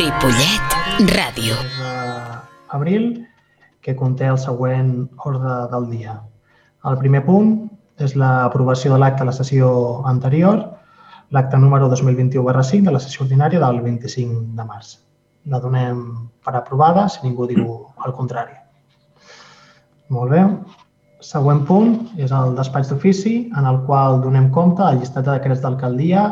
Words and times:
Ripollet 0.00 1.10
Ràdio. 1.12 1.56
Abril, 2.72 3.26
que 3.84 3.92
conté 3.98 4.30
el 4.32 4.38
següent 4.40 5.10
ordre 5.28 5.56
del 5.74 5.90
dia. 5.90 6.14
El 6.88 6.96
primer 7.02 7.20
punt 7.26 7.50
és 8.00 8.14
l'aprovació 8.16 8.94
de 8.94 9.00
l'acte 9.02 9.26
a 9.26 9.28
la 9.28 9.34
sessió 9.36 9.68
anterior, 10.08 10.62
l'acte 11.36 11.60
número 11.60 11.90
2021 11.92 12.64
5 12.70 12.88
de 12.88 12.96
la 12.96 13.02
sessió 13.04 13.26
ordinària 13.26 13.60
del 13.60 13.82
25 13.84 14.40
de 14.56 14.68
març. 14.72 14.96
La 15.44 15.60
donem 15.60 16.00
per 16.40 16.56
aprovada 16.56 17.04
si 17.12 17.20
ningú 17.26 17.50
diu 17.52 17.68
el 18.06 18.16
contrari. 18.16 18.56
Molt 20.08 20.32
bé. 20.32 20.46
Següent 21.20 21.66
punt 21.68 21.96
és 22.16 22.32
el 22.32 22.56
despatx 22.56 22.88
d'ofici, 22.88 23.50
en 23.52 23.68
el 23.68 23.84
qual 23.84 24.22
donem 24.24 24.48
compte 24.48 24.80
al 24.80 24.96
llistat 24.96 25.28
de 25.28 25.36
decrets 25.36 25.60
d'alcaldia 25.60 26.30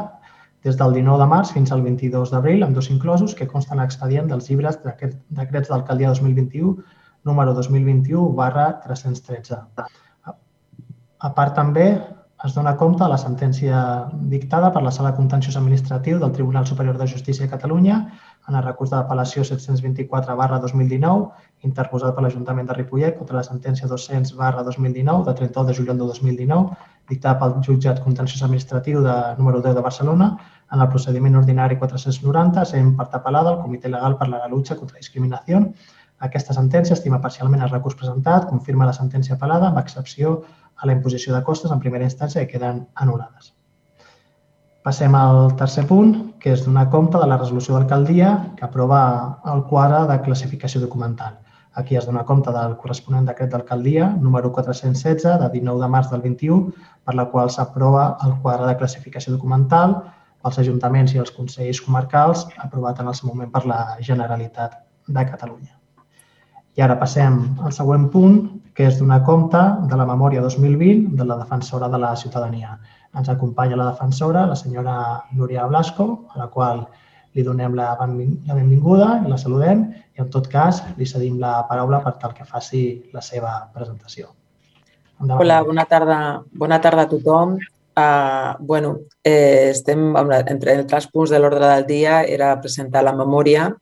des 0.65 0.77
del 0.77 0.93
19 0.93 1.23
de 1.23 1.29
març 1.31 1.53
fins 1.55 1.73
al 1.73 1.83
22 1.83 2.33
d'abril, 2.35 2.65
amb 2.65 2.75
dos 2.75 2.91
inclosos, 2.91 3.35
que 3.35 3.47
consten 3.47 3.79
a 3.79 3.83
l'expedient 3.85 4.29
dels 4.31 4.51
llibres 4.51 4.81
de 4.83 5.13
decrets 5.41 5.69
d'alcaldia 5.69 6.13
2021, 6.15 6.77
número 7.25 7.55
2021 7.55 8.33
barra 8.35 8.69
313. 8.85 9.63
A 11.19 11.31
part 11.35 11.55
també 11.55 11.89
es 12.47 12.55
dona 12.55 12.77
compte 12.79 13.03
de 13.03 13.11
la 13.11 13.19
sentència 13.19 13.79
dictada 14.31 14.69
per 14.75 14.83
la 14.83 14.93
Sala 14.95 15.11
Contenciós 15.17 15.57
Administratiu 15.59 16.21
del 16.23 16.35
Tribunal 16.37 16.67
Superior 16.67 16.99
de 16.99 17.09
Justícia 17.11 17.45
de 17.45 17.51
Catalunya 17.51 17.97
en 18.49 18.55
el 18.55 18.63
recurs 18.63 18.93
d'apel·lació 18.93 19.43
724 19.49 20.37
barra 20.39 20.61
2019 20.63 21.67
interposat 21.67 22.15
per 22.15 22.23
l'Ajuntament 22.23 22.69
de 22.69 22.77
Ripollet 22.79 23.19
contra 23.19 23.41
la 23.41 23.47
sentència 23.49 23.91
200 23.91 24.37
barra 24.39 24.63
2019 24.63 25.27
de 25.27 25.35
31 25.41 25.67
de 25.67 25.75
juliol 25.81 25.99
de 25.99 26.07
2019 26.13 26.79
dictada 27.09 27.39
pel 27.41 27.59
jutjat 27.67 28.01
contenciós 28.05 28.43
administratiu 28.45 29.03
de 29.03 29.15
número 29.39 29.63
10 29.65 29.75
de 29.75 29.85
Barcelona 29.85 30.29
en 30.73 30.81
el 30.81 30.89
procediment 30.93 31.37
ordinari 31.41 31.79
490, 31.81 32.65
sent 32.69 32.95
part 32.97 33.15
apel·lada 33.17 33.55
al 33.55 33.63
Comitè 33.63 33.89
Legal 33.89 34.19
per 34.21 34.29
la 34.29 34.47
Lucha 34.49 34.77
contra 34.77 34.99
la 34.99 35.05
Discriminació. 35.05 35.63
Aquesta 36.29 36.55
sentència 36.55 36.97
estima 36.99 37.21
parcialment 37.23 37.63
el 37.63 37.71
recurs 37.71 37.97
presentat, 37.97 38.49
confirma 38.51 38.89
la 38.89 38.97
sentència 38.97 39.37
apel·lada, 39.37 39.71
amb 39.71 39.79
excepció 39.79 40.43
a 40.77 40.87
la 40.87 40.93
imposició 40.93 41.35
de 41.35 41.43
costes 41.47 41.73
en 41.73 41.81
primera 41.81 42.05
instància 42.05 42.45
que 42.45 42.59
queden 42.59 42.85
anul·lades. 42.95 43.55
Passem 44.85 45.15
al 45.15 45.55
tercer 45.59 45.87
punt, 45.89 46.15
que 46.41 46.53
és 46.55 46.65
donar 46.65 46.89
compte 46.93 47.19
de 47.19 47.27
la 47.27 47.37
resolució 47.37 47.75
d'alcaldia 47.75 48.31
que 48.57 48.65
aprova 48.67 49.01
el 49.53 49.65
quadre 49.71 50.05
de 50.11 50.21
classificació 50.25 50.81
documental. 50.81 51.39
Aquí 51.79 51.95
es 51.95 52.07
dona 52.09 52.25
compte 52.27 52.51
del 52.51 52.73
corresponent 52.83 53.27
decret 53.29 53.53
d'alcaldia 53.53 54.09
número 54.19 54.49
416 54.55 55.39
de 55.43 55.49
19 55.53 55.85
de 55.85 55.89
març 55.95 56.09
del 56.11 56.25
21, 56.25 56.73
per 57.07 57.15
la 57.15 57.29
qual 57.31 57.53
s'aprova 57.55 58.07
el 58.27 58.33
quadre 58.43 58.67
de 58.67 58.75
classificació 58.81 59.37
documental 59.37 59.95
pels 60.43 60.59
ajuntaments 60.65 61.15
i 61.15 61.23
els 61.23 61.31
consells 61.37 61.81
comarcals 61.87 62.45
aprovat 62.67 62.99
en 62.99 63.13
el 63.13 63.15
seu 63.15 63.31
moment 63.31 63.55
per 63.55 63.63
la 63.71 63.79
Generalitat 64.11 64.75
de 65.07 65.27
Catalunya. 65.31 65.75
I 66.75 66.83
ara 66.83 66.99
passem 66.99 67.39
al 67.63 67.75
següent 67.79 68.11
punt, 68.11 68.43
que 68.75 68.91
és 68.91 68.99
donar 68.99 69.23
compte 69.27 69.63
de 69.91 70.03
la 70.03 70.07
memòria 70.07 70.43
2020 70.43 71.15
de 71.19 71.31
la 71.31 71.39
defensora 71.45 71.87
de 71.95 71.99
la 72.03 72.15
ciutadania. 72.17 72.75
Ens 73.15 73.31
acompanya 73.31 73.79
la 73.79 73.93
defensora, 73.93 74.49
la 74.51 74.59
senyora 74.59 74.99
Núria 75.31 75.71
Blasco, 75.71 76.27
a 76.35 76.43
la 76.43 76.51
qual 76.51 76.89
li 77.37 77.45
donem 77.45 77.75
la, 77.77 77.93
la 77.99 78.57
benvinguda 78.57 79.09
la 79.29 79.39
saludem 79.41 79.85
i 80.17 80.23
en 80.23 80.31
tot 80.33 80.49
cas 80.51 80.83
li 80.97 81.07
cedim 81.07 81.39
la 81.43 81.61
paraula 81.69 82.01
per 82.05 82.17
tal 82.23 82.35
que 82.35 82.47
faci 82.49 82.83
la 83.15 83.23
seva 83.23 83.55
presentació. 83.75 84.33
Endavant. 85.19 85.43
Hola, 85.43 85.63
bona 85.67 85.85
tarda, 85.91 86.19
bona 86.55 86.79
tarda 86.81 87.07
a 87.07 87.11
tothom. 87.11 87.59
Uh, 87.99 88.55
bueno, 88.63 88.93
eh, 89.27 89.73
estem 89.73 90.13
entre 90.47 90.77
els 90.79 91.09
punts 91.11 91.33
de 91.35 91.41
l'ordre 91.41 91.67
del 91.67 91.87
dia 91.89 92.21
era 92.23 92.53
presentar 92.63 93.03
la 93.03 93.15
memòria 93.17 93.73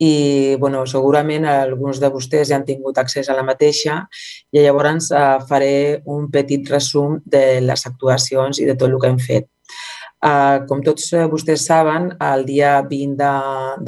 i 0.00 0.56
bueno, 0.56 0.86
segurament 0.88 1.44
alguns 1.44 2.00
de 2.00 2.08
vostès 2.08 2.48
ja 2.48 2.56
han 2.56 2.64
tingut 2.64 2.96
accés 2.98 3.28
a 3.28 3.36
la 3.36 3.44
mateixa 3.44 3.98
i 4.48 4.62
llavors 4.64 5.10
uh, 5.12 5.36
faré 5.44 6.00
un 6.08 6.30
petit 6.32 6.64
resum 6.72 7.18
de 7.20 7.60
les 7.60 7.84
actuacions 7.86 8.62
i 8.62 8.68
de 8.70 8.78
tot 8.80 8.88
el 8.88 8.96
que 8.96 9.12
hem 9.12 9.20
fet. 9.20 9.50
Uh, 10.20 10.66
com 10.68 10.82
tots 10.84 11.06
eh, 11.16 11.24
vostès 11.32 11.62
saben, 11.64 12.10
el 12.20 12.42
dia 12.44 12.74
20 12.84 13.16
de, 13.16 13.30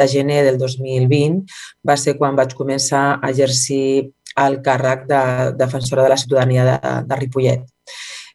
de 0.01 0.07
gener 0.09 0.39
del 0.47 0.57
2020 0.57 1.43
va 1.85 1.97
ser 2.01 2.15
quan 2.17 2.39
vaig 2.39 2.55
començar 2.57 3.03
a 3.19 3.29
exercir 3.29 4.15
el 4.41 4.63
càrrec 4.65 5.05
de 5.11 5.23
defensora 5.61 6.07
de 6.07 6.15
la 6.15 6.17
ciutadania 6.17 6.65
de, 6.65 6.79
de 7.05 7.19
Ripollet. 7.21 7.67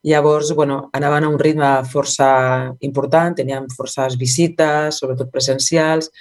Llavors, 0.04 0.54
bueno, 0.54 0.92
anaven 0.94 1.26
a 1.26 1.32
un 1.34 1.40
ritme 1.40 1.72
força 1.90 2.28
important, 2.86 3.34
teníem 3.36 3.66
forces 3.74 4.14
visites, 4.22 5.02
sobretot 5.02 5.34
presencials, 5.34 6.12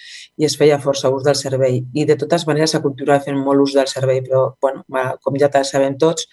i 0.40 0.48
es 0.48 0.56
feia 0.56 0.80
força 0.80 1.12
ús 1.12 1.28
del 1.28 1.36
servei. 1.36 1.82
I 1.92 2.08
de 2.08 2.16
totes 2.16 2.48
maneres 2.48 2.72
se 2.72 2.80
continua 2.80 3.20
fent 3.20 3.36
molt 3.36 3.68
ús 3.68 3.76
del 3.76 3.92
servei, 3.92 4.24
però, 4.24 4.48
bueno, 4.64 4.82
com 5.20 5.36
ja 5.36 5.52
sabem 5.62 6.00
tots, 6.00 6.24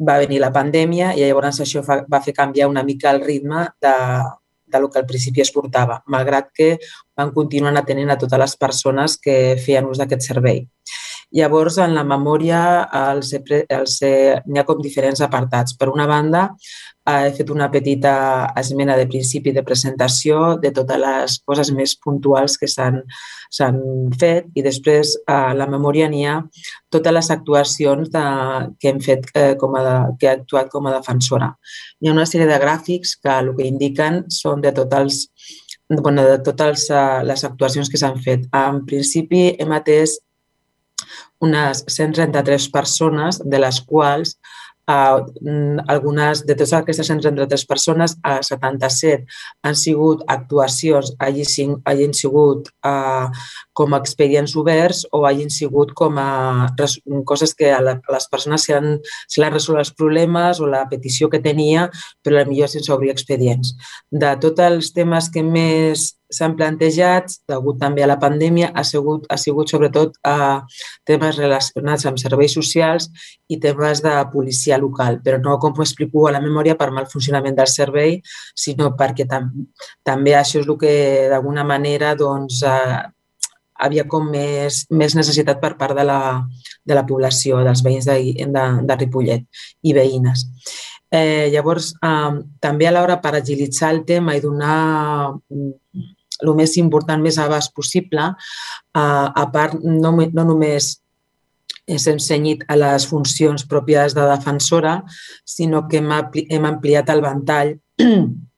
va 0.00 0.18
venir 0.18 0.40
la 0.40 0.52
pandèmia 0.54 1.12
i 1.12 1.26
llavors 1.26 1.60
això 1.60 1.84
va 1.84 2.24
fer 2.24 2.32
canviar 2.32 2.68
una 2.72 2.84
mica 2.86 3.10
el 3.10 3.20
ritme 3.24 3.66
de, 3.82 3.94
de 4.70 4.80
lo 4.80 4.90
que 4.90 5.00
al 5.00 5.06
principi 5.06 5.42
es 5.44 5.52
portava, 5.52 6.02
malgrat 6.06 6.50
que 6.54 6.70
van 7.16 7.32
continuar 7.34 7.74
atenent 7.76 8.10
a 8.14 8.18
totes 8.20 8.38
les 8.44 8.56
persones 8.56 9.18
que 9.18 9.56
feien 9.64 9.88
ús 9.88 10.00
d'aquest 10.00 10.28
servei. 10.30 10.66
Llavors, 11.36 11.76
en 11.84 11.92
la 11.92 12.04
memòria 12.08 12.60
els 13.12 13.34
he, 13.36 13.40
els 13.68 13.98
he, 14.02 14.12
n'hi 14.46 14.60
ha 14.60 14.64
com 14.68 14.78
diferents 14.80 15.20
apartats. 15.24 15.74
Per 15.76 15.90
una 15.92 16.06
banda, 16.08 16.48
he 17.08 17.32
fet 17.36 17.50
una 17.50 17.70
petita 17.72 18.12
esmena 18.56 18.96
de 18.96 19.06
principi 19.08 19.52
de 19.52 19.62
presentació 19.64 20.56
de 20.60 20.72
totes 20.76 21.00
les 21.00 21.36
coses 21.44 21.70
més 21.76 21.94
puntuals 22.04 22.58
que 22.60 22.68
s'han 22.68 23.00
fet 24.20 24.48
i 24.54 24.64
després 24.64 25.14
a 25.28 25.54
la 25.56 25.68
memòria 25.70 26.08
n'hi 26.08 26.26
ha 26.28 26.38
totes 26.92 27.16
les 27.16 27.30
actuacions 27.32 28.12
de, 28.12 28.24
que 28.80 28.92
hem 28.92 29.00
fet 29.04 29.30
eh, 29.34 29.54
com 29.60 29.76
a 29.76 29.84
de, 29.86 29.96
que 30.20 30.28
he 30.28 30.34
actuat 30.34 30.68
com 30.72 30.88
a 30.88 30.94
defensora. 30.96 31.52
Hi 32.00 32.08
ha 32.08 32.16
una 32.16 32.28
sèrie 32.28 32.48
de 32.50 32.60
gràfics 32.60 33.16
que 33.22 33.40
el 33.40 33.54
que 33.56 33.68
indiquen 33.68 34.24
són 34.32 34.64
de 34.64 34.74
tots 34.76 35.00
els 35.00 35.24
bueno, 35.88 36.24
de 36.24 36.38
totes 36.44 36.90
les 37.24 37.44
actuacions 37.48 37.88
que 37.88 38.00
s'han 38.00 38.18
fet. 38.20 38.44
En 38.52 38.82
principi 38.88 39.54
hem 39.56 39.72
atès 39.72 40.18
unes 41.44 41.84
133 41.88 42.70
persones, 42.74 43.42
de 43.44 43.60
les 43.62 43.80
quals 43.86 44.38
Uh, 44.88 45.20
algunes 45.84 46.40
de 46.48 46.54
totes 46.56 46.70
aquestes 46.72 47.10
133 47.10 47.64
persones, 47.68 48.14
uh, 48.24 48.38
77 48.40 49.26
han 49.60 49.76
sigut 49.76 50.22
actuacions, 50.32 51.10
hagin, 51.20 51.74
hagin 51.84 52.14
sigut 52.16 52.70
uh, 52.88 53.28
com 53.76 53.92
a 53.92 54.00
expedients 54.00 54.56
oberts 54.56 55.02
o 55.12 55.26
hagin 55.28 55.52
sigut 55.52 55.92
com 55.92 56.16
a 56.16 56.72
coses 57.28 57.52
que 57.52 57.68
a, 57.68 57.82
la, 57.84 57.98
a 58.00 58.16
les 58.16 58.28
persones 58.32 58.64
se, 58.64 58.78
han, 58.78 58.96
l'han 59.36 59.52
resolt 59.58 59.82
els 59.82 59.92
problemes 59.92 60.62
o 60.64 60.70
la 60.72 60.86
petició 60.88 61.28
que 61.28 61.44
tenia, 61.44 61.90
però 62.24 62.40
millor 62.48 62.72
sense 62.72 62.88
obrir 62.94 63.12
expedients. 63.12 63.76
De 64.08 64.32
tots 64.40 64.64
els 64.70 64.94
temes 64.96 65.28
que 65.28 65.44
més 65.44 66.14
s'han 66.30 66.54
plantejat, 66.58 67.32
degut 67.48 67.78
també 67.80 68.04
a 68.04 68.08
la 68.10 68.18
pandèmia, 68.20 68.70
ha 68.74 68.84
sigut, 68.84 69.26
ha 69.32 69.38
sigut 69.40 69.70
sobretot 69.72 70.18
a 70.28 70.62
temes 71.08 71.38
relacionats 71.40 72.06
amb 72.08 72.20
serveis 72.20 72.54
socials 72.58 73.08
i 73.48 73.58
temes 73.62 74.02
de 74.04 74.14
policia 74.32 74.78
local, 74.78 75.20
però 75.24 75.40
no 75.40 75.58
com 75.62 75.76
ho 75.76 75.84
explico 75.84 76.26
a 76.28 76.34
la 76.36 76.42
memòria 76.44 76.76
per 76.76 76.90
mal 76.92 77.08
funcionament 77.08 77.56
del 77.56 77.70
servei, 77.72 78.18
sinó 78.54 78.92
perquè 78.98 79.28
tam 79.28 79.50
també 80.04 80.36
això 80.36 80.60
és 80.60 80.68
el 80.68 80.76
que 80.80 80.96
d'alguna 81.32 81.64
manera 81.64 82.14
doncs, 82.18 82.60
eh, 82.62 82.98
havia 83.78 84.04
com 84.10 84.28
més, 84.30 84.84
més 84.90 85.14
necessitat 85.14 85.60
per 85.62 85.76
part 85.78 85.96
de 85.96 86.04
la, 86.04 86.20
de 86.84 86.98
la 86.98 87.06
població, 87.06 87.62
dels 87.64 87.82
veïns 87.86 88.08
de, 88.10 88.18
de, 88.42 88.64
de 88.84 88.96
Ripollet 88.98 89.64
i 89.86 89.94
veïnes. 89.96 90.44
Eh, 91.10 91.48
llavors, 91.54 91.94
eh, 92.04 92.38
també 92.60 92.88
a 92.88 92.92
l'hora 92.92 93.16
per 93.22 93.38
agilitzar 93.38 93.94
el 93.94 94.02
tema 94.08 94.34
i 94.36 94.42
donar 94.44 95.38
el 96.42 96.54
més 96.58 96.76
important, 96.80 97.22
més 97.22 97.38
abast 97.42 97.74
possible, 97.74 98.30
a 98.94 99.46
part 99.52 99.78
no, 99.82 100.12
no 100.12 100.44
només 100.52 100.96
hem 101.88 102.18
cenyit 102.20 102.66
a 102.68 102.76
les 102.76 103.06
funcions 103.08 103.64
pròpies 103.68 104.14
de 104.16 104.26
defensora, 104.28 104.98
sinó 105.44 105.86
que 105.88 106.02
hem, 106.02 106.12
hem 106.50 106.68
ampliat 106.68 107.08
el 107.14 107.24
ventall 107.24 107.74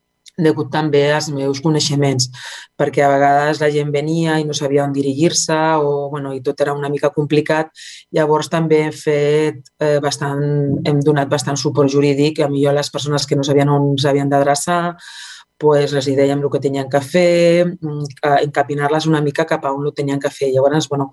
degut 0.40 0.70
també 0.72 1.02
als 1.12 1.28
meus 1.32 1.60
coneixements, 1.60 2.31
perquè 2.78 3.05
a 3.05 3.10
vegades 3.12 3.60
la 3.60 3.70
gent 3.72 3.90
venia 3.93 4.38
i 4.40 4.46
no 4.49 4.56
sabia 4.56 4.84
on 4.87 4.94
dirigir-se 4.94 5.56
o, 5.84 6.08
bueno, 6.12 6.32
i 6.32 6.40
tot 6.44 6.60
era 6.64 6.75
una 6.76 6.88
mica 6.88 7.12
complicat. 7.14 7.70
Llavors 8.16 8.49
també 8.52 8.84
hem 8.87 8.94
fet 8.96 9.60
eh, 9.82 9.99
bastant, 10.02 10.81
hem 10.87 11.02
donat 11.05 11.28
bastant 11.31 11.60
suport 11.60 11.93
jurídic 11.93 12.40
a 12.40 12.49
millor 12.49 12.75
a 12.75 12.81
les 12.81 12.90
persones 12.90 13.26
que 13.26 13.37
no 13.37 13.44
sabien 13.46 13.69
on 13.69 13.93
s'havien 14.00 14.32
d'adreçar 14.32 14.96
pues, 15.60 15.92
els 15.92 16.08
dèiem 16.08 16.40
el 16.40 16.50
que 16.50 16.62
tenien 16.64 16.88
que 16.88 17.00
fer, 17.04 17.66
mm, 17.68 18.04
encapinar-les 18.46 19.06
una 19.06 19.20
mica 19.20 19.46
cap 19.46 19.64
a 19.64 19.72
on 19.76 19.86
ho 19.86 19.92
tenien 19.92 20.20
que 20.20 20.30
fer. 20.32 20.50
Llavors, 20.54 20.88
bueno, 20.88 21.10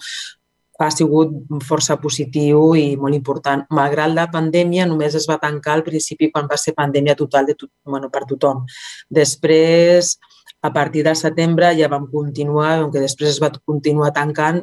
ha 0.80 0.90
sigut 0.94 1.34
força 1.66 1.98
positiu 2.02 2.76
i 2.78 2.96
molt 3.02 3.18
important. 3.18 3.66
Malgrat 3.74 4.14
la 4.14 4.28
pandèmia, 4.34 4.86
només 4.86 5.16
es 5.18 5.26
va 5.30 5.40
tancar 5.42 5.74
al 5.74 5.84
principi 5.84 6.30
quan 6.32 6.48
va 6.50 6.58
ser 6.58 6.76
pandèmia 6.78 7.16
total 7.18 7.48
de 7.50 7.56
tot, 7.58 7.72
bueno, 7.86 8.12
per 8.14 8.26
tothom. 8.30 8.64
Després, 9.10 10.18
a 10.62 10.72
partir 10.74 11.04
de 11.04 11.16
setembre 11.16 11.74
ja 11.80 11.90
vam 11.90 12.08
continuar, 12.12 12.78
aunque 12.84 13.02
després 13.02 13.36
es 13.36 13.42
va 13.42 13.52
continuar 13.66 14.14
tancant, 14.14 14.62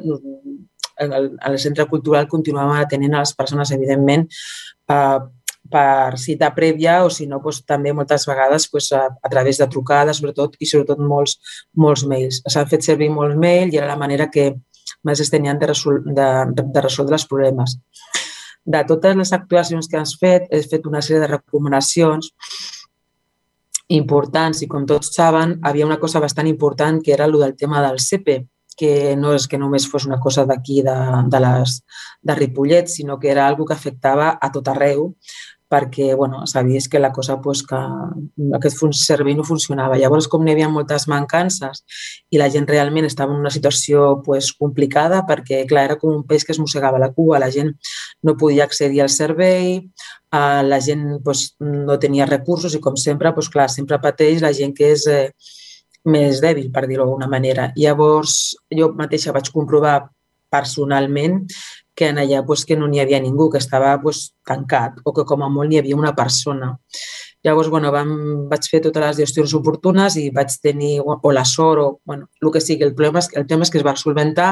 el, 0.97 1.31
el 1.35 1.59
centre 1.59 1.85
cultural 1.91 2.29
continuava 2.31 2.79
atenent 2.79 3.15
a 3.15 3.23
les 3.25 3.33
persones, 3.35 3.71
evidentment, 3.75 4.29
eh, 4.89 5.19
per 5.71 6.17
cita 6.21 6.51
prèvia 6.55 6.99
o 7.05 7.09
si 7.09 7.25
no 7.27 7.39
doncs, 7.43 7.63
també 7.65 7.93
moltes 7.93 8.27
vegades 8.29 8.67
doncs, 8.71 8.91
a, 8.93 9.07
a 9.09 9.31
través 9.31 9.59
de 9.61 9.67
trucades 9.71 10.21
sobretot 10.21 10.55
i 10.59 10.69
sobretot 10.69 11.01
molts, 11.01 11.39
molts 11.75 12.05
mails. 12.05 12.41
S'han 12.45 12.69
fet 12.69 12.85
servir 12.85 13.09
molts 13.13 13.37
mails 13.39 13.73
i 13.73 13.81
era 13.81 13.89
la 13.89 13.99
manera 13.99 14.29
que 14.31 14.53
més 15.05 15.21
es 15.21 15.31
tenien 15.33 15.59
de, 15.59 15.69
resol 15.71 16.01
de, 16.05 16.29
de 16.55 16.85
resoldre 16.85 17.17
els 17.17 17.27
problemes. 17.29 17.77
De 18.65 18.81
totes 18.89 19.17
les 19.17 19.33
actuacions 19.33 19.87
que 19.89 19.97
has 19.99 20.15
fet, 20.17 20.47
he 20.49 20.61
fet 20.65 20.87
una 20.89 21.01
sèrie 21.05 21.21
de 21.21 21.29
recomanacions 21.35 22.31
importants 23.93 24.63
i 24.65 24.67
com 24.67 24.85
tots 24.89 25.11
saben, 25.13 25.59
havia 25.61 25.85
una 25.85 25.99
cosa 26.01 26.19
bastant 26.19 26.49
important 26.49 27.01
que 27.05 27.13
era 27.13 27.27
el 27.29 27.37
del 27.37 27.55
tema 27.55 27.83
del 27.85 27.99
CP, 28.01 28.39
que 28.75 29.15
no 29.15 29.31
és 29.35 29.45
que 29.47 29.59
només 29.61 29.85
fos 29.87 30.05
una 30.09 30.19
cosa 30.19 30.43
d'aquí 30.45 30.81
de, 30.83 30.95
de, 31.31 31.39
les, 31.39 31.77
de 32.21 32.35
Ripollet, 32.35 32.89
sinó 32.91 33.19
que 33.19 33.29
era 33.31 33.47
algo 33.47 33.65
que 33.65 33.73
afectava 33.77 34.33
a 34.41 34.51
tot 34.51 34.67
arreu, 34.67 35.13
perquè 35.75 36.13
bueno, 36.15 36.45
sabies 36.47 36.87
que 36.87 36.99
la 36.99 37.11
cosa 37.11 37.41
pues, 37.41 37.63
que 37.67 37.79
aquest 38.55 38.83
servei 38.95 39.35
no 39.35 39.43
funcionava. 39.43 39.97
Llavors, 39.99 40.29
com 40.31 40.45
n'hi 40.45 40.53
havia 40.53 40.69
moltes 40.71 41.07
mancances 41.11 41.83
i 42.31 42.39
la 42.39 42.47
gent 42.53 42.67
realment 42.69 43.07
estava 43.09 43.35
en 43.35 43.43
una 43.43 43.51
situació 43.51 44.21
pues, 44.23 44.53
complicada 44.55 45.25
perquè, 45.27 45.65
clar, 45.67 45.85
era 45.89 45.99
com 45.99 46.13
un 46.15 46.23
peix 46.27 46.45
que 46.45 46.55
es 46.55 46.61
mossegava 46.61 47.01
la 47.01 47.11
cua, 47.11 47.41
la 47.43 47.51
gent 47.51 47.73
no 48.23 48.37
podia 48.39 48.63
accedir 48.69 49.03
al 49.03 49.11
servei, 49.11 49.77
eh, 49.83 50.63
la 50.63 50.79
gent 50.79 51.19
pues, 51.25 51.49
no 51.59 51.99
tenia 51.99 52.29
recursos 52.29 52.75
i, 52.75 52.81
com 52.81 52.95
sempre, 52.95 53.33
pues, 53.35 53.51
clar, 53.51 53.67
sempre 53.73 53.99
pateix 53.99 54.41
la 54.45 54.53
gent 54.55 54.75
que 54.77 54.93
és 54.95 55.07
eh, 55.11 55.29
més 56.05 56.39
dèbil, 56.43 56.69
per 56.71 56.85
dir-ho 56.87 57.03
d'alguna 57.03 57.27
manera. 57.27 57.71
Llavors, 57.75 58.55
jo 58.71 58.93
mateixa 58.95 59.33
vaig 59.35 59.51
comprovar 59.51 59.97
personalment 60.53 61.41
que 61.95 62.09
en 62.11 62.19
allà 62.19 62.43
pues, 62.45 62.65
que 62.67 62.75
no 62.75 62.89
n'hi 62.91 62.99
havia 62.99 63.21
ningú, 63.23 63.49
que 63.51 63.61
estava 63.61 63.95
pues, 64.01 64.33
tancat 64.45 64.99
o 65.03 65.13
que 65.15 65.23
com 65.27 65.45
a 65.45 65.49
molt 65.49 65.71
n'hi 65.71 65.79
havia 65.79 65.97
una 65.97 66.13
persona. 66.15 66.75
Llavors, 67.45 67.69
bueno, 67.69 67.91
vam, 67.93 68.11
vaig 68.49 68.67
fer 68.71 68.81
totes 68.81 69.03
les 69.03 69.21
gestions 69.21 69.53
oportunes 69.53 70.17
i 70.17 70.29
vaig 70.33 70.53
tenir 70.61 70.97
o, 71.03 71.15
o 71.15 71.31
la 71.31 71.45
sort 71.45 71.81
o 71.83 71.87
bueno, 72.03 72.27
el 72.41 72.51
que 72.51 72.61
sigui. 72.61 72.87
El, 72.87 72.95
problema 72.97 73.21
és, 73.21 73.29
el 73.37 73.45
tema 73.47 73.67
és 73.67 73.71
que 73.71 73.79
es 73.79 73.85
va 73.85 73.95
solventar. 74.01 74.49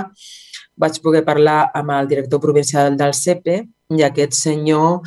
Vaig 0.79 0.99
poder 1.03 1.23
parlar 1.25 1.67
amb 1.75 1.93
el 1.93 2.09
director 2.09 2.41
provincial 2.41 2.97
del 2.97 3.13
CEPE 3.13 3.61
i 3.93 4.03
aquest 4.05 4.33
senyor 4.33 5.01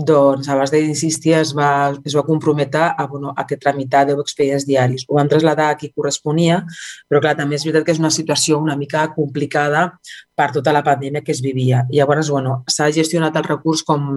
doncs, 0.00 0.48
abans 0.48 0.70
d'insistir, 0.72 1.34
es 1.36 1.50
va, 1.56 1.92
es 2.06 2.14
va 2.16 2.24
comprometre 2.24 2.86
a, 2.96 3.06
bueno, 3.06 3.34
a 3.36 3.44
que 3.46 3.58
tramitar 3.60 4.06
10 4.08 4.22
expedients 4.22 4.64
diaris. 4.66 5.04
Ho 5.08 5.18
vam 5.18 5.28
traslladar 5.28 5.70
a 5.70 5.76
qui 5.76 5.90
corresponia, 5.92 6.62
però 7.08 7.20
clar, 7.20 7.34
també 7.36 7.58
és 7.58 7.66
veritat 7.66 7.84
que 7.84 7.92
és 7.92 8.00
una 8.00 8.12
situació 8.14 8.60
una 8.62 8.78
mica 8.80 9.04
complicada 9.12 9.90
per 10.34 10.50
tota 10.56 10.72
la 10.72 10.84
pandèmia 10.86 11.24
que 11.26 11.34
es 11.36 11.42
vivia. 11.44 11.84
I 11.90 12.00
llavors, 12.00 12.30
bueno, 12.32 12.62
s'ha 12.68 12.88
gestionat 12.94 13.36
el 13.36 13.44
recurs 13.44 13.84
com 13.84 14.08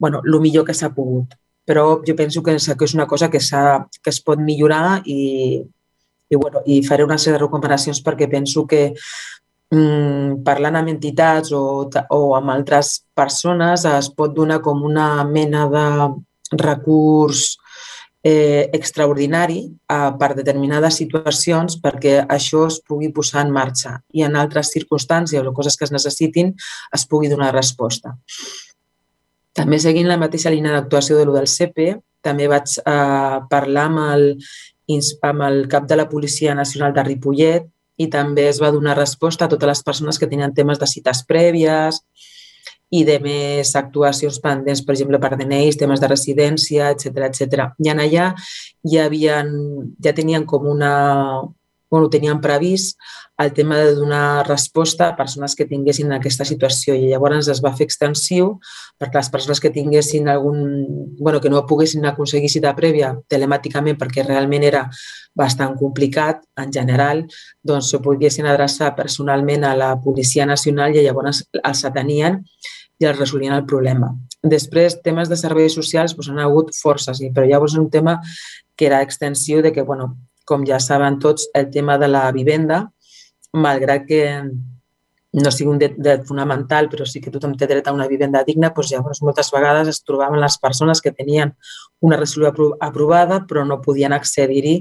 bueno, 0.00 0.22
el 0.24 0.40
millor 0.40 0.64
que 0.64 0.74
s'ha 0.74 0.94
pogut. 0.96 1.36
Però 1.68 2.00
jo 2.06 2.16
penso 2.16 2.42
que 2.42 2.56
és 2.56 2.94
una 2.94 3.06
cosa 3.06 3.28
que, 3.30 3.38
que 3.38 4.10
es 4.10 4.20
pot 4.24 4.40
millorar 4.40 5.02
i, 5.04 5.60
i, 6.30 6.36
bueno, 6.36 6.64
i 6.64 6.80
faré 6.86 7.04
una 7.04 7.18
sèrie 7.18 7.36
de 7.36 7.44
recomanacions 7.44 8.00
perquè 8.02 8.30
penso 8.30 8.64
que 8.66 8.94
mm, 9.74 10.42
parlant 10.46 10.80
amb 10.80 10.92
entitats 10.92 11.52
o, 11.56 11.62
o 11.86 12.20
amb 12.36 12.54
altres 12.54 13.00
persones 13.16 13.86
es 13.88 14.10
pot 14.16 14.34
donar 14.36 14.60
com 14.64 14.82
una 14.86 15.24
mena 15.24 15.66
de 15.70 15.86
recurs 16.60 17.56
eh, 18.22 18.68
extraordinari 18.72 19.60
eh, 19.66 20.10
per 20.18 20.32
determinades 20.36 20.98
situacions 21.00 21.78
perquè 21.82 22.18
això 22.26 22.66
es 22.68 22.80
pugui 22.86 23.12
posar 23.14 23.46
en 23.46 23.54
marxa 23.54 23.96
i 24.12 24.24
en 24.26 24.36
altres 24.36 24.72
circumstàncies 24.74 25.46
o 25.46 25.54
coses 25.56 25.76
que 25.76 25.86
es 25.88 25.94
necessitin 25.94 26.52
es 26.94 27.06
pugui 27.06 27.30
donar 27.32 27.54
resposta. 27.54 28.16
També 29.56 29.80
seguint 29.82 30.08
la 30.08 30.20
mateixa 30.20 30.52
línia 30.52 30.76
d'actuació 30.76 31.18
de 31.18 31.24
lo 31.26 31.34
del 31.34 31.48
CP, 31.50 31.96
també 32.22 32.46
vaig 32.48 32.76
eh, 32.84 33.38
parlar 33.50 33.86
amb 33.88 34.04
el, 34.04 34.26
amb 35.26 35.46
el 35.48 35.62
cap 35.72 35.88
de 35.88 35.96
la 35.96 36.08
Policia 36.08 36.54
Nacional 36.54 36.92
de 36.94 37.06
Ripollet 37.06 37.68
i 38.00 38.08
també 38.08 38.48
es 38.48 38.60
va 38.62 38.72
donar 38.72 38.96
resposta 38.98 39.46
a 39.46 39.52
totes 39.52 39.68
les 39.68 39.82
persones 39.84 40.18
que 40.18 40.28
tenien 40.30 40.54
temes 40.56 40.80
de 40.80 40.88
cites 40.88 41.22
prèvies 41.28 42.00
i 42.90 43.04
de 43.06 43.20
més 43.22 43.70
actuacions 43.78 44.40
pendents, 44.42 44.82
per 44.82 44.96
exemple, 44.96 45.20
per 45.22 45.36
DNIs, 45.36 45.78
temes 45.78 46.00
de 46.02 46.08
residència, 46.10 46.90
etc 46.90 47.28
etc. 47.28 47.68
I 47.78 47.92
en 47.92 48.02
allà 48.02 48.32
ja, 48.82 49.04
havien, 49.04 49.52
ja 50.02 50.14
tenien 50.16 50.46
com 50.48 50.66
una, 50.66 50.94
bueno, 51.90 52.08
tenien 52.10 52.40
previst 52.42 52.98
el 53.40 53.52
tema 53.52 53.78
de 53.78 53.94
donar 53.94 54.46
resposta 54.46 55.08
a 55.08 55.16
persones 55.16 55.54
que 55.56 55.64
tinguessin 55.64 56.12
aquesta 56.12 56.44
situació 56.44 56.94
i 56.94 57.08
llavors 57.08 57.48
es 57.48 57.62
va 57.64 57.72
fer 57.76 57.86
extensiu 57.88 58.50
perquè 59.00 59.16
les 59.16 59.30
persones 59.32 59.62
que 59.64 59.72
tinguessin 59.72 60.28
algun, 60.28 60.58
bueno, 61.18 61.40
que 61.40 61.48
no 61.48 61.64
poguessin 61.66 62.04
aconseguir 62.04 62.50
cita 62.52 62.74
prèvia 62.76 63.14
telemàticament 63.32 63.96
perquè 64.00 64.26
realment 64.26 64.66
era 64.68 64.84
bastant 65.34 65.78
complicat 65.80 66.42
en 66.60 66.72
general, 66.74 67.24
doncs 67.64 67.90
se 67.94 68.02
poguessin 68.04 68.50
adreçar 68.50 68.92
personalment 68.98 69.64
a 69.64 69.74
la 69.76 69.94
Policia 70.04 70.44
Nacional 70.46 70.94
i 70.94 71.06
llavors 71.06 71.44
els 71.62 71.84
atenien 71.88 72.42
i 73.00 73.08
els 73.08 73.18
resolien 73.18 73.56
el 73.56 73.64
problema. 73.64 74.12
Després, 74.44 75.00
temes 75.04 75.28
de 75.28 75.36
serveis 75.36 75.74
socials 75.76 76.12
doncs, 76.16 76.28
han 76.28 76.44
hagut 76.44 76.74
forces, 76.76 77.20
però 77.32 77.48
llavors 77.48 77.76
un 77.80 77.88
tema 77.90 78.18
que 78.76 78.88
era 78.88 79.00
extensiu 79.04 79.62
de 79.64 79.72
que, 79.72 79.82
bueno, 79.82 80.16
com 80.44 80.64
ja 80.66 80.80
saben 80.80 81.18
tots, 81.22 81.48
el 81.54 81.70
tema 81.70 81.96
de 81.98 82.08
la 82.08 82.30
vivenda, 82.32 82.90
malgrat 83.52 84.06
que 84.06 84.24
no 85.32 85.50
sigui 85.54 85.70
un 85.70 85.78
dret 85.78 86.24
fonamental, 86.26 86.88
però 86.90 87.04
sí 87.06 87.20
que 87.22 87.30
tothom 87.30 87.52
té 87.54 87.68
dret 87.70 87.86
a 87.86 87.94
una 87.94 88.08
vivenda 88.10 88.42
digna, 88.46 88.72
doncs 88.74 88.90
llavors 88.90 89.20
moltes 89.22 89.52
vegades 89.54 89.88
es 89.92 90.02
trobaven 90.02 90.40
les 90.42 90.56
persones 90.58 91.00
que 91.00 91.12
tenien 91.14 91.52
una 92.02 92.18
resolució 92.18 92.74
aprovada 92.82 93.44
però 93.46 93.62
no 93.66 93.80
podien 93.84 94.12
accedir-hi 94.12 94.74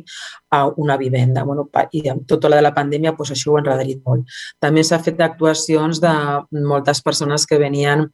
a 0.49 0.65
una 0.81 0.97
vivenda. 0.97 1.43
Bueno, 1.43 1.69
I 1.91 2.09
amb 2.09 2.25
tota 2.27 2.49
la 2.49 2.57
de 2.57 2.65
la 2.65 2.73
pandèmia 2.73 3.13
doncs 3.13 3.35
això 3.35 3.51
ho 3.51 3.57
ha 3.57 3.61
enredarit 3.61 4.01
molt. 4.05 4.25
També 4.59 4.83
s'ha 4.83 4.99
fet 4.99 5.21
actuacions 5.21 6.01
de 6.01 6.13
moltes 6.51 7.01
persones 7.01 7.45
que 7.45 7.61
venien 7.61 8.09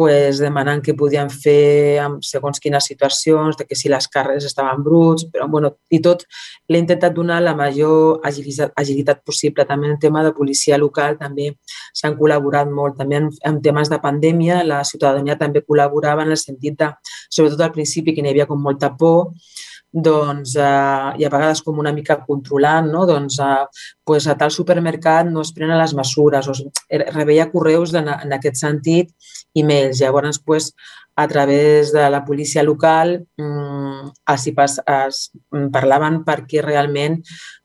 pues, 0.00 0.38
demanant 0.40 0.80
què 0.80 0.94
podien 0.96 1.28
fer 1.28 2.00
amb 2.00 2.24
segons 2.24 2.62
quines 2.62 2.86
situacions, 2.88 3.58
de 3.58 3.66
que 3.68 3.76
si 3.76 3.90
les 3.92 4.06
càrregues 4.08 4.46
estaven 4.48 4.80
bruts, 4.86 5.26
però 5.28 5.44
bueno, 5.52 5.74
i 5.92 6.00
tot 6.00 6.24
l'he 6.72 6.80
intentat 6.80 7.12
donar 7.12 7.42
la 7.44 7.52
major 7.58 8.24
agilitat, 8.24 8.72
agilitat 8.80 9.20
possible. 9.28 9.66
També 9.68 9.90
en 9.90 9.98
tema 10.00 10.24
de 10.24 10.32
policia 10.32 10.78
local 10.80 11.18
també 11.20 11.50
s'han 11.92 12.16
col·laborat 12.16 12.72
molt. 12.72 12.96
També 12.96 13.20
en, 13.20 13.28
en 13.50 13.60
temes 13.60 13.92
de 13.92 14.00
pandèmia 14.00 14.62
la 14.64 14.80
ciutadania 14.88 15.36
també 15.36 15.60
col·laborava 15.66 16.24
en 16.24 16.32
el 16.32 16.40
sentit 16.40 16.80
de, 16.80 16.88
sobretot 17.28 17.66
al 17.66 17.74
principi, 17.76 18.16
que 18.16 18.24
n'hi 18.24 18.32
havia 18.32 18.48
com 18.48 18.64
molta 18.64 18.94
por, 18.96 19.34
doncs, 19.92 20.54
eh, 20.56 21.20
i 21.20 21.26
a 21.26 21.30
vegades 21.32 21.60
com 21.66 21.78
una 21.82 21.92
mica 21.92 22.20
controlant, 22.24 22.88
no? 22.88 23.04
doncs, 23.10 23.40
eh, 23.42 23.66
pues 24.06 24.28
a 24.30 24.36
tal 24.38 24.52
supermercat 24.54 25.28
no 25.28 25.42
es 25.42 25.52
prenen 25.52 25.78
les 25.78 25.94
mesures, 25.98 26.48
o 26.48 26.54
reveia 27.10 27.50
correus 27.50 27.94
en, 27.98 28.08
en 28.08 28.38
aquest 28.38 28.62
sentit 28.62 29.10
e-mails. 29.54 30.00
Llavors, 30.00 30.38
pues, 30.38 30.74
a 31.16 31.28
través 31.28 31.92
de 31.92 32.08
la 32.08 32.24
policia 32.24 32.62
local 32.62 33.26
mmm, 33.36 34.10
es, 34.32 34.46
es 34.46 35.18
parlaven 35.72 36.22
perquè 36.24 36.62
realment 36.64 37.18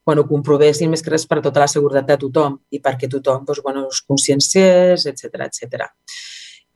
bueno, 0.05 0.25
comprovessin 0.27 0.91
més 0.91 1.01
que 1.01 1.13
res 1.13 1.25
per 1.29 1.39
tota 1.41 1.63
la 1.63 1.69
seguretat 1.71 2.09
de 2.09 2.17
tothom 2.25 2.59
i 2.75 2.81
perquè 2.83 3.09
tothom 3.09 3.45
doncs, 3.47 3.61
bueno, 3.63 3.87
es 3.89 4.01
conscienciés, 4.05 5.05
etc 5.07 5.47
etc. 5.47 5.87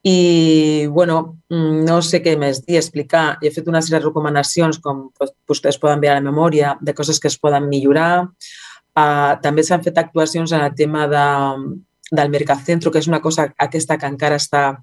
I, 0.07 0.87
bueno, 0.87 1.39
no 1.51 1.99
sé 2.01 2.21
què 2.23 2.37
més 2.39 2.63
dir, 2.63 2.79
explicar. 2.79 3.37
He 3.43 3.51
fet 3.51 3.67
una 3.67 3.83
sèrie 3.83 3.99
de 3.99 4.05
recomanacions, 4.07 4.79
com 4.79 5.09
vostès 5.49 5.77
poden 5.77 5.99
veure 5.99 6.15
a 6.15 6.23
la 6.23 6.31
memòria, 6.31 6.77
de 6.79 6.95
coses 6.95 7.19
que 7.19 7.27
es 7.27 7.37
poden 7.37 7.67
millorar. 7.67 8.29
Uh, 8.95 9.35
també 9.43 9.63
s'han 9.63 9.83
fet 9.83 9.99
actuacions 9.99 10.55
en 10.55 10.63
el 10.63 10.73
tema 10.75 11.05
de, 11.11 11.25
del 12.11 12.31
Mercacentro, 12.31 12.91
que 12.91 13.03
és 13.03 13.11
una 13.11 13.21
cosa 13.21 13.49
aquesta 13.67 13.99
que 13.99 14.07
encara 14.07 14.39
està 14.39 14.79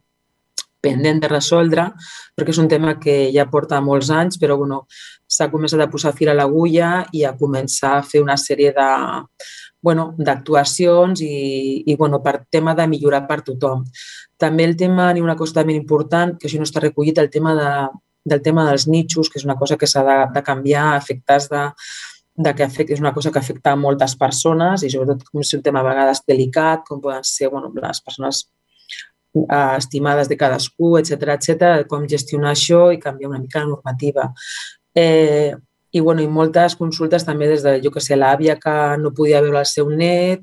pendent 0.86 1.20
de 1.24 1.30
resoldre, 1.32 1.90
perquè 2.38 2.54
és 2.54 2.62
un 2.62 2.70
tema 2.70 2.96
que 3.02 3.18
ja 3.34 3.48
porta 3.50 3.82
molts 3.82 4.12
anys, 4.14 4.38
però 4.38 4.56
bueno, 4.62 4.84
s'ha 5.26 5.50
començat 5.50 5.82
a 5.82 5.90
posar 5.90 6.14
fil 6.16 6.30
a 6.30 6.38
l'agulla 6.38 7.04
i 7.12 7.26
a 7.26 7.34
començar 7.36 7.96
a 7.98 8.06
fer 8.06 8.22
una 8.22 8.38
sèrie 8.40 8.72
de 8.76 8.88
bueno, 9.86 10.08
d'actuacions 10.18 11.20
i, 11.22 11.84
i 11.86 11.94
bueno, 11.94 12.22
per 12.22 12.40
tema 12.50 12.74
de 12.74 12.88
millorar 12.90 13.26
per 13.28 13.42
tothom. 13.46 13.84
També 14.38 14.64
el 14.66 14.74
tema, 14.76 15.12
ni 15.14 15.22
una 15.22 15.36
cosa 15.38 15.60
també 15.60 15.76
important, 15.76 16.34
que 16.38 16.48
això 16.48 16.58
no 16.58 16.66
està 16.66 16.82
recollit, 16.82 17.20
el 17.22 17.30
tema 17.30 17.54
de, 17.54 17.70
del 18.26 18.42
tema 18.42 18.66
dels 18.66 18.88
nichos, 18.90 19.30
que 19.30 19.38
és 19.38 19.46
una 19.46 19.54
cosa 19.56 19.78
que 19.78 19.86
s'ha 19.86 20.02
de, 20.06 20.18
de 20.34 20.42
canviar 20.42 20.88
efectes 20.96 21.48
de, 21.52 21.62
de 22.36 22.54
que 22.54 22.66
afecta, 22.66 22.96
és 22.96 23.00
una 23.00 23.14
cosa 23.14 23.30
que 23.32 23.38
afecta 23.38 23.72
a 23.72 23.80
moltes 23.80 24.16
persones 24.18 24.82
i 24.82 24.90
sobretot 24.92 25.24
com 25.30 25.40
és 25.44 25.54
un 25.56 25.62
tema 25.64 25.80
a 25.80 25.86
vegades 25.86 26.24
delicat, 26.28 26.82
com 26.88 27.00
poden 27.00 27.24
ser 27.24 27.48
bueno, 27.52 27.70
les 27.78 28.02
persones 28.02 28.42
eh, 29.44 29.76
estimades 29.76 30.30
de 30.30 30.38
cadascú, 30.40 30.96
etc 31.00 31.36
etc, 31.36 31.86
com 31.90 32.08
gestionar 32.08 32.54
això 32.54 32.88
i 32.92 33.02
canviar 33.02 33.30
una 33.30 33.42
mica 33.42 33.62
la 33.62 33.70
normativa. 33.72 34.30
Eh, 34.94 35.52
i, 35.92 36.00
bueno, 36.00 36.20
i 36.20 36.28
moltes 36.28 36.76
consultes 36.76 37.24
també 37.24 37.48
des 37.48 37.62
de, 37.64 37.78
jo 37.84 37.92
que 37.92 38.02
sé, 38.04 38.16
l'àvia 38.16 38.56
que 38.60 38.76
no 39.00 39.14
podia 39.16 39.40
veure 39.44 39.62
el 39.62 39.68
seu 39.70 39.88
net, 39.88 40.42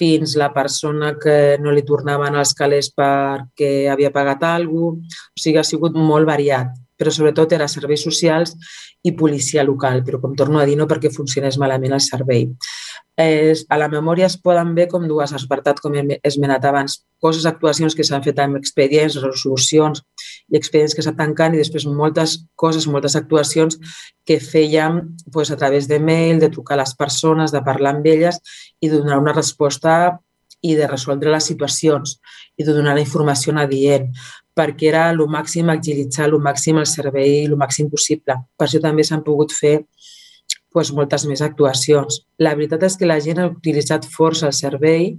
fins 0.00 0.36
la 0.40 0.48
persona 0.54 1.12
que 1.20 1.58
no 1.60 1.74
li 1.74 1.82
tornaven 1.86 2.38
els 2.40 2.54
calés 2.56 2.88
perquè 2.96 3.90
havia 3.92 4.12
pagat 4.14 4.46
alguna 4.48 4.96
cosa. 4.96 5.26
O 5.36 5.42
sigui, 5.42 5.58
ha 5.60 5.66
sigut 5.66 5.98
molt 5.98 6.28
variat, 6.28 6.72
però 7.00 7.12
sobretot 7.14 7.56
era 7.56 7.68
serveis 7.72 8.04
socials 8.04 8.52
i 9.02 9.14
policia 9.16 9.64
local, 9.64 10.04
però 10.04 10.20
com 10.20 10.36
torno 10.36 10.60
a 10.60 10.66
dir, 10.68 10.76
no 10.76 10.86
perquè 10.90 11.08
funcionés 11.14 11.56
malament 11.58 11.96
el 11.96 12.04
servei. 12.04 12.50
Eh, 13.20 13.52
a 13.68 13.76
la 13.80 13.88
memòria 13.92 14.28
es 14.28 14.36
poden 14.40 14.74
ver 14.76 14.86
com 14.88 15.06
dues 15.08 15.32
apartats, 15.36 15.80
com 15.80 15.96
he 15.96 16.20
esmenat 16.24 16.64
abans, 16.68 17.00
coses, 17.20 17.44
actuacions 17.48 17.96
que 17.96 18.04
s'han 18.06 18.24
fet 18.24 18.38
amb 18.40 18.56
expedients, 18.60 19.18
resolucions 19.20 20.00
i 20.48 20.56
expedients 20.56 20.94
que 20.96 21.04
s'han 21.04 21.18
tancat 21.18 21.56
i 21.56 21.60
després 21.60 21.84
moltes 21.88 22.38
coses, 22.60 22.86
moltes 22.88 23.16
actuacions 23.20 23.76
que 24.24 24.38
fèiem 24.40 25.02
pues, 25.32 25.50
a 25.50 25.58
través 25.60 25.88
de 25.88 26.00
mail, 26.00 26.40
de 26.40 26.48
trucar 26.52 26.78
a 26.78 26.82
les 26.84 26.94
persones, 26.96 27.52
de 27.52 27.64
parlar 27.64 27.96
amb 27.96 28.08
elles 28.08 28.40
i 28.80 28.88
donar 28.88 29.20
una 29.20 29.36
resposta 29.36 30.20
i 30.62 30.74
de 30.76 30.86
resoldre 30.88 31.32
les 31.32 31.46
situacions 31.52 32.18
i 32.56 32.64
de 32.66 32.74
donar 32.76 32.94
la 32.94 33.04
informació 33.04 33.54
adient 33.56 34.10
perquè 34.56 34.90
era 34.90 35.04
el 35.10 35.22
màxim 35.28 35.70
agilitzar 35.72 36.26
el 36.28 36.36
màxim 36.38 36.78
el 36.78 36.86
servei 36.86 37.44
el 37.44 37.56
màxim 37.56 37.88
possible. 37.90 38.36
Per 38.56 38.66
això 38.66 38.80
també 38.82 39.04
s'han 39.04 39.24
pogut 39.24 39.52
fer 39.56 39.78
pues, 40.72 40.92
moltes 40.92 41.24
més 41.26 41.40
actuacions. 41.42 42.20
La 42.38 42.54
veritat 42.54 42.84
és 42.86 42.96
que 42.96 43.08
la 43.08 43.20
gent 43.20 43.40
ha 43.40 43.48
utilitzat 43.48 44.06
força 44.06 44.46
el 44.50 44.52
servei, 44.52 45.16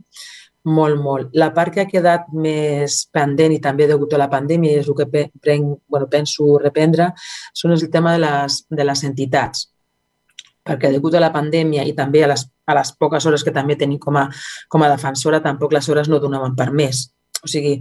molt, 0.63 0.99
molt. 1.01 1.31
La 1.33 1.49
part 1.55 1.73
que 1.73 1.81
ha 1.81 1.89
quedat 1.89 2.29
més 2.33 3.01
pendent 3.11 3.53
i 3.55 3.59
també 3.59 3.87
degut 3.89 4.13
a 4.13 4.21
la 4.21 4.29
pandèmia, 4.29 4.79
és 4.79 4.87
el 4.87 4.97
que 4.99 5.27
prenc, 5.41 5.79
bueno, 5.89 6.07
penso 6.07 6.57
reprendre, 6.61 7.11
són 7.53 7.73
el 7.73 7.89
tema 7.89 8.13
de 8.13 8.21
les, 8.21 8.63
de 8.69 8.85
les 8.85 9.03
entitats 9.09 9.71
perquè 10.67 10.91
degut 10.93 11.15
a 11.17 11.21
la 11.23 11.31
pandèmia 11.33 11.83
i 11.87 11.93
també 11.97 12.23
a 12.23 12.31
les, 12.31 12.45
a 12.67 12.77
les 12.77 12.93
poques 12.99 13.25
hores 13.25 13.43
que 13.43 13.53
també 13.55 13.77
tenim 13.79 13.99
com 13.99 14.17
a, 14.19 14.27
com 14.69 14.83
a 14.83 14.89
defensora, 14.91 15.41
tampoc 15.41 15.73
les 15.73 15.89
hores 15.89 16.09
no 16.09 16.19
donaven 16.21 16.55
per 16.55 16.69
més. 16.71 17.07
O 17.41 17.49
sigui, 17.49 17.79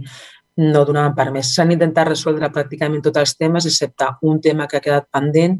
no 0.57 0.83
donaven 0.85 1.13
per 1.15 1.29
més. 1.31 1.53
S'han 1.55 1.71
intentat 1.75 2.09
resoldre 2.09 2.49
pràcticament 2.53 3.03
tots 3.05 3.21
els 3.21 3.35
temes, 3.37 3.67
excepte 3.69 4.09
un 4.27 4.41
tema 4.41 4.67
que 4.67 4.79
ha 4.79 4.83
quedat 4.83 5.07
pendent, 5.13 5.59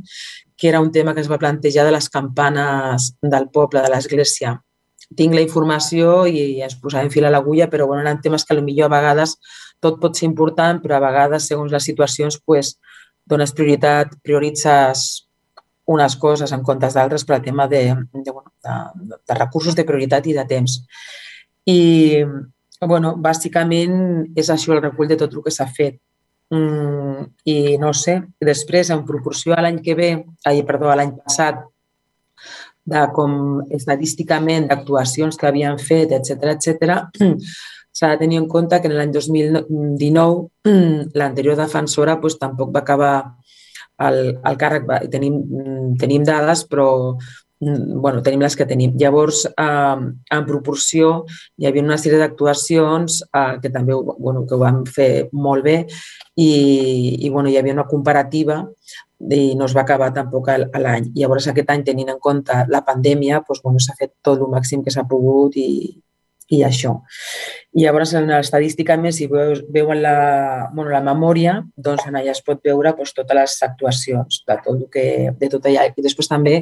que 0.58 0.70
era 0.70 0.82
un 0.82 0.92
tema 0.92 1.14
que 1.14 1.22
es 1.22 1.32
va 1.32 1.40
plantejar 1.40 1.86
de 1.86 1.96
les 1.96 2.10
campanes 2.10 3.14
del 3.22 3.50
poble, 3.54 3.82
de 3.82 3.90
l'església. 3.94 4.58
Tinc 5.18 5.36
la 5.36 5.44
informació 5.44 6.26
i 6.28 6.62
ens 6.64 6.78
posarem 6.80 7.10
fil 7.12 7.26
a 7.28 7.32
l'agulla, 7.34 7.68
però 7.70 7.88
bueno, 7.88 8.04
eren 8.04 8.22
temes 8.24 8.46
que 8.46 8.56
potser 8.56 8.86
a 8.86 8.92
vegades 8.92 9.38
tot 9.82 9.98
pot 10.00 10.16
ser 10.16 10.28
important, 10.30 10.80
però 10.84 11.00
a 11.00 11.04
vegades, 11.04 11.48
segons 11.50 11.72
les 11.74 11.84
situacions, 11.84 12.38
pues, 12.46 12.76
dones 13.26 13.52
prioritat, 13.58 14.14
prioritzes 14.24 15.26
unes 15.92 16.16
coses 16.22 16.54
en 16.56 16.64
comptes 16.68 16.96
d'altres 16.98 17.26
per 17.28 17.38
al 17.38 17.46
tema 17.46 17.68
de, 17.72 17.84
de, 18.14 18.32
de, 18.32 19.20
de 19.28 19.38
recursos 19.38 19.78
de 19.78 19.88
prioritat 19.88 20.28
i 20.28 20.38
de 20.38 20.48
temps. 20.50 20.80
I, 21.70 21.82
bueno, 22.82 23.16
bàsicament 23.22 24.32
és 24.36 24.50
això 24.50 24.74
el 24.76 24.86
recull 24.86 25.12
de 25.12 25.20
tot 25.20 25.36
el 25.36 25.46
que 25.46 25.54
s'ha 25.54 25.68
fet. 25.70 26.00
Mm, 26.52 27.28
I 27.48 27.78
no 27.80 27.94
sé, 27.96 28.18
després, 28.44 28.90
en 28.92 29.06
proporció 29.08 29.56
a 29.56 29.62
l'any 29.64 29.80
que 29.84 29.96
ve, 29.96 30.10
ai, 30.48 30.64
perdó, 30.68 30.90
a 30.92 30.98
l'any 31.00 31.14
passat, 31.22 31.62
de 32.92 33.02
com 33.16 33.62
estadísticament 33.70 34.66
d'actuacions 34.70 35.38
que 35.38 35.48
havien 35.48 35.78
fet, 35.80 36.16
etc 36.18 36.56
etc, 36.56 36.98
s'ha 37.98 38.14
de 38.14 38.22
tenir 38.24 38.40
en 38.42 38.48
compte 38.50 38.80
que 38.82 38.90
en 38.90 38.98
l'any 38.98 39.14
2019 39.14 40.74
l'anterior 41.20 41.60
defensora 41.60 42.18
pues, 42.22 42.40
tampoc 42.40 42.74
va 42.74 42.82
acabar 42.82 43.14
el, 44.08 44.20
el 44.38 44.60
càrrec. 44.62 44.90
Tenim, 45.14 45.40
tenim 46.02 46.26
dades, 46.28 46.66
però 46.70 46.90
Mm, 47.62 48.02
bueno, 48.02 48.24
tenim 48.26 48.42
les 48.42 48.56
que 48.58 48.66
tenim. 48.66 48.96
Llavors, 48.98 49.46
eh, 49.46 49.98
en 50.38 50.46
proporció, 50.48 51.26
hi 51.58 51.68
havia 51.70 51.84
una 51.84 51.98
sèrie 52.02 52.18
d'actuacions 52.18 53.20
eh, 53.22 53.60
que 53.62 53.70
també 53.70 53.94
bueno, 53.94 54.48
que 54.48 54.56
ho 54.56 54.60
vam 54.64 54.82
fer 54.86 55.30
molt 55.32 55.64
bé 55.64 55.76
i, 56.36 56.50
i 57.22 57.30
bueno, 57.30 57.50
hi 57.50 57.58
havia 57.58 57.76
una 57.78 57.86
comparativa 57.86 58.64
i 59.30 59.54
no 59.56 59.68
es 59.70 59.76
va 59.78 59.84
acabar 59.86 60.10
tampoc 60.16 60.50
l'any. 60.50 61.12
Llavors, 61.14 61.48
aquest 61.52 61.70
any, 61.70 61.84
tenint 61.86 62.10
en 62.10 62.20
compte 62.20 62.64
la 62.68 62.82
pandèmia, 62.88 63.44
doncs, 63.46 63.62
bueno, 63.62 63.80
s'ha 63.80 63.94
fet 64.00 64.16
tot 64.26 64.42
el 64.42 64.50
màxim 64.50 64.82
que 64.82 64.90
s'ha 64.90 65.06
pogut 65.06 65.54
i, 65.62 65.70
i 66.52 66.62
això. 66.68 66.98
I 67.72 67.86
llavors, 67.86 68.14
en 68.20 68.28
l'estadística 68.30 68.98
més, 69.00 69.18
si 69.18 69.28
veus, 69.32 69.64
veuen 69.72 70.02
la, 70.04 70.16
bueno, 70.74 70.92
la 70.92 71.02
memòria, 71.06 71.60
doncs 71.76 72.08
en 72.10 72.20
allà 72.20 72.34
es 72.36 72.44
pot 72.44 72.60
veure 72.66 72.92
doncs, 72.98 73.16
totes 73.16 73.38
les 73.38 73.58
actuacions 73.68 74.42
de 74.48 74.58
tot, 74.66 74.76
el 74.76 74.88
que, 74.92 75.06
de 75.40 75.50
tot 75.54 75.68
allà. 75.70 75.88
I 75.88 76.04
després 76.04 76.28
també 76.32 76.58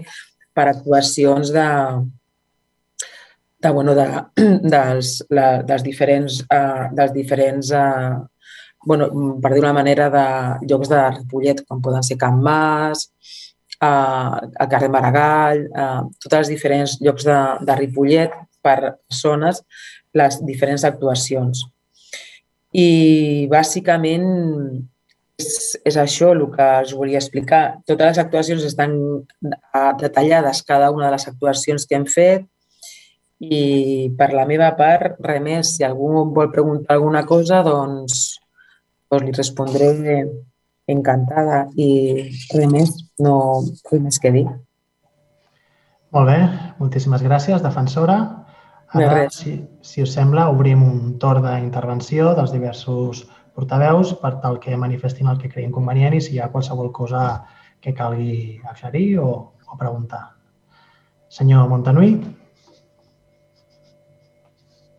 per 0.53 0.67
actuacions 0.69 1.53
de, 1.55 1.67
de, 3.65 3.71
bueno, 3.73 3.95
de, 3.97 4.07
dels, 4.75 5.15
la, 5.33 5.47
dels 5.65 5.85
diferents, 5.85 6.43
uh, 6.53 6.89
dels 6.93 7.15
diferents 7.15 7.73
uh, 7.73 8.19
bueno, 8.85 9.09
per 9.41 9.53
dir 9.53 9.63
una 9.63 9.73
manera, 9.75 10.07
de 10.13 10.25
llocs 10.69 10.91
de 10.91 11.01
Ripollet, 11.17 11.65
com 11.67 11.81
poden 11.83 12.05
ser 12.05 12.15
Can 12.21 12.37
Mas, 12.45 13.09
uh, 13.81 14.37
el 14.53 14.69
carrer 14.71 14.91
Maragall, 14.93 15.65
uh, 15.73 16.05
tots 16.21 16.37
els 16.43 16.53
diferents 16.53 16.99
llocs 17.01 17.25
de, 17.27 17.39
de 17.65 17.79
Ripollet 17.81 18.37
per 18.65 18.95
zones, 19.13 19.63
les 20.13 20.39
diferents 20.45 20.85
actuacions. 20.87 21.65
I 22.75 23.47
bàsicament 23.49 24.25
és, 25.39 25.77
és 25.87 25.97
això 25.97 26.33
el 26.35 26.45
que 26.53 26.67
us 26.83 26.93
volia 26.97 27.21
explicar. 27.21 27.79
Totes 27.87 28.11
les 28.11 28.21
actuacions 28.25 28.65
estan 28.67 28.95
ah, 29.73 29.93
detallades, 29.99 30.63
cada 30.67 30.91
una 30.91 31.07
de 31.07 31.15
les 31.15 31.27
actuacions 31.31 31.87
que 31.87 31.97
hem 31.97 32.07
fet, 32.09 32.45
i 33.39 34.11
per 34.19 34.33
la 34.35 34.45
meva 34.45 34.73
part, 34.75 35.15
res 35.23 35.41
més. 35.41 35.75
Si 35.77 35.85
algú 35.87 36.25
vol 36.35 36.51
preguntar 36.51 36.97
alguna 36.97 37.23
cosa, 37.25 37.63
doncs, 37.63 38.39
doncs 39.09 39.25
li 39.25 39.35
respondré 39.35 39.91
encantada 40.89 41.67
i 41.79 41.89
res 42.51 42.71
més, 42.71 42.91
no 43.23 43.35
res 43.91 44.03
més 44.03 44.19
que 44.19 44.33
dir. 44.35 44.47
Molt 46.09 46.25
bé, 46.25 46.39
moltíssimes 46.81 47.21
gràcies, 47.21 47.61
defensora. 47.61 48.38
Ara, 48.97 49.27
si, 49.29 49.59
si 49.85 50.01
us 50.01 50.15
sembla, 50.15 50.47
obrim 50.49 50.81
un 50.81 51.17
torn 51.21 51.45
d'intervenció 51.45 52.33
dels 52.37 52.53
diversos 52.55 53.27
portaveus 53.53 54.15
per 54.21 54.39
tal 54.41 54.57
que 54.63 54.77
manifestin 54.77 55.29
el 55.29 55.37
que 55.37 55.51
creien 55.51 55.73
convenient 55.75 56.15
i 56.17 56.21
si 56.25 56.35
hi 56.35 56.41
ha 56.41 56.49
qualsevol 56.49 56.89
cosa 56.95 57.23
que 57.79 57.93
calgui 57.93 58.59
aclarir 58.65 59.19
o, 59.21 59.29
o 59.69 59.77
preguntar. 59.77 60.23
Senyor 61.29 61.69
Montanui. 61.69 62.15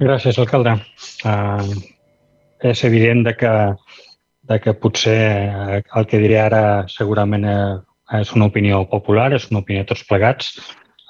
Gràcies, 0.00 0.38
alcalde. 0.38 0.78
Uh, 1.26 1.75
és 2.62 2.85
evident 2.87 3.25
de 3.26 3.35
que, 3.37 3.52
de 4.49 4.59
que 4.62 4.76
potser 4.78 5.18
eh, 5.18 5.80
el 5.97 6.06
que 6.06 6.20
diré 6.23 6.38
ara 6.40 6.62
segurament 6.92 7.44
eh, 7.49 7.78
és 8.20 8.32
una 8.37 8.49
opinió 8.50 8.85
popular, 8.90 9.30
és 9.37 9.49
una 9.50 9.62
opinió 9.64 9.85
de 9.85 9.90
tots 9.92 10.06
plegats. 10.09 10.54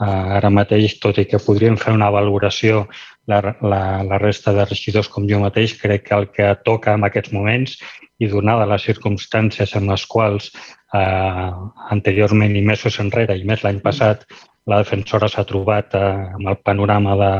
Uh, 0.00 0.37
ara 0.38 0.49
mateix, 0.49 0.95
tot 0.97 1.19
i 1.21 1.26
que 1.28 1.37
podríem 1.45 1.75
fer 1.76 1.92
una 1.92 2.09
valoració 2.09 2.87
la, 3.28 3.40
la, 3.61 3.80
la 4.09 4.19
resta 4.23 4.54
de 4.57 4.64
regidors 4.64 5.11
com 5.12 5.26
jo 5.28 5.42
mateix, 5.42 5.75
crec 5.76 6.07
que 6.09 6.14
el 6.16 6.30
que 6.33 6.47
toca 6.64 6.95
en 6.97 7.04
aquests 7.04 7.35
moments 7.37 7.76
i 8.21 8.28
donada 8.28 8.69
les 8.69 8.87
circumstàncies 8.88 9.75
en 9.76 9.92
les 9.92 10.07
quals 10.09 10.50
eh, 10.97 11.50
anteriorment 11.97 12.57
i 12.57 12.64
mesos 12.64 12.99
enrere 13.04 13.37
i 13.37 13.45
més 13.49 13.64
l'any 13.64 13.80
passat 13.85 14.25
la 14.69 14.80
defensora 14.83 15.28
s'ha 15.28 15.45
trobat 15.49 15.95
eh, 15.99 16.02
amb 16.38 16.50
el 16.52 16.59
panorama 16.64 17.16
de, 17.21 17.30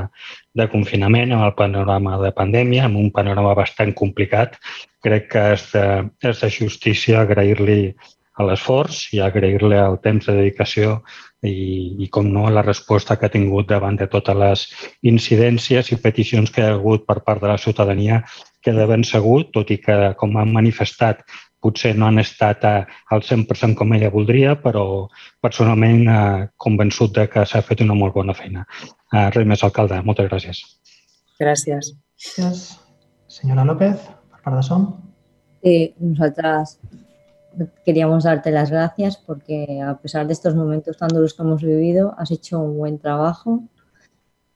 de 0.61 0.69
confinament, 0.73 1.35
amb 1.37 1.49
el 1.49 1.57
panorama 1.59 2.17
de 2.23 2.33
pandèmia, 2.37 2.87
amb 2.87 3.01
un 3.01 3.11
panorama 3.15 3.55
bastant 3.59 3.93
complicat. 3.97 4.57
Crec 5.05 5.29
que 5.35 5.45
és 5.57 5.67
de, 5.75 5.85
és 6.33 6.41
de 6.45 6.51
justícia 6.55 7.21
agrair-li 7.25 7.83
l'esforç 8.41 9.11
i 9.13 9.21
agrair-li 9.21 9.77
el 9.77 9.99
temps 10.01 10.27
de 10.27 10.37
dedicació 10.39 11.01
i, 11.43 11.97
i 12.05 12.09
com 12.13 12.29
no, 12.33 12.49
la 12.53 12.65
resposta 12.67 13.17
que 13.17 13.27
ha 13.27 13.33
tingut 13.33 13.69
davant 13.71 13.97
de 14.01 14.09
totes 14.13 14.37
les 14.37 14.65
incidències 15.13 15.93
i 15.93 16.01
peticions 16.03 16.51
que 16.53 16.63
hi 16.63 16.69
ha 16.69 16.75
hagut 16.77 17.07
per 17.09 17.21
part 17.27 17.41
de 17.43 17.49
la 17.49 17.59
ciutadania 17.59 18.23
que 18.61 18.75
de 18.77 18.87
ben 18.87 19.05
segur, 19.09 19.47
tot 19.55 19.71
i 19.73 19.79
que, 19.81 19.97
com 20.21 20.37
han 20.37 20.53
manifestat, 20.53 21.25
potser 21.61 21.95
no 21.97 22.07
han 22.09 22.21
estat 22.21 22.65
al 22.67 23.25
100% 23.25 23.77
com 23.77 23.93
ella 23.97 24.13
voldria, 24.13 24.55
però 24.61 24.85
personalment 25.45 26.07
eh, 26.09 26.47
convençut 26.57 27.15
de 27.17 27.27
que 27.33 27.45
s'ha 27.49 27.63
fet 27.65 27.85
una 27.85 27.97
molt 27.97 28.17
bona 28.17 28.37
feina. 28.37 28.67
Eh, 29.13 29.29
res 29.35 29.49
més, 29.49 29.65
alcalde. 29.65 30.01
Moltes 30.05 30.29
gràcies. 30.29 30.63
Gràcies. 31.41 31.93
Gràcies. 32.21 32.65
Senyora 33.31 33.65
López, 33.65 34.09
per 34.33 34.41
part 34.45 34.57
de 34.59 34.65
SOM. 34.67 34.89
Sí, 35.61 35.77
nosaltres 36.01 36.79
queríamos 37.85 38.25
darte 38.25 38.51
las 38.51 38.71
gracias 38.71 39.17
porque 39.17 39.81
a 39.83 39.99
pesar 39.99 40.27
de 40.27 40.33
estos 40.33 40.55
momentos 40.55 40.97
tan 40.97 41.09
duros 41.09 41.35
que 41.35 41.43
hemos 41.43 41.63
vivido, 41.63 42.15
has 42.19 42.31
hecho 42.31 42.61
un 42.61 42.77
buen 42.77 42.99
trabajo, 42.99 43.63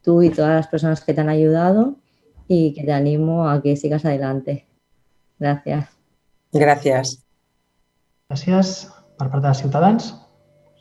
tú 0.02 0.22
y 0.22 0.30
todas 0.30 0.54
las 0.54 0.68
personas 0.68 1.02
que 1.02 1.14
te 1.14 1.20
han 1.20 1.28
ayudado 1.28 1.96
y 2.48 2.72
que 2.74 2.84
te 2.84 2.92
animo 2.92 3.48
a 3.48 3.62
que 3.62 3.76
sigas 3.76 4.04
adelante. 4.04 4.66
Gracias. 5.38 5.88
Gràcies. 6.54 7.18
Gràcies 8.30 8.68
per 9.18 9.26
part 9.30 9.42
de 9.42 9.54
Ciutadans. 9.58 10.12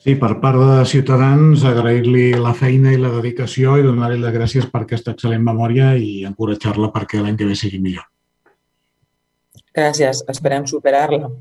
Sí, 0.03 0.13
per 0.19 0.35
part 0.43 0.59
de 0.59 0.83
Ciutadans, 0.85 1.63
agrair-li 1.65 2.33
la 2.35 2.53
feina 2.53 2.91
i 2.93 2.99
la 2.99 3.09
dedicació 3.15 3.77
i 3.79 3.85
donar-li 3.85 4.19
les 4.21 4.33
gràcies 4.35 4.67
per 4.69 4.83
aquesta 4.83 5.13
excel·lent 5.15 5.41
memòria 5.41 5.93
i 5.95 6.25
encoratjar-la 6.27 6.91
perquè 6.93 7.23
l'any 7.23 7.39
que 7.39 7.47
ve 7.47 7.55
sigui 7.57 7.79
millor. 7.81 8.05
Gràcies. 9.73 10.21
Esperem 10.29 10.67
superar-la. 10.69 11.31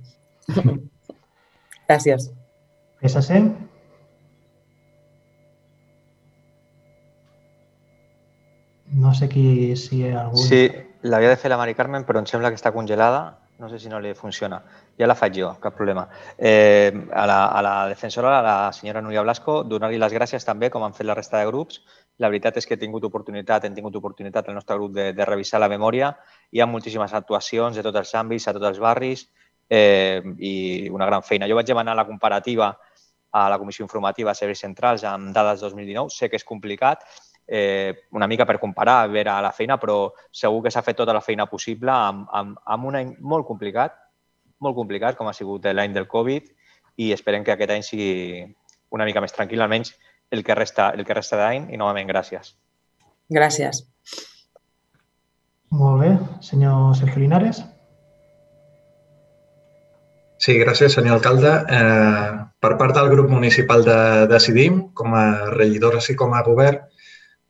Gràcies. 1.89 2.31
PSC. 3.03 3.43
No 8.93 9.13
sé 9.15 9.29
qui, 9.29 9.75
si 9.77 10.03
hi 10.03 10.11
ha 10.13 10.27
algú... 10.27 10.39
Sí, 10.39 10.67
l'havia 11.03 11.33
de 11.33 11.39
fer 11.41 11.51
la 11.51 11.59
Mari 11.59 11.75
Carmen, 11.75 12.05
però 12.07 12.21
em 12.21 12.29
sembla 12.29 12.53
que 12.53 12.61
està 12.61 12.75
congelada. 12.75 13.39
No 13.63 13.69
sé 13.71 13.79
si 13.79 13.91
no 13.91 14.01
li 14.03 14.11
funciona. 14.19 14.59
Ja 14.99 15.07
la 15.07 15.15
faig 15.15 15.37
jo, 15.39 15.53
cap 15.63 15.77
problema. 15.79 16.07
Eh, 16.37 16.91
a, 17.15 17.27
la, 17.31 17.39
a 17.47 17.61
la 17.63 17.75
defensora, 17.89 18.39
a 18.39 18.43
la 18.43 18.57
senyora 18.75 19.03
Núria 19.05 19.23
Blasco, 19.23 19.61
donar-li 19.63 20.01
les 20.03 20.15
gràcies 20.15 20.45
també, 20.45 20.71
com 20.71 20.83
han 20.83 20.97
fet 20.97 21.07
la 21.07 21.15
resta 21.15 21.39
de 21.39 21.47
grups. 21.51 21.79
La 22.19 22.31
veritat 22.33 22.59
és 22.59 22.67
que 22.67 22.75
he 22.75 22.81
tingut 22.81 23.07
oportunitat, 23.07 23.65
hem 23.65 23.77
tingut 23.77 23.97
oportunitat 23.97 24.51
el 24.51 24.59
nostre 24.59 24.77
grup 24.81 24.97
de, 24.97 25.13
de 25.15 25.29
revisar 25.29 25.63
la 25.63 25.71
memòria. 25.71 26.11
Hi 26.51 26.61
ha 26.61 26.69
moltíssimes 26.69 27.15
actuacions 27.15 27.79
de 27.79 27.87
tots 27.87 28.03
els 28.03 28.15
àmbits, 28.19 28.49
a 28.49 28.57
tots 28.59 28.73
els 28.73 28.83
barris 28.83 29.29
eh, 29.69 30.23
i 30.39 30.89
una 30.91 31.07
gran 31.07 31.23
feina. 31.23 31.49
Jo 31.49 31.59
vaig 31.59 31.67
demanar 31.67 31.97
la 31.97 32.07
comparativa 32.07 32.73
a 33.33 33.49
la 33.49 33.59
Comissió 33.59 33.83
Informativa 33.85 34.31
de 34.31 34.37
Serveis 34.37 34.61
Centrals 34.61 35.05
amb 35.09 35.33
dades 35.35 35.61
2019. 35.61 36.13
Sé 36.13 36.29
que 36.29 36.37
és 36.37 36.45
complicat, 36.45 37.05
eh, 37.47 38.05
una 38.13 38.27
mica 38.27 38.47
per 38.47 38.59
comparar, 38.61 39.09
veure 39.09 39.41
la 39.43 39.53
feina, 39.53 39.79
però 39.81 40.13
segur 40.31 40.63
que 40.63 40.71
s'ha 40.71 40.83
fet 40.83 40.97
tota 40.97 41.15
la 41.17 41.25
feina 41.25 41.47
possible 41.47 41.93
amb, 41.93 42.27
amb, 42.31 42.59
amb 42.65 42.91
un 42.91 42.97
any 42.97 43.15
molt 43.21 43.47
complicat, 43.47 43.97
molt 44.61 44.77
complicat, 44.77 45.17
com 45.17 45.29
ha 45.29 45.37
sigut 45.37 45.65
l'any 45.65 45.93
del 45.93 46.07
Covid, 46.07 46.53
i 46.97 47.13
esperem 47.13 47.45
que 47.45 47.55
aquest 47.57 47.71
any 47.73 47.83
sigui 47.83 48.45
una 48.93 49.07
mica 49.09 49.21
més 49.25 49.33
tranquil, 49.33 49.63
almenys 49.65 49.95
el 50.31 50.45
que 50.45 50.55
resta, 50.55 50.91
el 50.91 51.05
que 51.05 51.15
resta 51.17 51.41
d'any, 51.41 51.71
i 51.73 51.81
novament 51.81 52.09
gràcies. 52.09 52.55
Gràcies. 53.33 53.85
Molt 55.73 56.03
bé. 56.05 56.11
Senyor 56.45 56.95
Sergio 56.97 57.21
Linares. 57.21 57.63
Sí, 60.43 60.57
gràcies, 60.59 60.97
senyor 60.97 61.21
alcalde. 61.21 61.51
Eh, 61.71 62.31
per 62.59 62.73
part 62.79 62.97
del 62.97 63.11
grup 63.13 63.29
municipal 63.31 63.85
de 63.87 63.99
Decidim, 64.27 64.81
com 64.99 65.15
a 65.15 65.51
regidors 65.53 66.09
i 66.11 66.17
com 66.19 66.33
a 66.35 66.41
govern, 66.43 66.81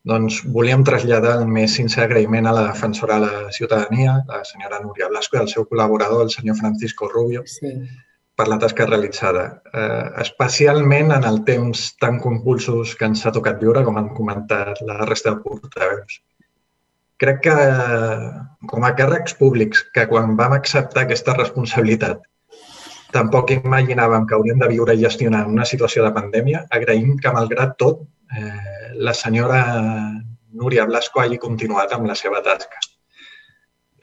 doncs 0.05 0.41
volíem 0.53 0.83
traslladar 0.85 1.39
el 1.39 1.47
més 1.49 1.73
sincer 1.79 2.03
agraïment 2.03 2.45
a 2.45 2.51
la 2.53 2.65
defensora 2.67 3.15
de 3.23 3.29
la 3.31 3.53
ciutadania, 3.55 4.17
la 4.27 4.43
senyora 4.45 4.81
Núria 4.83 5.07
Blasco, 5.09 5.37
i 5.37 5.41
al 5.41 5.49
seu 5.49 5.65
col·laborador, 5.69 6.21
el 6.27 6.29
senyor 6.29 6.59
Francisco 6.59 7.09
Rubio, 7.09 7.41
Sí. 7.47 7.71
per 8.35 8.47
la 8.47 8.59
tasca 8.59 8.85
realitzada. 8.85 9.61
Eh, 9.73 10.09
especialment 10.21 11.11
en 11.13 11.23
el 11.23 11.43
temps 11.45 11.97
tan 11.97 12.19
convulsos 12.19 12.95
que 12.95 13.05
ens 13.05 13.25
ha 13.25 13.31
tocat 13.31 13.59
viure, 13.59 13.83
com 13.83 13.97
han 13.97 14.09
comentat 14.09 14.81
la 14.81 14.99
resta 15.05 15.31
de 15.31 15.41
portaveus. 15.41 16.21
Crec 17.17 17.41
que, 17.41 17.57
com 18.67 18.83
a 18.83 18.93
càrrecs 18.95 19.33
públics, 19.37 19.83
que 19.93 20.07
quan 20.07 20.35
vam 20.35 20.53
acceptar 20.53 21.03
aquesta 21.03 21.33
responsabilitat 21.33 22.21
tampoc 23.13 23.53
imaginàvem 23.55 24.27
que 24.27 24.35
hauríem 24.37 24.59
de 24.61 24.69
viure 24.71 24.95
i 24.95 25.03
gestionar 25.03 25.45
una 25.49 25.65
situació 25.69 26.03
de 26.05 26.11
pandèmia, 26.15 26.65
agraïm 26.79 27.15
que, 27.21 27.33
malgrat 27.35 27.77
tot, 27.79 28.03
eh, 28.37 28.93
la 29.07 29.13
senyora 29.13 29.63
Núria 30.53 30.85
Blasco 30.85 31.21
hagi 31.21 31.39
continuat 31.41 31.93
amb 31.95 32.09
la 32.09 32.17
seva 32.19 32.41
tasca. 32.45 32.81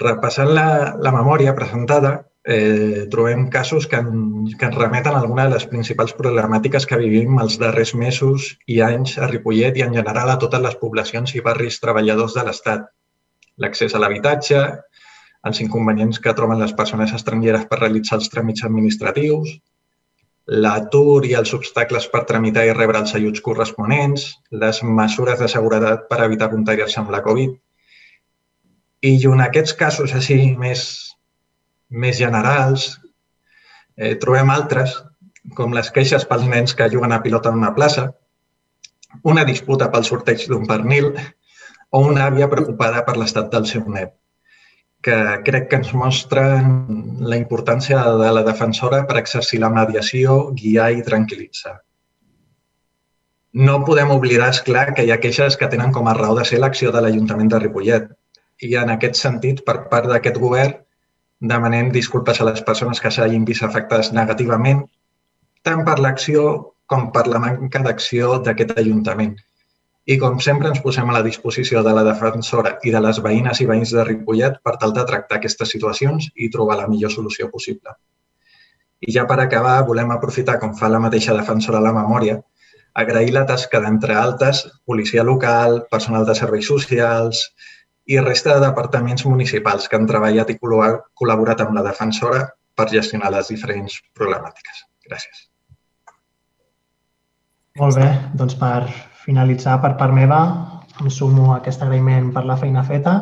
Repassant 0.00 0.50
la, 0.57 0.67
la 0.99 1.12
memòria 1.14 1.55
presentada, 1.55 2.17
eh, 2.45 3.07
trobem 3.11 3.49
casos 3.50 3.87
que, 3.87 3.97
en, 3.97 4.47
que 4.59 4.67
ens 4.67 4.79
remeten 4.79 5.14
a 5.14 5.21
alguna 5.21 5.47
de 5.47 5.55
les 5.55 5.67
principals 5.71 6.14
problemàtiques 6.17 6.87
que 6.88 6.99
vivim 7.00 7.38
els 7.43 7.59
darrers 7.61 7.95
mesos 7.95 8.55
i 8.67 8.81
anys 8.87 9.19
a 9.19 9.29
Ripollet 9.29 9.76
i 9.76 9.85
en 9.87 9.95
general 9.95 10.33
a 10.33 10.38
totes 10.40 10.64
les 10.64 10.79
poblacions 10.81 11.35
i 11.37 11.45
barris 11.45 11.81
treballadors 11.85 12.38
de 12.38 12.47
l'Estat. 12.47 12.88
L'accés 13.61 13.95
a 13.95 14.00
l'habitatge, 14.00 14.62
els 15.49 15.61
inconvenients 15.65 16.21
que 16.21 16.35
troben 16.37 16.61
les 16.61 16.73
persones 16.77 17.13
estrangeres 17.17 17.67
per 17.69 17.81
realitzar 17.81 18.19
els 18.21 18.29
tràmits 18.33 18.65
administratius, 18.69 19.55
l'atur 20.65 21.25
i 21.29 21.35
els 21.39 21.53
obstacles 21.57 22.09
per 22.13 22.25
tramitar 22.29 22.67
i 22.67 22.75
rebre 22.76 23.00
els 23.00 23.15
ajuts 23.17 23.43
corresponents, 23.45 24.26
les 24.50 24.83
mesures 25.00 25.39
de 25.41 25.49
seguretat 25.49 26.09
per 26.11 26.21
evitar 26.26 26.50
contagiar-se 26.53 27.00
amb 27.00 27.13
la 27.15 27.23
Covid. 27.26 27.55
I 29.07 29.13
en 29.33 29.41
aquests 29.47 29.76
casos 29.81 30.13
així 30.17 30.39
més, 30.61 30.83
més 31.89 32.19
generals, 32.19 32.91
eh, 33.97 34.17
trobem 34.21 34.50
altres, 34.53 34.99
com 35.57 35.73
les 35.73 35.89
queixes 35.91 36.26
pels 36.29 36.49
nens 36.50 36.76
que 36.76 36.91
juguen 36.93 37.17
a 37.17 37.23
pilota 37.25 37.49
en 37.49 37.63
una 37.63 37.75
plaça, 37.75 38.11
una 39.25 39.45
disputa 39.45 39.89
pel 39.91 40.05
sorteig 40.05 40.45
d'un 40.50 40.67
pernil 40.69 41.15
o 41.91 42.03
una 42.07 42.26
àvia 42.29 42.50
preocupada 42.50 43.07
per 43.07 43.17
l'estat 43.17 43.49
del 43.55 43.67
seu 43.67 43.89
net 43.89 44.20
que 45.02 45.17
crec 45.45 45.69
que 45.71 45.78
ens 45.80 45.93
mostren 45.97 46.67
la 47.32 47.39
importància 47.41 48.02
de 48.21 48.32
la 48.36 48.43
defensora 48.45 49.04
per 49.08 49.17
exercir 49.21 49.60
la 49.63 49.73
mediació, 49.73 50.50
guiar 50.56 50.91
i 50.97 51.04
tranquil·litzar. 51.06 51.78
No 53.67 53.80
podem 53.86 54.13
oblidar, 54.15 54.50
és 54.54 54.60
clar, 54.67 54.91
que 54.95 55.02
hi 55.06 55.10
ha 55.10 55.19
queixes 55.23 55.56
que 55.58 55.69
tenen 55.73 55.91
com 55.97 56.06
a 56.06 56.15
raó 56.15 56.36
de 56.39 56.45
ser 56.47 56.60
l'acció 56.60 56.93
de 56.95 57.00
l'Ajuntament 57.02 57.49
de 57.50 57.58
Ripollet. 57.65 58.10
I 58.63 58.76
en 58.76 58.93
aquest 58.93 59.17
sentit, 59.19 59.65
per 59.67 59.89
part 59.91 60.06
d'aquest 60.10 60.36
govern, 60.39 60.76
demanem 61.41 61.89
disculpes 61.91 62.41
a 62.41 62.47
les 62.50 62.60
persones 62.63 63.00
que 63.00 63.10
s'hagin 63.10 63.47
vist 63.49 63.65
afectades 63.65 64.13
negativament, 64.13 64.84
tant 65.65 65.82
per 65.89 65.97
l'acció 65.99 66.45
com 66.86 67.08
per 67.15 67.25
la 67.32 67.41
manca 67.41 67.80
d'acció 67.86 68.36
d'aquest 68.45 68.76
Ajuntament. 68.78 69.39
I, 70.11 70.17
com 70.19 70.41
sempre, 70.43 70.67
ens 70.73 70.81
posem 70.83 71.11
a 71.11 71.15
la 71.15 71.23
disposició 71.23 71.85
de 71.87 71.91
la 71.95 72.03
defensora 72.03 72.73
i 72.83 72.91
de 72.91 73.01
les 73.05 73.21
veïnes 73.23 73.61
i 73.63 73.67
veïns 73.69 73.93
de 73.95 74.05
Ripollet 74.07 74.57
per 74.67 74.73
tal 74.83 74.95
de 74.97 75.05
tractar 75.07 75.37
aquestes 75.39 75.71
situacions 75.71 76.25
i 76.35 76.49
trobar 76.51 76.81
la 76.81 76.89
millor 76.91 77.13
solució 77.15 77.47
possible. 77.53 77.93
I 79.07 79.15
ja 79.15 79.23
per 79.29 79.37
acabar, 79.39 79.77
volem 79.87 80.11
aprofitar, 80.11 80.57
com 80.59 80.73
fa 80.79 80.91
la 80.91 80.99
mateixa 81.05 81.37
defensora 81.37 81.79
a 81.79 81.85
la 81.85 81.93
memòria, 81.95 82.41
agrair 83.03 83.31
la 83.37 83.45
tasca 83.47 83.79
d'entre 83.85 84.17
altres, 84.19 84.65
policia 84.85 85.23
local, 85.29 85.85
personal 85.93 86.27
de 86.27 86.35
serveis 86.35 86.67
socials 86.73 87.45
i 88.11 88.19
resta 88.19 88.57
de 88.57 88.65
departaments 88.67 89.25
municipals 89.29 89.87
que 89.87 90.01
han 90.01 90.09
treballat 90.11 90.51
i 90.51 90.59
col·laborat 90.59 91.63
amb 91.63 91.79
la 91.79 91.87
defensora 91.87 92.43
per 92.75 92.89
gestionar 92.91 93.31
les 93.37 93.53
diferents 93.55 94.01
problemàtiques. 94.19 94.83
Gràcies. 95.07 95.47
Molt 97.79 98.03
bé, 98.03 98.11
doncs 98.35 98.59
per 98.59 98.91
finalitzar 99.25 99.78
per 99.83 99.95
part 100.00 100.15
meva, 100.17 100.41
em 101.00 101.09
sumo 101.11 101.52
a 101.52 101.61
aquest 101.61 101.83
agraïment 101.83 102.33
per 102.35 102.45
la 102.49 102.56
feina 102.61 102.83
feta, 102.85 103.15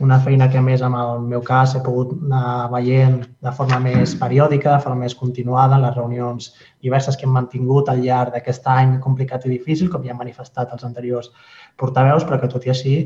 una 0.00 0.18
feina 0.20 0.50
que 0.52 0.58
a 0.58 0.62
més 0.62 0.82
en 0.84 0.92
el 0.92 1.22
meu 1.24 1.40
cas 1.40 1.72
he 1.74 1.80
pogut 1.80 2.10
anar 2.18 2.68
veient 2.72 3.22
de 3.42 3.52
forma 3.56 3.78
més 3.80 4.12
periòdica, 4.20 4.74
de 4.74 4.82
forma 4.84 5.06
més 5.06 5.14
continuada, 5.16 5.78
en 5.78 5.86
les 5.86 5.94
reunions 5.96 6.50
diverses 6.84 7.16
que 7.16 7.24
hem 7.24 7.32
mantingut 7.32 7.88
al 7.88 8.02
llarg 8.04 8.34
d'aquest 8.34 8.68
any 8.68 8.98
complicat 9.00 9.46
i 9.46 9.54
difícil, 9.54 9.88
com 9.92 10.04
ja 10.04 10.12
han 10.12 10.20
manifestat 10.20 10.74
els 10.76 10.84
anteriors 10.84 11.32
portaveus, 11.80 12.28
però 12.28 12.40
que 12.42 12.52
tot 12.52 12.68
i 12.68 12.74
així 12.74 12.96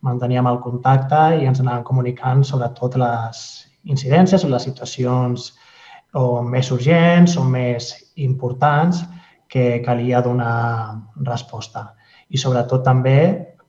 manteníem 0.00 0.48
el 0.48 0.60
contacte 0.64 1.20
i 1.36 1.46
ens 1.50 1.60
anàvem 1.60 1.84
comunicant 1.84 2.44
sobre 2.46 2.70
totes 2.80 3.02
les 3.02 3.44
incidències 3.84 4.44
o 4.44 4.48
les 4.48 4.64
situacions 4.64 5.52
o 6.16 6.40
més 6.42 6.72
urgents 6.72 7.36
o 7.36 7.44
més 7.44 7.92
importants 8.16 9.04
que 9.48 9.82
calia 9.84 10.22
donar 10.22 10.98
resposta. 11.24 11.94
I 12.28 12.38
sobretot 12.38 12.84
també 12.84 13.18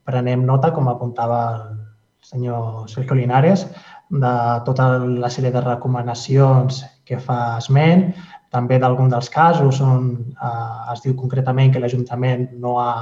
prenem 0.03 0.43
nota, 0.45 0.73
com 0.75 0.89
apuntava 0.89 1.39
el 1.55 1.77
senyor 2.25 2.89
Sergio 2.91 3.15
Linares, 3.15 3.67
de 4.09 4.33
tota 4.65 4.89
la 4.99 5.29
sèrie 5.29 5.53
de 5.53 5.61
recomanacions 5.61 6.83
que 7.05 7.19
fa 7.21 7.57
esment, 7.61 8.09
també 8.49 8.79
d'algun 8.81 9.11
dels 9.11 9.29
casos 9.29 9.79
on 9.85 10.05
eh, 10.33 10.93
es 10.93 11.03
diu 11.05 11.15
concretament 11.17 11.71
que 11.73 11.81
l'Ajuntament 11.81 12.47
no 12.57 12.79
ha 12.81 12.93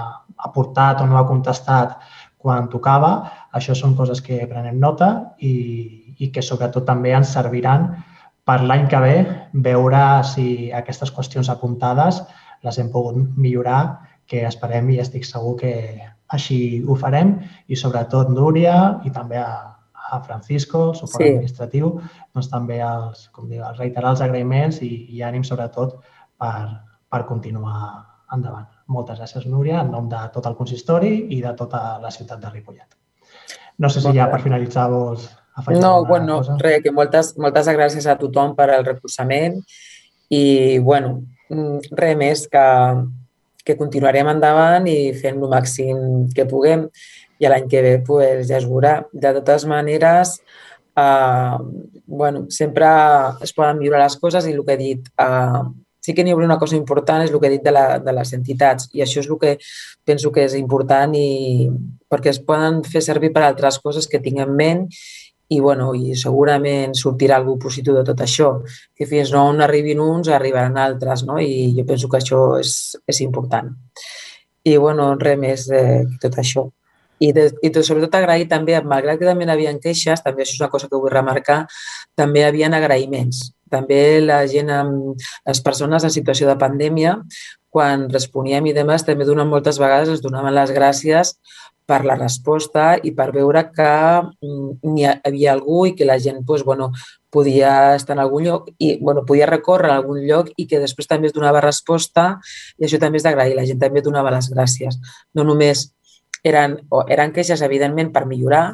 aportat 0.50 1.02
o 1.02 1.08
no 1.08 1.18
ha 1.18 1.28
contestat 1.28 1.96
quan 2.38 2.68
tocava. 2.72 3.13
Això 3.56 3.76
són 3.76 3.96
coses 3.96 4.22
que 4.22 4.44
prenem 4.52 4.80
nota 4.80 5.10
i, 5.40 5.54
i 6.20 6.30
que 6.36 6.44
sobretot 6.44 6.86
també 6.86 7.16
ens 7.16 7.32
serviran 7.34 7.94
per 8.48 8.60
l'any 8.63 8.86
que 8.92 9.00
ve 9.04 9.16
veure 9.68 10.04
si 10.28 10.70
aquestes 10.76 11.12
qüestions 11.16 11.50
apuntades 11.52 12.22
les 12.63 12.78
hem 12.80 12.91
pogut 12.91 13.17
millorar, 13.38 14.00
que 14.28 14.43
esperem 14.48 14.89
i 14.91 15.00
estic 15.00 15.24
segur 15.26 15.56
que 15.60 15.74
així 16.36 16.84
ho 16.84 16.96
farem 17.00 17.38
i 17.72 17.76
sobretot 17.80 18.30
Núria 18.30 19.00
i 19.08 19.12
també 19.15 19.38
a, 19.39 19.78
a 20.12 20.20
Francisco, 20.26 20.89
el 20.89 20.96
suport 21.00 21.24
Sí. 21.24 21.30
administratiu, 21.30 21.93
doncs 22.36 22.50
també 22.52 22.82
els, 22.84 23.30
com 23.32 23.48
diu, 23.50 23.63
els 23.63 23.80
reiterar 23.80 24.12
els 24.12 24.22
agraïments 24.22 24.82
i, 24.84 24.91
i 25.15 25.24
ànim 25.24 25.43
sobretot 25.48 25.96
per, 26.38 26.67
per 27.10 27.26
continuar 27.26 27.80
endavant. 28.34 28.67
Moltes 28.91 29.20
gràcies, 29.20 29.46
Núria, 29.48 29.82
en 29.82 29.91
nom 29.91 30.10
de 30.12 30.20
tot 30.34 30.46
el 30.46 30.56
consistori 30.56 31.13
i 31.32 31.41
de 31.41 31.54
tota 31.56 32.00
la 32.04 32.12
ciutat 32.12 32.39
de 32.43 32.50
Ripollet. 32.52 32.98
No 33.80 33.89
sé 33.89 34.02
si 34.02 34.12
ja 34.15 34.28
per 34.32 34.41
finalitzar 34.41 34.89
vols 34.91 35.30
afegir 35.56 35.80
No, 35.82 35.93
alguna 36.02 36.10
bueno, 36.10 36.38
cosa. 36.38 36.58
res, 36.60 36.82
que 36.84 36.91
moltes, 36.91 37.34
moltes 37.38 37.67
gràcies 37.67 38.08
a 38.10 38.17
tothom 38.20 38.56
per 38.56 38.70
al 38.74 38.84
recolzament 38.86 39.62
i, 40.30 40.80
bueno, 40.80 41.22
res 41.50 42.18
més 42.20 42.46
que, 42.52 42.66
que 43.66 43.78
continuarem 43.80 44.30
endavant 44.32 44.88
i 44.88 45.14
fem 45.18 45.40
el 45.42 45.52
màxim 45.52 46.28
que 46.36 46.48
puguem 46.50 46.88
i 47.40 47.50
l'any 47.50 47.68
que 47.70 47.84
ve 47.86 47.98
pues, 48.06 48.48
ja 48.50 48.58
es 48.62 48.68
veurà. 48.70 49.00
De 49.14 49.34
totes 49.40 49.68
maneres, 49.70 50.38
eh, 50.98 51.58
bueno, 52.06 52.48
sempre 52.50 52.88
es 53.42 53.54
poden 53.54 53.78
millorar 53.80 54.06
les 54.06 54.18
coses 54.18 54.48
i 54.48 54.56
el 54.56 54.64
que 54.66 54.74
he 54.74 54.82
dit, 54.82 55.12
eh, 55.22 55.62
sí 56.02 56.16
que 56.16 56.24
n'hi 56.24 56.32
hauria 56.32 56.48
una 56.48 56.60
cosa 56.60 56.78
important, 56.80 57.26
és 57.26 57.34
el 57.34 57.40
que 57.44 57.50
he 57.50 57.56
dit 57.58 57.64
de, 57.68 57.74
la, 57.76 58.00
de 58.00 58.16
les 58.16 58.34
entitats 58.38 58.88
i 58.96 59.04
això 59.04 59.20
és 59.20 59.28
el 59.28 59.40
que 59.42 59.58
penso 60.08 60.32
que 60.32 60.46
és 60.48 60.56
important 60.56 61.14
i 61.20 61.68
perquè 62.08 62.32
es 62.32 62.40
poden 62.40 62.80
fer 62.88 63.04
servir 63.04 63.34
per 63.36 63.44
altres 63.44 63.80
coses 63.84 64.08
que 64.08 64.22
tinc 64.24 64.40
en 64.40 64.54
ment 64.56 64.86
i, 65.50 65.60
bueno, 65.60 65.94
i 65.96 66.16
segurament 66.20 66.96
sortirà 66.98 67.38
algú 67.40 67.56
positiu 67.62 67.96
de 67.96 68.04
tot 68.08 68.22
això, 68.24 68.52
que 68.96 69.08
fins 69.08 69.32
no 69.32 69.46
on 69.48 69.64
arribin 69.64 70.02
uns 70.04 70.28
arribaran 70.28 70.78
altres, 70.82 71.24
no? 71.28 71.40
i 71.40 71.72
jo 71.78 71.86
penso 71.88 72.10
que 72.12 72.20
això 72.20 72.42
és, 72.60 72.98
és 73.08 73.22
important. 73.24 73.72
I, 74.68 74.76
bueno, 74.76 75.14
res 75.22 75.40
més 75.40 75.68
de 75.72 75.84
tot 76.22 76.36
això. 76.42 76.68
I, 77.24 77.32
de, 77.34 77.48
i 77.66 77.72
de, 77.74 77.82
sobretot 77.82 78.14
agrair 78.20 78.46
també, 78.50 78.76
malgrat 78.86 79.18
que 79.18 79.26
també 79.26 79.48
hi 79.48 79.54
havia 79.56 79.74
queixes, 79.82 80.22
també 80.22 80.44
això 80.44 80.58
és 80.58 80.62
una 80.62 80.70
cosa 80.74 80.90
que 80.90 81.00
vull 81.00 81.14
remarcar, 81.14 81.64
també 82.20 82.44
hi 82.44 82.50
havia 82.50 82.70
agraïments. 82.78 83.48
També 83.72 84.20
la 84.22 84.44
gent, 84.48 84.70
amb, 84.72 85.24
les 85.48 85.62
persones 85.64 86.04
en 86.04 86.14
situació 86.14 86.48
de 86.48 86.60
pandèmia, 86.60 87.16
quan 87.74 88.06
responíem 88.12 88.70
i 88.70 88.76
demés, 88.76 89.04
també 89.08 89.26
donen 89.26 89.50
moltes 89.50 89.80
vegades 89.82 90.12
ens 90.14 90.22
donaven 90.24 90.56
les 90.56 90.72
gràcies 90.76 91.36
per 91.88 92.04
la 92.06 92.17
resposta 92.19 92.97
i 93.00 93.13
per 93.15 93.30
veure 93.32 93.63
que 93.71 93.91
mm, 94.21 94.91
n'hi 94.91 95.06
havia 95.08 95.54
algú 95.54 95.86
i 95.88 95.93
que 95.95 96.06
la 96.06 96.19
gent 96.19 96.43
pues, 96.45 96.65
bueno, 96.67 96.91
podia 97.32 97.95
estar 97.95 98.17
en 98.17 98.23
algun 98.23 98.43
lloc 98.43 98.69
i 98.78 98.97
bueno, 99.00 99.23
podia 99.26 99.47
recórrer 99.47 99.93
a 99.93 99.97
algun 100.02 100.19
lloc 100.28 100.52
i 100.58 100.67
que 100.67 100.82
després 100.84 101.08
també 101.08 101.32
es 101.32 101.36
donava 101.36 101.63
resposta 101.63 102.28
i 102.78 102.88
això 102.88 103.00
també 103.00 103.21
és 103.21 103.28
d'agrair. 103.28 103.56
La 103.56 103.65
gent 103.67 103.80
també 103.80 104.04
donava 104.04 104.34
les 104.36 104.52
gràcies. 104.52 105.00
No 105.34 105.47
només 105.47 105.88
eren, 106.43 106.78
o 106.91 107.06
eren 107.08 107.34
queixes, 107.36 107.63
evidentment, 107.63 108.12
per 108.13 108.26
millorar, 108.28 108.65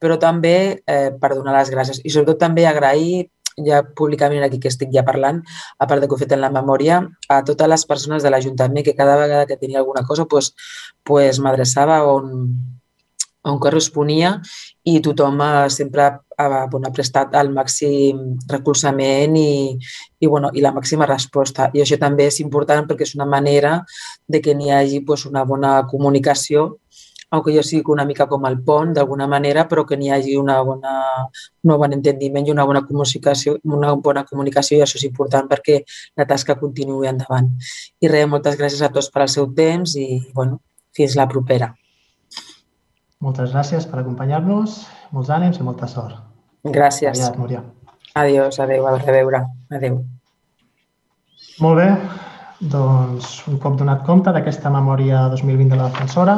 però 0.00 0.16
també 0.20 0.56
eh, 0.84 1.10
per 1.20 1.34
donar 1.34 1.54
les 1.58 1.70
gràcies. 1.72 2.00
I 2.04 2.12
sobretot 2.12 2.40
també 2.40 2.66
agrair 2.68 3.28
ja 3.56 3.82
públicament 3.96 4.44
aquí 4.44 4.58
que 4.60 4.70
estic 4.72 4.92
ja 4.94 5.04
parlant, 5.06 5.42
a 5.78 5.86
part 5.86 6.02
de 6.02 6.08
que 6.08 6.14
ho 6.14 6.18
he 6.18 6.24
fet 6.24 6.34
en 6.36 6.42
la 6.42 6.52
memòria, 6.54 7.02
a 7.28 7.42
totes 7.46 7.70
les 7.70 7.86
persones 7.86 8.22
de 8.22 8.30
l'Ajuntament 8.30 8.84
que 8.84 8.96
cada 8.98 9.16
vegada 9.20 9.46
que 9.46 9.58
tenia 9.60 9.78
alguna 9.78 10.04
cosa 10.04 10.26
pues, 10.26 10.54
pues 11.04 11.38
m'adreçava 11.40 12.02
on, 12.10 12.56
on 13.44 13.58
corresponia 13.60 14.38
i 14.88 14.98
tothom 15.04 15.40
ha, 15.44 15.68
sempre 15.70 16.04
ha, 16.36 16.66
bueno, 16.72 16.90
prestat 16.92 17.34
el 17.38 17.52
màxim 17.54 18.20
recolzament 18.50 19.36
i, 19.38 19.76
i, 20.20 20.26
bueno, 20.26 20.50
i 20.52 20.64
la 20.64 20.72
màxima 20.74 21.06
resposta. 21.06 21.68
I 21.76 21.84
això 21.84 21.98
també 22.00 22.28
és 22.30 22.40
important 22.42 22.88
perquè 22.88 23.06
és 23.06 23.14
una 23.14 23.28
manera 23.28 23.78
de 24.26 24.40
que 24.40 24.56
n'hi 24.56 24.72
hagi 24.72 25.04
pues, 25.06 25.26
una 25.28 25.44
bona 25.44 25.76
comunicació 25.90 26.80
aunque 27.34 27.54
jo 27.54 27.62
sigui 27.66 27.90
una 27.92 28.04
mica 28.06 28.28
com 28.30 28.44
el 28.46 28.60
pont, 28.62 28.92
d'alguna 28.94 29.26
manera, 29.26 29.66
però 29.68 29.82
que 29.86 29.98
n'hi 29.98 30.10
hagi 30.14 30.36
una 30.38 30.60
bona, 30.62 30.94
un 31.66 31.74
bon 31.80 31.96
entendiment 31.96 32.46
i 32.46 32.52
una 32.54 32.66
bona 32.68 32.84
comunicació, 32.86 33.56
una 33.66 33.92
bona 34.08 34.22
comunicació 34.28 34.78
i 34.78 34.84
això 34.84 35.00
és 35.00 35.06
important 35.08 35.50
perquè 35.50 35.80
la 36.16 36.28
tasca 36.30 36.54
continuï 36.60 37.10
endavant. 37.10 37.50
I 38.00 38.10
res, 38.12 38.28
moltes 38.30 38.58
gràcies 38.60 38.84
a 38.86 38.92
tots 38.94 39.10
per 39.10 39.24
al 39.24 39.32
seu 39.32 39.50
temps 39.54 39.96
i, 39.98 40.08
bueno, 40.36 40.60
fins 40.94 41.16
la 41.18 41.26
propera. 41.30 41.72
Moltes 43.24 43.50
gràcies 43.54 43.88
per 43.90 44.02
acompanyar-nos, 44.02 44.84
molts 45.16 45.32
ànims 45.34 45.58
i 45.58 45.66
molta 45.66 45.88
sort. 45.90 46.20
Gràcies. 46.64 47.18
Aviat, 47.18 47.40
Núria. 47.40 47.64
Adiós, 48.14 48.60
adeu, 48.62 48.86
a 48.86 48.94
reveure. 49.00 49.42
Adeu. 49.74 49.98
Molt 51.64 51.80
bé, 51.80 51.88
doncs 52.60 53.40
un 53.50 53.58
cop 53.62 53.74
donat 53.80 54.04
compte 54.06 54.32
d'aquesta 54.34 54.70
memòria 54.70 55.26
2020 55.32 55.74
de 55.74 55.80
la 55.80 55.88
defensora, 55.90 56.36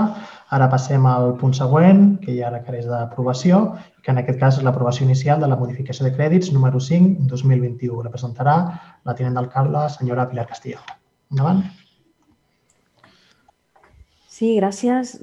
ara 0.50 0.68
passem 0.70 1.06
al 1.10 1.32
punt 1.40 1.54
següent, 1.58 2.18
que 2.22 2.36
ja 2.36 2.50
requereix 2.52 2.86
d'aprovació, 2.86 3.62
que 4.02 4.12
en 4.12 4.20
aquest 4.20 4.38
cas 4.38 4.58
és 4.60 4.66
l'aprovació 4.66 5.06
inicial 5.06 5.40
de 5.42 5.48
la 5.50 5.58
modificació 5.58 6.06
de 6.06 6.12
crèdits 6.14 6.52
número 6.54 6.78
5 6.80 7.26
2021. 7.32 8.02
La 8.04 8.12
presentarà 8.12 8.56
la 9.04 9.14
tinent 9.18 9.34
d'alcalde, 9.34 9.88
senyora 9.96 10.28
Pilar 10.30 10.46
Castillo. 10.46 10.78
Endavant. 11.32 11.64
Sí, 14.30 14.52
gràcies. 14.60 15.16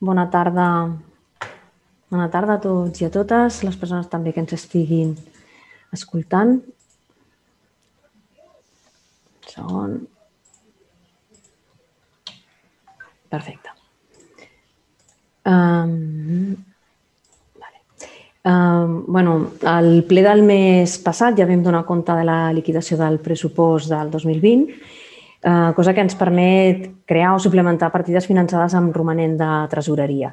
Bona 0.00 0.28
tarda. 0.30 0.68
Bona 2.12 2.28
tarda 2.32 2.56
a 2.56 2.62
tots 2.62 3.00
i 3.02 3.08
a 3.08 3.10
totes, 3.12 3.62
les 3.66 3.76
persones 3.80 4.08
també 4.12 4.32
que 4.32 4.40
ens 4.44 4.52
estiguin 4.56 5.12
escoltant. 5.92 6.56
Un 9.42 9.52
segon. 9.52 10.00
Perfecte. 13.32 13.81
Um, 15.44 16.54
vale. 17.58 17.78
um, 18.46 19.04
bueno, 19.08 19.52
al 19.66 20.04
ple 20.06 20.22
del 20.22 20.44
mes 20.46 20.98
passat 21.02 21.38
ja 21.38 21.48
vam 21.48 21.62
donar 21.62 21.84
compte 21.84 22.14
de 22.14 22.24
la 22.24 22.52
liquidació 22.54 22.96
del 23.00 23.18
pressupost 23.18 23.90
del 23.90 24.10
2020 24.10 25.00
eh, 25.42 25.72
cosa 25.74 25.92
que 25.94 26.00
ens 26.00 26.14
permet 26.14 26.88
crear 27.06 27.34
o 27.34 27.42
suplementar 27.42 27.90
partides 27.92 28.26
finançades 28.30 28.74
amb 28.78 28.94
romanent 28.94 29.36
de 29.40 29.50
tresoreria. 29.70 30.32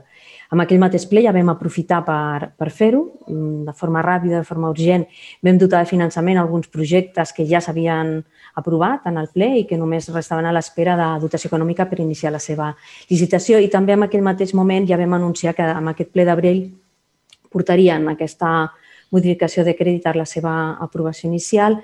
Amb 0.50 0.64
aquell 0.64 0.80
mateix 0.82 1.04
ple 1.06 1.22
ja 1.22 1.34
vam 1.34 1.52
aprofitar 1.52 2.00
per, 2.08 2.50
per 2.58 2.72
fer-ho 2.74 3.04
mm, 3.28 3.68
de 3.68 3.74
forma 3.78 4.02
ràpida, 4.02 4.40
de 4.40 4.48
forma 4.48 4.72
urgent. 4.74 5.06
Vam 5.46 5.60
dotar 5.62 5.84
de 5.84 5.90
finançament 5.92 6.40
alguns 6.42 6.72
projectes 6.74 7.34
que 7.38 7.46
ja 7.46 7.62
s'havien 7.62 8.16
aprovat 8.58 9.06
en 9.12 9.20
el 9.22 9.30
ple 9.30 9.52
i 9.60 9.66
que 9.70 9.78
només 9.78 10.10
restaven 10.10 10.50
a 10.50 10.54
l'espera 10.56 10.96
de 10.98 11.10
dotació 11.22 11.52
econòmica 11.52 11.86
per 11.86 12.02
iniciar 12.02 12.34
la 12.34 12.42
seva 12.42 12.72
licitació. 13.12 13.60
I 13.62 13.70
també 13.70 13.94
en 13.94 14.08
aquell 14.08 14.26
mateix 14.26 14.56
moment 14.58 14.90
ja 14.90 14.98
vam 14.98 15.14
anunciar 15.20 15.54
que 15.54 15.70
amb 15.70 15.94
aquest 15.94 16.10
ple 16.16 16.26
d'abril 16.26 16.64
portarien 17.54 18.10
aquesta 18.10 18.72
modificació 19.14 19.64
de 19.66 19.76
crèdit 19.78 20.10
a 20.10 20.16
la 20.18 20.26
seva 20.26 20.56
aprovació 20.82 21.30
inicial 21.30 21.78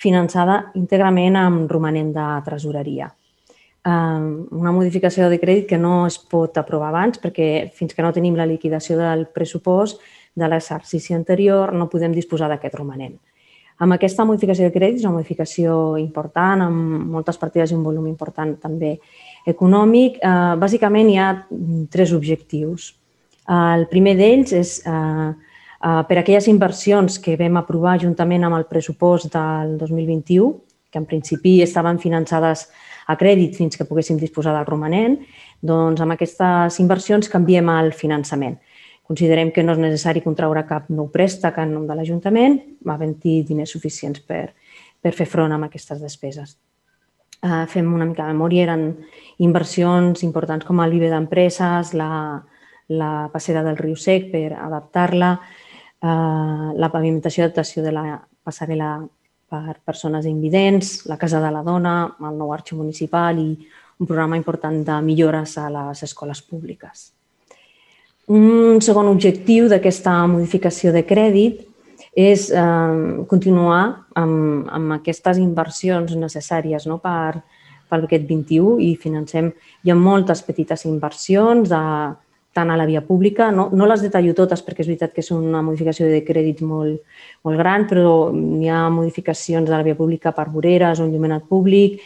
finançada 0.00 0.66
íntegrament 0.76 1.36
amb 1.36 1.72
romanent 1.72 2.12
de 2.12 2.28
tresoreria. 2.44 3.08
Una 3.84 4.72
modificació 4.76 5.30
de 5.32 5.38
crèdit 5.40 5.66
que 5.70 5.78
no 5.80 6.04
es 6.06 6.18
pot 6.18 6.58
aprovar 6.60 6.90
abans 6.90 7.20
perquè 7.20 7.70
fins 7.72 7.94
que 7.96 8.02
no 8.04 8.12
tenim 8.12 8.36
la 8.36 8.44
liquidació 8.44 8.98
del 8.98 9.24
pressupost 9.32 10.02
de 10.36 10.48
l'exercici 10.48 11.14
anterior 11.16 11.72
no 11.72 11.88
podem 11.88 12.12
disposar 12.12 12.50
d'aquest 12.50 12.76
romanent. 12.76 13.16
Amb 13.80 13.96
aquesta 13.96 14.26
modificació 14.28 14.66
de 14.68 14.74
crèdits, 14.74 15.06
una 15.06 15.14
modificació 15.14 15.96
important, 15.96 16.66
amb 16.66 17.06
moltes 17.14 17.38
partides 17.40 17.72
i 17.72 17.76
un 17.78 17.84
volum 17.86 18.10
important 18.10 18.52
també 18.60 18.98
econòmic, 19.48 20.18
eh, 20.20 20.56
bàsicament 20.60 21.08
hi 21.08 21.16
ha 21.16 21.30
tres 21.88 22.12
objectius. 22.12 22.90
El 23.48 23.86
primer 23.88 24.14
d'ells 24.18 24.52
és 24.52 24.74
eh, 24.84 25.30
per 25.80 26.18
aquelles 26.20 26.46
inversions 26.52 27.16
que 27.18 27.38
vam 27.40 27.56
aprovar 27.56 27.96
juntament 28.02 28.44
amb 28.44 28.58
el 28.58 28.68
pressupost 28.68 29.32
del 29.32 29.78
2021, 29.78 30.52
que 30.90 30.98
en 30.98 31.06
principi 31.06 31.62
estaven 31.62 31.98
finançades 31.98 32.68
a 33.10 33.16
crèdit 33.18 33.56
fins 33.58 33.76
que 33.76 33.86
poguéssim 33.88 34.18
disposar 34.20 34.54
del 34.54 34.68
romanent, 34.68 35.18
doncs 35.60 36.00
amb 36.00 36.14
aquestes 36.14 36.78
inversions 36.82 37.30
canviem 37.32 37.68
el 37.74 37.92
finançament. 37.96 38.58
Considerem 39.10 39.50
que 39.50 39.64
no 39.64 39.74
és 39.74 39.82
necessari 39.82 40.22
contraure 40.22 40.62
cap 40.68 40.86
nou 40.94 41.08
préstec 41.10 41.58
en 41.58 41.72
nom 41.74 41.86
de 41.88 41.96
l'Ajuntament, 41.98 42.60
va 42.86 42.94
haver-hi 42.94 43.40
diners 43.48 43.72
suficients 43.74 44.22
per, 44.22 44.52
per 45.02 45.14
fer 45.16 45.26
front 45.26 45.50
a 45.50 45.58
aquestes 45.66 45.98
despeses. 45.98 46.54
Uh, 47.40 47.64
fem 47.72 47.88
una 47.88 48.04
mica 48.04 48.26
de 48.28 48.36
memòria, 48.36 48.68
eren 48.68 48.84
inversions 49.42 50.22
importants 50.22 50.66
com 50.68 50.82
el 50.84 50.92
viver 50.92 51.08
d'empreses, 51.10 51.94
la, 51.96 52.10
la 52.92 53.12
passera 53.32 53.64
del 53.66 53.80
riu 53.80 53.96
sec 53.96 54.28
per 54.30 54.52
adaptar-la, 54.52 55.30
uh, 56.04 56.68
la 56.76 56.90
pavimentació 56.92 57.46
d'adaptació 57.46 57.82
de 57.82 57.94
la 57.96 58.04
passarel·la 58.46 58.92
per 59.50 59.80
persones 59.84 60.26
invidents, 60.30 61.00
la 61.10 61.18
Casa 61.18 61.40
de 61.42 61.50
la 61.50 61.62
Dona, 61.66 61.94
el 62.22 62.36
nou 62.38 62.52
arxiu 62.54 62.78
municipal 62.78 63.38
i 63.42 63.48
un 64.00 64.06
programa 64.06 64.38
important 64.38 64.78
de 64.86 65.00
millores 65.04 65.56
a 65.58 65.66
les 65.72 66.04
escoles 66.06 66.40
públiques. 66.42 67.10
Un 68.30 68.78
segon 68.84 69.10
objectiu 69.10 69.66
d'aquesta 69.68 70.14
modificació 70.30 70.92
de 70.94 71.02
crèdit 71.02 71.66
és 72.14 72.48
eh, 72.54 73.24
continuar 73.30 73.82
amb, 74.18 74.68
amb 74.70 74.96
aquestes 75.00 75.40
inversions 75.42 76.14
necessàries 76.16 76.86
no? 76.86 77.00
per, 77.02 77.42
per 77.90 78.00
aquest 78.04 78.26
21 78.28 78.78
i 78.86 78.94
financem. 79.02 79.50
Hi 79.82 79.90
ha 79.90 79.98
moltes 79.98 80.44
petites 80.46 80.86
inversions 80.86 81.68
de, 81.70 81.82
tant 82.52 82.70
a 82.70 82.76
la 82.76 82.86
via 82.86 83.02
pública. 83.06 83.50
No, 83.54 83.68
no 83.72 83.86
les 83.86 84.02
detallo 84.02 84.34
totes 84.34 84.62
perquè 84.66 84.82
és 84.82 84.90
veritat 84.90 85.14
que 85.14 85.22
és 85.22 85.30
una 85.34 85.62
modificació 85.62 86.08
de 86.10 86.22
crèdit 86.26 86.64
molt, 86.66 86.98
molt 87.46 87.60
gran, 87.60 87.86
però 87.90 88.32
hi 88.34 88.68
ha 88.68 88.88
modificacions 88.90 89.68
de 89.68 89.76
la 89.76 89.84
via 89.86 89.98
pública 89.98 90.34
per 90.36 90.48
voreres 90.50 91.00
o 91.00 91.06
enllumenat 91.06 91.46
públic, 91.48 92.00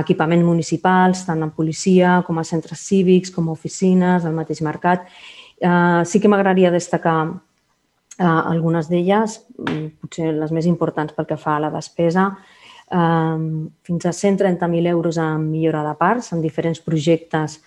equipaments 0.00 0.44
municipals, 0.44 1.24
tant 1.28 1.42
en 1.44 1.52
policia 1.54 2.18
com 2.26 2.38
a 2.40 2.44
centres 2.44 2.82
cívics, 2.88 3.30
com 3.30 3.48
a 3.48 3.54
oficines, 3.54 4.24
al 4.24 4.34
mateix 4.34 4.62
mercat. 4.64 5.06
Eh, 5.60 6.02
sí 6.04 6.20
que 6.20 6.28
m'agradaria 6.28 6.72
destacar 6.74 7.18
eh, 8.18 8.24
algunes 8.24 8.88
d'elles, 8.90 9.38
mm, 9.58 9.86
potser 10.02 10.32
les 10.34 10.52
més 10.52 10.66
importants 10.66 11.14
pel 11.14 11.28
que 11.28 11.38
fa 11.38 11.56
a 11.56 11.64
la 11.66 11.70
despesa, 11.70 12.32
eh, 12.90 13.68
fins 13.82 14.06
a 14.06 14.12
130.000 14.12 14.86
euros 14.86 15.18
en 15.18 15.50
millora 15.50 15.84
de 15.86 15.94
parcs 15.94 16.32
en 16.32 16.42
diferents 16.42 16.80
projectes 16.80 17.62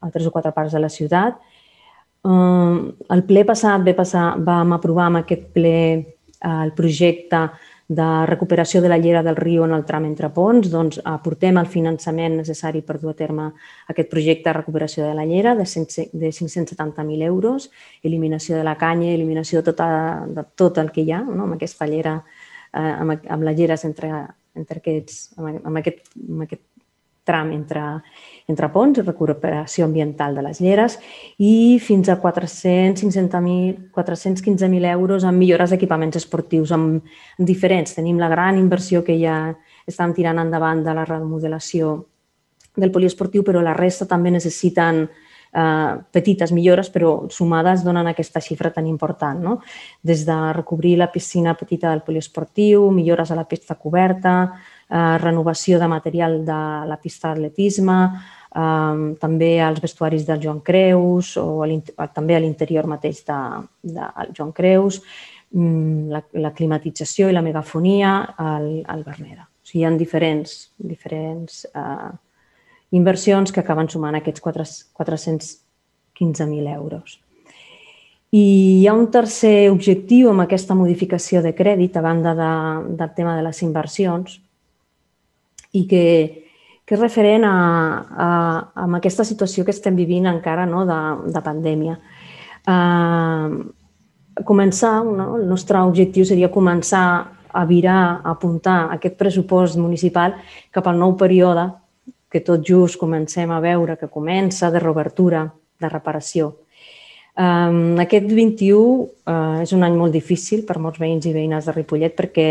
a 0.00 0.10
tres 0.10 0.26
o 0.26 0.34
quatre 0.34 0.52
parts 0.56 0.72
de 0.76 0.80
la 0.80 0.88
ciutat. 0.92 1.40
El 2.24 3.22
ple 3.28 3.44
passat 3.48 3.84
ve 3.84 3.94
passar, 3.96 4.34
vam 4.44 4.74
aprovar 4.76 5.08
amb 5.08 5.22
aquest 5.22 5.50
ple 5.54 5.76
el 6.40 6.72
projecte 6.76 7.48
de 7.90 8.26
recuperació 8.26 8.78
de 8.80 8.88
la 8.88 9.00
llera 9.02 9.20
del 9.26 9.34
riu 9.34 9.64
en 9.64 9.72
el 9.74 9.82
tram 9.84 10.04
entre 10.06 10.28
ponts, 10.30 10.68
doncs 10.70 11.00
aportem 11.10 11.56
el 11.58 11.66
finançament 11.66 12.36
necessari 12.38 12.84
per 12.86 13.00
dur 13.02 13.10
a 13.10 13.18
terme 13.18 13.48
aquest 13.90 14.12
projecte 14.12 14.46
de 14.46 14.54
recuperació 14.54 15.08
de 15.08 15.16
la 15.18 15.24
llera 15.26 15.56
de, 15.58 15.66
de 15.66 16.30
570.000 16.30 17.26
euros, 17.26 17.66
eliminació 18.06 18.60
de 18.60 18.62
la 18.68 18.76
canya, 18.78 19.10
eliminació 19.10 19.58
de, 19.58 19.72
tota, 19.72 19.88
de 20.30 20.46
tot 20.54 20.78
el 20.78 20.92
que 20.94 21.02
hi 21.02 21.10
ha 21.10 21.24
no? 21.26 21.48
amb 21.48 21.58
aquesta 21.58 21.90
llera, 21.90 22.14
eh, 22.70 22.94
amb, 22.94 23.26
amb 23.26 23.48
la 23.48 23.56
lleres 23.58 23.82
entre, 23.88 24.12
entre 24.54 24.78
aquests, 24.78 25.18
amb, 25.40 25.58
amb, 25.58 25.82
aquest, 25.82 26.14
amb 26.28 26.46
aquest 26.46 26.62
tram 27.26 27.50
entre, 27.58 27.82
entre 28.50 28.68
ponts 28.74 28.98
i 28.98 29.02
recuperació 29.06 29.84
ambiental 29.86 30.34
de 30.36 30.42
les 30.44 30.60
lleres 30.60 30.98
i 31.38 31.78
fins 31.82 32.08
a 32.10 32.20
415.000 32.20 34.92
euros 34.92 35.24
en 35.24 35.38
millores 35.38 35.70
d'equipaments 35.70 36.16
esportius 36.20 36.72
amb, 36.76 37.02
diferents. 37.38 37.94
Tenim 37.96 38.18
la 38.20 38.28
gran 38.28 38.58
inversió 38.58 39.04
que 39.06 39.16
ja 39.20 39.56
estan 39.86 40.14
tirant 40.14 40.38
endavant 40.42 40.84
de 40.84 40.94
la 40.94 41.04
remodelació 41.08 42.06
del 42.76 42.92
poliesportiu, 42.94 43.42
però 43.46 43.62
la 43.62 43.74
resta 43.74 44.06
també 44.06 44.30
necessiten 44.30 45.08
eh, 45.52 45.94
petites 46.12 46.52
millores, 46.52 46.90
però 46.90 47.28
sumades 47.30 47.84
donen 47.84 48.10
aquesta 48.10 48.40
xifra 48.40 48.72
tan 48.74 48.86
important. 48.86 49.42
No? 49.42 49.58
Des 50.02 50.24
de 50.26 50.38
recobrir 50.56 50.96
la 50.98 51.10
piscina 51.12 51.56
petita 51.58 51.90
del 51.90 52.04
poliesportiu, 52.06 52.90
millores 52.90 53.30
a 53.30 53.38
la 53.38 53.48
pista 53.48 53.74
coberta, 53.74 54.36
eh, 54.88 55.18
renovació 55.18 55.78
de 55.78 55.88
material 55.88 56.44
de 56.44 56.60
la 56.86 56.98
pista 57.02 57.28
d'atletisme, 57.28 58.00
eh, 58.54 59.16
també 59.20 59.60
als 59.62 59.80
vestuaris 59.82 60.26
del 60.26 60.40
Joan 60.42 60.60
Creus 60.60 61.36
o 61.40 61.62
a 61.62 61.66
també 62.08 62.36
a 62.36 62.40
l'interior 62.40 62.86
mateix 62.86 63.24
de, 63.26 63.38
de 63.82 64.00
Joan 64.36 64.52
Creus, 64.52 65.02
mm, 65.52 66.08
la, 66.10 66.22
la 66.34 66.52
climatització 66.56 67.28
i 67.28 67.32
la 67.36 67.42
megafonia 67.42 68.34
al, 68.36 68.84
al 68.86 69.04
Bernera. 69.04 69.42
O 69.46 69.66
sigui, 69.66 69.80
hi 69.82 69.86
ha 69.86 69.90
diferents, 69.96 70.72
diferents 70.78 71.66
eh, 71.74 72.10
inversions 72.90 73.52
que 73.52 73.60
acaben 73.62 73.88
sumant 73.88 74.14
aquests 74.18 74.42
415.000 74.42 76.74
euros. 76.74 77.20
I 78.30 78.80
hi 78.80 78.86
ha 78.86 78.94
un 78.94 79.10
tercer 79.10 79.70
objectiu 79.70 80.30
amb 80.30 80.40
aquesta 80.44 80.74
modificació 80.78 81.42
de 81.42 81.52
crèdit, 81.58 81.96
a 81.96 82.02
banda 82.02 82.34
de, 82.38 82.50
del 82.98 83.10
tema 83.16 83.36
de 83.36 83.42
les 83.42 83.62
inversions, 83.66 84.40
i 85.74 85.86
que, 85.90 86.49
que 86.90 86.96
és 86.96 87.02
referent 87.04 87.44
a, 87.46 87.56
a, 88.10 88.28
a 88.82 88.84
aquesta 88.98 89.22
situació 89.22 89.62
que 89.62 89.70
estem 89.70 89.94
vivint 89.94 90.24
encara 90.26 90.64
no, 90.66 90.80
de, 90.82 90.96
de 91.30 91.42
pandèmia. 91.44 91.92
Uh, 92.66 93.60
començar, 94.42 94.96
no? 95.06 95.36
el 95.38 95.44
nostre 95.46 95.78
objectiu 95.86 96.26
seria 96.26 96.48
començar 96.50 97.04
a 97.46 97.62
virar, 97.68 98.00
a 98.24 98.32
apuntar 98.32 98.88
aquest 98.96 99.14
pressupost 99.20 99.78
municipal 99.78 100.34
cap 100.74 100.88
al 100.90 100.98
nou 100.98 101.14
període 101.14 101.68
que 102.26 102.42
tot 102.42 102.66
just 102.66 102.98
comencem 102.98 103.54
a 103.54 103.60
veure 103.62 103.94
que 103.94 104.10
comença 104.10 104.72
de 104.74 104.82
reobertura, 104.82 105.44
de 105.78 105.90
reparació. 105.94 106.56
Um, 107.38 108.00
aquest 108.02 108.26
21 108.26 108.74
uh, 108.74 109.06
eh, 109.30 109.62
és 109.62 109.70
un 109.78 109.86
any 109.86 109.94
molt 109.94 110.10
difícil 110.10 110.66
per 110.66 110.80
molts 110.82 110.98
veïns 110.98 111.30
i 111.30 111.36
veïnes 111.38 111.70
de 111.70 111.74
Ripollet 111.76 112.18
perquè 112.18 112.48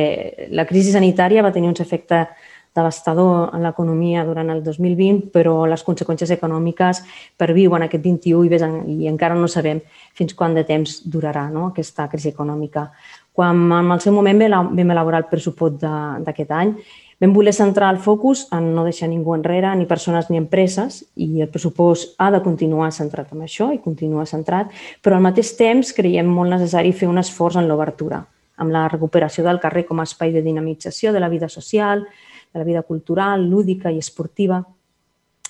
la 0.56 0.63
crisi 0.63 0.95
sanitària 0.95 1.43
va 1.43 1.52
tenir 1.52 1.67
uns 1.73 1.84
efectes 1.84 2.47
devastador 2.75 3.49
en 3.55 3.63
l'economia 3.65 4.23
durant 4.27 4.49
el 4.53 4.63
2020, 4.63 5.29
però 5.34 5.65
les 5.69 5.84
conseqüències 5.86 6.32
econòmiques 6.36 7.01
perviuen 7.38 7.86
aquest 7.86 8.03
21 8.05 8.45
i, 8.45 8.62
en, 8.62 8.77
i 8.89 9.10
encara 9.12 9.36
no 9.36 9.49
sabem 9.51 9.82
fins 10.17 10.36
quant 10.38 10.55
de 10.55 10.63
temps 10.67 11.01
durarà 11.05 11.47
no? 11.49 11.69
aquesta 11.69 12.08
crisi 12.12 12.34
econòmica. 12.34 12.89
Quan 13.34 13.69
en 13.71 13.91
el 13.93 14.01
seu 14.03 14.13
moment 14.13 14.41
vam 14.51 14.91
elaborar 14.91 15.23
el 15.23 15.29
pressupost 15.32 15.79
d'aquest 15.79 16.51
any, 16.51 16.73
vam 17.19 17.34
voler 17.36 17.53
centrar 17.53 17.91
el 17.93 17.99
focus 17.99 18.45
en 18.55 18.71
no 18.75 18.86
deixar 18.88 19.10
ningú 19.12 19.36
enrere, 19.36 19.73
ni 19.75 19.86
persones 19.86 20.29
ni 20.29 20.39
empreses, 20.39 21.01
i 21.19 21.41
el 21.43 21.51
pressupost 21.51 22.15
ha 22.17 22.29
de 22.32 22.41
continuar 22.43 22.91
centrat 22.95 23.34
en 23.36 23.43
això 23.43 23.69
i 23.75 23.82
continua 23.84 24.25
centrat, 24.29 24.71
però 25.03 25.17
al 25.17 25.25
mateix 25.25 25.53
temps 25.60 25.91
creiem 25.95 26.27
molt 26.27 26.55
necessari 26.55 26.93
fer 26.95 27.10
un 27.12 27.19
esforç 27.19 27.60
en 27.60 27.67
l'obertura, 27.67 28.23
amb 28.60 28.71
la 28.71 28.88
recuperació 28.88 29.43
del 29.43 29.60
carrer 29.60 29.86
com 29.88 29.99
a 29.99 30.08
espai 30.08 30.32
de 30.36 30.43
dinamització 30.43 31.12
de 31.12 31.19
la 31.19 31.32
vida 31.32 31.51
social, 31.51 32.05
de 32.54 32.60
la 32.60 32.66
vida 32.66 32.84
cultural, 32.84 33.46
lúdica 33.50 33.92
i 33.92 34.00
esportiva, 34.00 34.62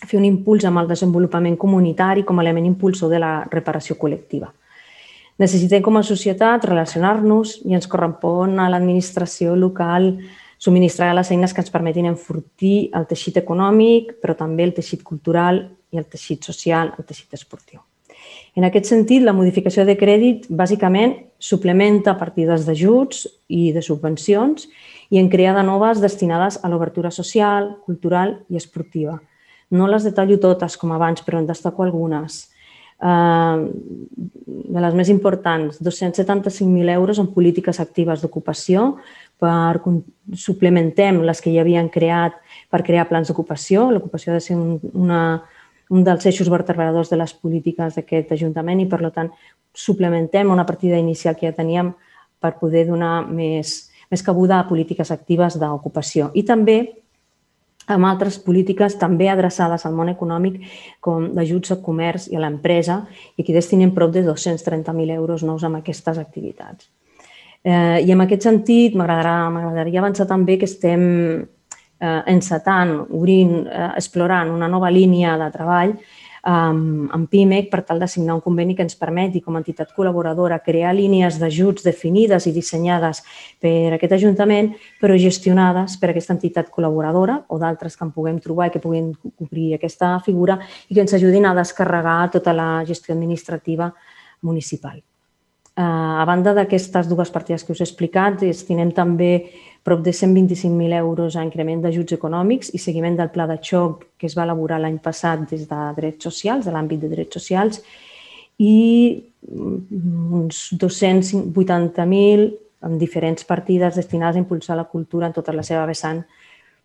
fer 0.06 0.20
un 0.20 0.26
impuls 0.28 0.66
amb 0.66 0.80
el 0.82 0.88
desenvolupament 0.88 1.58
comunitari 1.60 2.24
com 2.24 2.40
a 2.40 2.44
element 2.44 2.68
impulsor 2.70 3.12
de 3.12 3.20
la 3.20 3.34
reparació 3.52 3.98
col·lectiva. 4.00 4.52
Necessitem 5.40 5.84
com 5.84 5.96
a 5.96 6.04
societat 6.04 6.66
relacionar-nos 6.68 7.60
i 7.66 7.76
ens 7.76 7.88
correspon 7.88 8.60
a 8.60 8.68
l'administració 8.72 9.56
local 9.56 10.12
subministrar 10.60 11.14
les 11.16 11.32
eines 11.32 11.54
que 11.56 11.64
ens 11.64 11.72
permetin 11.72 12.10
enfortir 12.10 12.90
el 12.96 13.08
teixit 13.08 13.40
econòmic, 13.40 14.18
però 14.20 14.36
també 14.36 14.68
el 14.68 14.76
teixit 14.76 15.04
cultural 15.08 15.62
i 15.92 15.98
el 15.98 16.06
teixit 16.12 16.44
social, 16.44 16.92
el 17.00 17.08
teixit 17.08 17.34
esportiu. 17.40 17.80
En 18.60 18.66
aquest 18.68 18.90
sentit, 18.92 19.24
la 19.24 19.34
modificació 19.34 19.86
de 19.88 19.96
crèdit 19.96 20.50
bàsicament 20.52 21.16
suplementa 21.40 22.18
partides 22.20 22.66
d'ajuts 22.68 23.24
i 23.48 23.72
de 23.72 23.82
subvencions 23.86 24.68
i 25.10 25.17
en 25.17 25.30
crear 25.30 25.56
de 25.58 25.63
noves 25.65 26.02
destinades 26.02 26.60
a 26.63 26.69
l'obertura 26.69 27.12
social, 27.12 27.76
cultural 27.86 28.39
i 28.50 28.58
esportiva. 28.58 29.19
No 29.69 29.88
les 29.89 30.06
detallo 30.06 30.39
totes 30.41 30.78
com 30.78 30.93
abans, 30.93 31.22
però 31.26 31.39
en 31.39 31.50
destaco 31.50 31.84
algunes. 31.84 32.48
Uh, 33.00 33.69
de 34.69 34.82
les 34.84 34.95
més 34.98 35.10
importants, 35.10 35.78
275.000 35.80 36.91
euros 36.93 37.22
en 37.22 37.30
polítiques 37.32 37.80
actives 37.80 38.19
d'ocupació 38.22 38.98
per 39.39 39.80
suplementem 40.36 41.22
les 41.24 41.39
que 41.39 41.54
ja 41.54 41.63
havien 41.63 41.88
creat 41.89 42.36
per 42.69 42.84
crear 42.84 43.08
plans 43.08 43.32
d'ocupació. 43.32 43.88
L'ocupació 43.93 44.34
ha 44.34 44.39
de 44.39 44.43
ser 44.43 44.58
un, 44.58 44.82
una, 44.93 45.22
un 45.89 46.04
dels 46.04 46.26
eixos 46.28 46.52
vertebradors 46.52 47.10
de 47.10 47.17
les 47.17 47.34
polítiques 47.34 47.95
d'aquest 47.95 48.36
Ajuntament 48.36 48.84
i, 48.84 48.89
per 48.91 49.00
tant, 49.15 49.32
suplementem 49.74 50.52
una 50.52 50.67
partida 50.67 51.00
inicial 51.00 51.38
que 51.39 51.48
ja 51.48 51.56
teníem 51.56 51.93
per 52.39 52.58
poder 52.60 52.86
donar 52.88 53.24
més, 53.28 53.88
més 54.10 54.24
cabuda 54.26 54.60
a 54.60 54.67
polítiques 54.69 55.12
actives 55.12 55.60
d'ocupació 55.60 56.32
i 56.34 56.43
també 56.43 56.80
amb 57.89 58.06
altres 58.06 58.38
polítiques 58.41 58.98
també 59.02 59.30
adreçades 59.30 59.86
al 59.86 59.95
món 59.98 60.12
econòmic 60.12 60.60
com 61.02 61.32
d'ajuts 61.36 61.74
al 61.74 61.82
comerç 61.86 62.30
i 62.30 62.38
a 62.38 62.43
l'empresa 62.43 63.02
i 63.36 63.43
aquí 63.43 63.56
destinem 63.56 63.93
prop 63.95 64.13
de 64.13 64.24
230.000 64.28 65.15
euros 65.15 65.43
nous 65.43 65.63
amb 65.65 65.80
aquestes 65.80 66.19
activitats. 66.22 66.89
Eh, 67.63 68.06
I 68.06 68.12
en 68.13 68.22
aquest 68.24 68.45
sentit 68.45 68.95
m'agradaria 68.95 70.00
avançar 70.00 70.28
també 70.30 70.58
que 70.58 70.69
estem 70.69 71.04
eh, 72.00 72.22
encetant, 72.32 72.93
obrint, 73.10 73.65
eh, 73.67 73.91
explorant 74.00 74.54
una 74.54 74.69
nova 74.72 74.91
línia 74.93 75.36
de 75.41 75.50
treball 75.52 75.98
amb, 76.43 77.10
amb 77.15 77.30
PIMEC 77.30 77.69
per 77.71 77.82
tal 77.88 77.99
de 77.99 78.08
signar 78.08 78.36
un 78.38 78.43
conveni 78.45 78.75
que 78.75 78.86
ens 78.86 78.95
permeti, 78.99 79.41
com 79.41 79.56
a 79.56 79.62
entitat 79.63 79.93
col·laboradora, 79.95 80.62
crear 80.63 80.93
línies 80.95 81.39
d'ajuts 81.41 81.84
definides 81.86 82.47
i 82.47 82.56
dissenyades 82.56 83.23
per 83.62 83.95
aquest 83.97 84.17
Ajuntament, 84.19 84.73
però 84.99 85.17
gestionades 85.19 85.97
per 85.99 86.12
aquesta 86.12 86.36
entitat 86.36 86.71
col·laboradora 86.73 87.41
o 87.49 87.60
d'altres 87.60 87.95
que 87.95 88.08
en 88.08 88.13
puguem 88.15 88.39
trobar 88.43 88.69
i 88.69 88.73
que 88.75 88.84
puguin 88.84 89.13
cobrir 89.38 89.73
aquesta 89.78 90.17
figura 90.25 90.60
i 90.89 90.95
que 90.95 91.04
ens 91.06 91.13
ajudin 91.13 91.45
a 91.45 91.56
descarregar 91.58 92.32
tota 92.32 92.54
la 92.54 92.71
gestió 92.88 93.15
administrativa 93.15 93.93
municipal. 94.41 94.99
Eh, 95.80 95.82
a 95.82 96.26
banda 96.28 96.52
d'aquestes 96.58 97.08
dues 97.08 97.30
partides 97.32 97.63
que 97.63 97.72
us 97.72 97.80
he 97.80 97.86
explicat, 97.88 98.42
destinem 98.42 98.92
també 98.92 99.32
prop 99.88 100.02
de 100.04 100.12
125.000 100.12 100.98
euros 100.98 101.38
a 101.38 101.44
increment 101.46 101.80
d'ajuts 101.86 102.18
econòmics 102.18 102.74
i 102.76 102.82
seguiment 102.84 103.15
del 103.15 103.32
pla 103.32 103.46
de 103.48 103.56
xoc 103.63 104.04
que 104.20 104.28
es 104.28 104.36
va 104.36 104.44
elaborar 104.44 104.82
l'any 104.84 105.00
passat 105.00 105.46
des 105.48 105.63
de 105.70 105.80
drets 105.96 106.28
socials, 106.28 106.65
de 106.68 106.76
l'àmbit 106.76 107.00
de 107.00 107.12
drets 107.13 107.39
socials, 107.39 107.80
i 108.60 109.24
uns 109.48 110.65
280.000 110.76 112.50
en 112.84 113.00
diferents 113.00 113.48
partides 113.48 113.96
destinades 113.96 114.36
a 114.36 114.44
impulsar 114.44 114.76
la 114.76 114.89
cultura 114.92 115.28
en 115.28 115.34
tota 115.34 115.56
la 115.56 115.63
seva 115.63 115.86
vessant 115.88 116.26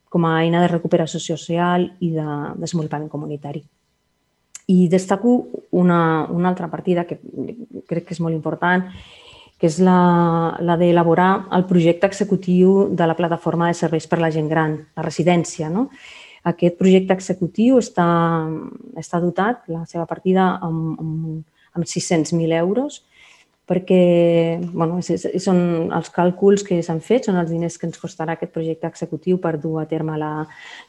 com 0.09 0.23
a 0.27 0.39
eina 0.45 0.63
de 0.63 0.71
recuperació 0.71 1.19
social 1.19 1.91
i 1.99 2.15
de 2.15 2.27
desenvolupament 2.63 3.11
comunitari. 3.11 3.65
I 4.71 4.89
destaco 4.89 5.49
una, 5.71 6.27
una 6.31 6.49
altra 6.49 6.71
partida 6.73 7.05
que 7.05 7.19
crec 7.89 8.09
que 8.09 8.17
és 8.17 8.21
molt 8.25 8.35
important, 8.37 8.87
que 9.61 9.69
és 9.69 9.79
la, 9.85 10.57
la 10.61 10.77
d'elaborar 10.81 11.47
el 11.57 11.67
projecte 11.69 12.09
executiu 12.09 12.89
de 12.91 13.07
la 13.07 13.17
plataforma 13.17 13.69
de 13.69 13.79
serveis 13.79 14.09
per 14.09 14.19
a 14.19 14.25
la 14.25 14.33
gent 14.35 14.49
gran, 14.49 14.79
la 14.97 15.05
residència. 15.05 15.71
No? 15.73 15.89
Aquest 16.45 16.77
projecte 16.81 17.17
executiu 17.17 17.79
està, 17.81 18.07
està 19.01 19.21
dotat, 19.21 19.65
la 19.73 19.85
seva 19.89 20.05
partida, 20.09 20.55
amb, 20.65 21.01
amb, 21.01 21.45
amb 21.75 21.89
600.000 21.89 22.57
euros 22.61 23.03
perquè 23.65 24.61
bueno, 24.61 24.99
són 25.01 25.59
els 25.97 26.11
càlculs 26.13 26.65
que 26.67 26.83
s'han 26.85 27.01
fet, 27.01 27.25
són 27.29 27.39
els 27.41 27.49
diners 27.49 27.79
que 27.81 27.89
ens 27.89 28.01
costarà 28.01 28.37
aquest 28.37 28.53
projecte 28.53 28.91
executiu 28.91 29.39
per 29.41 29.55
dur 29.61 29.79
a 29.81 29.87
terme 29.89 30.19
la, 30.21 30.33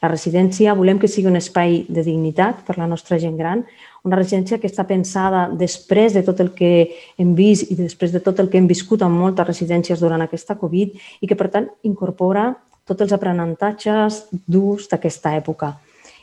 la 0.02 0.10
residència. 0.12 0.76
Volem 0.76 1.00
que 1.00 1.08
sigui 1.08 1.30
un 1.30 1.40
espai 1.40 1.86
de 1.88 2.04
dignitat 2.04 2.60
per 2.66 2.76
la 2.76 2.88
nostra 2.90 3.16
gent 3.22 3.38
gran, 3.40 3.64
una 4.04 4.20
residència 4.20 4.60
que 4.60 4.68
està 4.68 4.84
pensada 4.86 5.46
després 5.48 6.14
de 6.14 6.22
tot 6.26 6.40
el 6.44 6.52
que 6.54 6.92
hem 7.16 7.32
vist 7.38 7.72
i 7.72 7.78
després 7.80 8.12
de 8.12 8.20
tot 8.20 8.44
el 8.44 8.52
que 8.52 8.60
hem 8.60 8.68
viscut 8.68 9.02
en 9.02 9.16
moltes 9.16 9.48
residències 9.48 10.00
durant 10.00 10.22
aquesta 10.22 10.58
Covid 10.60 10.94
i 11.20 11.26
que, 11.26 11.38
per 11.38 11.48
tant, 11.50 11.72
incorpora 11.88 12.52
tots 12.86 13.02
els 13.02 13.16
aprenentatges 13.16 14.26
durs 14.46 14.86
d'aquesta 14.92 15.34
època. 15.34 15.72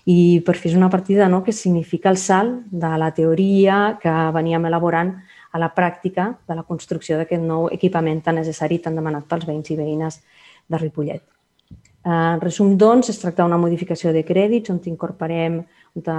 I 0.05 0.43
per 0.45 0.55
fi 0.59 0.69
és 0.69 0.77
una 0.77 0.91
partida 0.91 1.29
no, 1.31 1.41
que 1.43 1.55
significa 1.55 2.11
el 2.11 2.19
salt 2.19 2.67
de 2.71 2.91
la 2.99 3.11
teoria 3.15 3.97
que 4.01 4.11
veníem 4.35 4.67
elaborant 4.67 5.15
a 5.53 5.61
la 5.61 5.69
pràctica 5.73 6.31
de 6.49 6.57
la 6.57 6.65
construcció 6.65 7.19
d'aquest 7.19 7.43
nou 7.45 7.69
equipament 7.71 8.23
tan 8.25 8.39
necessari 8.41 8.79
i 8.79 8.83
tan 8.83 8.97
demanat 8.97 9.29
pels 9.29 9.45
veïns 9.45 9.69
i 9.69 9.77
veïnes 9.77 10.19
de 10.67 10.81
Ripollet. 10.81 11.23
En 12.03 12.41
resum, 12.41 12.73
doncs, 12.75 13.13
es 13.13 13.19
tracta 13.21 13.45
d'una 13.45 13.61
modificació 13.61 14.11
de 14.11 14.25
crèdits 14.27 14.73
on 14.73 14.81
incorporem 14.91 15.61
de, 15.95 16.15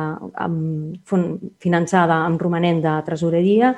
amb, 0.47 1.03
finançada 1.61 2.23
amb 2.25 2.41
romanent 2.41 2.81
de 2.85 2.95
tresoreria 3.05 3.75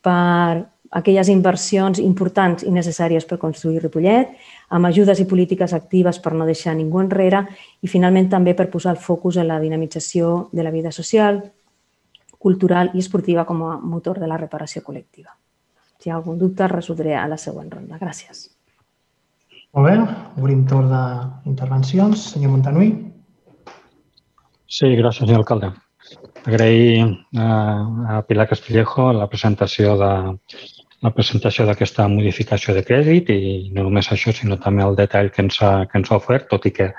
per 0.00 0.62
aquelles 0.92 1.28
inversions 1.32 2.00
importants 2.00 2.64
i 2.64 2.72
necessàries 2.72 3.24
per 3.28 3.40
construir 3.40 3.82
Ripollet, 3.82 4.32
amb 4.70 4.88
ajudes 4.88 5.20
i 5.20 5.28
polítiques 5.28 5.72
actives 5.76 6.20
per 6.20 6.34
no 6.36 6.46
deixar 6.48 6.76
ningú 6.76 7.00
enrere 7.00 7.46
i, 7.80 7.88
finalment, 7.88 8.28
també 8.32 8.54
per 8.54 8.70
posar 8.72 8.94
el 8.94 9.00
focus 9.00 9.40
en 9.40 9.48
la 9.48 9.60
dinamització 9.60 10.48
de 10.52 10.64
la 10.64 10.72
vida 10.72 10.92
social, 10.92 11.40
cultural 12.42 12.90
i 12.94 13.02
esportiva 13.04 13.46
com 13.48 13.62
a 13.66 13.76
motor 13.78 14.18
de 14.18 14.28
la 14.30 14.40
reparació 14.40 14.82
col·lectiva. 14.86 15.30
Si 15.98 16.08
hi 16.08 16.12
ha 16.12 16.18
algun 16.18 16.40
dubte, 16.40 16.66
resoldré 16.70 17.14
a 17.14 17.28
la 17.30 17.38
següent 17.38 17.70
ronda. 17.70 18.00
Gràcies. 18.00 18.48
Molt 19.72 19.88
bé, 19.88 19.94
obrim 20.42 20.66
torn 20.68 20.90
d'intervencions. 20.90 22.26
Senyor 22.34 22.52
Montanui. 22.56 22.90
Sí, 24.66 24.90
gràcies, 24.98 25.22
senyor 25.22 25.44
alcalde. 25.44 25.70
Agrair 26.42 27.04
eh, 27.06 27.42
a 27.42 28.22
Pilar 28.26 28.48
Castillejo 28.50 29.12
la 29.14 29.28
presentació 29.30 29.94
de 30.00 30.12
la 31.02 31.10
presentació 31.14 31.66
d'aquesta 31.66 32.06
modificació 32.10 32.74
de 32.76 32.82
crèdit 32.86 33.30
i 33.34 33.38
no 33.74 33.86
només 33.86 34.10
això, 34.14 34.34
sinó 34.34 34.58
també 34.62 34.84
el 34.86 34.98
detall 34.98 35.30
que 35.34 35.42
ens 35.42 35.58
ha, 35.62 35.72
que 35.90 35.98
ens 35.98 36.10
ha 36.10 36.18
ofert, 36.20 36.48
tot 36.50 36.66
i 36.66 36.74
que 36.74 36.90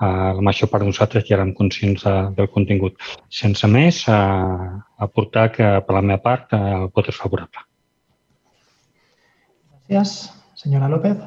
eh, 0.00 0.32
la 0.38 0.44
major 0.44 0.70
part 0.70 0.84
de 0.84 0.90
nosaltres 0.90 1.26
ja 1.28 1.36
érem 1.36 1.54
conscients 1.54 2.04
de, 2.04 2.14
del 2.36 2.50
contingut. 2.54 2.98
Sense 3.40 3.66
més, 3.70 4.04
eh, 4.08 4.68
aportar 5.08 5.48
que 5.54 5.72
per 5.86 5.98
la 5.98 6.04
meva 6.04 6.22
part 6.22 6.54
eh, 6.54 6.62
el 6.78 6.88
vot 6.94 7.10
és 7.10 7.18
favorable. 7.18 7.64
Gràcies. 9.88 10.16
Senyora 10.58 10.88
López. 10.90 11.20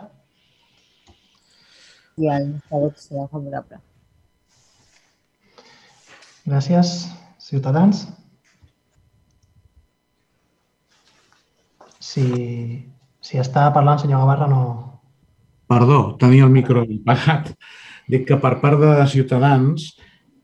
I 2.20 2.28
el 2.30 2.50
vot 2.70 3.00
serà 3.00 3.28
favorable. 3.32 3.80
Gràcies. 6.46 7.08
Ciutadans. 7.42 8.06
Si, 12.02 12.26
si 13.22 13.40
està 13.40 13.70
parlant, 13.74 14.02
senyor 14.02 14.24
Gavarra, 14.24 14.48
no... 14.52 14.62
Perdó, 15.72 16.18
tenia 16.20 16.44
el 16.46 16.52
micro 16.52 16.84
apagat. 16.84 17.54
Dic 18.10 18.26
que 18.30 18.38
per 18.42 18.58
part 18.64 18.80
de 18.82 18.94
Ciutadans 19.12 19.92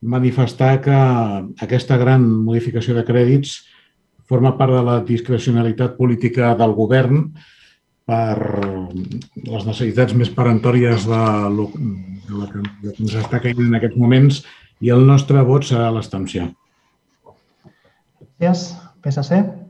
manifestar 0.02 0.78
que 0.82 0.98
aquesta 1.66 1.98
gran 1.98 2.26
modificació 2.46 2.94
de 2.98 3.06
crèdits 3.08 3.58
forma 4.28 4.54
part 4.60 4.76
de 4.76 4.84
la 4.84 4.98
discrecionalitat 5.08 5.96
política 5.98 6.54
del 6.60 6.76
govern 6.78 7.32
per 8.08 8.38
les 8.38 9.66
necessitats 9.68 10.14
més 10.16 10.30
perentòries 10.32 11.08
de, 11.10 11.24
de 12.28 12.40
la 12.40 12.48
que 12.52 12.94
ens 12.94 13.18
està 13.24 13.42
caient 13.44 13.66
en 13.66 13.80
aquests 13.80 14.00
moments 14.00 14.44
i 14.84 14.94
el 14.94 15.04
nostre 15.08 15.42
vot 15.48 15.66
serà 15.68 15.90
l'extensió. 15.92 16.52
Gràcies. 18.38 18.76
PSC. 19.04 19.67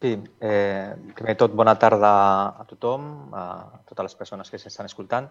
Sí, 0.00 0.14
eh, 0.40 0.94
primer 1.14 1.34
tot, 1.36 1.52
bona 1.52 1.74
tarda 1.76 2.10
a 2.56 2.64
tothom, 2.64 3.02
a 3.36 3.82
totes 3.84 4.06
les 4.06 4.14
persones 4.16 4.48
que 4.48 4.58
s'estan 4.58 4.88
escoltant. 4.88 5.26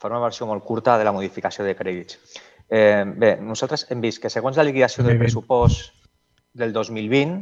Faré 0.00 0.16
una 0.16 0.22
versió 0.22 0.46
molt 0.48 0.64
curta 0.64 0.96
de 0.96 1.04
la 1.04 1.12
modificació 1.12 1.64
de 1.66 1.74
crèdits. 1.76 2.16
Eh, 2.64 3.04
bé, 3.04 3.34
nosaltres 3.36 3.84
hem 3.92 4.00
vist 4.00 4.22
que 4.22 4.32
segons 4.32 4.56
la 4.56 4.64
liquidació 4.64 5.04
del 5.04 5.20
pressupost 5.20 5.92
del 6.56 6.72
2020, 6.72 7.36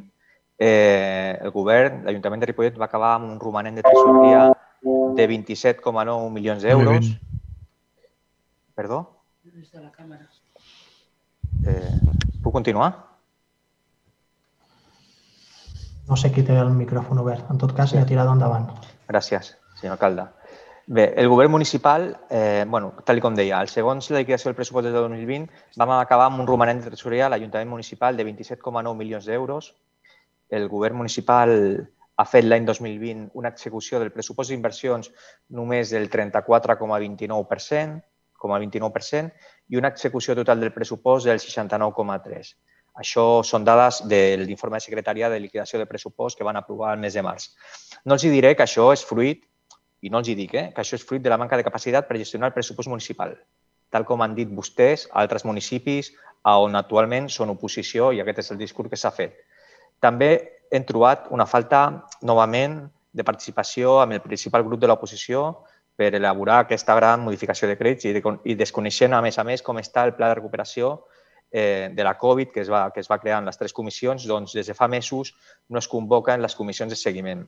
eh, 0.58 1.38
el 1.38 1.54
govern, 1.54 2.02
l'Ajuntament 2.02 2.42
de 2.42 2.50
Ripollet 2.50 2.82
va 2.82 2.90
acabar 2.90 3.12
amb 3.20 3.30
un 3.30 3.38
romanent 3.38 3.78
de 3.78 3.86
tresoreria 3.86 4.42
de 4.82 5.28
27,9 5.30 6.34
milions 6.34 6.66
d'euros. 6.66 7.12
Perdó? 8.74 9.04
Eh, 11.62 11.94
puc 12.42 12.52
continuar? 12.52 13.11
No 16.08 16.16
sé 16.18 16.32
qui 16.34 16.42
té 16.46 16.56
el 16.58 16.72
micròfon 16.74 17.20
obert. 17.22 17.50
En 17.52 17.58
tot 17.62 17.74
cas, 17.76 17.92
ja 17.94 18.04
tirado 18.06 18.32
endavant. 18.34 18.68
Gràcies, 19.08 19.54
senyor 19.78 19.94
alcalde. 19.96 20.26
Bé, 20.86 21.14
el 21.16 21.28
govern 21.30 21.52
municipal, 21.52 22.18
eh, 22.28 22.64
bueno, 22.68 22.92
tal 23.06 23.20
com 23.22 23.36
deia, 23.38 23.60
el 23.62 23.68
segons 23.70 24.10
la 24.10 24.18
liquidació 24.18 24.50
del 24.50 24.56
pressupost 24.58 24.88
del 24.88 24.96
2020, 24.98 25.46
vam 25.78 25.92
acabar 25.94 26.26
amb 26.26 26.40
un 26.42 26.48
romanent 26.48 26.82
de 26.82 26.90
tresoreria 26.90 27.26
a 27.26 27.30
l'Ajuntament 27.30 27.70
Municipal 27.70 28.16
de 28.18 28.26
27,9 28.26 28.96
milions 28.98 29.24
d'euros. 29.30 29.74
El 30.50 30.68
govern 30.68 30.98
municipal 30.98 31.54
ha 32.16 32.26
fet 32.26 32.44
l'any 32.44 32.66
2020 32.66 33.30
una 33.38 33.48
execució 33.54 34.00
del 34.02 34.10
pressupost 34.12 34.50
d'inversions 34.50 35.12
només 35.48 35.94
del 35.94 36.10
34,29%, 36.10 38.02
com 38.42 38.50
a 38.50 38.58
29% 38.58 39.30
i 39.70 39.78
una 39.78 39.88
execució 39.94 40.34
total 40.34 40.60
del 40.60 40.74
pressupost 40.74 41.30
del 41.30 41.38
69,3%. 41.38 42.56
Això 42.98 43.40
són 43.46 43.64
dades 43.64 44.02
de 44.08 44.36
l'informe 44.42 44.76
de 44.76 44.84
secretaria 44.84 45.30
de 45.32 45.40
liquidació 45.40 45.78
de 45.80 45.88
pressupost 45.88 46.38
que 46.38 46.44
van 46.44 46.58
aprovar 46.60 46.92
el 46.94 47.00
mes 47.00 47.14
de 47.16 47.22
març. 47.24 47.48
No 48.04 48.18
els 48.18 48.26
diré 48.28 48.54
que 48.56 48.66
això 48.66 48.90
és 48.92 49.04
fruit, 49.04 49.46
i 50.02 50.10
no 50.10 50.18
els 50.18 50.28
hi 50.28 50.34
dic, 50.36 50.54
eh, 50.54 50.68
que 50.74 50.82
això 50.82 50.98
és 50.98 51.06
fruit 51.06 51.22
de 51.22 51.30
la 51.30 51.38
manca 51.38 51.56
de 51.56 51.64
capacitat 51.64 52.08
per 52.08 52.18
gestionar 52.18 52.50
el 52.50 52.56
pressupost 52.56 52.90
municipal, 52.90 53.36
tal 53.90 54.04
com 54.04 54.22
han 54.22 54.34
dit 54.34 54.50
vostès 54.50 55.06
a 55.10 55.22
altres 55.22 55.46
municipis 55.48 56.12
on 56.42 56.74
actualment 56.74 57.28
són 57.30 57.52
oposició 57.52 58.10
i 58.12 58.20
aquest 58.20 58.40
és 58.42 58.50
el 58.50 58.58
discurs 58.58 58.90
que 58.90 58.98
s'ha 58.98 59.12
fet. 59.14 59.36
També 60.02 60.32
hem 60.72 60.84
trobat 60.84 61.28
una 61.30 61.46
falta, 61.46 62.02
novament, 62.22 62.80
de 63.12 63.24
participació 63.24 64.00
amb 64.00 64.16
el 64.16 64.22
principal 64.24 64.64
grup 64.64 64.80
de 64.80 64.88
l'oposició 64.88 65.62
per 65.96 66.14
elaborar 66.16 66.62
aquesta 66.64 66.96
gran 66.96 67.20
modificació 67.20 67.68
de 67.68 67.76
crèdits 67.76 68.08
i, 68.08 68.14
de, 68.16 68.22
i 68.48 68.56
desconeixent, 68.58 69.12
a 69.12 69.20
més 69.22 69.38
a 69.38 69.44
més, 69.44 69.62
com 69.62 69.78
està 69.78 70.06
el 70.08 70.14
pla 70.16 70.32
de 70.32 70.38
recuperació 70.40 70.96
eh, 71.52 71.90
de 71.92 72.04
la 72.04 72.16
Covid 72.18 72.48
que 72.50 72.64
es, 72.64 72.70
va, 72.72 72.90
que 72.90 73.00
es 73.00 73.10
va 73.10 73.20
crear 73.20 73.38
en 73.42 73.46
les 73.46 73.58
tres 73.60 73.76
comissions, 73.76 74.24
doncs 74.26 74.56
des 74.56 74.66
de 74.66 74.74
fa 74.74 74.88
mesos 74.88 75.34
no 75.68 75.78
es 75.78 75.88
convoquen 75.88 76.42
les 76.42 76.56
comissions 76.56 76.90
de 76.90 76.98
seguiment. 76.98 77.44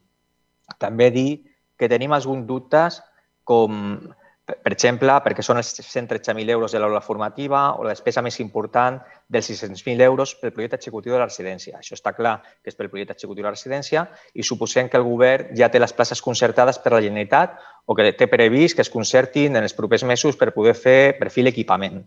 També 0.78 1.10
dir 1.10 1.30
que 1.76 1.88
tenim 1.88 2.12
alguns 2.12 2.46
dubtes 2.46 3.00
com, 3.44 4.04
per 4.44 4.72
exemple, 4.72 5.16
perquè 5.24 5.42
són 5.44 5.58
els 5.60 5.72
113.000 5.80 6.52
euros 6.52 6.72
de 6.72 6.80
l'aula 6.80 7.00
formativa 7.04 7.64
o 7.80 7.84
la 7.84 7.94
despesa 7.96 8.22
més 8.24 8.38
important 8.44 9.00
dels 9.28 9.48
600.000 9.50 10.04
euros 10.04 10.34
pel 10.40 10.52
projecte 10.52 10.76
executiu 10.80 11.16
de 11.16 11.20
la 11.22 11.28
residència. 11.28 11.80
Això 11.80 11.96
està 11.96 12.12
clar 12.16 12.38
que 12.62 12.72
és 12.72 12.76
pel 12.76 12.90
projecte 12.92 13.16
executiu 13.16 13.42
de 13.42 13.48
la 13.48 13.56
residència 13.56 14.06
i 14.34 14.44
suposem 14.44 14.88
que 14.92 15.00
el 15.00 15.08
govern 15.08 15.52
ja 15.56 15.70
té 15.72 15.80
les 15.80 15.96
places 15.96 16.20
concertades 16.24 16.78
per 16.78 16.92
la 16.92 17.02
Generalitat 17.04 17.56
o 17.86 17.96
que 17.96 18.12
té 18.16 18.28
previst 18.28 18.76
que 18.76 18.84
es 18.84 18.92
concertin 18.92 19.56
en 19.56 19.64
els 19.64 19.76
propers 19.76 20.04
mesos 20.04 20.36
per 20.36 20.52
poder 20.52 20.76
fer 20.76 21.16
per 21.18 21.32
fi 21.32 21.44
l'equipament. 21.44 22.04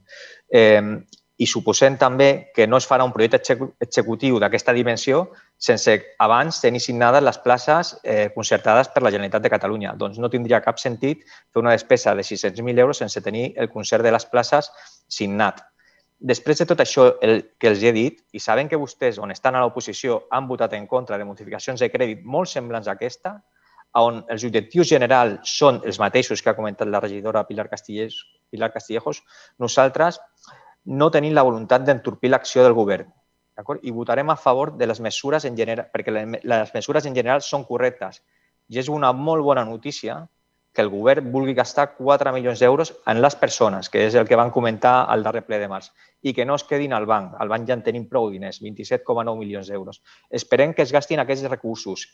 Eh, 0.50 1.02
i 1.38 1.46
suposem 1.46 1.98
també 2.02 2.50
que 2.54 2.66
no 2.68 2.80
es 2.82 2.88
farà 2.90 3.06
un 3.06 3.14
projecte 3.14 3.58
executiu 3.84 4.40
d'aquesta 4.42 4.74
dimensió 4.74 5.28
sense 5.58 5.94
abans 6.24 6.62
tenir 6.64 6.82
signades 6.82 7.24
les 7.24 7.38
places 7.44 7.94
eh, 8.04 8.30
concertades 8.34 8.90
per 8.94 9.04
la 9.06 9.12
Generalitat 9.14 9.46
de 9.46 9.54
Catalunya. 9.54 9.94
Doncs 9.94 10.18
no 10.18 10.32
tindria 10.34 10.64
cap 10.66 10.82
sentit 10.82 11.22
fer 11.28 11.62
una 11.62 11.76
despesa 11.78 12.16
de 12.18 12.26
600.000 12.26 12.82
euros 12.82 13.04
sense 13.04 13.22
tenir 13.22 13.52
el 13.56 13.70
concert 13.70 14.04
de 14.04 14.14
les 14.16 14.26
places 14.26 14.72
signat. 15.08 15.62
Després 16.18 16.58
de 16.58 16.66
tot 16.66 16.82
això 16.82 17.12
el 17.22 17.44
que 17.62 17.70
els 17.70 17.84
he 17.86 17.92
dit, 17.94 18.24
i 18.34 18.42
saben 18.42 18.70
que 18.70 18.80
vostès, 18.82 19.20
on 19.22 19.30
estan 19.30 19.56
a 19.56 19.62
l'oposició, 19.62 20.24
han 20.34 20.48
votat 20.50 20.74
en 20.74 20.88
contra 20.90 21.18
de 21.22 21.26
modificacions 21.30 21.80
de 21.80 21.92
crèdit 21.94 22.26
molt 22.26 22.50
semblants 22.50 22.90
a 22.90 22.96
aquesta, 22.98 23.36
on 24.02 24.24
els 24.30 24.44
objectius 24.46 24.90
generals 24.90 25.54
són 25.58 25.84
els 25.86 26.00
mateixos 26.02 26.42
que 26.42 26.50
ha 26.50 26.58
comentat 26.58 26.90
la 26.90 27.00
regidora 27.00 27.46
Pilar, 27.46 27.70
Castillejos, 27.70 28.26
Pilar 28.50 28.72
Castillejos, 28.74 29.22
nosaltres 29.62 30.20
no 30.88 31.10
tenint 31.12 31.36
la 31.36 31.44
voluntat 31.44 31.84
d'entorpir 31.84 32.32
l'acció 32.32 32.64
del 32.64 32.76
govern. 32.78 33.12
I 33.84 33.92
votarem 33.92 34.30
a 34.30 34.38
favor 34.38 34.72
de 34.78 34.88
les 34.88 35.00
mesures 35.02 35.46
en 35.46 35.58
general, 35.58 35.90
perquè 35.92 36.14
les 36.14 36.74
mesures 36.74 37.06
en 37.06 37.16
general 37.16 37.42
són 37.42 37.66
correctes. 37.68 38.22
I 38.70 38.80
és 38.80 38.90
una 38.90 39.12
molt 39.12 39.44
bona 39.44 39.66
notícia 39.66 40.22
que 40.78 40.84
el 40.86 40.92
govern 40.94 41.32
vulgui 41.34 41.56
gastar 41.58 41.88
4 41.98 42.32
milions 42.36 42.60
d'euros 42.62 42.94
en 43.10 43.20
les 43.22 43.36
persones, 43.36 43.90
que 43.90 44.04
és 44.06 44.16
el 44.16 44.28
que 44.30 44.38
van 44.38 44.52
comentar 44.54 45.08
al 45.10 45.24
darrer 45.26 45.42
ple 45.48 45.58
de 45.58 45.68
març, 45.72 45.90
i 46.22 46.36
que 46.38 46.46
no 46.46 46.56
es 46.56 46.64
quedin 46.70 46.94
al 46.94 47.08
banc. 47.10 47.34
Al 47.42 47.50
banc 47.50 47.68
ja 47.68 47.74
en 47.74 47.82
tenim 47.82 48.06
prou 48.08 48.30
diners, 48.30 48.62
27,9 48.62 49.36
milions 49.40 49.72
d'euros. 49.72 50.04
Esperem 50.30 50.76
que 50.78 50.86
es 50.86 50.94
gastin 50.94 51.20
aquests 51.24 51.50
recursos 51.50 52.06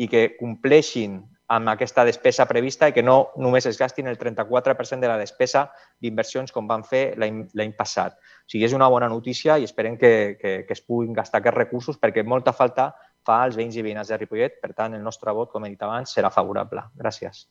i 0.00 0.08
que 0.08 0.30
compleixin 0.38 1.20
amb 1.50 1.68
aquesta 1.72 2.04
despesa 2.06 2.46
prevista 2.46 2.88
i 2.88 2.94
que 2.94 3.02
no 3.02 3.32
només 3.42 3.66
es 3.66 3.78
gastin 3.78 4.06
el 4.06 4.16
34% 4.18 5.02
de 5.02 5.08
la 5.10 5.18
despesa 5.18 5.64
d'inversions 6.00 6.54
com 6.54 6.68
van 6.70 6.84
fer 6.86 7.16
l'any 7.18 7.74
passat. 7.76 8.14
O 8.14 8.52
sigui, 8.52 8.64
és 8.68 8.76
una 8.76 8.88
bona 8.88 9.08
notícia 9.10 9.58
i 9.58 9.66
esperem 9.66 9.98
que, 9.98 10.38
que, 10.40 10.52
que 10.68 10.76
es 10.78 10.84
puguin 10.86 11.12
gastar 11.16 11.42
aquests 11.42 11.58
recursos 11.58 11.98
perquè 11.98 12.22
molta 12.22 12.54
falta 12.54 12.92
fa 13.26 13.42
als 13.42 13.58
veïns 13.58 13.76
i 13.76 13.84
veïnes 13.84 14.08
de 14.08 14.20
Ripollet. 14.22 14.60
Per 14.62 14.72
tant, 14.72 14.94
el 14.94 15.02
nostre 15.02 15.34
vot, 15.34 15.50
com 15.50 15.66
he 15.66 15.74
dit 15.74 15.82
abans, 15.82 16.14
serà 16.14 16.30
favorable. 16.30 16.86
Gràcies. 16.96 17.48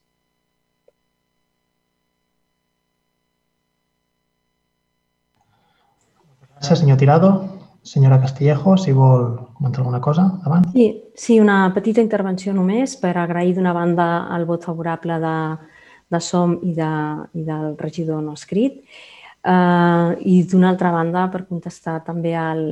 Gràcies, 6.60 6.80
senyor 6.82 7.00
Tirado. 7.00 7.59
Senyora 7.84 8.20
Castillejo, 8.22 8.76
si 8.78 8.92
vol 8.92 9.38
comentar 9.58 9.82
alguna 9.82 10.02
cosa, 10.02 10.26
davant. 10.44 10.68
Sí, 10.74 10.90
sí, 11.16 11.40
una 11.40 11.72
petita 11.74 12.02
intervenció 12.02 12.54
només 12.54 12.98
per 13.00 13.16
agrair 13.18 13.56
d'una 13.56 13.74
banda 13.74 14.10
el 14.36 14.46
vot 14.46 14.68
favorable 14.68 15.20
de, 15.24 15.38
de 16.12 16.20
SOM 16.20 16.60
i, 16.62 16.74
de, 16.76 16.92
i 17.40 17.48
del 17.48 17.74
regidor 17.80 18.22
no 18.24 18.36
escrit 18.38 18.84
eh, 19.44 20.18
i 20.26 20.44
d'una 20.44 20.70
altra 20.70 20.92
banda 20.92 21.28
per 21.32 21.46
contestar 21.48 22.00
també 22.06 22.36
al, 22.36 22.64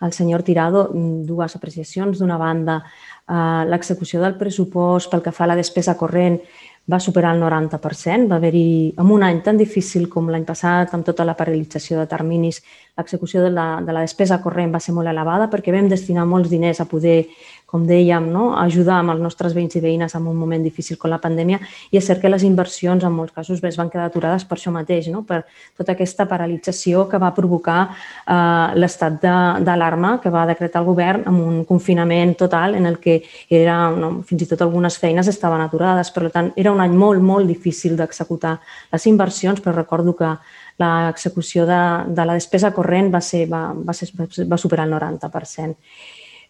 al 0.00 0.12
senyor 0.12 0.44
Tirado 0.44 0.86
dues 0.92 1.56
apreciacions. 1.56 2.18
D'una 2.18 2.38
banda, 2.38 2.82
eh, 3.28 3.64
l'execució 3.68 4.20
del 4.22 4.36
pressupost 4.36 5.10
pel 5.10 5.22
que 5.22 5.32
fa 5.32 5.44
a 5.44 5.52
la 5.52 5.58
despesa 5.58 5.96
corrent 5.96 6.40
va 6.86 7.00
superar 7.00 7.34
el 7.34 7.42
90%. 7.42 8.28
Va 8.30 8.36
haver-hi, 8.36 8.94
en 8.98 9.10
un 9.10 9.22
any 9.22 9.42
tan 9.42 9.56
difícil 9.56 10.08
com 10.08 10.28
l'any 10.30 10.44
passat, 10.44 10.92
amb 10.94 11.04
tota 11.04 11.24
la 11.24 11.34
paralització 11.34 11.98
de 11.98 12.06
terminis, 12.06 12.62
l'execució 12.96 13.42
de, 13.44 13.50
la, 13.50 13.66
de 13.84 13.92
la 13.92 14.04
despesa 14.06 14.40
corrent 14.42 14.72
va 14.74 14.80
ser 14.80 14.94
molt 14.96 15.10
elevada 15.10 15.50
perquè 15.52 15.74
vam 15.74 15.88
destinar 15.92 16.24
molts 16.26 16.50
diners 16.52 16.80
a 16.80 16.88
poder 16.88 17.24
com 17.66 17.82
dèiem, 17.86 18.28
no? 18.30 18.52
ajudar 18.56 19.00
amb 19.00 19.12
els 19.16 19.22
nostres 19.24 19.54
veïns 19.56 19.74
i 19.74 19.82
veïnes 19.82 20.14
en 20.14 20.26
un 20.30 20.36
moment 20.38 20.62
difícil 20.62 20.96
com 21.02 21.10
la 21.10 21.18
pandèmia 21.18 21.58
i 21.90 21.98
és 21.98 22.06
cert 22.06 22.22
que 22.22 22.30
les 22.30 22.44
inversions 22.46 23.02
en 23.04 23.12
molts 23.12 23.34
casos 23.34 23.58
es 23.58 23.78
van 23.78 23.90
quedar 23.90 24.06
aturades 24.06 24.46
per 24.46 24.54
això 24.56 24.70
mateix, 24.70 25.08
no? 25.10 25.24
per 25.26 25.42
tota 25.76 25.96
aquesta 25.96 26.28
paralització 26.30 27.08
que 27.10 27.18
va 27.18 27.32
provocar 27.34 27.80
eh, 27.90 28.78
l'estat 28.78 29.18
d'alarma 29.66 30.16
que 30.22 30.30
va 30.30 30.46
decretar 30.46 30.84
el 30.84 30.86
govern 30.86 31.26
amb 31.26 31.42
un 31.42 31.64
confinament 31.66 32.36
total 32.38 32.78
en 32.78 32.86
el 32.86 33.00
que 33.02 33.18
era, 33.50 33.90
no, 33.90 34.20
fins 34.26 34.46
i 34.46 34.50
tot 34.52 34.62
algunes 34.62 34.98
feines 35.02 35.26
estaven 35.26 35.60
aturades. 35.64 36.12
Per 36.14 36.30
tant, 36.30 36.52
era 36.56 36.70
un 36.72 36.80
any 36.84 36.94
molt, 36.94 37.20
molt 37.20 37.50
difícil 37.50 37.96
d'executar 37.98 38.60
les 38.92 39.06
inversions, 39.10 39.60
però 39.60 39.74
recordo 39.74 40.14
que 40.14 40.36
l'execució 40.82 41.66
de, 41.68 41.80
de 42.12 42.24
la 42.28 42.36
despesa 42.36 42.72
corrent 42.76 43.12
va, 43.12 43.20
ser, 43.24 43.46
va, 43.48 43.70
va, 43.72 43.94
ser, 43.96 44.10
va 44.16 44.58
superar 44.60 44.86
el 44.86 44.96
90%. 44.96 45.76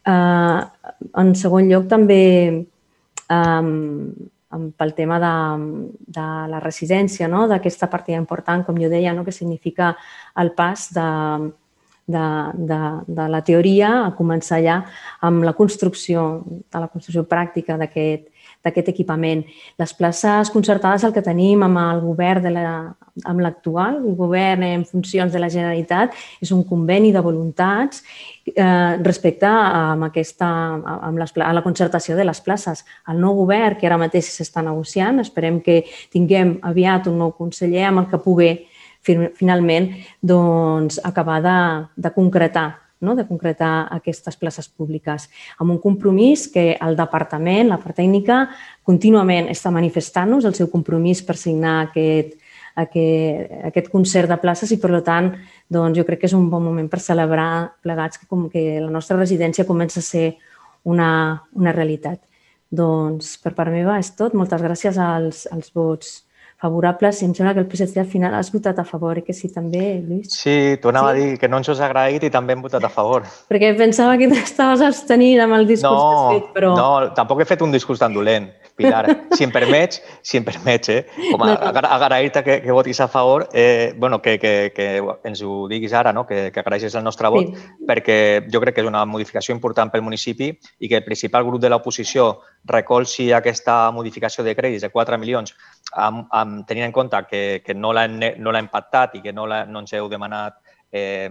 Eh, 0.07 0.61
en 1.23 1.35
segon 1.39 1.69
lloc, 1.71 1.87
també 1.91 2.23
eh, 2.57 3.63
pel 4.79 4.95
tema 4.95 5.19
de, 5.21 5.35
de 6.19 6.27
la 6.53 6.61
residència, 6.63 7.29
no? 7.29 7.47
d'aquesta 7.51 7.91
partida 7.93 8.19
important, 8.19 8.65
com 8.67 8.79
jo 8.81 8.91
deia, 8.91 9.15
no? 9.15 9.25
que 9.25 9.35
significa 9.35 9.95
el 10.41 10.53
pas 10.59 10.89
de, 10.95 11.09
de, 12.07 12.27
de, 12.55 12.81
de 13.07 13.29
la 13.29 13.43
teoria 13.43 13.91
a 14.05 14.15
començar 14.17 14.63
ja 14.65 14.79
amb 15.27 15.45
la 15.45 15.55
construcció, 15.59 16.45
de 16.47 16.83
la 16.83 16.89
construcció 16.89 17.27
pràctica 17.29 17.77
d'aquest 17.81 18.31
d'aquest 18.65 18.89
equipament. 18.93 19.45
Les 19.79 19.93
places 19.95 20.51
concertades, 20.55 21.05
el 21.05 21.15
que 21.15 21.25
tenim 21.25 21.63
amb 21.67 21.81
el 21.83 22.01
govern 22.05 22.45
de 22.47 22.53
la, 22.55 22.69
amb 23.25 23.41
l'actual, 23.41 24.01
govern 24.19 24.65
en 24.67 24.85
funcions 24.85 25.33
de 25.33 25.41
la 25.41 25.51
Generalitat, 25.53 26.15
és 26.43 26.53
un 26.53 26.65
conveni 26.69 27.13
de 27.15 27.23
voluntats 27.25 28.03
eh, 28.53 28.97
respecte 29.03 29.49
a, 29.49 29.93
amb 29.95 30.09
aquesta, 30.09 30.49
amb 30.97 31.21
les, 31.23 31.35
a 31.41 31.53
la 31.57 31.65
concertació 31.65 32.17
de 32.17 32.27
les 32.29 32.41
places. 32.41 32.85
El 33.09 33.21
nou 33.23 33.37
govern, 33.43 33.79
que 33.81 33.89
ara 33.89 34.01
mateix 34.01 34.31
s'està 34.33 34.65
negociant, 34.67 35.21
esperem 35.23 35.61
que 35.65 35.83
tinguem 36.13 36.57
aviat 36.63 37.11
un 37.11 37.21
nou 37.23 37.37
conseller 37.37 37.87
amb 37.91 38.05
el 38.05 38.11
que 38.13 38.23
pugui 38.23 38.55
finalment 39.07 39.93
doncs, 40.19 40.99
acabar 41.05 41.39
de, 41.45 41.59
de 41.95 42.11
concretar 42.11 42.86
no? 43.01 43.15
de 43.15 43.27
concretar 43.27 43.89
aquestes 43.93 44.37
places 44.37 44.69
públiques, 44.69 45.29
amb 45.59 45.75
un 45.75 45.79
compromís 45.83 46.47
que 46.53 46.77
el 46.81 46.97
departament, 46.97 47.69
la 47.71 47.81
part 47.83 47.99
tècnica, 48.01 48.47
contínuament 48.87 49.51
està 49.53 49.73
manifestant-nos 49.75 50.49
el 50.49 50.57
seu 50.57 50.71
compromís 50.73 51.23
per 51.27 51.37
signar 51.41 51.79
aquest, 51.87 52.37
aquest, 52.77 53.57
aquest 53.71 53.91
concert 53.93 54.31
de 54.31 54.39
places 54.41 54.73
i, 54.73 54.81
per 54.81 55.01
tant, 55.05 55.33
doncs, 55.73 55.99
jo 55.99 56.05
crec 56.09 56.25
que 56.25 56.31
és 56.31 56.37
un 56.37 56.49
bon 56.53 56.65
moment 56.65 56.89
per 56.93 57.01
celebrar 57.01 57.77
plegats 57.83 58.21
que, 58.21 58.29
com 58.31 58.49
que 58.53 58.81
la 58.81 58.93
nostra 58.93 59.19
residència 59.19 59.69
comença 59.69 60.01
a 60.01 60.07
ser 60.07 60.37
una, 60.85 61.43
una 61.57 61.75
realitat. 61.75 62.21
Doncs, 62.71 63.37
per 63.43 63.55
part 63.55 63.71
meva 63.71 63.99
és 64.03 64.11
tot. 64.19 64.35
Moltes 64.35 64.63
gràcies 64.63 64.99
als, 64.99 65.45
als 65.55 65.71
vots 65.75 66.26
favorables 66.61 67.21
i 67.21 67.27
em 67.27 67.35
sembla 67.37 67.53
que 67.55 67.61
el 67.61 67.69
PSC 67.69 68.01
al 68.01 68.09
final 68.09 68.35
has 68.35 68.51
votat 68.53 68.79
a 68.79 68.85
favor, 68.85 69.19
eh? 69.19 69.25
que 69.25 69.35
sí 69.37 69.51
també, 69.53 70.01
Lluís? 70.01 70.33
Sí, 70.33 70.77
t'ho 70.81 70.89
anava 70.93 71.13
sí? 71.13 71.21
a 71.21 71.21
dir, 71.21 71.39
que 71.41 71.51
no 71.53 71.61
ens 71.61 71.69
ho 71.69 71.75
has 71.75 71.83
agraït 71.85 72.25
i 72.25 72.31
també 72.33 72.57
hem 72.57 72.63
votat 72.65 72.85
a 72.85 72.93
favor. 72.93 73.27
Perquè 73.51 73.75
pensava 73.77 74.17
que 74.21 74.29
t'estaves 74.33 74.85
abstenint 74.87 75.43
amb 75.45 75.59
el 75.59 75.69
discurs 75.69 75.93
no, 75.93 76.07
que 76.07 76.17
has 76.17 76.39
fet, 76.39 76.55
però... 76.57 76.73
No, 76.79 76.91
tampoc 77.19 77.45
he 77.45 77.49
fet 77.49 77.65
un 77.67 77.75
discurs 77.75 78.01
tan 78.01 78.17
dolent. 78.17 78.49
Pilar, 78.77 79.07
si 79.33 79.45
em 79.47 79.53
permets, 79.53 80.03
si 80.21 80.37
em 80.37 80.45
permets, 80.45 80.91
eh? 80.93 80.99
com 81.31 81.41
a, 81.47 81.55
a, 81.55 81.85
agrair-te 81.97 82.43
que, 82.45 82.59
que 82.61 82.75
votis 82.77 83.01
a 83.01 83.07
favor, 83.09 83.47
eh, 83.55 83.95
bueno, 83.97 84.21
que, 84.21 84.35
que, 84.39 84.73
que 84.77 84.89
ens 85.25 85.41
ho 85.41 85.63
diguis 85.69 85.95
ara, 85.97 86.13
no? 86.13 86.27
que, 86.29 86.51
que 86.53 86.61
agraeixes 86.61 86.95
el 86.95 87.05
nostre 87.05 87.31
vot, 87.33 87.55
sí. 87.57 87.87
perquè 87.89 88.19
jo 88.53 88.61
crec 88.61 88.77
que 88.77 88.85
és 88.85 88.91
una 88.91 89.07
modificació 89.09 89.57
important 89.57 89.89
pel 89.93 90.05
municipi 90.05 90.51
i 90.53 90.91
que 90.91 91.01
el 91.01 91.09
principal 91.09 91.49
grup 91.49 91.65
de 91.65 91.73
l'oposició 91.73 92.35
recolzi 92.69 93.31
aquesta 93.33 93.87
modificació 93.97 94.45
de 94.45 94.53
crèdits 94.59 94.85
de 94.85 94.93
4 94.93 95.17
milions 95.25 95.57
amb, 95.95 96.27
amb, 96.31 96.46
tenint 96.67 96.87
en 96.87 96.95
compte 96.95 97.21
que, 97.31 97.43
que 97.65 97.75
no 97.75 97.93
l'hem 97.97 98.19
no 98.43 98.55
impactat 98.59 99.19
i 99.19 99.23
que 99.25 99.33
no, 99.33 99.47
no 99.47 99.83
ens 99.83 99.93
heu 99.97 100.09
demanat 100.13 100.59
eh, 100.93 101.31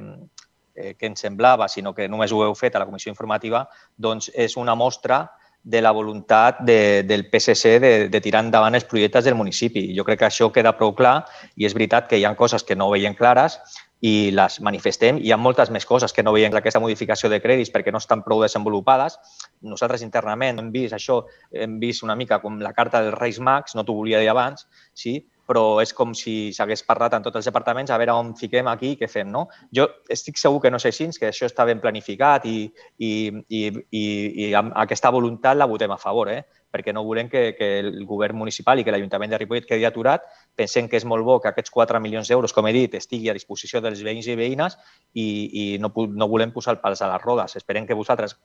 eh, 0.76 0.94
què 0.94 1.10
ens 1.10 1.26
semblava, 1.26 1.68
sinó 1.72 1.94
que 1.94 2.08
només 2.12 2.32
ho 2.32 2.44
heu 2.46 2.56
fet 2.56 2.76
a 2.76 2.84
la 2.84 2.88
comissió 2.90 3.12
informativa, 3.14 3.66
doncs 3.98 4.30
és 4.34 4.58
una 4.58 4.76
mostra 4.76 5.26
de 5.66 5.82
la 5.82 5.92
voluntat 5.92 6.60
de, 6.62 7.04
del 7.10 7.26
PSC 7.26 7.80
de, 7.82 7.94
de 8.14 8.22
tirar 8.22 8.44
endavant 8.46 8.76
els 8.78 8.86
projectes 8.86 9.26
del 9.26 9.34
municipi. 9.36 9.88
Jo 9.98 10.06
crec 10.06 10.22
que 10.22 10.28
això 10.28 10.52
queda 10.54 10.76
prou 10.78 10.94
clar 10.94 11.24
i 11.58 11.66
és 11.66 11.74
veritat 11.74 12.06
que 12.08 12.20
hi 12.20 12.26
ha 12.26 12.36
coses 12.38 12.64
que 12.64 12.78
no 12.78 12.92
veiem 12.92 13.18
clares 13.18 13.58
i 14.02 14.32
les 14.36 14.60
manifestem. 14.62 15.20
Hi 15.24 15.32
ha 15.32 15.38
moltes 15.40 15.72
més 15.72 15.86
coses 15.88 16.14
que 16.14 16.24
no 16.24 16.34
veiem 16.36 16.54
aquesta 16.56 16.82
modificació 16.84 17.30
de 17.32 17.40
crèdits 17.44 17.72
perquè 17.74 17.94
no 17.94 18.02
estan 18.02 18.24
prou 18.26 18.42
desenvolupades. 18.44 19.16
Nosaltres 19.64 20.04
internament 20.04 20.60
hem 20.60 20.72
vist 20.74 20.98
això, 20.98 21.22
hem 21.52 21.80
vist 21.80 22.04
una 22.04 22.16
mica 22.16 22.42
com 22.44 22.60
la 22.62 22.74
carta 22.74 23.02
dels 23.06 23.18
Reis 23.18 23.40
Mags, 23.40 23.76
no 23.76 23.86
t'ho 23.86 23.96
volia 23.96 24.20
dir 24.20 24.30
abans, 24.34 24.68
sí? 24.94 25.22
però 25.46 25.78
és 25.78 25.92
com 25.94 26.16
si 26.18 26.50
s'hagués 26.58 26.82
parlat 26.88 27.14
en 27.14 27.26
tots 27.26 27.38
els 27.38 27.46
departaments 27.46 27.92
a 27.94 28.00
veure 28.02 28.16
on 28.18 28.32
fiquem 28.38 28.66
aquí 28.68 28.96
i 28.96 28.98
què 28.98 29.08
fem. 29.08 29.30
No? 29.32 29.46
Jo 29.78 29.86
estic 30.10 30.42
segur 30.42 30.58
que 30.64 30.72
no 30.74 30.80
sé 30.82 30.90
així, 30.90 31.12
que 31.20 31.30
això 31.30 31.46
està 31.46 31.68
ben 31.70 31.82
planificat 31.84 32.48
i, 32.50 32.66
i, 32.98 33.12
i, 33.48 33.62
i, 33.70 34.06
i 34.48 34.54
amb 34.58 34.74
aquesta 34.86 35.14
voluntat 35.14 35.58
la 35.58 35.70
votem 35.70 35.94
a 35.94 36.02
favor. 36.02 36.34
Eh? 36.34 36.42
perquè 36.76 36.92
no 36.92 37.06
volem 37.08 37.30
que, 37.32 37.54
que 37.56 37.80
el 37.80 38.04
govern 38.04 38.36
municipal 38.36 38.80
i 38.80 38.84
que 38.84 38.92
l'Ajuntament 38.92 39.32
de 39.32 39.40
Ripollet 39.40 39.68
quedi 39.70 39.86
aturat. 39.88 40.26
Pensem 40.56 40.88
que 40.88 40.96
és 40.98 41.06
molt 41.06 41.26
bo 41.28 41.40
que 41.44 41.50
aquests 41.52 41.74
4 41.74 42.00
milions 42.00 42.30
d'euros, 42.32 42.54
com 42.56 42.68
he 42.68 42.74
dit, 42.76 42.94
estigui 42.96 43.30
a 43.30 43.36
disposició 43.36 43.82
dels 43.84 44.02
veïns 44.06 44.28
i 44.32 44.38
veïnes 44.40 44.78
i, 45.14 45.26
i 45.26 45.64
no, 45.84 45.92
no 45.92 46.28
volem 46.32 46.54
posar 46.56 46.76
el 46.76 46.82
pals 46.84 47.02
a 47.04 47.10
les 47.12 47.24
rodes. 47.24 47.58
Esperem 47.60 47.88
que 47.88 47.98
vosaltres, 47.98 48.38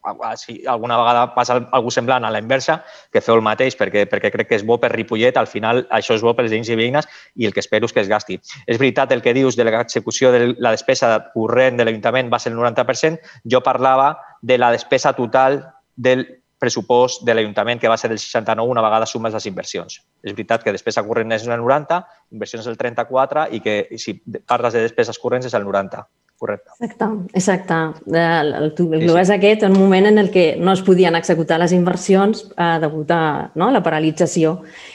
si 0.42 0.60
alguna 0.66 0.98
vegada 0.98 1.28
passa 1.34 1.60
alguna 1.60 1.94
semblant 1.94 2.24
a 2.24 2.30
la 2.30 2.42
inversa, 2.42 2.80
que 3.12 3.22
feu 3.22 3.38
el 3.38 3.44
mateix, 3.46 3.76
perquè, 3.78 4.06
perquè 4.10 4.32
crec 4.34 4.50
que 4.50 4.58
és 4.58 4.66
bo 4.66 4.78
per 4.82 4.92
Ripollet, 4.94 5.36
al 5.36 5.48
final 5.50 5.84
això 5.90 6.16
és 6.18 6.24
bo 6.26 6.34
pels 6.38 6.50
veïns 6.50 6.70
i 6.70 6.78
veïnes 6.78 7.08
i 7.36 7.46
el 7.46 7.54
que 7.54 7.62
espero 7.62 7.86
és 7.86 7.94
que 7.94 8.04
es 8.04 8.10
gasti. 8.10 8.40
És 8.66 8.78
veritat 8.78 9.12
el 9.12 9.22
que 9.22 9.34
dius 9.36 9.58
de 9.58 9.66
l'execució 9.66 10.32
de 10.34 10.54
la 10.58 10.74
despesa 10.74 11.16
corrent 11.34 11.78
de 11.78 11.86
l'Ajuntament 11.86 12.30
va 12.32 12.42
ser 12.42 12.52
el 12.52 12.58
90%, 12.58 13.20
jo 13.46 13.62
parlava 13.62 14.16
de 14.42 14.58
la 14.58 14.70
despesa 14.72 15.12
total 15.14 15.62
del 15.96 16.39
pressupost 16.60 17.24
de 17.24 17.34
l'Ajuntament 17.34 17.80
que 17.80 17.88
va 17.88 17.96
ser 17.96 18.10
del 18.12 18.20
69 18.20 18.68
una 18.68 18.84
vegada 18.84 19.08
sumes 19.08 19.34
les 19.34 19.48
inversions. 19.48 20.00
És 20.22 20.34
veritat 20.36 20.62
que 20.64 20.74
despesa 20.76 21.04
corrent 21.06 21.32
és 21.32 21.46
el 21.48 21.56
90, 21.56 22.00
inversions 22.36 22.68
el 22.68 22.76
34 22.78 23.48
i 23.56 23.62
que 23.64 23.76
si 23.98 24.20
parles 24.46 24.76
de 24.76 24.84
despeses 24.84 25.18
corrents 25.18 25.48
és 25.48 25.56
el 25.56 25.64
90. 25.64 26.04
correcte. 26.40 26.70
Exacte, 26.80 27.04
exacte. 27.34 27.74
El, 28.06 28.16
el, 28.16 28.54
el, 28.54 28.94
el 28.94 29.02
sí, 29.10 29.24
sí. 29.26 29.32
aquest, 29.34 29.62
un 29.68 29.74
moment 29.76 30.06
en 30.08 30.18
el 30.18 30.30
que 30.32 30.56
no 30.56 30.72
es 30.72 30.80
podien 30.80 31.14
executar 31.18 31.58
les 31.60 31.74
inversions 31.76 32.46
eh, 32.56 32.78
degut 32.80 33.12
a 33.12 33.50
no, 33.60 33.68
la 33.70 33.82
paralització 33.84 34.54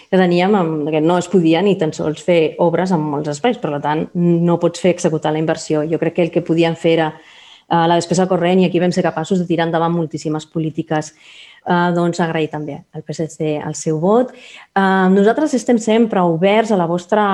que 0.09 0.17
teníem, 0.17 0.57
amb, 0.57 0.89
que 0.89 1.03
no 1.05 1.19
es 1.21 1.29
podia 1.29 1.61
ni 1.61 1.75
tan 1.77 1.93
sols 1.93 2.25
fer 2.25 2.55
obres 2.65 2.91
en 2.95 3.05
molts 3.13 3.29
espais. 3.35 3.61
Per 3.61 3.77
tant, 3.83 4.07
no 4.17 4.57
pots 4.57 4.81
fer 4.81 4.95
executar 4.95 5.35
la 5.35 5.43
inversió. 5.43 5.85
Jo 5.85 6.01
crec 6.01 6.17
que 6.17 6.25
el 6.25 6.33
que 6.33 6.41
podien 6.41 6.73
fer 6.75 6.97
era 6.97 7.11
eh, 7.13 7.85
la 7.85 7.95
despesa 7.95 8.25
corrent 8.25 8.63
i 8.63 8.65
aquí 8.65 8.81
vam 8.81 8.93
ser 8.95 9.05
capaços 9.05 9.37
de 9.37 9.45
tirar 9.45 9.69
endavant 9.69 9.93
moltíssimes 9.93 10.49
polítiques 10.49 11.13
eh, 11.65 11.91
doncs 11.95 12.21
agrair 12.23 12.49
també 12.51 12.77
al 12.93 13.03
PSC 13.05 13.55
el 13.57 13.75
seu 13.75 13.99
vot. 13.99 14.31
Eh, 14.31 14.81
nosaltres 15.13 15.53
estem 15.57 15.79
sempre 15.81 16.21
oberts 16.21 16.71
a, 16.71 16.79
la 16.79 16.87
vostra, 16.89 17.25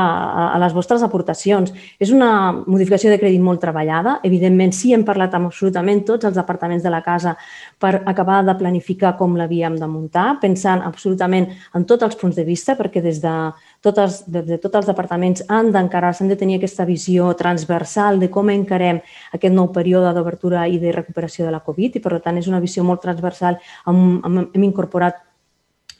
a 0.51 0.59
les 0.61 0.73
vostres 0.73 1.03
aportacions. 1.03 1.73
És 1.99 2.11
una 2.15 2.51
modificació 2.65 3.11
de 3.11 3.19
crèdit 3.21 3.43
molt 3.43 3.61
treballada. 3.63 4.19
Evidentment, 4.27 4.73
sí 4.75 4.93
hem 4.95 5.05
parlat 5.07 5.35
amb 5.37 5.51
absolutament 5.51 6.03
tots 6.07 6.29
els 6.29 6.37
departaments 6.37 6.83
de 6.83 6.93
la 6.93 7.03
casa 7.05 7.35
per 7.79 8.01
acabar 8.05 8.41
de 8.45 8.55
planificar 8.57 9.15
com 9.19 9.35
l'havíem 9.37 9.77
de 9.79 9.89
muntar, 9.89 10.39
pensant 10.41 10.83
absolutament 10.85 11.49
en 11.75 11.85
tots 11.85 12.07
els 12.07 12.17
punts 12.19 12.37
de 12.37 12.45
vista, 12.47 12.77
perquè 12.79 13.03
des 13.03 13.21
de 13.23 13.35
totes, 13.81 14.21
de, 14.29 14.43
de 14.45 14.57
tots 14.61 14.81
els 14.81 14.89
departaments 14.89 15.43
han 15.49 15.71
d'encarar, 15.73 16.13
s'han 16.13 16.29
de 16.31 16.37
tenir 16.39 16.59
aquesta 16.59 16.85
visió 16.85 17.31
transversal 17.37 18.21
de 18.21 18.29
com 18.33 18.51
encarem 18.53 19.01
aquest 19.33 19.55
nou 19.55 19.71
període 19.73 20.13
d'obertura 20.13 20.67
i 20.69 20.77
de 20.81 20.93
recuperació 20.95 21.47
de 21.47 21.55
la 21.55 21.63
Covid 21.65 21.97
i, 21.97 22.03
per 22.03 22.19
tant, 22.21 22.37
és 22.37 22.49
una 22.51 22.61
visió 22.61 22.85
molt 22.85 23.01
transversal. 23.01 23.57
Hem, 23.89 24.21
hem 24.53 24.63
incorporat 24.69 25.19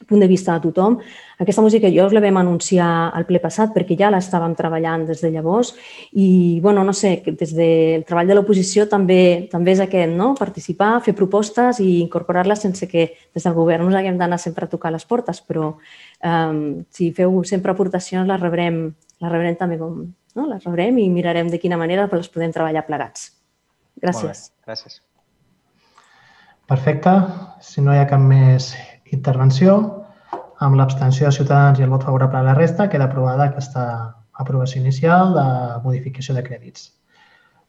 punt 0.07 0.21
de 0.21 0.27
vista 0.27 0.53
de 0.53 0.65
tothom. 0.67 0.99
Aquesta 1.41 1.61
música 1.61 1.89
jo 1.89 2.05
us 2.05 2.13
la 2.13 2.21
vam 2.21 2.37
anunciar 2.41 3.09
al 3.13 3.25
ple 3.25 3.41
passat 3.41 3.73
perquè 3.73 3.97
ja 3.97 4.11
l'estàvem 4.13 4.53
treballant 4.57 5.07
des 5.07 5.21
de 5.21 5.31
llavors 5.33 5.73
i, 6.11 6.59
bueno, 6.61 6.83
no 6.83 6.93
sé, 6.93 7.17
des 7.25 7.55
del 7.57 8.05
treball 8.05 8.29
de 8.29 8.37
l'oposició 8.37 8.87
també 8.89 9.47
també 9.51 9.73
és 9.73 9.83
aquest, 9.83 10.13
no? 10.13 10.33
Participar, 10.37 10.99
fer 11.05 11.15
propostes 11.17 11.81
i 11.81 11.99
incorporar-les 12.01 12.61
sense 12.61 12.87
que 12.87 13.09
des 13.33 13.43
del 13.43 13.57
govern 13.57 13.87
us 13.87 13.97
haguem 13.97 14.17
d'anar 14.17 14.39
sempre 14.39 14.65
a 14.65 14.71
tocar 14.71 14.93
les 14.93 15.05
portes, 15.05 15.41
però 15.41 15.73
Um, 16.21 16.85
si 16.93 17.09
feu 17.17 17.41
sempre 17.49 17.73
aportacions, 17.73 18.27
les 18.29 18.39
rebrem, 18.39 18.83
les 19.21 19.31
rebrem 19.31 19.55
també 19.57 19.79
com... 19.81 20.03
No? 20.37 20.45
Les 20.47 20.63
rebrem 20.63 20.99
i 21.01 21.09
mirarem 21.11 21.49
de 21.51 21.59
quina 21.59 21.79
manera 21.81 22.05
les 22.07 22.29
podem 22.31 22.53
treballar 22.53 22.85
plegats. 22.87 23.31
Gràcies. 23.99 24.51
gràcies. 24.63 25.01
Perfecte. 26.69 27.11
Si 27.59 27.81
no 27.83 27.91
hi 27.91 27.99
ha 27.99 28.07
cap 28.07 28.21
més 28.21 28.71
intervenció, 29.15 29.75
amb 30.61 30.77
l'abstenció 30.77 31.27
de 31.27 31.35
Ciutadans 31.35 31.79
i 31.79 31.85
el 31.85 31.93
vot 31.93 32.03
favorable 32.07 32.39
a 32.39 32.47
la 32.49 32.57
resta, 32.57 32.89
queda 32.89 33.09
aprovada 33.09 33.49
aquesta 33.49 33.85
aprovació 34.41 34.81
inicial 34.81 35.33
de 35.37 35.45
modificació 35.85 36.35
de 36.37 36.43
crèdits. 36.45 36.91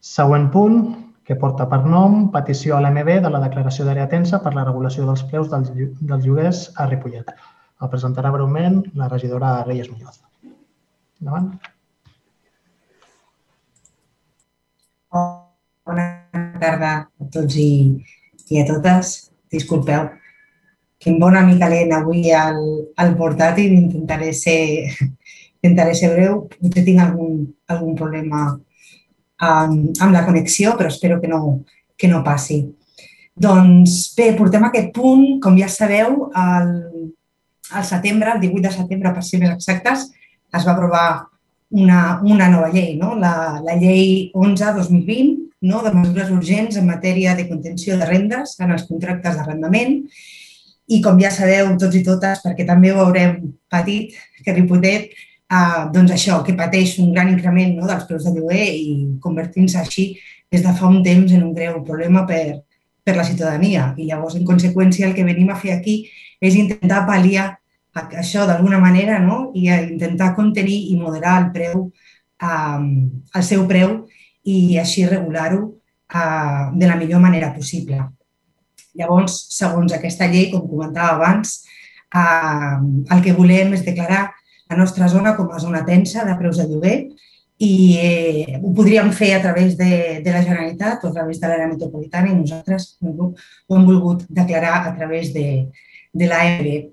Següent 0.02 0.50
punt, 0.52 0.78
que 1.24 1.36
porta 1.38 1.68
per 1.70 1.80
nom 1.86 2.28
petició 2.34 2.76
a 2.76 2.80
l'MB 2.82 3.20
de 3.24 3.30
la 3.30 3.40
declaració 3.44 3.86
d'àrea 3.86 4.08
tensa 4.10 4.40
per 4.42 4.54
la 4.56 4.64
regulació 4.66 5.06
dels 5.06 5.22
preus 5.30 5.50
dels, 5.52 5.70
dels 5.72 6.24
lloguers 6.26 6.64
a 6.76 6.88
Ripollet. 6.90 7.30
El 7.82 7.90
presentarà 7.92 8.32
breument 8.34 8.82
la 8.98 9.08
regidora 9.10 9.60
Reyes 9.66 9.90
Muñoz. 9.90 10.18
Endavant. 11.22 11.52
Bona 15.12 16.06
tarda 16.62 16.92
a 16.96 17.30
tots 17.34 17.58
i, 17.58 17.70
i 18.50 18.60
a 18.62 18.66
totes. 18.68 19.14
Disculpeu, 19.52 20.08
va 21.10 21.30
una 21.30 21.42
mica 21.46 21.68
lent 21.68 21.92
avui 21.96 22.30
al, 22.32 22.60
al 22.96 23.14
portàtil. 23.18 23.72
Intentaré 23.74 24.32
ser, 24.32 24.90
intentaré 25.62 25.96
ser 25.98 26.12
breu. 26.14 26.44
Potser 26.60 26.84
tinc 26.86 27.02
algun, 27.02 27.40
algun 27.72 27.96
problema 27.98 28.44
amb, 29.42 29.90
amb 29.98 30.14
la 30.14 30.24
connexió, 30.26 30.76
però 30.78 30.92
espero 30.92 31.20
que 31.20 31.28
no, 31.28 31.62
que 31.96 32.10
no 32.10 32.22
passi. 32.24 32.62
Doncs 33.34 34.12
bé, 34.16 34.32
portem 34.38 34.64
aquest 34.68 34.92
punt. 34.94 35.40
Com 35.42 35.58
ja 35.58 35.68
sabeu, 35.72 36.28
el, 36.36 36.72
al 37.72 37.84
setembre, 37.88 38.36
el 38.36 38.40
18 38.40 38.68
de 38.68 38.74
setembre, 38.76 39.12
per 39.14 39.24
ser 39.26 39.40
més 39.42 39.54
exactes, 39.54 40.10
es 40.52 40.66
va 40.66 40.74
aprovar 40.74 41.06
una, 41.72 42.20
una 42.22 42.48
nova 42.52 42.68
llei, 42.68 42.96
no? 43.00 43.14
la, 43.16 43.60
la 43.64 43.76
llei 43.80 44.30
11-2020, 44.36 45.38
no? 45.64 45.80
de 45.82 45.94
mesures 45.96 46.30
urgents 46.34 46.76
en 46.76 46.86
matèria 46.86 47.34
de 47.38 47.48
contenció 47.48 47.96
de 47.96 48.08
rendes 48.08 48.58
en 48.60 48.74
els 48.76 48.84
contractes 48.90 49.38
d'arrendament. 49.38 50.02
I 50.92 51.00
com 51.04 51.20
ja 51.20 51.30
sabeu 51.32 51.70
tots 51.80 51.96
i 51.96 52.02
totes, 52.04 52.42
perquè 52.44 52.66
també 52.68 52.92
ho 52.92 53.00
haurem 53.04 53.38
patit, 53.72 54.16
que 54.44 54.54
Ripollet, 54.56 55.12
eh, 55.52 55.80
doncs 55.94 56.12
això, 56.16 56.42
que 56.44 56.56
pateix 56.58 56.98
un 57.02 57.12
gran 57.14 57.30
increment 57.32 57.78
no? 57.78 57.86
dels 57.88 58.04
preus 58.08 58.26
de 58.26 58.34
lloguer 58.36 58.68
i 58.74 58.92
convertint-se 59.22 59.80
així 59.80 60.12
des 60.52 60.64
de 60.64 60.74
fa 60.76 60.90
un 60.90 61.02
temps 61.02 61.32
en 61.32 61.42
un 61.46 61.54
greu 61.56 61.80
problema 61.86 62.26
per, 62.28 62.62
per 63.04 63.16
la 63.16 63.24
ciutadania. 63.24 63.92
I 63.96 64.10
llavors, 64.10 64.36
en 64.36 64.46
conseqüència, 64.48 65.08
el 65.08 65.16
que 65.16 65.26
venim 65.26 65.50
a 65.50 65.58
fer 65.58 65.76
aquí 65.76 66.02
és 66.42 66.58
intentar 66.58 67.06
pal·liar 67.08 67.52
això 67.94 68.46
d'alguna 68.48 68.78
manera 68.80 69.18
no? 69.20 69.50
i 69.54 69.68
intentar 69.68 70.34
contenir 70.34 70.78
i 70.92 70.96
moderar 70.96 71.38
el 71.42 71.50
preu, 71.52 71.86
eh, 72.40 72.80
el 73.36 73.44
seu 73.44 73.66
preu 73.68 74.02
i 74.44 74.78
així 74.80 75.06
regular-ho 75.06 75.62
eh, 75.68 76.64
de 76.74 76.88
la 76.88 76.96
millor 76.96 77.20
manera 77.20 77.52
possible. 77.54 78.00
Llavors, 78.98 79.36
segons 79.56 79.94
aquesta 79.94 80.28
llei, 80.28 80.50
com 80.52 80.68
comentava 80.68 81.16
abans, 81.16 81.62
eh, 82.14 82.76
el 83.14 83.24
que 83.24 83.34
volem 83.36 83.74
és 83.76 83.84
declarar 83.86 84.28
la 84.70 84.78
nostra 84.78 85.08
zona 85.08 85.36
com 85.36 85.50
a 85.52 85.60
zona 85.60 85.84
tensa 85.84 86.24
de 86.24 86.36
preus 86.38 86.60
de 86.60 86.68
lloguer 86.68 86.96
i 87.62 87.72
eh, 88.00 88.58
ho 88.58 88.72
podríem 88.74 89.12
fer 89.14 89.34
a 89.36 89.42
través 89.42 89.76
de, 89.78 90.20
de 90.24 90.32
la 90.32 90.42
Generalitat 90.42 91.04
o 91.04 91.10
a 91.10 91.14
través 91.18 91.38
de 91.40 91.48
l'àrea 91.48 91.68
metropolitana 91.70 92.32
i 92.32 92.38
nosaltres 92.38 92.96
ho 93.02 93.28
hem 93.76 93.86
volgut 93.86 94.24
declarar 94.28 94.80
a 94.88 94.96
través 94.96 95.30
de, 95.36 95.46
de 96.12 96.28
l'AEB 96.30 96.90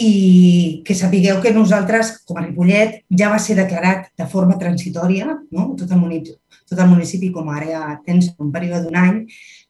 i 0.00 0.82
que 0.86 0.94
sapigueu 0.94 1.40
que 1.42 1.52
nosaltres, 1.52 2.12
com 2.24 2.38
a 2.38 2.44
Ripollet, 2.44 3.00
ja 3.10 3.28
va 3.32 3.40
ser 3.42 3.58
declarat 3.58 4.06
de 4.16 4.26
forma 4.30 4.56
transitòria, 4.58 5.26
no? 5.50 5.72
tot, 5.76 5.90
el 5.90 6.00
municipi, 6.00 6.38
tot 6.70 6.78
el 6.78 6.88
municipi 6.88 7.32
com 7.34 7.50
a 7.50 7.58
àrea 7.58 7.82
tens 8.06 8.30
un 8.38 8.52
període 8.54 8.86
d'un 8.86 8.96
any, 8.96 9.18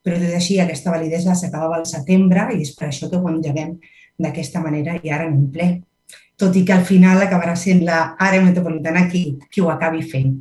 però 0.04 0.18
tot 0.20 0.34
així 0.36 0.58
aquesta 0.60 0.92
validesa 0.94 1.36
s'acabava 1.36 1.78
al 1.78 1.86
setembre 1.88 2.48
i 2.54 2.62
és 2.64 2.72
per 2.76 2.88
això 2.88 3.10
que 3.10 3.20
ho 3.20 3.28
engeguem 3.28 3.76
d'aquesta 4.20 4.62
manera 4.64 4.96
i 5.02 5.12
ara 5.12 5.28
en 5.28 5.36
un 5.36 5.48
ple. 5.52 5.70
Tot 6.40 6.56
i 6.56 6.64
que 6.64 6.72
al 6.72 6.86
final 6.88 7.20
acabarà 7.20 7.54
sent 7.56 7.82
l'àrea 7.84 8.42
metropolitana 8.44 9.06
qui, 9.10 9.24
qui 9.50 9.60
ho 9.60 9.68
acabi 9.72 10.00
fent. 10.02 10.38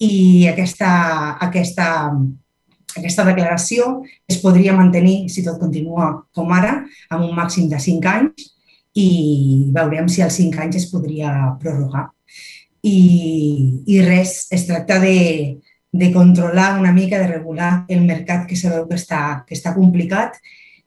I 0.00 0.48
aquesta, 0.52 0.90
aquesta, 1.46 1.86
aquesta 2.96 3.24
declaració 3.28 4.00
es 4.28 4.40
podria 4.40 4.76
mantenir, 4.76 5.28
si 5.32 5.44
tot 5.44 5.60
continua 5.60 6.12
com 6.36 6.52
ara, 6.56 6.80
amb 7.08 7.28
un 7.28 7.36
màxim 7.36 7.68
de 7.72 7.80
5 7.80 8.12
anys, 8.12 8.50
i 8.96 9.70
veurem 9.74 10.08
si 10.10 10.22
als 10.22 10.36
cinc 10.40 10.58
anys 10.58 10.80
es 10.82 10.88
podria 10.90 11.54
prorrogar. 11.60 12.08
I, 12.82 12.96
i 13.86 14.00
res, 14.02 14.48
es 14.50 14.64
tracta 14.66 14.98
de, 15.02 15.60
de 15.92 16.12
controlar 16.12 16.78
una 16.78 16.92
mica, 16.92 17.18
de 17.18 17.26
regular 17.26 17.84
el 17.88 18.04
mercat 18.06 18.46
que 18.46 18.56
sabeu 18.56 18.86
que 18.88 18.98
està, 18.98 19.42
que 19.46 19.56
està 19.58 19.74
complicat 19.74 20.38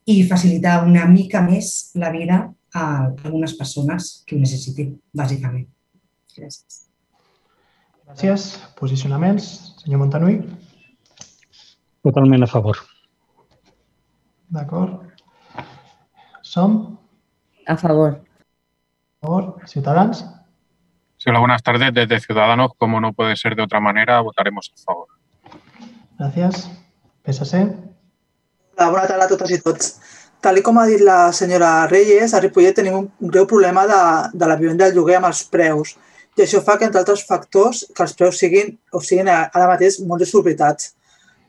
i 0.06 0.24
facilitar 0.28 0.84
una 0.88 1.06
mica 1.08 1.42
més 1.44 1.92
la 2.00 2.12
vida 2.12 2.40
a 2.74 2.86
algunes 3.24 3.54
persones 3.60 4.24
que 4.26 4.36
ho 4.36 4.40
necessitin, 4.40 4.96
bàsicament. 5.14 5.68
Gràcies. 6.34 6.84
Gràcies. 8.08 8.48
Posicionaments. 8.80 9.50
Senyor 9.84 10.02
Montanui. 10.02 10.40
Totalment 12.04 12.44
a 12.44 12.50
favor. 12.50 12.80
D'acord. 14.54 15.04
Som? 16.44 16.98
A 17.68 17.78
favor. 17.78 18.20
A 19.22 19.28
favor. 19.28 19.54
Ciudadanos. 19.68 20.26
Sí, 21.24 21.30
hola, 21.30 21.40
buenas 21.40 21.64
tardes. 21.64 21.94
Desde 21.94 22.20
Ciudadanos, 22.20 22.72
como 22.78 23.00
no 23.00 23.14
puede 23.14 23.38
ser 23.38 23.56
de 23.56 23.64
otra 23.64 23.80
manera, 23.80 24.20
votaremos 24.20 24.70
a 24.76 24.82
favor. 24.84 25.08
Gràcies. 26.20 26.68
PSC. 27.24 27.62
Hola, 28.76 28.90
bona 28.90 29.08
tarda 29.08 29.24
a 29.24 29.32
totes 29.32 29.54
i 29.56 29.60
tots. 29.64 29.94
Tal 30.44 30.60
com 30.60 30.82
ha 30.82 30.84
dit 30.90 31.00
la 31.00 31.32
senyora 31.32 31.88
Reyes, 31.88 32.34
a 32.34 32.42
Ripollet 32.44 32.76
tenim 32.76 32.98
un 33.00 33.08
greu 33.22 33.48
problema 33.48 33.86
de, 33.88 34.02
de 34.34 34.50
la 34.52 34.58
vivenda 34.60 34.90
del 34.90 35.00
lloguer 35.00 35.22
amb 35.22 35.30
els 35.30 35.46
preus. 35.48 35.94
I 36.36 36.44
això 36.44 36.60
fa 36.60 36.76
que, 36.76 36.92
entre 36.92 37.00
altres 37.00 37.24
factors, 37.30 37.86
que 37.96 38.04
els 38.04 38.18
preus 38.20 38.44
siguin, 38.44 38.76
o 38.92 39.00
siguin 39.00 39.32
ara 39.32 39.70
mateix 39.72 40.02
molt 40.04 40.26
desorbitats 40.26 40.92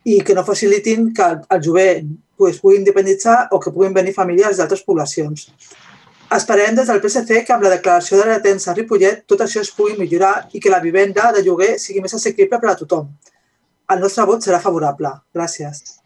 i 0.05 0.21
que 0.23 0.39
no 0.39 0.47
facilitin 0.47 1.11
que 1.17 1.33
el, 1.33 1.41
el 1.51 1.67
lloguer 1.67 1.89
pues, 2.39 2.63
pugui 2.63 2.79
independitzar 2.79 3.49
o 3.51 3.59
que 3.59 3.75
puguin 3.75 3.99
venir 3.99 4.15
famílies 4.15 4.63
d'altres 4.63 4.87
poblacions. 4.87 5.49
Esperem 6.35 6.75
des 6.75 6.89
del 6.91 6.99
PSC 6.99 7.45
que 7.47 7.53
amb 7.55 7.63
la 7.63 7.71
declaració 7.77 8.19
de 8.19 8.25
la 8.27 8.41
tensa 8.43 8.73
a 8.73 8.75
Ripollet 8.75 9.21
tot 9.31 9.43
això 9.45 9.61
es 9.63 9.71
pugui 9.77 9.95
millorar 9.99 10.49
i 10.51 10.61
que 10.63 10.73
la 10.73 10.81
vivenda 10.83 11.29
de 11.37 11.45
lloguer 11.47 11.77
sigui 11.79 12.03
més 12.03 12.17
assequible 12.17 12.59
per 12.59 12.73
a 12.73 12.75
tothom. 12.81 13.13
El 13.95 14.01
nostre 14.03 14.25
vot 14.27 14.43
serà 14.43 14.59
favorable. 14.65 15.13
Gràcies. 15.37 16.01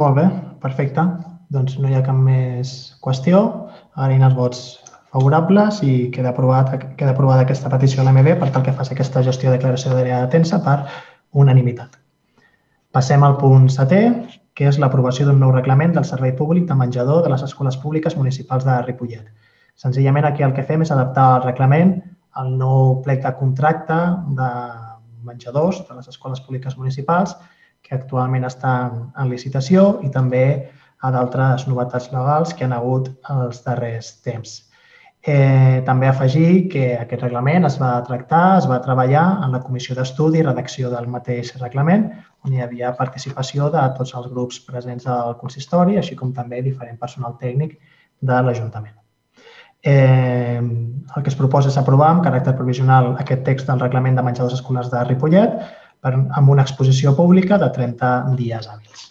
Molt 0.00 0.16
bé, 0.16 0.24
perfecte. 0.62 1.04
Doncs 1.52 1.76
no 1.82 1.90
hi 1.90 1.98
ha 1.98 2.04
cap 2.06 2.16
més 2.16 2.72
qüestió. 3.04 3.42
Ara 3.98 4.14
hi 4.14 4.22
ha 4.22 4.30
els 4.30 4.38
vots 4.38 4.64
favorables 5.12 5.82
i 5.84 5.94
queda, 6.14 6.32
aprovat, 6.32 6.72
queda 6.96 7.12
aprovada 7.12 7.44
aquesta 7.44 7.68
petició 7.72 8.00
a 8.00 8.06
l'AMB 8.08 8.36
per 8.40 8.52
tal 8.54 8.64
que 8.64 8.76
faci 8.80 8.94
aquesta 8.94 9.24
gestió 9.26 9.50
de 9.50 9.58
declaració 9.58 9.92
d'àrea 9.92 10.22
tensa 10.32 10.62
per 10.64 10.78
unanimitat. 11.44 11.98
Passem 12.94 13.22
al 13.26 13.36
punt 13.42 13.68
setè, 13.70 14.04
que 14.60 14.68
és 14.68 14.76
l'aprovació 14.76 15.24
d'un 15.24 15.38
nou 15.40 15.54
reglament 15.54 15.94
del 15.96 16.04
servei 16.04 16.34
públic 16.36 16.66
de 16.68 16.74
menjador 16.76 17.22
de 17.24 17.30
les 17.32 17.40
escoles 17.46 17.78
públiques 17.80 18.12
municipals 18.18 18.66
de 18.66 18.74
Ripollet. 18.84 19.30
Senzillament 19.80 20.26
aquí 20.28 20.44
el 20.44 20.52
que 20.52 20.66
fem 20.68 20.84
és 20.84 20.90
adaptar 20.92 21.28
el 21.38 21.46
reglament 21.46 21.94
al 22.42 22.50
nou 22.60 22.98
plec 23.06 23.22
de 23.24 23.32
contracte 23.38 23.96
de 24.36 24.50
menjadors 25.24 25.80
de 25.88 25.96
les 25.96 26.12
escoles 26.12 26.44
públiques 26.44 26.76
municipals 26.76 27.32
que 27.80 27.96
actualment 27.96 28.44
estan 28.44 29.00
en 29.16 29.32
licitació 29.32 29.94
i 30.04 30.12
també 30.12 30.44
a 31.00 31.08
d'altres 31.14 31.64
novetats 31.64 32.12
legals 32.12 32.52
que 32.52 32.68
han 32.68 32.76
hagut 32.76 33.08
els 33.32 33.64
darrers 33.64 34.12
temps. 34.28 34.58
Eh, 35.20 35.82
també 35.84 36.08
afegir 36.08 36.70
que 36.72 36.84
aquest 36.96 37.26
reglament 37.26 37.66
es 37.68 37.74
va 37.80 37.90
tractar, 38.06 38.56
es 38.56 38.66
va 38.68 38.78
treballar 38.80 39.24
en 39.44 39.52
la 39.52 39.60
comissió 39.60 39.94
d'estudi 39.94 40.40
i 40.40 40.44
redacció 40.46 40.88
del 40.88 41.10
mateix 41.12 41.50
reglament, 41.60 42.06
on 42.48 42.54
hi 42.54 42.62
havia 42.64 42.94
participació 42.96 43.68
de 43.74 43.82
tots 43.98 44.14
els 44.16 44.30
grups 44.32 44.62
presents 44.64 45.04
al 45.06 45.36
consistori, 45.36 45.98
així 46.00 46.16
com 46.16 46.32
també 46.32 46.62
diferent 46.64 46.96
personal 46.98 47.36
tècnic 47.42 47.76
de 48.20 48.38
l'Ajuntament. 48.46 48.96
Eh, 49.82 50.56
el 50.60 51.22
que 51.22 51.28
es 51.28 51.36
proposa 51.36 51.68
és 51.68 51.76
aprovar 51.80 52.08
amb 52.14 52.24
caràcter 52.24 52.56
provisional 52.56 53.14
aquest 53.20 53.44
text 53.44 53.68
del 53.68 53.80
reglament 53.80 54.16
de 54.16 54.24
menjadors 54.24 54.56
escolars 54.56 54.88
de 54.92 55.02
Ripollet 55.04 55.58
per, 56.00 56.14
amb 56.16 56.52
una 56.52 56.64
exposició 56.64 57.12
pública 57.16 57.58
de 57.60 57.68
30 57.76 58.12
dies 58.40 58.68
hàbils. 58.72 59.08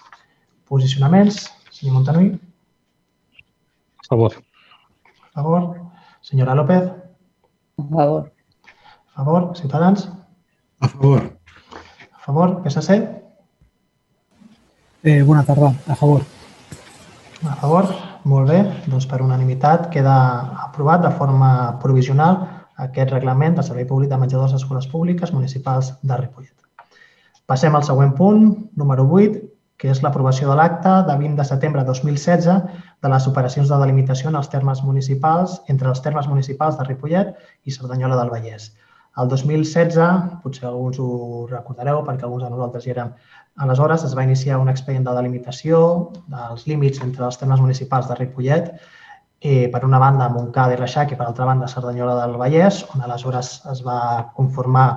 Posicionaments, 0.70 1.46
senyor 1.70 2.00
Montanui. 2.00 2.34
A 4.06 4.10
favor. 4.10 4.42
A 5.34 5.42
favor. 5.42 5.89
Senyora 6.30 6.54
López. 6.54 6.84
A 7.78 7.84
favor. 7.90 8.32
A 9.16 9.24
favor. 9.24 9.58
Ciutadans. 9.58 10.12
A 10.80 10.88
favor. 10.88 11.40
A 12.14 12.20
favor. 12.22 12.62
PSC. 12.62 12.90
Eh, 15.02 15.24
bona 15.24 15.44
tarda. 15.44 15.74
A 15.88 15.96
favor. 15.96 16.22
A 17.50 17.56
favor. 17.56 17.90
Molt 18.30 18.46
bé. 18.46 18.62
Doncs 18.86 19.10
per 19.10 19.24
unanimitat 19.26 19.90
queda 19.90 20.18
aprovat 20.68 21.02
de 21.02 21.12
forma 21.18 21.80
provisional 21.82 22.46
aquest 22.78 23.10
reglament 23.10 23.58
del 23.58 23.66
Servei 23.66 23.90
Públic 23.90 24.14
de 24.14 24.22
Menjadors 24.22 24.54
a 24.54 24.62
Escoles 24.62 24.86
Públiques 24.86 25.34
Municipals 25.34 25.96
de 26.04 26.16
Ripollet. 26.16 26.54
Passem 27.50 27.74
al 27.74 27.88
següent 27.90 28.14
punt, 28.14 28.70
número 28.78 29.10
8, 29.10 29.42
que 29.80 29.88
és 29.94 30.02
l'aprovació 30.04 30.50
de 30.52 30.58
l'acte 30.60 30.92
de 31.08 31.16
20 31.22 31.40
de 31.40 31.46
setembre 31.48 31.86
de 31.86 31.88
2016 31.88 32.48
de 33.02 33.12
les 33.14 33.28
operacions 33.32 33.72
de 33.72 33.80
delimitació 33.80 34.28
en 34.30 34.36
els 34.36 34.52
termes 34.52 34.84
municipals, 34.84 35.62
entre 35.72 35.88
els 35.94 36.04
termes 36.04 36.28
municipals 36.28 36.78
de 36.78 36.88
Ripollet 36.90 37.32
i 37.64 37.72
Cerdanyola 37.72 38.20
del 38.20 38.32
Vallès. 38.34 38.74
El 39.20 39.32
2016, 39.32 40.00
potser 40.44 40.68
alguns 40.68 41.00
ho 41.00 41.48
recordareu 41.50 42.04
perquè 42.08 42.28
alguns 42.28 42.44
de 42.44 42.52
nosaltres 42.52 42.86
hi 42.86 42.94
érem 42.94 43.14
aleshores, 43.64 44.04
es 44.08 44.16
va 44.16 44.24
iniciar 44.28 44.60
un 44.60 44.70
expedient 44.72 45.08
de 45.08 45.16
delimitació 45.16 45.80
dels 46.32 46.68
límits 46.68 47.02
entre 47.06 47.26
els 47.28 47.40
termes 47.40 47.64
municipals 47.64 48.12
de 48.12 48.20
Ripollet 48.20 48.70
eh, 49.42 49.68
per 49.72 49.84
una 49.88 50.00
banda 50.00 50.30
Montcada 50.36 50.76
i 50.76 50.80
Reixac 50.80 51.12
i 51.12 51.20
per 51.20 51.28
altra 51.28 51.48
banda 51.48 51.72
Cerdanyola 51.72 52.20
del 52.20 52.36
Vallès, 52.40 52.84
on 52.96 53.08
aleshores 53.08 53.56
es 53.72 53.84
va 53.88 54.00
conformar 54.36 54.90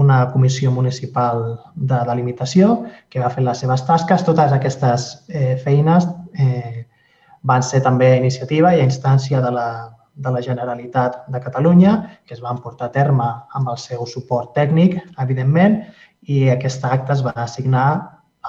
una 0.00 0.18
comissió 0.32 0.70
municipal 0.72 1.42
de 1.74 2.00
delimitació 2.08 2.72
que 3.12 3.20
va 3.20 3.30
fer 3.34 3.44
les 3.44 3.60
seves 3.62 3.84
tasques. 3.88 4.24
Totes 4.24 4.52
aquestes 4.56 5.06
eh, 5.28 5.56
feines 5.64 6.06
eh, 6.34 6.86
van 7.42 7.64
ser 7.66 7.82
també 7.84 8.12
a 8.12 8.20
iniciativa 8.20 8.72
i 8.74 8.80
a 8.80 8.88
instància 8.88 9.40
de 9.44 9.50
la, 9.52 9.68
de 10.14 10.32
la 10.32 10.42
Generalitat 10.44 11.22
de 11.32 11.40
Catalunya, 11.40 11.94
que 12.26 12.34
es 12.36 12.42
van 12.44 12.60
portar 12.64 12.88
a 12.88 12.94
terme 12.96 13.28
amb 13.56 13.72
el 13.72 13.78
seu 13.80 14.06
suport 14.06 14.54
tècnic, 14.56 14.98
evidentment, 15.24 15.80
i 16.28 16.48
aquest 16.52 16.84
acte 16.84 17.16
es 17.16 17.24
va 17.24 17.34
assignar 17.44 17.88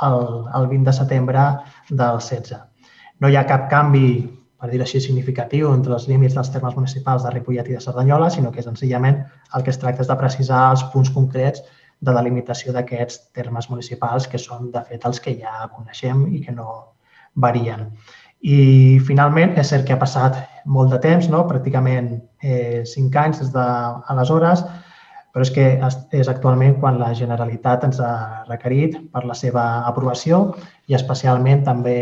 el, 0.08 0.20
el 0.56 0.68
20 0.72 0.90
de 0.90 0.94
setembre 0.96 1.48
del 1.90 2.20
16. 2.20 2.60
No 3.20 3.30
hi 3.30 3.38
ha 3.38 3.48
cap 3.48 3.68
canvi, 3.72 4.08
per 4.62 4.70
dir 4.70 4.82
així, 4.84 5.02
significatiu 5.02 5.72
entre 5.74 5.96
els 5.98 6.08
límits 6.08 6.36
dels 6.38 6.52
termes 6.54 6.76
municipals 6.78 7.26
de 7.26 7.34
Ripollet 7.34 7.70
i 7.72 7.78
de 7.78 7.82
Cerdanyola, 7.82 8.30
sinó 8.30 8.52
que 8.54 8.62
senzillament 8.62 9.24
el 9.58 9.64
que 9.66 9.74
es 9.74 9.82
tracta 9.82 10.06
és 10.06 10.10
de 10.12 10.18
precisar 10.20 10.68
els 10.70 10.84
punts 10.94 11.10
concrets 11.16 11.64
de 12.02 12.14
delimitació 12.14 12.74
d'aquests 12.76 13.32
termes 13.38 13.70
municipals, 13.70 14.28
que 14.30 14.42
són, 14.42 14.70
de 14.74 14.84
fet, 14.86 15.06
els 15.06 15.22
que 15.22 15.34
ja 15.38 15.66
coneixem 15.74 16.28
i 16.30 16.44
que 16.46 16.54
no 16.54 16.68
varien. 17.34 17.88
I 18.42 19.00
finalment 19.06 19.58
és 19.62 19.70
cert 19.74 19.86
que 19.88 19.94
ha 19.94 20.02
passat 20.02 20.38
molt 20.66 20.94
de 20.94 21.02
temps, 21.02 21.30
no? 21.30 21.44
pràcticament 21.50 22.14
eh, 22.42 22.82
cinc 22.90 23.18
anys 23.18 23.42
des 23.42 23.52
d'aleshores, 23.54 24.64
però 25.32 25.46
és 25.46 25.52
que 25.56 25.66
és 26.20 26.30
actualment 26.30 26.76
quan 26.82 27.00
la 27.00 27.14
Generalitat 27.18 27.86
ens 27.88 28.02
ha 28.04 28.44
requerit 28.50 28.98
per 29.14 29.24
la 29.26 29.38
seva 29.38 29.66
aprovació 29.90 30.42
i 30.92 30.98
especialment 30.98 31.64
també 31.66 31.98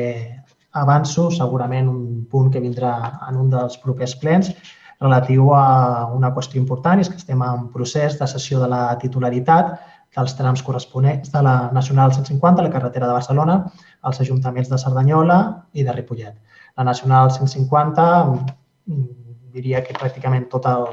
avanço 0.72 1.30
segurament 1.32 1.90
un 1.92 2.02
punt 2.32 2.52
que 2.54 2.62
vindrà 2.64 2.94
en 3.28 3.40
un 3.44 3.50
dels 3.54 3.78
propers 3.84 4.16
plens 4.22 4.52
relatiu 5.00 5.54
a 5.56 6.10
una 6.16 6.34
qüestió 6.36 6.60
important, 6.60 7.00
és 7.00 7.10
que 7.10 7.20
estem 7.20 7.42
en 7.46 7.70
procés 7.74 8.18
de 8.20 8.28
cessió 8.28 8.60
de 8.60 8.68
la 8.72 8.84
titularitat 9.02 9.78
dels 10.16 10.34
trams 10.36 10.64
corresponents 10.66 11.32
de 11.32 11.42
la 11.46 11.70
Nacional 11.72 12.14
150, 12.14 12.64
la 12.66 12.74
carretera 12.74 13.08
de 13.08 13.14
Barcelona, 13.14 13.60
als 14.02 14.20
ajuntaments 14.20 14.70
de 14.70 14.80
Cerdanyola 14.82 15.40
i 15.74 15.86
de 15.86 15.94
Ripollet. 15.94 16.36
La 16.78 16.84
Nacional 16.84 17.32
150 17.32 18.06
mm, 18.26 19.06
diria 19.54 19.84
que 19.86 19.96
pràcticament 19.96 20.50
tot 20.52 20.66
el, 20.70 20.88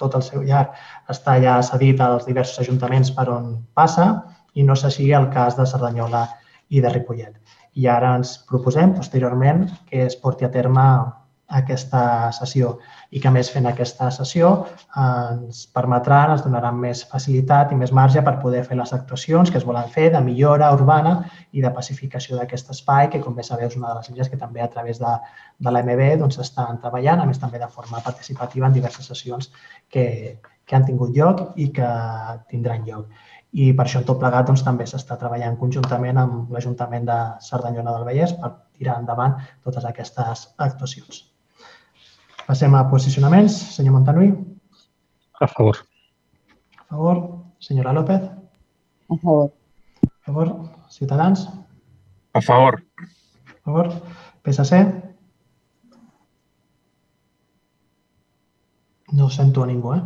tot 0.00 0.14
el 0.18 0.24
seu 0.26 0.42
llarg 0.44 0.74
està 1.12 1.38
ja 1.42 1.60
cedit 1.62 2.00
als 2.00 2.26
diversos 2.28 2.60
ajuntaments 2.64 3.12
per 3.16 3.28
on 3.32 3.52
passa 3.74 4.08
i 4.54 4.64
no 4.64 4.76
si 4.76 5.12
el 5.12 5.30
cas 5.30 5.56
de 5.56 5.66
Cerdanyola 5.66 6.26
i 6.68 6.80
de 6.80 6.90
Ripollet. 6.90 7.34
I 7.76 7.86
ara 7.92 8.14
ens 8.16 8.38
proposem 8.48 8.94
posteriorment 8.96 9.66
que 9.90 10.06
es 10.06 10.16
porti 10.16 10.46
a 10.46 10.52
terme 10.52 10.86
aquesta 11.46 12.32
sessió 12.34 12.72
i 13.14 13.20
que, 13.22 13.30
més, 13.30 13.50
fent 13.54 13.68
aquesta 13.70 14.08
sessió 14.10 14.48
ens 14.98 15.60
permetran, 15.76 16.32
ens 16.34 16.42
donaran 16.42 16.78
més 16.82 17.04
facilitat 17.06 17.70
i 17.70 17.78
més 17.78 17.92
marge 17.94 18.22
per 18.26 18.34
poder 18.42 18.64
fer 18.66 18.78
les 18.80 18.92
actuacions 18.96 19.52
que 19.52 19.60
es 19.60 19.66
volen 19.68 19.86
fer 19.92 20.08
de 20.14 20.22
millora 20.24 20.72
urbana 20.74 21.14
i 21.52 21.62
de 21.62 21.70
pacificació 21.76 22.40
d'aquest 22.40 22.72
espai, 22.74 23.10
que, 23.12 23.22
com 23.22 23.38
bé 23.38 23.46
sabeu, 23.46 23.70
és 23.70 23.78
una 23.78 23.92
de 23.92 24.00
les 24.00 24.10
línies 24.10 24.32
que 24.32 24.40
també 24.40 24.64
a 24.64 24.70
través 24.72 24.98
de, 24.98 25.14
de 25.62 25.70
l'AMB 25.76 26.02
doncs, 26.24 26.40
estan 26.42 26.82
treballant, 26.82 27.22
a 27.22 27.30
més 27.30 27.38
també 27.38 27.62
de 27.62 27.70
forma 27.70 28.02
participativa 28.02 28.66
en 28.66 28.74
diverses 28.74 29.06
sessions 29.06 29.52
que, 29.88 30.06
que 30.66 30.76
han 30.76 30.88
tingut 30.88 31.14
lloc 31.14 31.46
i 31.54 31.70
que 31.78 31.94
tindran 32.50 32.82
lloc. 32.90 33.06
I 33.56 33.70
per 33.72 33.86
això, 33.86 34.02
en 34.02 34.08
tot 34.08 34.18
plegat, 34.20 34.44
doncs, 34.48 34.62
també 34.66 34.84
s'està 34.88 35.16
treballant 35.16 35.54
conjuntament 35.56 36.18
amb 36.20 36.50
l'Ajuntament 36.52 37.06
de 37.08 37.16
Cerdanyola 37.44 37.94
del 37.94 38.04
Vallès 38.08 38.34
per 38.40 38.50
tirar 38.76 38.98
endavant 39.00 39.38
totes 39.64 39.86
aquestes 39.88 40.42
actuacions. 40.66 41.22
Passem 42.46 42.76
a 42.76 42.84
posicionaments. 42.90 43.56
Senyor 43.78 43.96
Montanui. 43.96 44.28
A 45.40 45.48
favor. 45.48 45.80
A 46.82 46.84
favor. 46.90 47.22
Senyora 47.58 47.96
López. 47.96 48.28
A 49.08 49.16
favor. 49.24 49.48
A 50.04 50.26
favor. 50.28 50.52
Ciutadans. 50.98 51.48
A 52.36 52.44
favor. 52.44 52.82
A 53.00 53.64
favor. 53.64 53.90
PSC. 54.44 54.84
No 59.16 59.30
sento 59.30 59.64
a 59.64 59.66
ningú, 59.66 59.94
eh? 59.94 60.02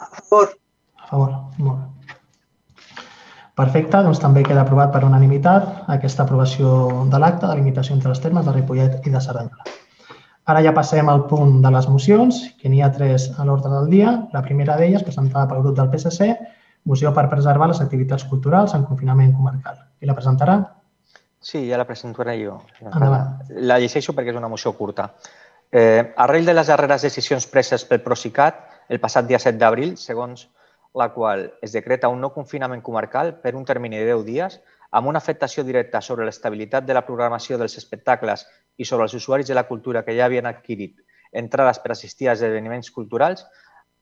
A 0.00 0.22
favor. 0.24 0.56
A 0.96 1.06
favor. 1.06 1.40
Molt 1.58 1.78
bé. 1.78 1.99
Perfecte, 3.60 3.98
doncs 4.06 4.20
també 4.22 4.40
queda 4.46 4.62
aprovat 4.64 4.92
per 4.94 5.02
unanimitat 5.04 5.90
aquesta 5.92 6.24
aprovació 6.24 6.70
de 7.12 7.18
l'acte 7.20 7.44
de 7.44 7.56
limitació 7.58 7.92
entre 7.96 8.08
els 8.14 8.20
termes 8.24 8.46
de 8.46 8.54
Ripollet 8.54 9.06
i 9.06 9.12
de 9.12 9.20
Cerdanyola. 9.20 9.74
Ara 10.48 10.62
ja 10.64 10.72
passem 10.72 11.08
al 11.12 11.26
punt 11.28 11.58
de 11.62 11.70
les 11.74 11.88
mocions, 11.92 12.38
que 12.60 12.70
n'hi 12.72 12.80
ha 12.80 12.88
tres 12.94 13.26
a 13.36 13.44
l'ordre 13.44 13.72
del 13.74 13.90
dia. 13.92 14.14
La 14.32 14.40
primera 14.46 14.78
d'elles, 14.80 15.04
presentada 15.04 15.44
pel 15.50 15.60
grup 15.66 15.76
del 15.76 15.90
PSC, 15.92 16.30
moció 16.88 17.12
per 17.14 17.26
preservar 17.28 17.68
les 17.68 17.82
activitats 17.84 18.24
culturals 18.30 18.72
en 18.74 18.86
confinament 18.88 19.34
comarcal. 19.36 19.76
Qui 19.98 20.08
la 20.08 20.16
presentarà? 20.16 20.56
Sí, 21.40 21.66
ja 21.68 21.76
la 21.76 21.86
presentaré 21.88 22.38
jo. 22.40 22.56
Endavant. 22.80 23.44
La 23.60 23.76
llegeixo 23.82 24.16
perquè 24.16 24.32
és 24.32 24.40
una 24.40 24.48
moció 24.48 24.72
curta. 24.78 25.10
Eh, 25.70 26.14
arrel 26.16 26.48
de 26.48 26.56
les 26.56 26.72
darreres 26.72 27.04
decisions 27.06 27.46
preses 27.46 27.84
pel 27.84 28.00
Procicat 28.02 28.64
el 28.88 28.98
passat 29.04 29.28
dia 29.28 29.38
7 29.38 29.60
d'abril, 29.60 29.94
segons 30.00 30.48
la 30.94 31.12
qual 31.14 31.52
es 31.62 31.72
decreta 31.72 32.08
un 32.08 32.20
nou 32.20 32.32
confinament 32.34 32.82
comarcal 32.82 33.36
per 33.42 33.54
un 33.54 33.64
termini 33.64 34.00
de 34.00 34.08
10 34.10 34.24
dies 34.26 34.58
amb 34.90 35.06
una 35.06 35.20
afectació 35.22 35.62
directa 35.64 36.00
sobre 36.02 36.26
l'estabilitat 36.26 36.86
de 36.86 36.96
la 36.96 37.04
programació 37.06 37.58
dels 37.58 37.76
espectacles 37.78 38.46
i 38.76 38.84
sobre 38.84 39.06
els 39.06 39.14
usuaris 39.14 39.46
de 39.46 39.54
la 39.54 39.66
cultura 39.68 40.02
que 40.02 40.16
ja 40.16 40.26
havien 40.26 40.50
adquirit 40.50 40.98
entrades 41.32 41.78
per 41.78 41.92
assistir 41.92 42.28
a 42.28 42.32
esdeveniments 42.34 42.90
culturals, 42.90 43.44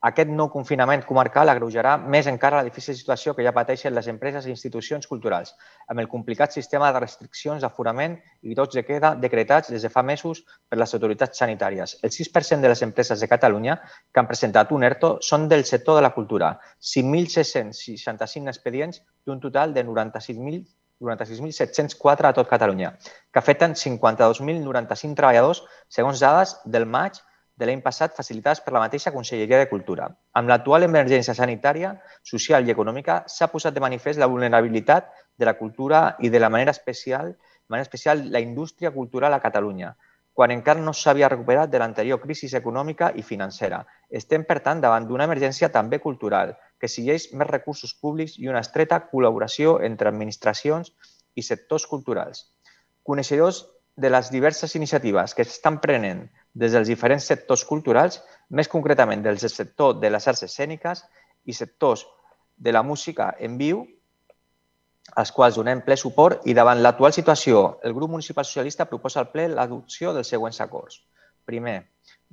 Aquest 0.06 0.28
nou 0.30 0.46
confinament 0.46 1.00
comarcal 1.02 1.50
agreujarà 1.50 1.96
més 2.14 2.28
encara 2.30 2.60
la 2.60 2.66
difícil 2.68 2.94
situació 2.94 3.32
que 3.34 3.42
ja 3.42 3.52
pateixen 3.56 3.96
les 3.96 4.06
empreses 4.12 4.46
i 4.46 4.52
institucions 4.52 5.08
culturals, 5.10 5.56
amb 5.90 5.98
el 5.98 6.06
complicat 6.12 6.54
sistema 6.54 6.92
de 6.94 7.00
restriccions 7.02 7.64
d'aforament 7.66 8.14
i 8.46 8.54
tots 8.54 8.78
de 8.78 8.84
queda 8.86 9.16
decretats 9.18 9.72
des 9.74 9.82
de 9.82 9.90
fa 9.90 10.04
mesos 10.06 10.44
per 10.68 10.78
les 10.78 10.94
autoritats 10.94 11.42
sanitàries. 11.42 11.96
El 12.06 12.14
6% 12.14 12.62
de 12.62 12.70
les 12.70 12.82
empreses 12.86 13.18
de 13.18 13.30
Catalunya 13.34 13.80
que 13.82 14.22
han 14.22 14.30
presentat 14.30 14.70
un 14.70 14.86
ERTO 14.86 15.16
són 15.32 15.48
del 15.50 15.66
sector 15.66 15.98
de 15.98 16.06
la 16.06 16.14
cultura, 16.14 16.54
5.665 16.94 18.54
expedients 18.54 19.02
d'un 19.26 19.42
total 19.42 19.74
de 19.74 19.82
96.000 19.82 20.62
96.704 21.00 22.26
a 22.26 22.32
tot 22.34 22.48
Catalunya, 22.50 22.96
que 23.30 23.38
afecten 23.38 23.74
52.095 23.78 25.14
treballadors 25.14 25.60
segons 25.88 26.22
dades 26.22 26.56
del 26.66 26.86
maig 26.86 27.20
de 27.58 27.66
l'any 27.66 27.80
passat 27.82 28.14
facilitades 28.14 28.60
per 28.62 28.72
la 28.72 28.82
mateixa 28.84 29.10
Conselleria 29.10 29.58
de 29.58 29.68
Cultura. 29.68 30.06
Amb 30.38 30.50
l'actual 30.50 30.86
emergència 30.86 31.34
sanitària, 31.34 31.96
social 32.22 32.66
i 32.66 32.74
econòmica 32.74 33.24
s'ha 33.26 33.50
posat 33.50 33.74
de 33.74 33.82
manifest 33.82 34.22
la 34.22 34.28
vulnerabilitat 34.30 35.08
de 35.36 35.48
la 35.48 35.56
cultura 35.58 36.02
i 36.22 36.30
de 36.30 36.38
la 36.38 36.50
manera 36.54 36.70
especial, 36.70 37.32
de 37.34 37.74
manera 37.74 37.88
especial 37.88 38.28
la 38.30 38.40
indústria 38.44 38.92
cultural 38.94 39.34
a 39.34 39.40
Catalunya, 39.42 39.96
quan 40.38 40.52
encara 40.54 40.78
no 40.78 40.92
s'havia 40.94 41.28
recuperat 41.32 41.70
de 41.70 41.80
l'anterior 41.82 42.20
crisi 42.22 42.46
econòmica 42.54 43.10
i 43.18 43.24
financera. 43.26 43.80
Estem, 44.08 44.44
per 44.46 44.60
tant, 44.62 44.78
davant 44.80 45.08
d'una 45.08 45.26
emergència 45.26 45.72
també 45.74 45.98
cultural, 45.98 46.52
que 46.78 46.86
exigeix 46.86 47.32
més 47.32 47.50
recursos 47.50 47.90
públics 47.98 48.36
i 48.38 48.46
una 48.46 48.62
estreta 48.62 49.00
col·laboració 49.10 49.80
entre 49.82 50.12
administracions 50.14 50.92
i 51.34 51.42
sectors 51.42 51.88
culturals. 51.90 52.44
Coneixedors 53.02 53.64
de 53.98 54.10
les 54.14 54.30
diverses 54.30 54.76
iniciatives 54.78 55.34
que 55.34 55.42
s'estan 55.42 55.80
prenent 55.82 56.28
des 56.58 56.74
dels 56.74 56.90
diferents 56.90 57.26
sectors 57.30 57.64
culturals, 57.64 58.18
més 58.50 58.68
concretament 58.68 59.22
del 59.22 59.38
sector 59.38 59.98
de 60.02 60.10
les 60.10 60.26
arts 60.26 60.42
escèniques 60.46 61.04
i 61.46 61.54
sectors 61.54 62.04
de 62.56 62.74
la 62.74 62.82
música 62.82 63.30
en 63.38 63.56
viu, 63.60 63.84
als 65.14 65.30
quals 65.32 65.56
donem 65.56 65.80
ple 65.86 65.96
suport 65.96 66.44
i 66.50 66.54
davant 66.58 66.82
l'actual 66.82 67.14
situació, 67.14 67.78
el 67.86 67.94
grup 67.94 68.10
municipal 68.10 68.44
socialista 68.44 68.88
proposa 68.90 69.22
al 69.22 69.30
ple 69.32 69.46
l'adopció 69.54 70.12
dels 70.12 70.28
següents 70.34 70.60
acords. 70.60 71.00
Primer, 71.48 71.78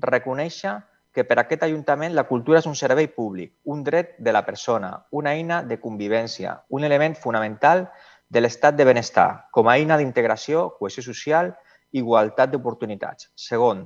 reconèixer 0.01 0.73
que 1.15 1.23
per 1.23 1.37
aquest 1.39 1.63
Ajuntament 1.63 2.15
la 2.17 2.25
cultura 2.27 2.59
és 2.59 2.67
un 2.67 2.75
servei 2.75 3.07
públic, 3.07 3.53
un 3.63 3.83
dret 3.87 4.17
de 4.19 4.33
la 4.35 4.43
persona, 4.45 4.89
una 5.11 5.31
eina 5.37 5.61
de 5.63 5.77
convivència, 5.79 6.57
un 6.69 6.83
element 6.83 7.15
fonamental 7.15 7.85
de 8.27 8.41
l'estat 8.41 8.75
de 8.75 8.83
benestar, 8.89 9.47
com 9.55 9.69
a 9.69 9.77
eina 9.77 9.95
d'integració, 10.01 10.71
cohesió 10.79 11.05
social 11.05 11.53
i 11.93 12.01
igualtat 12.01 12.51
d'oportunitats. 12.51 13.29
Segon, 13.39 13.85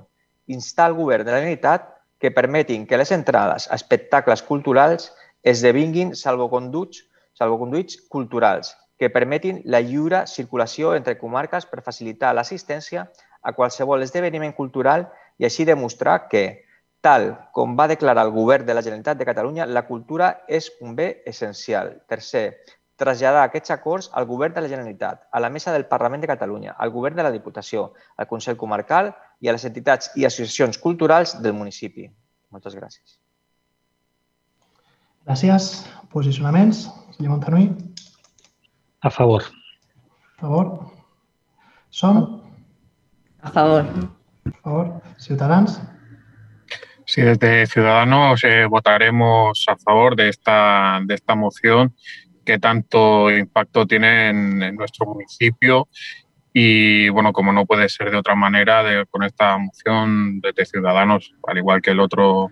instar 0.49 0.89
el 0.89 0.97
govern 0.97 1.25
de 1.25 1.31
la 1.31 1.39
Generalitat 1.39 1.87
que 2.19 2.31
permetin 2.35 2.85
que 2.85 2.97
les 2.99 3.11
entrades 3.15 3.69
a 3.69 3.77
espectacles 3.79 4.43
culturals 4.43 5.11
esdevinguin 5.43 6.15
salvoconduits, 6.15 7.05
salvoconduits 7.39 8.01
culturals, 8.11 8.73
que 8.99 9.09
permetin 9.09 9.61
la 9.63 9.79
lliure 9.79 10.25
circulació 10.27 10.95
entre 10.97 11.17
comarques 11.17 11.65
per 11.69 11.85
facilitar 11.85 12.33
l'assistència 12.35 13.05
a 13.41 13.53
qualsevol 13.55 14.03
esdeveniment 14.03 14.55
cultural 14.57 15.07
i 15.39 15.47
així 15.47 15.63
demostrar 15.63 16.25
que, 16.27 16.65
tal 16.99 17.29
com 17.55 17.77
va 17.79 17.87
declarar 17.87 18.25
el 18.27 18.33
govern 18.35 18.65
de 18.67 18.75
la 18.75 18.83
Generalitat 18.83 19.21
de 19.21 19.29
Catalunya, 19.29 19.69
la 19.69 19.85
cultura 19.87 20.33
és 20.49 20.67
un 20.83 20.97
bé 20.99 21.21
essencial. 21.25 21.95
Tercer, 22.11 22.59
traslladar 22.99 23.45
aquests 23.47 23.71
acords 23.71 24.09
al 24.11 24.27
Govern 24.27 24.53
de 24.53 24.65
la 24.65 24.67
Generalitat, 24.67 25.23
a 25.31 25.39
la 25.39 25.49
Mesa 25.49 25.71
del 25.71 25.87
Parlament 25.87 26.21
de 26.21 26.27
Catalunya, 26.27 26.75
al 26.77 26.91
Govern 26.91 27.15
de 27.15 27.23
la 27.23 27.31
Diputació, 27.31 27.93
al 28.17 28.27
Consell 28.27 28.59
Comarcal 28.59 29.13
i 29.39 29.49
a 29.49 29.55
les 29.55 29.65
entitats 29.65 30.11
i 30.19 30.25
associacions 30.27 30.77
culturals 30.77 31.37
del 31.43 31.55
municipi. 31.55 32.09
Moltes 32.51 32.75
gràcies. 32.75 33.19
Gràcies. 35.27 35.69
Posicionaments. 36.09 36.87
Senyor 37.15 37.35
Montanui. 37.35 37.69
A 39.01 39.11
favor. 39.13 39.45
A 40.37 40.41
favor. 40.41 40.71
Som? 41.89 42.23
A 43.41 43.51
favor. 43.51 43.85
A 44.45 44.57
favor. 44.63 45.01
Ciutadans. 45.17 45.79
Sí, 47.05 47.21
desde 47.21 47.65
Ciudadanos 47.67 48.43
eh, 48.43 48.65
votaremos 48.65 49.65
a 49.67 49.75
favor 49.77 50.15
de 50.15 50.29
esta, 50.29 50.99
de 51.03 51.15
esta 51.15 51.35
moción 51.35 51.95
que 52.45 52.59
tanto 52.59 53.31
impacto 53.31 53.85
tiene 53.85 54.29
en, 54.29 54.61
en 54.61 54.75
nuestro 54.75 55.07
municipio 55.07 55.87
y 56.53 57.09
bueno, 57.09 57.33
como 57.33 57.51
no 57.53 57.65
puede 57.65 57.89
ser 57.89 58.11
de 58.11 58.17
otra 58.17 58.35
manera, 58.35 58.83
de, 58.83 59.05
con 59.05 59.23
esta 59.23 59.57
moción 59.57 60.41
desde 60.41 60.65
Ciudadanos, 60.65 61.33
al 61.47 61.57
igual 61.57 61.81
que 61.81 61.91
el 61.91 61.99
otro 61.99 62.49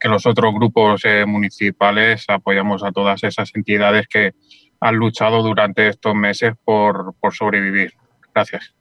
que 0.00 0.08
los 0.08 0.26
otros 0.26 0.54
grupos 0.54 1.04
eh, 1.04 1.26
municipales, 1.26 2.24
apoyamos 2.28 2.84
a 2.84 2.92
todas 2.92 3.24
esas 3.24 3.50
entidades 3.54 4.06
que 4.06 4.32
han 4.80 4.94
luchado 4.94 5.42
durante 5.42 5.88
estos 5.88 6.14
meses 6.14 6.54
por, 6.64 7.14
por 7.20 7.34
sobrevivir. 7.34 7.94
Gracias. 8.32 8.74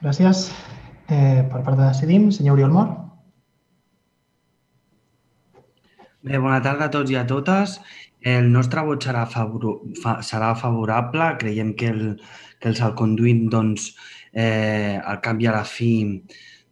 Gràcies. 0.00 0.52
Eh, 1.08 1.44
per 1.48 1.62
part 1.64 1.78
de 1.78 1.86
Decidim, 1.88 2.30
senyor 2.32 2.58
Oriol 2.58 2.72
Mor. 2.72 2.88
Bé, 6.24 6.38
bona 6.40 6.60
tarda 6.64 6.88
a 6.88 6.92
tots 6.92 7.12
i 7.12 7.16
a 7.20 7.26
totes. 7.28 7.78
El 8.20 8.50
nostre 8.52 8.80
vot 8.84 9.04
serà, 9.04 9.26
favor, 9.28 9.78
fa, 10.00 10.18
serà 10.24 10.54
favorable. 10.56 11.30
Creiem 11.40 11.74
que 11.76 11.88
el, 11.92 12.04
que 12.64 12.72
el 12.72 12.78
salconduit, 12.80 13.44
doncs, 13.52 13.90
eh, 14.32 14.96
al 14.96 15.20
cap 15.20 15.44
i 15.44 15.50
a 15.52 15.58
la 15.58 15.66
fi, 15.68 15.92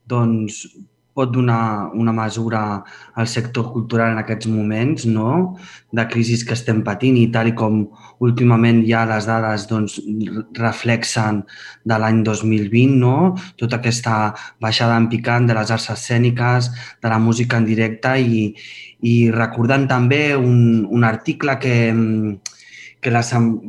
doncs, 0.08 0.64
pot 1.12 1.32
donar 1.32 1.92
una 1.92 2.12
mesura 2.12 2.82
al 3.14 3.26
sector 3.28 3.68
cultural 3.72 4.14
en 4.14 4.20
aquests 4.22 4.48
moments 4.48 5.04
no? 5.06 5.58
de 5.92 6.06
crisi 6.08 6.38
que 6.46 6.56
estem 6.56 6.80
patint 6.86 7.18
i 7.20 7.26
tal 7.32 7.50
i 7.50 7.54
com 7.56 7.82
últimament 8.24 8.80
ja 8.88 9.04
les 9.08 9.28
dades 9.28 9.66
doncs, 9.68 9.98
reflexen 10.56 11.42
de 11.84 11.98
l'any 12.00 12.22
2020, 12.24 12.96
no? 13.02 13.16
tota 13.60 13.80
aquesta 13.80 14.32
baixada 14.62 14.96
en 14.96 15.10
picant 15.12 15.48
de 15.48 15.58
les 15.58 15.74
arts 15.74 15.90
escèniques, 15.92 16.70
de 17.02 17.12
la 17.12 17.20
música 17.20 17.60
en 17.60 17.68
directe 17.68 18.16
i, 18.16 18.46
i 19.04 19.16
recordant 19.34 19.84
també 19.90 20.24
un, 20.36 20.86
un 20.88 21.04
article 21.04 21.58
que, 21.60 21.76
que, 23.02 23.12
la, 23.12 23.22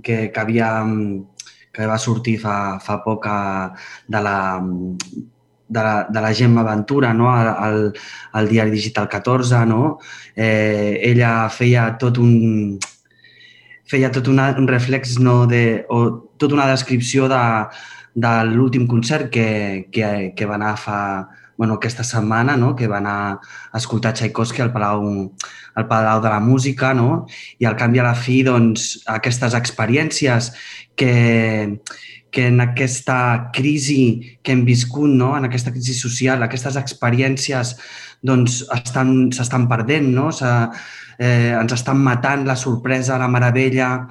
que, 0.06 0.18
que 0.32 0.40
havia 0.40 0.72
que 1.74 1.88
va 1.90 1.98
sortir 1.98 2.38
fa, 2.42 2.78
fa 2.80 3.00
poc 3.04 3.26
de 3.26 4.22
la, 4.22 4.38
de 5.68 5.82
la, 5.82 5.96
de 6.10 6.22
la 6.22 6.34
Gemma 6.34 6.64
Ventura 6.64 7.14
no? 7.14 7.32
al, 7.34 7.92
al 8.32 8.50
diari 8.50 8.72
digital 8.72 9.10
14. 9.10 9.66
No? 9.66 10.00
Eh, 10.36 11.00
ella 11.02 11.50
feia 11.50 11.90
tot 11.98 12.22
un 12.22 12.78
feia 13.90 14.10
tot 14.14 14.30
una, 14.32 14.52
un 14.58 14.68
reflex 14.68 15.18
no, 15.20 15.44
de, 15.46 15.86
o 15.90 16.30
tota 16.38 16.56
una 16.56 16.70
descripció 16.70 17.28
de, 17.30 17.42
de 18.16 18.34
l'últim 18.50 18.88
concert 18.88 19.30
que, 19.30 19.90
que, 19.92 20.34
que 20.38 20.46
va 20.50 20.56
anar 20.56 20.76
fa, 20.80 21.00
bueno, 21.58 21.76
aquesta 21.76 22.04
setmana, 22.04 22.56
no? 22.58 22.76
que 22.76 22.88
va 22.88 22.98
anar 22.98 23.40
a 23.72 23.78
escoltar 23.78 24.14
Tchaikovsky 24.14 24.62
al 24.62 24.72
Palau, 24.74 25.04
al 25.76 25.88
Palau 25.88 26.22
de 26.22 26.30
la 26.30 26.40
Música, 26.40 26.94
no? 26.94 27.26
i 27.60 27.66
al 27.66 27.78
canvi 27.78 28.02
a 28.02 28.08
la 28.08 28.16
fi, 28.16 28.42
doncs, 28.44 29.04
aquestes 29.08 29.54
experiències 29.58 30.52
que, 30.96 31.80
que 32.32 32.48
en 32.48 32.62
aquesta 32.66 33.52
crisi 33.54 34.40
que 34.42 34.56
hem 34.56 34.66
viscut, 34.66 35.10
no? 35.10 35.36
en 35.38 35.46
aquesta 35.50 35.72
crisi 35.72 35.94
social, 35.94 36.42
aquestes 36.42 36.80
experiències 36.82 37.76
doncs, 38.24 38.64
estan, 38.74 39.30
s'estan 39.36 39.68
perdent, 39.70 40.10
no? 40.16 40.32
eh, 41.20 41.54
ens 41.54 41.76
estan 41.76 42.02
matant 42.02 42.48
la 42.48 42.58
sorpresa, 42.58 43.20
la 43.22 43.30
meravella, 43.30 44.08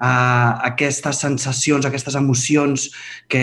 eh, 0.00 0.50
aquestes 0.70 1.20
sensacions, 1.24 1.86
aquestes 1.86 2.16
emocions 2.18 2.88
que 3.30 3.42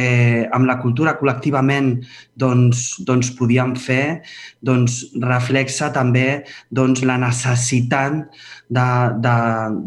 amb 0.55 0.67
la 0.69 0.77
cultura 0.81 1.15
col·lectivament 1.19 1.95
doncs, 2.39 2.85
doncs 3.07 3.31
podíem 3.37 3.75
fer, 3.79 4.21
doncs 4.65 5.01
reflexa 5.23 5.91
també 5.95 6.43
doncs, 6.71 7.03
la 7.05 7.17
necessitat 7.21 8.21
de, 8.69 8.87
de, 9.23 9.37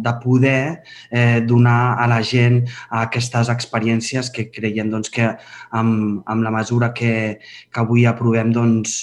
de 0.07 0.15
poder 0.23 0.63
eh, 1.11 1.41
donar 1.47 1.99
a 1.99 2.09
la 2.11 2.21
gent 2.23 2.63
aquestes 3.03 3.51
experiències 3.53 4.33
que 4.35 4.49
creiem 4.53 4.91
doncs, 4.93 5.13
que 5.13 5.33
amb, 5.71 6.21
amb 6.27 6.45
la 6.47 6.55
mesura 6.55 6.93
que, 6.97 7.39
que 7.73 7.85
avui 7.85 8.07
aprovem 8.07 8.53
doncs, 8.55 8.99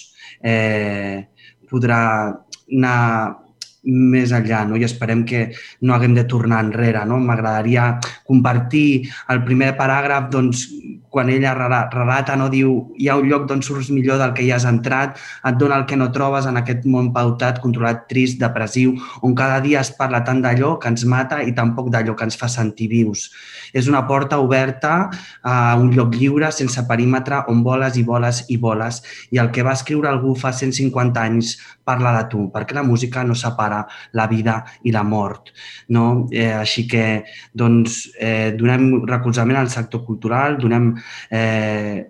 eh, 0.46 1.26
podrà 1.70 2.02
anar 2.72 3.45
més 3.86 4.34
enllà 4.36 4.64
no? 4.68 4.80
i 4.80 4.86
esperem 4.88 5.24
que 5.28 5.48
no 5.82 5.96
haguem 5.96 6.16
de 6.18 6.26
tornar 6.30 6.64
enrere. 6.66 7.04
No? 7.06 7.20
M'agradaria 7.22 7.88
compartir 8.28 9.10
el 9.34 9.44
primer 9.48 9.74
paràgraf 9.80 10.30
doncs, 10.34 10.68
quan 11.16 11.30
ella 11.32 11.54
relata, 11.56 12.36
no 12.36 12.50
diu 12.52 12.74
hi 13.00 13.08
ha 13.08 13.16
un 13.16 13.30
lloc 13.32 13.46
d'on 13.48 13.62
surts 13.64 13.88
millor 13.96 14.20
del 14.20 14.34
que 14.36 14.44
hi 14.44 14.52
has 14.52 14.66
entrat, 14.68 15.16
et 15.48 15.56
dona 15.62 15.78
el 15.80 15.86
que 15.88 15.96
no 15.96 16.10
trobes 16.12 16.50
en 16.50 16.60
aquest 16.60 16.84
món 16.92 17.14
pautat, 17.16 17.62
controlat, 17.64 18.04
trist, 18.10 18.36
depressiu, 18.42 18.98
on 19.24 19.36
cada 19.40 19.62
dia 19.64 19.80
es 19.80 19.94
parla 19.96 20.26
tant 20.28 20.42
d'allò 20.44 20.74
que 20.82 20.92
ens 20.92 21.06
mata 21.08 21.40
i 21.40 21.56
tampoc 21.56 21.88
d'allò 21.94 22.18
que 22.20 22.28
ens 22.28 22.36
fa 22.42 22.52
sentir 22.52 22.90
vius. 22.92 23.30
És 23.72 23.88
una 23.88 24.04
porta 24.10 24.42
oberta 24.44 24.96
a 25.44 25.56
un 25.80 25.94
lloc 25.96 26.20
lliure, 26.20 26.52
sense 26.52 26.84
perímetre, 26.90 27.46
on 27.52 27.64
voles 27.64 27.96
i 27.96 28.04
voles 28.04 28.44
i 28.52 28.60
voles. 28.60 29.02
I 29.32 29.40
el 29.40 29.54
que 29.56 29.64
va 29.64 29.78
escriure 29.80 30.12
algú 30.12 30.36
fa 30.36 30.52
150 30.52 31.24
anys 31.24 31.56
parla 31.86 32.16
de 32.18 32.24
tu, 32.32 32.48
perquè 32.52 32.74
la 32.76 32.84
música 32.84 33.24
no 33.24 33.36
separa 33.38 33.84
la 34.18 34.26
vida 34.28 34.58
i 34.84 34.92
la 34.92 35.04
mort. 35.06 35.54
No? 35.94 36.26
Eh, 36.34 36.52
així 36.58 36.88
que 36.90 37.24
doncs, 37.54 38.10
eh, 38.20 38.52
donem 38.58 39.06
recolzament 39.06 39.60
al 39.60 39.70
sector 39.70 40.04
cultural, 40.06 40.58
donem 40.58 40.96
eh, 41.30 42.06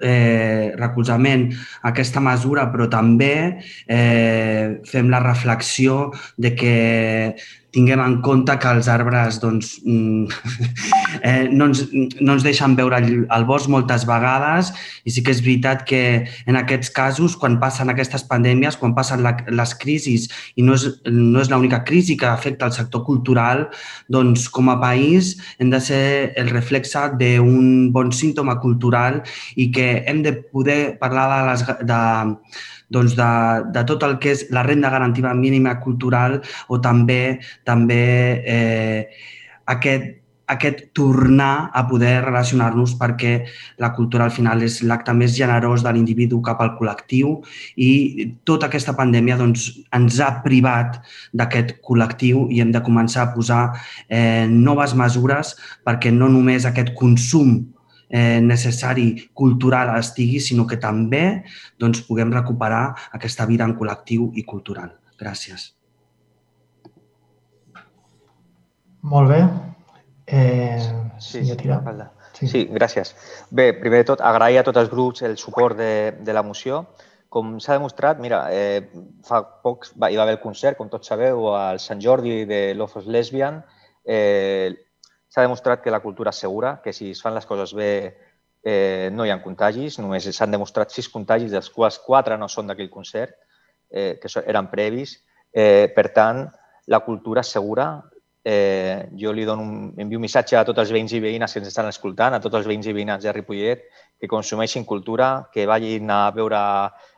eh, 0.00 0.72
recolzament 0.76 1.48
a 1.82 1.90
aquesta 1.92 2.22
mesura, 2.24 2.66
però 2.72 2.88
també 2.90 3.34
eh, 3.86 4.80
fem 4.88 5.10
la 5.12 5.22
reflexió 5.24 6.10
de 6.36 6.54
que 6.56 6.76
tinguem 7.74 8.00
en 8.02 8.16
compte 8.24 8.54
que 8.60 8.70
els 8.74 8.88
arbres 8.90 9.38
doncs, 9.42 9.76
mm, 9.84 10.26
eh, 11.28 11.48
no, 11.52 11.70
ens, 11.70 11.84
no 12.20 12.34
ens 12.34 12.46
deixen 12.46 12.74
veure 12.78 12.98
el, 12.98 13.24
el 13.30 13.46
bosc 13.48 13.70
moltes 13.72 14.06
vegades 14.08 14.72
i 15.04 15.14
sí 15.14 15.24
que 15.26 15.34
és 15.34 15.42
veritat 15.44 15.84
que 15.88 16.02
en 16.50 16.58
aquests 16.60 16.90
casos, 16.96 17.36
quan 17.40 17.60
passen 17.62 17.92
aquestes 17.92 18.26
pandèmies, 18.30 18.78
quan 18.80 18.94
passen 18.96 19.22
la, 19.26 19.36
les 19.48 19.74
crisis 19.80 20.28
i 20.56 20.66
no 20.66 20.76
és, 20.78 20.88
no 21.06 21.42
és 21.42 21.52
l'única 21.52 21.82
crisi 21.86 22.18
que 22.20 22.28
afecta 22.28 22.68
el 22.68 22.74
sector 22.76 23.04
cultural, 23.06 23.68
doncs 24.10 24.48
com 24.50 24.72
a 24.72 24.78
país 24.82 25.36
hem 25.58 25.70
de 25.72 25.80
ser 25.82 26.02
el 26.40 26.50
reflexe 26.50 27.06
d'un 27.20 27.90
bon 27.94 28.10
símptoma 28.12 28.58
cultural 28.60 29.22
i 29.56 29.70
que 29.74 30.02
hem 30.10 30.24
de 30.26 30.34
poder 30.50 30.98
parlar 31.00 31.28
de 31.30 31.40
les, 31.50 31.66
de, 31.86 32.02
doncs 32.90 33.16
de, 33.18 33.32
de 33.74 33.84
tot 33.88 34.06
el 34.06 34.18
que 34.22 34.34
és 34.34 34.46
la 34.54 34.64
renda 34.66 34.90
garantida 34.90 35.34
mínima 35.34 35.78
cultural 35.80 36.40
o 36.68 36.80
també 36.82 37.38
també 37.64 38.02
eh, 38.44 39.06
aquest, 39.70 40.20
aquest 40.50 40.82
tornar 40.96 41.70
a 41.72 41.84
poder 41.86 42.24
relacionar-nos 42.24 42.96
perquè 42.98 43.32
la 43.78 43.92
cultura 43.94 44.26
al 44.26 44.34
final 44.34 44.62
és 44.66 44.80
l'acte 44.82 45.14
més 45.14 45.36
generós 45.36 45.84
de 45.86 45.92
l'individu 45.94 46.40
cap 46.42 46.60
al 46.60 46.74
col·lectiu 46.78 47.36
i 47.78 48.30
tota 48.44 48.66
aquesta 48.66 48.96
pandèmia 48.98 49.38
doncs, 49.38 49.70
ens 49.94 50.20
ha 50.20 50.32
privat 50.44 50.98
d'aquest 51.32 51.76
col·lectiu 51.86 52.48
i 52.50 52.62
hem 52.64 52.74
de 52.74 52.82
començar 52.82 53.28
a 53.28 53.34
posar 53.34 53.64
eh, 54.08 54.46
noves 54.50 54.96
mesures 54.98 55.54
perquè 55.86 56.10
no 56.14 56.28
només 56.28 56.66
aquest 56.66 56.96
consum 56.98 57.60
eh, 58.10 58.40
necessari 58.42 59.30
cultural 59.32 59.94
estigui, 59.96 60.40
sinó 60.42 60.66
que 60.66 60.80
també 60.82 61.44
doncs, 61.78 62.02
puguem 62.06 62.32
recuperar 62.34 62.84
aquesta 63.16 63.46
vida 63.46 63.64
en 63.64 63.76
col·lectiu 63.78 64.32
i 64.34 64.44
cultural. 64.44 64.96
Gràcies. 65.20 65.70
Molt 69.02 69.30
bé. 69.30 69.44
Eh, 70.26 70.78
sí, 71.18 71.44
sí, 71.44 71.56
sí. 72.34 72.46
sí, 72.46 72.64
gràcies. 72.70 73.14
Bé, 73.50 73.72
primer 73.76 74.02
de 74.02 74.10
tot, 74.12 74.20
agrair 74.20 74.60
a 74.60 74.66
tots 74.66 74.78
els 74.82 74.90
grups 74.90 75.22
el 75.26 75.38
suport 75.38 75.78
de, 75.78 76.12
de 76.20 76.36
la 76.36 76.42
moció. 76.42 76.84
Com 77.30 77.58
s'ha 77.62 77.76
demostrat, 77.78 78.18
mira, 78.18 78.42
eh, 78.50 78.90
fa 79.26 79.42
pocs 79.64 79.94
va, 79.94 80.10
hi 80.10 80.18
va 80.18 80.24
haver 80.26 80.34
el 80.36 80.42
concert, 80.42 80.76
com 80.78 80.90
tots 80.90 81.10
sabeu, 81.12 81.52
al 81.54 81.78
Sant 81.78 82.02
Jordi 82.02 82.44
de 82.44 82.74
Lofos 82.74 83.06
Lesbian. 83.06 83.62
Eh, 84.04 84.74
S'ha 85.30 85.44
demostrat 85.46 85.82
que 85.82 85.92
la 85.94 86.02
cultura 86.02 86.34
és 86.34 86.42
segura, 86.42 86.80
que 86.82 86.92
si 86.92 87.12
es 87.14 87.22
fan 87.22 87.36
les 87.36 87.46
coses 87.46 87.72
bé 87.78 87.90
eh, 88.62 89.08
no 89.14 89.24
hi 89.24 89.30
ha 89.30 89.38
contagis, 89.42 90.00
només 90.02 90.26
s'han 90.34 90.50
demostrat 90.50 90.90
sis 90.90 91.08
contagis, 91.08 91.52
dels 91.54 91.70
quals 91.70 92.00
quatre 92.02 92.38
no 92.38 92.48
són 92.48 92.70
d'aquell 92.70 92.90
concert, 92.90 93.36
eh, 93.90 94.18
que 94.20 94.30
eren 94.42 94.70
previs. 94.72 95.20
Eh, 95.52 95.90
per 95.94 96.10
tant, 96.16 96.46
la 96.90 97.00
cultura 97.06 97.44
és 97.46 97.52
segura. 97.58 97.92
Eh, 98.42 99.10
jo 99.20 99.34
li 99.36 99.44
dono 99.44 99.62
un, 99.62 99.72
envio 100.00 100.16
un 100.16 100.24
missatge 100.24 100.56
a 100.56 100.64
tots 100.64 100.80
els 100.80 100.90
veïns 100.94 101.12
i 101.12 101.20
veïnes 101.20 101.52
que 101.52 101.60
ens 101.60 101.68
estan 101.68 101.90
escoltant, 101.90 102.34
a 102.34 102.40
tots 102.40 102.56
els 102.56 102.66
veïns 102.66 102.88
i 102.88 102.94
veïnes 102.96 103.22
de 103.22 103.34
Ripollet, 103.36 103.84
que 104.18 104.30
consumeixin 104.30 104.86
cultura, 104.88 105.50
que 105.52 105.66
vagin 105.68 106.10
a 106.10 106.22
veure 106.34 106.60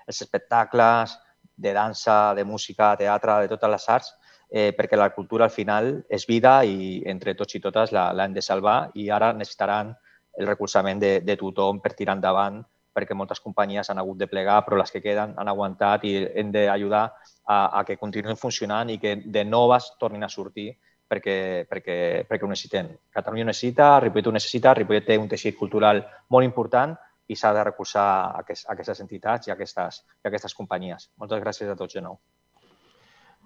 els 0.06 0.20
espectacles 0.20 1.14
de 1.56 1.72
dansa, 1.72 2.34
de 2.34 2.44
música, 2.44 2.96
teatre, 2.98 3.38
de 3.44 3.52
totes 3.54 3.70
les 3.70 3.88
arts, 3.88 4.12
eh, 4.52 4.70
perquè 4.76 4.98
la 5.00 5.10
cultura 5.14 5.48
al 5.48 5.54
final 5.54 5.94
és 6.08 6.26
vida 6.28 6.60
i 6.68 7.00
entre 7.08 7.34
tots 7.34 7.56
i 7.56 7.60
totes 7.64 7.92
l'hem 7.96 8.36
de 8.36 8.44
salvar 8.44 8.92
i 8.94 9.08
ara 9.10 9.32
necessitaran 9.32 9.94
el 10.38 10.46
recolzament 10.46 11.00
de, 11.00 11.12
de 11.24 11.36
tothom 11.40 11.80
per 11.80 11.94
tirar 11.96 12.18
endavant 12.18 12.60
perquè 12.92 13.16
moltes 13.16 13.40
companyies 13.40 13.88
han 13.88 13.98
hagut 13.98 14.18
de 14.20 14.28
plegar, 14.28 14.58
però 14.66 14.76
les 14.76 14.90
que 14.92 15.00
queden 15.00 15.32
han 15.40 15.48
aguantat 15.48 16.04
i 16.04 16.12
hem 16.36 16.50
d'ajudar 16.52 17.04
a, 17.08 17.56
a 17.80 17.84
que 17.88 17.96
continuïn 17.96 18.36
funcionant 18.36 18.92
i 18.92 18.98
que 19.00 19.16
de 19.24 19.44
noves 19.48 19.94
tornin 20.00 20.24
a 20.24 20.28
sortir 20.28 20.68
perquè, 21.08 21.64
perquè, 21.68 21.96
perquè 22.28 22.44
ho 22.44 22.50
necessitem. 22.50 22.92
Catalunya 23.12 23.46
ho 23.46 23.50
necessita, 23.50 23.88
Ripollet 24.04 24.28
ho 24.28 24.36
necessita, 24.36 24.76
Ripollet 24.76 25.08
té 25.08 25.16
un 25.20 25.32
teixit 25.32 25.56
cultural 25.56 26.04
molt 26.28 26.48
important 26.48 26.94
i 27.32 27.36
s'ha 27.36 27.52
de 27.56 27.64
recolzar 27.64 28.06
aquest, 28.44 28.68
aquestes 28.68 29.00
entitats 29.00 29.48
i 29.48 29.56
aquestes, 29.56 30.04
i 30.20 30.28
aquestes 30.28 30.56
companyies. 30.56 31.08
Moltes 31.16 31.40
gràcies 31.40 31.72
a 31.72 31.76
tots 31.78 31.96
de 31.96 32.04
nou. 32.04 32.20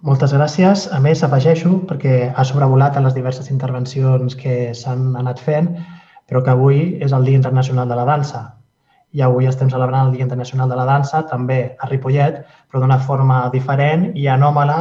Moltes 0.05 0.29
gràcies. 0.29 0.83
A 0.93 0.99
més, 1.01 1.23
afegeixo, 1.25 1.71
perquè 1.89 2.29
ha 2.29 2.43
sobrevolat 2.45 2.99
en 2.99 3.07
les 3.07 3.15
diverses 3.15 3.47
intervencions 3.49 4.35
que 4.37 4.75
s'han 4.77 5.15
anat 5.17 5.39
fent, 5.41 5.71
però 6.29 6.43
que 6.45 6.53
avui 6.53 6.81
és 7.01 7.15
el 7.17 7.25
Dia 7.25 7.39
Internacional 7.39 7.89
de 7.89 7.97
la 7.97 8.05
Dansa. 8.05 8.43
I 9.17 9.23
avui 9.25 9.47
estem 9.49 9.71
celebrant 9.73 10.05
el 10.05 10.13
Dia 10.13 10.27
Internacional 10.27 10.69
de 10.69 10.77
la 10.77 10.85
Dansa, 10.85 11.23
també 11.31 11.57
a 11.79 11.89
Ripollet, 11.89 12.43
però 12.69 12.83
d'una 12.83 12.99
forma 12.99 13.39
diferent 13.49 14.11
i 14.13 14.27
anòmala 14.29 14.77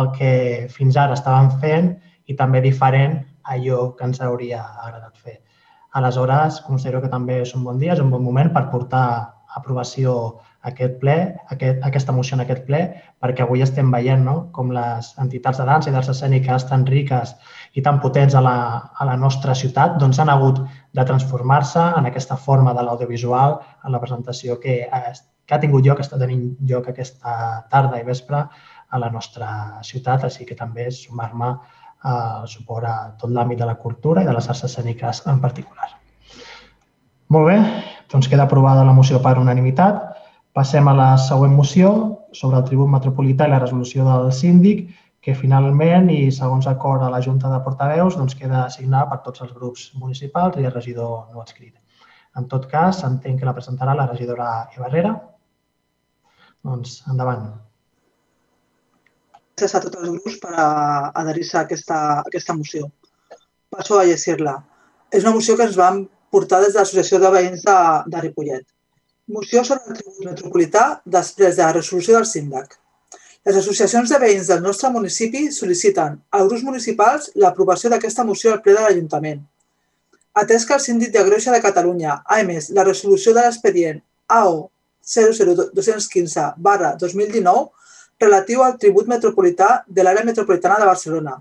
al 0.00 0.10
que 0.16 0.32
fins 0.72 0.96
ara 0.96 1.12
estàvem 1.18 1.52
fent 1.60 1.92
i 2.24 2.36
també 2.38 2.64
diferent 2.64 3.18
a 3.44 3.58
allò 3.58 3.90
que 3.98 4.08
ens 4.08 4.22
hauria 4.24 4.62
agradat 4.80 5.20
fer. 5.20 5.42
Aleshores, 5.92 6.62
considero 6.64 7.02
que 7.04 7.12
també 7.12 7.42
és 7.42 7.52
un 7.54 7.68
bon 7.68 7.76
dia, 7.78 7.92
és 7.92 8.00
un 8.00 8.08
bon 8.10 8.24
moment 8.24 8.48
per 8.54 8.70
portar 8.72 9.34
aprovació 9.60 10.38
aquest 10.70 10.96
ple, 11.00 11.14
aquest, 11.52 11.82
aquesta 11.84 12.12
moció 12.16 12.36
en 12.36 12.44
aquest 12.44 12.64
ple, 12.68 12.80
perquè 13.20 13.44
avui 13.44 13.62
estem 13.64 13.90
veient 13.92 14.24
no? 14.24 14.36
com 14.56 14.72
les 14.72 15.10
entitats 15.20 15.60
de 15.60 15.66
dansa 15.68 15.90
i 15.90 15.94
d'arts 15.94 16.12
escèniques 16.14 16.66
tan 16.70 16.86
riques 16.88 17.34
i 17.74 17.84
tan 17.84 18.00
potents 18.00 18.34
a 18.34 18.42
la, 18.44 18.56
a 18.96 19.08
la 19.08 19.16
nostra 19.20 19.54
ciutat 19.54 19.98
doncs 20.00 20.20
han 20.22 20.32
hagut 20.32 20.62
de 20.94 21.04
transformar-se 21.04 21.84
en 21.98 22.08
aquesta 22.08 22.36
forma 22.36 22.74
de 22.74 22.84
l'audiovisual, 22.86 23.58
en 23.84 23.92
la 23.92 24.00
presentació 24.00 24.58
que 24.62 24.82
ha, 24.90 25.02
que 25.12 25.54
ha 25.54 25.60
tingut 25.60 25.84
lloc, 25.84 26.00
està 26.00 26.18
tenint 26.20 26.54
lloc 26.68 26.88
aquesta 26.88 27.64
tarda 27.70 28.00
i 28.00 28.06
vespre 28.06 28.44
a 28.94 29.00
la 29.02 29.10
nostra 29.10 29.80
ciutat, 29.82 30.24
així 30.24 30.46
que 30.48 30.56
també 30.56 30.90
sumar-me 30.94 31.56
al 32.04 32.48
suport 32.48 32.86
a 32.86 32.96
tot 33.20 33.32
l'àmbit 33.32 33.58
de 33.58 33.68
la 33.68 33.76
cultura 33.80 34.22
i 34.22 34.28
de 34.28 34.32
les 34.36 34.48
arts 34.48 34.64
escèniques 34.68 35.24
en 35.30 35.40
particular. 35.40 35.88
Molt 37.32 37.48
bé, 37.48 37.56
doncs 38.12 38.28
queda 38.28 38.44
aprovada 38.44 38.84
la 38.84 38.92
moció 38.92 39.20
per 39.24 39.38
unanimitat. 39.40 40.13
Passem 40.54 40.86
a 40.86 40.92
la 40.94 41.08
següent 41.18 41.54
moció 41.58 41.88
sobre 42.40 42.60
el 42.60 42.66
tribut 42.68 42.90
metropolità 42.90 43.48
i 43.48 43.50
la 43.50 43.58
resolució 43.62 44.04
del 44.06 44.28
síndic, 44.32 44.84
que 45.24 45.32
finalment, 45.34 46.10
i 46.12 46.28
segons 46.36 46.68
acord 46.70 47.02
a 47.02 47.08
la 47.10 47.18
Junta 47.24 47.48
de 47.50 47.58
Portaveus, 47.64 48.14
doncs 48.20 48.36
queda 48.38 48.60
assignada 48.66 49.08
per 49.10 49.18
tots 49.24 49.42
els 49.42 49.54
grups 49.56 49.88
municipals 49.98 50.60
i 50.60 50.66
el 50.68 50.74
regidor 50.74 51.14
no 51.32 51.42
adscrit. 51.42 51.72
En 52.38 52.46
tot 52.52 52.68
cas, 52.70 53.00
entenc 53.08 53.40
que 53.40 53.48
la 53.48 53.54
presentarà 53.56 53.96
la 53.98 54.06
regidora 54.10 54.50
Ibarrera. 54.76 55.14
Doncs, 56.68 57.00
endavant. 57.10 57.48
Gràcies 59.54 59.74
a 59.74 59.82
tots 59.82 59.98
els 60.02 60.12
grups 60.12 60.38
per 60.44 60.54
adherir-se 60.60 61.58
a 61.58 61.64
aquesta, 61.66 61.98
a 62.12 62.22
aquesta 62.28 62.58
moció. 62.60 62.92
Passo 63.74 63.98
a 63.98 64.06
llegir-la. 64.06 64.54
És 65.10 65.26
una 65.26 65.34
moció 65.34 65.58
que 65.58 65.66
ens 65.66 65.82
vam 65.82 66.04
portar 66.34 66.62
des 66.62 66.74
de 66.74 66.82
l'Associació 66.82 67.22
de 67.22 67.34
Veïns 67.38 67.66
de, 67.66 67.78
de 68.14 68.24
Ripollet. 68.28 68.66
Moció 69.26 69.64
sobre 69.64 69.88
el 69.88 69.96
Tribut 69.96 70.24
Metropolità 70.26 70.80
després 71.12 71.56
de 71.56 71.62
la 71.62 71.72
resolució 71.72 72.12
del 72.18 72.26
síndac. 72.28 72.74
Les 73.48 73.56
associacions 73.56 74.10
de 74.12 74.18
veïns 74.20 74.50
del 74.50 74.60
nostre 74.60 74.90
municipi 74.92 75.46
sol·liciten 75.58 76.18
als 76.38 76.50
grups 76.50 76.64
municipals 76.66 77.30
l'aprovació 77.40 77.88
d'aquesta 77.88 78.26
moció 78.28 78.52
al 78.52 78.60
ple 78.66 78.74
de 78.76 78.82
l'Ajuntament. 78.84 79.40
Atès 80.42 80.68
que 80.68 80.76
el 80.76 80.84
síndic 80.84 81.14
de 81.14 81.24
Greuja 81.24 81.56
de 81.56 81.62
Catalunya 81.64 82.18
ha 82.20 82.40
emès 82.42 82.68
la 82.76 82.84
resolució 82.84 83.32
de 83.32 83.46
l'expedient 83.46 84.04
AO 84.28 84.68
00215 85.14 86.46
barra 86.68 86.92
2019 87.00 87.64
relatiu 88.26 88.60
al 88.60 88.76
tribut 88.76 89.08
metropolità 89.08 89.72
de 89.88 90.04
l'àrea 90.04 90.28
metropolitana 90.28 90.76
de 90.82 90.92
Barcelona, 90.92 91.38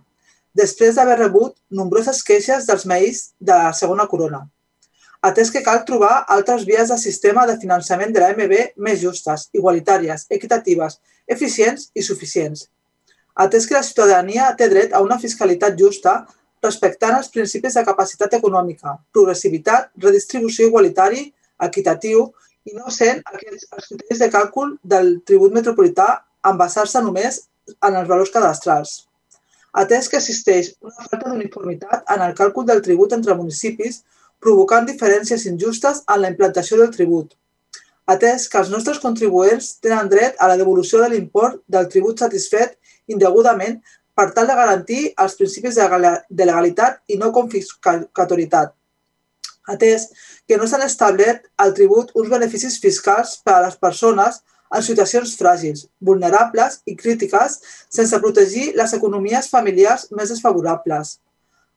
després 0.55 0.95
d'haver 0.95 1.19
rebut 1.19 1.59
nombroses 1.69 2.23
queixes 2.23 2.63
dels 2.71 2.87
meïs 2.87 3.25
de 3.41 3.51
la 3.51 3.75
segona 3.75 4.07
corona 4.07 4.45
atès 5.23 5.49
que 5.51 5.63
cal 5.63 5.83
trobar 5.87 6.25
altres 6.35 6.65
vies 6.67 6.89
de 6.91 6.97
sistema 6.99 7.45
de 7.47 7.55
finançament 7.61 8.11
de 8.11 8.19
l'AMB 8.19 8.53
més 8.87 8.99
justes, 8.99 9.47
igualitàries, 9.55 10.25
equitatives, 10.37 10.99
eficients 11.35 11.89
i 11.95 12.03
suficients. 12.03 12.67
Atès 13.33 13.65
que 13.65 13.77
la 13.77 13.85
ciutadania 13.87 14.51
té 14.59 14.67
dret 14.69 14.93
a 14.93 15.01
una 15.01 15.17
fiscalitat 15.21 15.79
justa, 15.79 16.17
respectant 16.63 17.15
els 17.17 17.31
principis 17.31 17.79
de 17.79 17.85
capacitat 17.87 18.35
econòmica, 18.37 18.97
progressivitat, 19.15 19.89
redistribució 20.03 20.67
igualitari, 20.67 21.25
equitatiu 21.69 22.27
i 22.67 22.75
no 22.75 22.91
sent 22.91 23.23
aquests 23.23 23.65
els 23.71 23.89
criteris 23.89 24.21
de 24.21 24.29
càlcul 24.35 24.77
del 24.83 25.17
tribut 25.27 25.55
metropolità 25.55 26.09
en 26.49 26.59
basar-se 26.59 27.01
només 27.03 27.45
en 27.79 27.95
els 27.95 28.09
valors 28.11 28.31
cadastrals. 28.31 29.05
Atès 29.73 30.09
que 30.11 30.19
existeix 30.19 30.73
una 30.83 31.07
falta 31.07 31.29
d'uniformitat 31.31 32.11
en 32.15 32.23
el 32.27 32.35
càlcul 32.37 32.67
del 32.67 32.83
tribut 32.85 33.15
entre 33.15 33.35
municipis, 33.39 34.03
provocant 34.43 34.85
diferències 34.89 35.47
injustes 35.49 36.03
en 36.13 36.21
la 36.21 36.29
implantació 36.33 36.77
del 36.81 36.91
tribut. 36.93 37.33
Atès 38.13 38.49
que 38.51 38.59
els 38.59 38.69
nostres 38.73 38.99
contribuents 38.99 39.73
tenen 39.83 40.09
dret 40.11 40.39
a 40.39 40.49
la 40.51 40.59
devolució 40.59 40.99
de 41.01 41.09
l'import 41.13 41.61
del 41.75 41.87
tribut 41.91 42.19
satisfet 42.19 42.75
indegudament 43.07 43.79
per 44.13 44.29
tal 44.35 44.47
de 44.49 44.55
garantir 44.59 45.03
els 45.23 45.35
principis 45.39 45.79
de 45.79 46.45
legalitat 46.45 46.99
i 47.07 47.17
no 47.17 47.31
confiscatoritat. 47.35 48.73
Atès 49.73 50.09
que 50.47 50.57
no 50.59 50.67
s'han 50.67 50.83
establert 50.83 51.47
al 51.63 51.71
tribut 51.77 52.11
uns 52.19 52.29
beneficis 52.29 52.75
fiscals 52.83 53.37
per 53.45 53.55
a 53.57 53.63
les 53.67 53.79
persones 53.79 54.41
en 54.73 54.83
situacions 54.83 55.35
fràgils, 55.39 55.85
vulnerables 56.01 56.81
i 56.89 56.95
crítiques 56.99 57.59
sense 57.93 58.19
protegir 58.19 58.71
les 58.75 58.95
economies 58.97 59.47
familiars 59.49 60.09
més 60.11 60.33
desfavorables. 60.33 61.19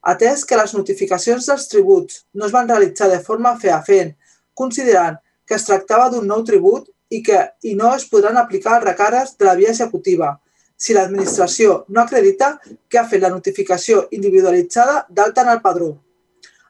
Atès 0.07 0.45
que 0.47 0.55
les 0.59 0.73
notificacions 0.77 1.47
dels 1.51 1.69
tributs 1.71 2.21
no 2.39 2.47
es 2.47 2.53
van 2.55 2.69
realitzar 2.71 3.09
de 3.11 3.19
forma 3.29 3.57
feafent, 3.59 4.13
considerant 4.55 5.17
que 5.47 5.57
es 5.57 5.67
tractava 5.67 6.09
d'un 6.13 6.29
nou 6.31 6.45
tribut 6.47 6.87
i 7.11 7.23
que 7.27 7.41
i 7.67 7.75
no 7.79 7.91
es 7.95 8.07
podran 8.11 8.39
aplicar 8.39 8.79
recàrrecs 8.85 9.35
de 9.41 9.49
la 9.49 9.55
via 9.59 9.73
executiva, 9.73 10.29
si 10.77 10.95
l'administració 10.95 11.85
no 11.89 12.03
acredita 12.03 12.53
que 12.89 13.01
ha 13.01 13.07
fet 13.11 13.23
la 13.25 13.33
notificació 13.35 14.05
individualitzada 14.19 15.07
d'alta 15.09 15.43
en 15.43 15.51
el 15.57 15.63
padró. 15.65 15.91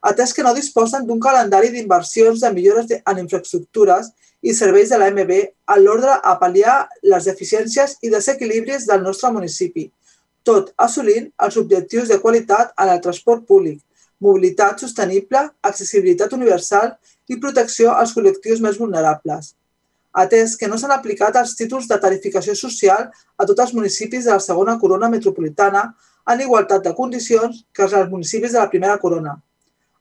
Atès 0.07 0.33
que 0.33 0.45
no 0.47 0.55
disposen 0.55 1.05
d'un 1.07 1.21
calendari 1.21 1.69
d'inversions 1.75 2.41
de 2.41 2.53
millores 2.57 2.93
en 2.97 3.21
infraestructures 3.21 4.13
i 4.41 4.55
serveis 4.55 4.93
de 4.93 5.01
l'AMB 5.03 5.33
a 5.67 5.79
l'ordre 5.83 6.17
a 6.23 6.37
pal·liar 6.41 6.77
les 7.03 7.29
deficiències 7.29 7.97
i 8.01 8.13
desequilibris 8.13 8.87
del 8.89 9.03
nostre 9.03 9.33
municipi, 9.35 9.91
tot 10.47 10.73
assolint 10.87 11.29
els 11.49 11.59
objectius 11.63 12.09
de 12.13 12.21
qualitat 12.23 12.73
en 12.83 12.95
el 12.95 13.03
transport 13.05 13.45
públic, 13.51 13.83
mobilitat 14.23 14.81
sostenible, 14.81 15.43
accessibilitat 15.71 16.33
universal 16.33 16.95
i 17.29 17.41
protecció 17.43 17.93
als 17.93 18.15
col·lectius 18.17 18.63
més 18.65 18.79
vulnerables 18.81 19.55
atès 20.17 20.57
que 20.57 20.69
no 20.69 20.79
s'han 20.81 20.95
aplicat 20.95 21.37
els 21.37 21.53
títols 21.59 21.87
de 21.91 21.99
tarificació 22.01 22.55
social 22.57 23.11
a 23.13 23.47
tots 23.49 23.67
els 23.67 23.75
municipis 23.77 24.25
de 24.25 24.33
la 24.33 24.45
segona 24.45 24.79
corona 24.81 25.11
metropolitana 25.13 25.83
en 26.33 26.41
igualtat 26.41 26.87
de 26.87 26.95
condicions 26.97 27.59
que 27.73 27.85
els 27.85 28.09
municipis 28.13 28.55
de 28.55 28.59
la 28.63 28.71
primera 28.73 28.97
corona. 29.03 29.37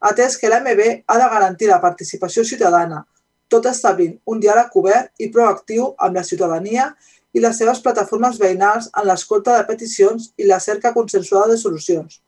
Atès 0.00 0.38
que 0.40 0.48
l'AMB 0.48 0.80
ha 1.06 1.18
de 1.20 1.28
garantir 1.34 1.68
la 1.68 1.82
participació 1.84 2.44
ciutadana, 2.44 3.02
tot 3.48 3.68
establint 3.68 4.16
un 4.24 4.40
diàleg 4.40 4.72
obert 4.80 5.12
i 5.20 5.28
proactiu 5.34 5.92
amb 5.98 6.16
la 6.16 6.24
ciutadania 6.24 6.88
i 7.36 7.42
les 7.44 7.58
seves 7.60 7.82
plataformes 7.84 8.38
veïnals 8.40 8.88
en 8.96 9.06
l'escolta 9.08 9.58
de 9.58 9.66
peticions 9.68 10.30
i 10.40 10.48
la 10.48 10.60
cerca 10.64 10.94
consensuada 10.94 11.52
de 11.52 11.58
solucions. 11.60 12.22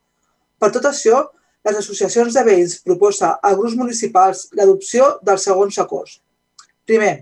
Per 0.60 0.68
tot 0.74 0.84
això, 0.90 1.22
les 1.64 1.78
associacions 1.80 2.34
de 2.36 2.44
veïns 2.44 2.76
proposa 2.84 3.30
a 3.42 3.54
grups 3.56 3.76
municipals 3.78 4.46
l'adopció 4.58 5.14
dels 5.24 5.46
segons 5.48 5.78
acords. 5.80 6.18
Primer, 6.88 7.14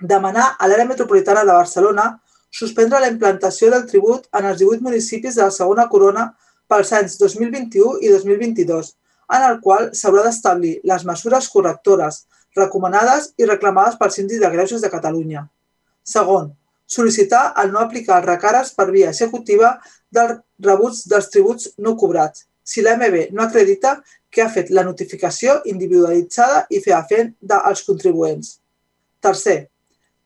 demanar 0.00 0.52
a 0.58 0.68
l'àrea 0.68 0.88
metropolitana 0.88 1.44
de 1.44 1.56
Barcelona 1.56 2.06
suspendre 2.50 3.00
la 3.00 3.08
implantació 3.12 3.70
del 3.72 3.86
tribut 3.88 4.28
en 4.38 4.50
els 4.50 4.60
18 4.60 4.84
municipis 4.84 5.40
de 5.40 5.44
la 5.46 5.56
segona 5.56 5.88
corona 5.88 6.28
pels 6.68 6.92
anys 6.98 7.16
2021 7.22 8.02
i 8.04 8.12
2022, 8.12 8.92
en 9.36 9.48
el 9.48 9.58
qual 9.64 9.90
s'haurà 9.96 10.26
d'establir 10.26 10.76
les 10.84 11.04
mesures 11.08 11.48
correctores 11.52 12.24
recomanades 12.56 13.32
i 13.40 13.48
reclamades 13.48 13.98
pel 14.00 14.12
síndic 14.14 14.40
de 14.42 14.52
Greuges 14.52 14.84
de 14.84 14.92
Catalunya. 14.92 15.46
Segon, 16.04 16.52
sol·licitar 16.86 17.52
el 17.62 17.72
no 17.74 17.82
aplicar 17.82 18.20
els 18.20 18.28
recàrrecs 18.30 18.74
per 18.76 18.90
via 18.90 19.10
executiva 19.12 19.76
dels 20.10 20.40
rebuts 20.62 21.04
dels 21.10 21.30
tributs 21.32 21.72
no 21.78 21.96
cobrats, 21.98 22.46
si 22.62 22.82
l'AMB 22.82 23.32
no 23.32 23.44
acredita 23.44 23.96
que 24.30 24.42
ha 24.42 24.50
fet 24.52 24.70
la 24.70 24.84
notificació 24.86 25.60
individualitzada 25.70 26.64
i 26.70 26.82
feafent 26.84 27.32
dels 27.40 27.82
contribuents. 27.86 28.56
Tercer, 29.22 29.58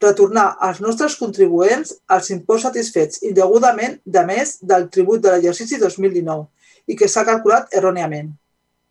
retornar 0.01 0.47
als 0.67 0.81
nostres 0.81 1.17
contribuents 1.21 1.93
els 2.17 2.31
imports 2.35 2.65
satisfets 2.69 3.21
indegudament 3.29 3.99
de 4.05 4.25
més 4.27 4.57
del 4.73 4.89
tribut 4.95 5.21
de 5.21 5.35
l'exercici 5.35 5.79
2019 5.81 6.49
i 6.91 6.97
que 6.97 7.09
s'ha 7.09 7.27
calculat 7.29 7.77
erròniament. 7.77 8.33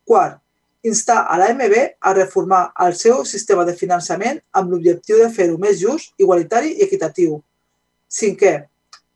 Quart, 0.06 0.38
instar 0.86 1.26
a 1.28 1.38
l'AMB 1.42 1.76
a 2.00 2.14
reformar 2.14 2.62
el 2.86 2.96
seu 2.96 3.26
sistema 3.26 3.66
de 3.66 3.76
finançament 3.76 4.40
amb 4.54 4.72
l'objectiu 4.72 5.20
de 5.20 5.30
fer-ho 5.34 5.58
més 5.58 5.82
just, 5.82 6.14
igualitari 6.18 6.78
i 6.78 6.86
equitatiu. 6.86 7.42
Cinquè, 8.10 8.56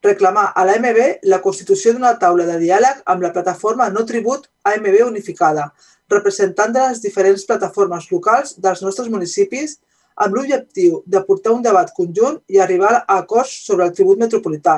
reclamar 0.05 0.51
a 0.53 0.63
l'AMB 0.67 1.25
la 1.31 1.39
constitució 1.41 1.95
d'una 1.95 2.11
taula 2.21 2.45
de 2.45 2.59
diàleg 2.61 2.99
amb 3.09 3.25
la 3.25 3.31
plataforma 3.33 3.87
No 3.89 4.03
Tribut 4.05 4.45
AMB 4.69 4.99
Unificada, 5.07 5.71
representant 6.13 6.75
de 6.75 6.83
les 6.83 7.01
diferents 7.01 7.47
plataformes 7.49 8.05
locals 8.11 8.53
dels 8.61 8.83
nostres 8.85 9.09
municipis 9.09 9.79
amb 10.15 10.37
l'objectiu 10.37 11.01
de 11.09 11.23
portar 11.25 11.55
un 11.57 11.65
debat 11.65 11.89
conjunt 11.97 12.37
i 12.53 12.61
arribar 12.61 12.93
a 12.99 13.17
acords 13.17 13.55
sobre 13.65 13.89
el 13.89 13.97
tribut 13.97 14.21
metropolità. 14.21 14.77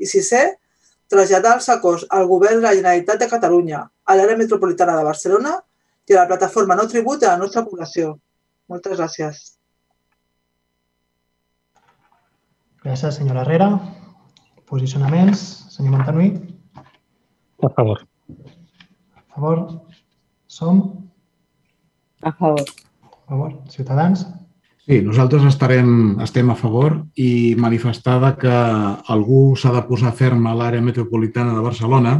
I 0.00 0.08
sisè, 0.08 0.46
traslladar 1.12 1.58
els 1.58 1.68
acords 1.76 2.08
al 2.08 2.24
Govern 2.30 2.62
de 2.62 2.70
la 2.70 2.76
Generalitat 2.78 3.20
de 3.20 3.28
Catalunya, 3.28 3.84
a 3.84 4.16
l'àrea 4.16 4.40
metropolitana 4.40 4.96
de 4.96 5.08
Barcelona 5.12 5.58
i 6.08 6.16
a 6.16 6.22
la 6.22 6.30
plataforma 6.30 6.78
No 6.78 6.88
Tribut 6.88 7.20
de 7.20 7.28
la 7.28 7.36
nostra 7.36 7.66
població. 7.68 8.16
Moltes 8.72 8.96
gràcies. 8.96 9.50
Gràcies, 12.82 13.14
senyora 13.14 13.44
Herrera. 13.44 13.68
Posicionaments. 14.66 15.42
Senyor 15.70 15.92
Montanui. 15.94 16.32
A 17.62 17.68
favor. 17.70 18.02
A 19.14 19.22
favor. 19.34 19.58
Som? 20.46 20.80
A 22.22 22.32
favor. 22.32 22.64
A 23.02 23.28
favor. 23.28 23.52
Ciutadans? 23.70 24.26
Sí, 24.82 24.98
nosaltres 25.06 25.44
estarem, 25.46 26.18
estem 26.24 26.50
a 26.50 26.56
favor 26.58 26.96
i 27.14 27.54
manifestada 27.54 28.32
que 28.34 28.50
algú 29.14 29.54
s'ha 29.54 29.70
de 29.76 29.84
posar 29.86 30.10
ferm 30.18 30.42
a 30.50 30.56
l'àrea 30.58 30.82
metropolitana 30.82 31.54
de 31.54 31.62
Barcelona 31.62 32.16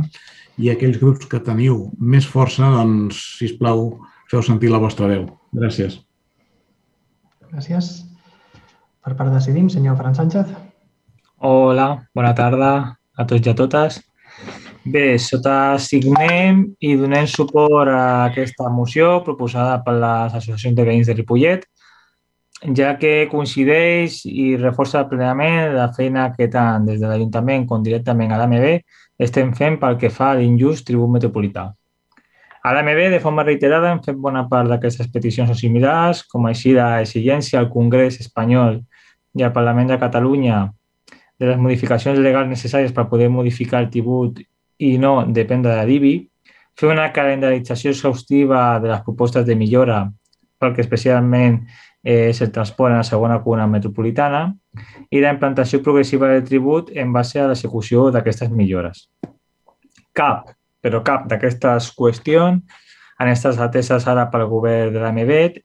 i 0.63 0.71
aquells 0.71 1.01
grups 1.03 1.27
que 1.27 1.43
teniu 1.43 1.89
més 1.99 2.29
força, 2.29 2.71
doncs, 2.71 3.19
si 3.41 3.51
us 3.51 3.59
plau, 3.59 3.99
feu 4.31 4.47
sentir 4.47 4.71
la 4.71 4.79
vostra 4.79 5.11
veu. 5.11 5.27
Gràcies. 5.59 5.99
Gràcies. 7.51 8.12
Per 9.03 9.17
part 9.19 9.33
de 9.33 9.35
Decidim, 9.35 9.67
senyor 9.71 9.97
Fran 9.99 10.15
Sánchez. 10.15 10.47
Hola, 11.43 11.87
bona 12.15 12.31
tarda 12.39 12.73
a 13.19 13.27
tots 13.27 13.49
i 13.49 13.51
a 13.51 13.55
totes. 13.59 13.99
Bé, 14.87 15.19
sota 15.19 15.75
signem 15.83 16.63
i 16.79 16.95
donem 16.99 17.27
suport 17.27 17.91
a 17.91 18.05
aquesta 18.29 18.71
moció 18.71 19.17
proposada 19.27 19.81
per 19.83 19.97
les 19.99 20.37
associacions 20.39 20.79
de 20.79 20.87
veïns 20.87 21.11
de 21.11 21.17
Ripollet 21.19 21.67
ja 22.79 22.95
que 22.99 23.27
coincideix 23.31 24.21
i 24.31 24.55
reforça 24.57 25.03
plenament 25.11 25.75
la 25.75 25.89
feina 25.97 26.29
que 26.37 26.47
tant 26.51 26.87
des 26.87 27.01
de 27.03 27.11
l'Ajuntament 27.11 27.67
com 27.67 27.83
directament 27.83 28.31
a 28.31 28.39
l'AMB 28.39 28.85
estem 29.27 29.51
fent 29.59 29.81
pel 29.83 29.99
que 29.99 30.11
fa 30.15 30.31
a 30.31 30.39
l'injust 30.39 30.87
tribut 30.87 31.11
metropolità. 31.11 31.73
A 32.63 32.71
l'AMB, 32.71 33.11
de 33.11 33.19
forma 33.19 33.43
reiterada, 33.43 33.91
hem 33.91 33.99
fet 34.05 34.15
bona 34.15 34.45
part 34.47 34.71
d'aquestes 34.71 35.11
peticions 35.11 35.51
o 35.51 35.59
similars, 35.59 36.23
com 36.23 36.47
així 36.47 36.77
l'exigència 36.77 37.59
al 37.59 37.67
Congrés 37.73 38.21
espanyol 38.23 38.79
i 39.35 39.43
al 39.43 39.53
Parlament 39.53 39.89
de 39.93 39.99
Catalunya 40.01 40.65
de 41.39 41.49
les 41.49 41.59
modificacions 41.59 42.19
legals 42.23 42.51
necessàries 42.51 42.93
per 42.95 43.09
poder 43.11 43.31
modificar 43.33 43.81
el 43.83 43.91
tribut 43.91 44.41
i 44.83 44.97
no 44.99 45.23
dependre 45.27 45.75
de 45.75 45.87
l'IBI, 45.89 46.15
fer 46.79 46.91
una 46.91 47.11
calendarització 47.13 47.93
exhaustiva 47.93 48.79
de 48.81 48.91
les 48.93 49.03
propostes 49.07 49.47
de 49.47 49.57
millora 49.59 50.05
perquè 50.63 50.85
especialment 50.85 51.59
és 52.03 52.41
el 52.43 52.51
transport 52.55 52.93
en 52.93 53.01
la 53.01 53.07
segona 53.07 53.39
cuna 53.43 53.67
metropolitana 53.71 54.45
i 55.11 55.21
la 55.23 55.33
implantació 55.35 55.83
progressiva 55.83 56.31
del 56.31 56.45
tribut 56.47 56.91
en 56.99 57.13
base 57.15 57.41
a 57.41 57.49
l'execució 57.51 58.09
d'aquestes 58.15 58.51
millores. 58.51 59.09
Cap, 60.15 60.51
però 60.83 61.03
cap 61.07 61.29
d'aquestes 61.31 61.93
qüestions 61.99 62.63
han 63.19 63.31
estat 63.31 63.61
ateses 63.63 64.07
ara 64.11 64.27
pel 64.31 64.49
govern 64.51 64.95
de 64.95 65.03
la 65.03 65.13
MEBET 65.15 65.61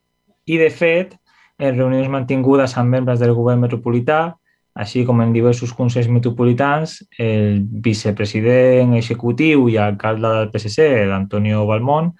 i, 0.45 0.57
de 0.57 0.69
fet, 0.69 1.15
en 1.57 1.77
reunions 1.77 2.09
mantingudes 2.13 2.75
amb 2.77 2.93
membres 2.93 3.19
del 3.19 3.33
govern 3.37 3.63
metropolità, 3.63 4.35
així 4.77 5.03
com 5.05 5.21
en 5.23 5.31
diversos 5.33 5.73
consells 5.73 6.09
metropolitans, 6.13 6.99
el 7.17 7.63
vicepresident 7.85 8.93
executiu 8.97 9.65
i 9.71 9.77
alcalde 9.81 10.29
del 10.35 10.51
PSC, 10.53 10.85
l'Antonio 11.09 11.63
Balmont, 11.65 12.11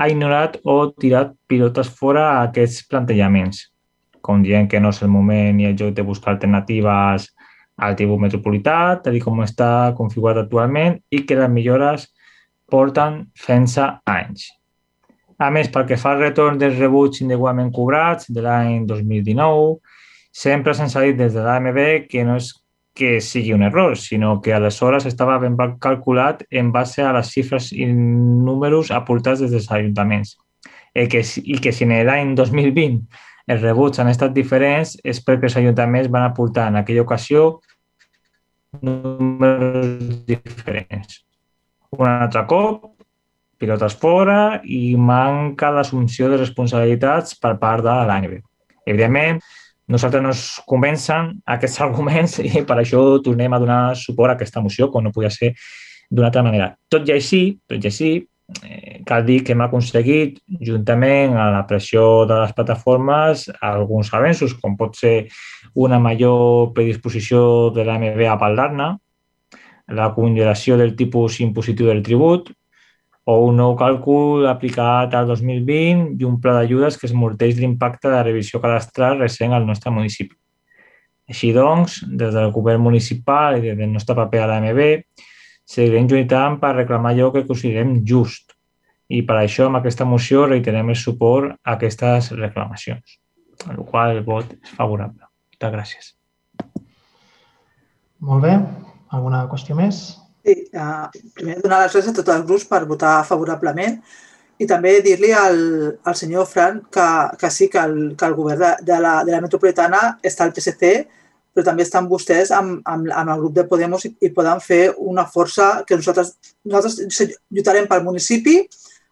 ha 0.00 0.08
ignorat 0.08 0.56
o 0.64 0.78
tirat 0.96 1.34
pilotes 1.50 1.90
fora 1.92 2.40
aquests 2.46 2.86
plantejaments, 2.88 3.66
com 4.24 4.40
dient 4.44 4.68
que 4.70 4.80
no 4.80 4.94
és 4.94 5.02
el 5.04 5.12
moment 5.12 5.58
ni 5.58 5.68
el 5.68 5.76
joc 5.76 5.92
de 5.96 6.06
buscar 6.06 6.32
alternatives 6.38 7.28
al 7.80 7.96
tribut 7.96 8.20
metropolità, 8.22 9.00
tal 9.04 9.18
com 9.20 9.44
està 9.44 9.92
configurat 9.98 10.40
actualment, 10.40 10.96
i 11.12 11.24
que 11.28 11.36
les 11.36 11.52
millores 11.52 12.08
porten 12.70 13.26
fent-se 13.36 13.86
anys. 14.08 14.48
A 15.40 15.48
més, 15.48 15.70
pel 15.72 15.86
que 15.88 15.96
fa 15.96 16.12
al 16.12 16.20
retorn 16.20 16.58
dels 16.60 16.76
rebuts 16.76 17.22
indegudament 17.24 17.70
cobrats 17.72 18.28
de 18.28 18.42
l'any 18.44 18.84
2019, 18.88 19.78
sempre 20.30 20.74
s'ha 20.76 21.04
dit 21.06 21.16
des 21.16 21.32
de 21.32 21.44
l'AMB 21.44 21.80
que 22.10 22.24
no 22.28 22.36
és 22.36 22.52
que 23.00 23.20
sigui 23.24 23.54
un 23.54 23.62
error, 23.62 23.96
sinó 23.96 24.40
que 24.44 24.52
aleshores 24.52 25.06
estava 25.06 25.38
ben 25.40 25.56
calculat 25.80 26.44
en 26.50 26.72
base 26.72 27.02
a 27.02 27.14
les 27.16 27.32
xifres 27.32 27.70
i 27.72 27.86
números 27.88 28.90
aportats 28.90 29.40
des 29.40 29.54
dels 29.54 29.70
ajuntaments. 29.70 30.36
I 30.92 31.06
que, 31.08 31.22
i 31.22 31.58
que 31.62 31.72
si 31.72 31.86
en 31.86 31.94
l'any 32.04 32.34
2020 32.36 33.00
els 33.50 33.62
rebuts 33.62 34.02
han 34.02 34.10
estat 34.10 34.34
diferents 34.36 34.96
és 35.04 35.22
perquè 35.24 35.48
els 35.48 35.56
ajuntaments 35.56 36.10
van 36.12 36.26
aportar 36.28 36.68
en 36.68 36.80
aquella 36.82 37.06
ocasió 37.06 37.60
números 38.82 40.26
diferents. 40.26 41.22
Un 41.96 42.06
altre 42.06 42.44
cop, 42.46 42.99
pilotes 43.60 43.96
fora 44.00 44.60
i 44.64 44.96
manca 44.96 45.70
d'assumpció 45.74 46.30
de 46.32 46.40
responsabilitats 46.40 47.36
per 47.40 47.58
part 47.60 47.84
de 47.84 47.96
l'ANB. 48.08 48.38
Evidentment, 48.88 49.40
nosaltres 49.90 50.22
no 50.24 50.32
ens 50.32 50.44
convencen 50.70 51.34
aquests 51.56 51.80
arguments 51.86 52.38
i 52.40 52.64
per 52.66 52.80
això 52.80 53.04
tornem 53.24 53.52
a 53.52 53.62
donar 53.62 53.82
suport 53.98 54.32
a 54.32 54.38
aquesta 54.38 54.62
moció, 54.64 54.88
com 54.90 55.04
no 55.04 55.14
podia 55.14 55.32
ser 55.34 55.54
d'una 56.10 56.30
altra 56.30 56.44
manera. 56.46 56.72
Tot 56.90 57.08
i 57.08 57.14
així, 57.14 57.42
tot 57.68 57.84
i 57.84 57.90
així, 57.90 58.10
eh, 58.64 59.00
cal 59.06 59.26
dir 59.26 59.42
que 59.44 59.54
hem 59.54 59.62
aconseguit, 59.66 60.40
juntament 60.70 61.36
a 61.36 61.50
la 61.54 61.66
pressió 61.68 62.24
de 62.26 62.40
les 62.40 62.54
plataformes, 62.56 63.44
alguns 63.60 64.10
avenços, 64.16 64.56
com 64.62 64.74
pot 64.80 64.96
ser 64.98 65.28
una 65.74 66.00
major 66.02 66.72
predisposició 66.74 67.70
de 67.76 67.86
l'AMB 67.86 68.24
a 68.26 68.38
parlar-ne, 68.40 68.90
la 69.90 70.10
congelació 70.14 70.76
del 70.78 70.94
tipus 70.98 71.40
impositiu 71.42 71.90
del 71.90 72.02
tribut, 72.06 72.50
o 73.30 73.46
un 73.46 73.60
nou 73.60 73.76
càlcul 73.78 74.48
aplicat 74.50 75.14
al 75.14 75.28
2020 75.30 76.18
i 76.18 76.26
un 76.26 76.38
pla 76.42 76.56
d'ajudes 76.58 76.96
que 76.98 77.06
esmorteix 77.06 77.58
l'impacte 77.60 78.08
de 78.08 78.14
la 78.16 78.24
revisió 78.26 78.58
cadastral 78.62 79.20
recent 79.22 79.54
al 79.54 79.66
nostre 79.68 79.92
municipi. 79.94 80.34
Així 81.30 81.52
doncs, 81.54 82.00
des 82.10 82.34
del 82.34 82.50
govern 82.50 82.82
municipal 82.82 83.58
i 83.58 83.62
des 83.68 83.76
del 83.78 83.92
nostre 83.92 84.16
paper 84.18 84.40
a 84.42 84.48
l'AMB, 84.50 84.80
seguirem 85.70 86.08
lluitant 86.10 86.58
per 86.62 86.74
reclamar 86.74 87.12
allò 87.14 87.30
que 87.34 87.46
considerem 87.46 88.00
just 88.02 88.56
i 89.10 89.22
per 89.26 89.36
això 89.38 89.68
amb 89.68 89.78
aquesta 89.78 90.06
moció 90.06 90.46
reiterem 90.46 90.90
el 90.90 90.98
suport 90.98 91.54
a 91.62 91.76
aquestes 91.76 92.32
reclamacions, 92.38 93.18
amb 93.66 93.78
la 93.78 93.86
qual 93.92 94.16
el 94.16 94.24
vot 94.26 94.50
és 94.58 94.74
favorable. 94.74 95.26
Moltes 95.54 95.76
gràcies. 95.76 96.10
Molt 98.26 98.42
bé. 98.42 98.56
Alguna 99.10 99.44
qüestió 99.50 99.74
més? 99.78 100.02
Sí, 100.40 100.56
uh, 100.72 101.06
primer 101.36 101.58
donar 101.60 101.82
les 101.82 101.92
gràcies 101.92 102.10
a 102.12 102.16
tots 102.16 102.32
els 102.32 102.44
grups 102.48 102.66
per 102.68 102.86
votar 102.88 103.20
favorablement 103.28 103.98
i 104.60 104.66
també 104.68 104.98
dir-li 105.04 105.32
al, 105.36 105.58
al 106.04 106.16
senyor 106.16 106.46
Fran 106.48 106.82
que, 106.92 107.06
que 107.40 107.50
sí, 107.52 107.68
que 107.72 107.80
el, 107.80 107.96
que 108.16 108.28
el 108.28 108.36
govern 108.36 108.60
de, 108.60 108.70
de, 108.88 109.00
la, 109.00 109.14
de 109.24 109.32
la 109.32 109.40
metropolitana 109.44 110.02
està 110.24 110.44
al 110.44 110.52
PSC, 110.56 110.90
però 111.52 111.64
també 111.66 111.84
estan 111.86 112.08
vostès 112.08 112.52
amb, 112.56 112.80
amb, 112.88 113.08
amb 113.08 113.34
el 113.34 113.40
grup 113.40 113.56
de 113.56 113.66
Podemos 113.68 114.04
i, 114.08 114.12
i 114.20 114.32
poden 114.36 114.60
fer 114.64 114.82
una 115.12 115.24
força 115.28 115.70
que 115.88 115.96
nosaltres, 115.98 116.34
nosaltres 116.64 117.36
lluitarem 117.50 117.88
pel 117.90 118.04
municipi 118.04 118.60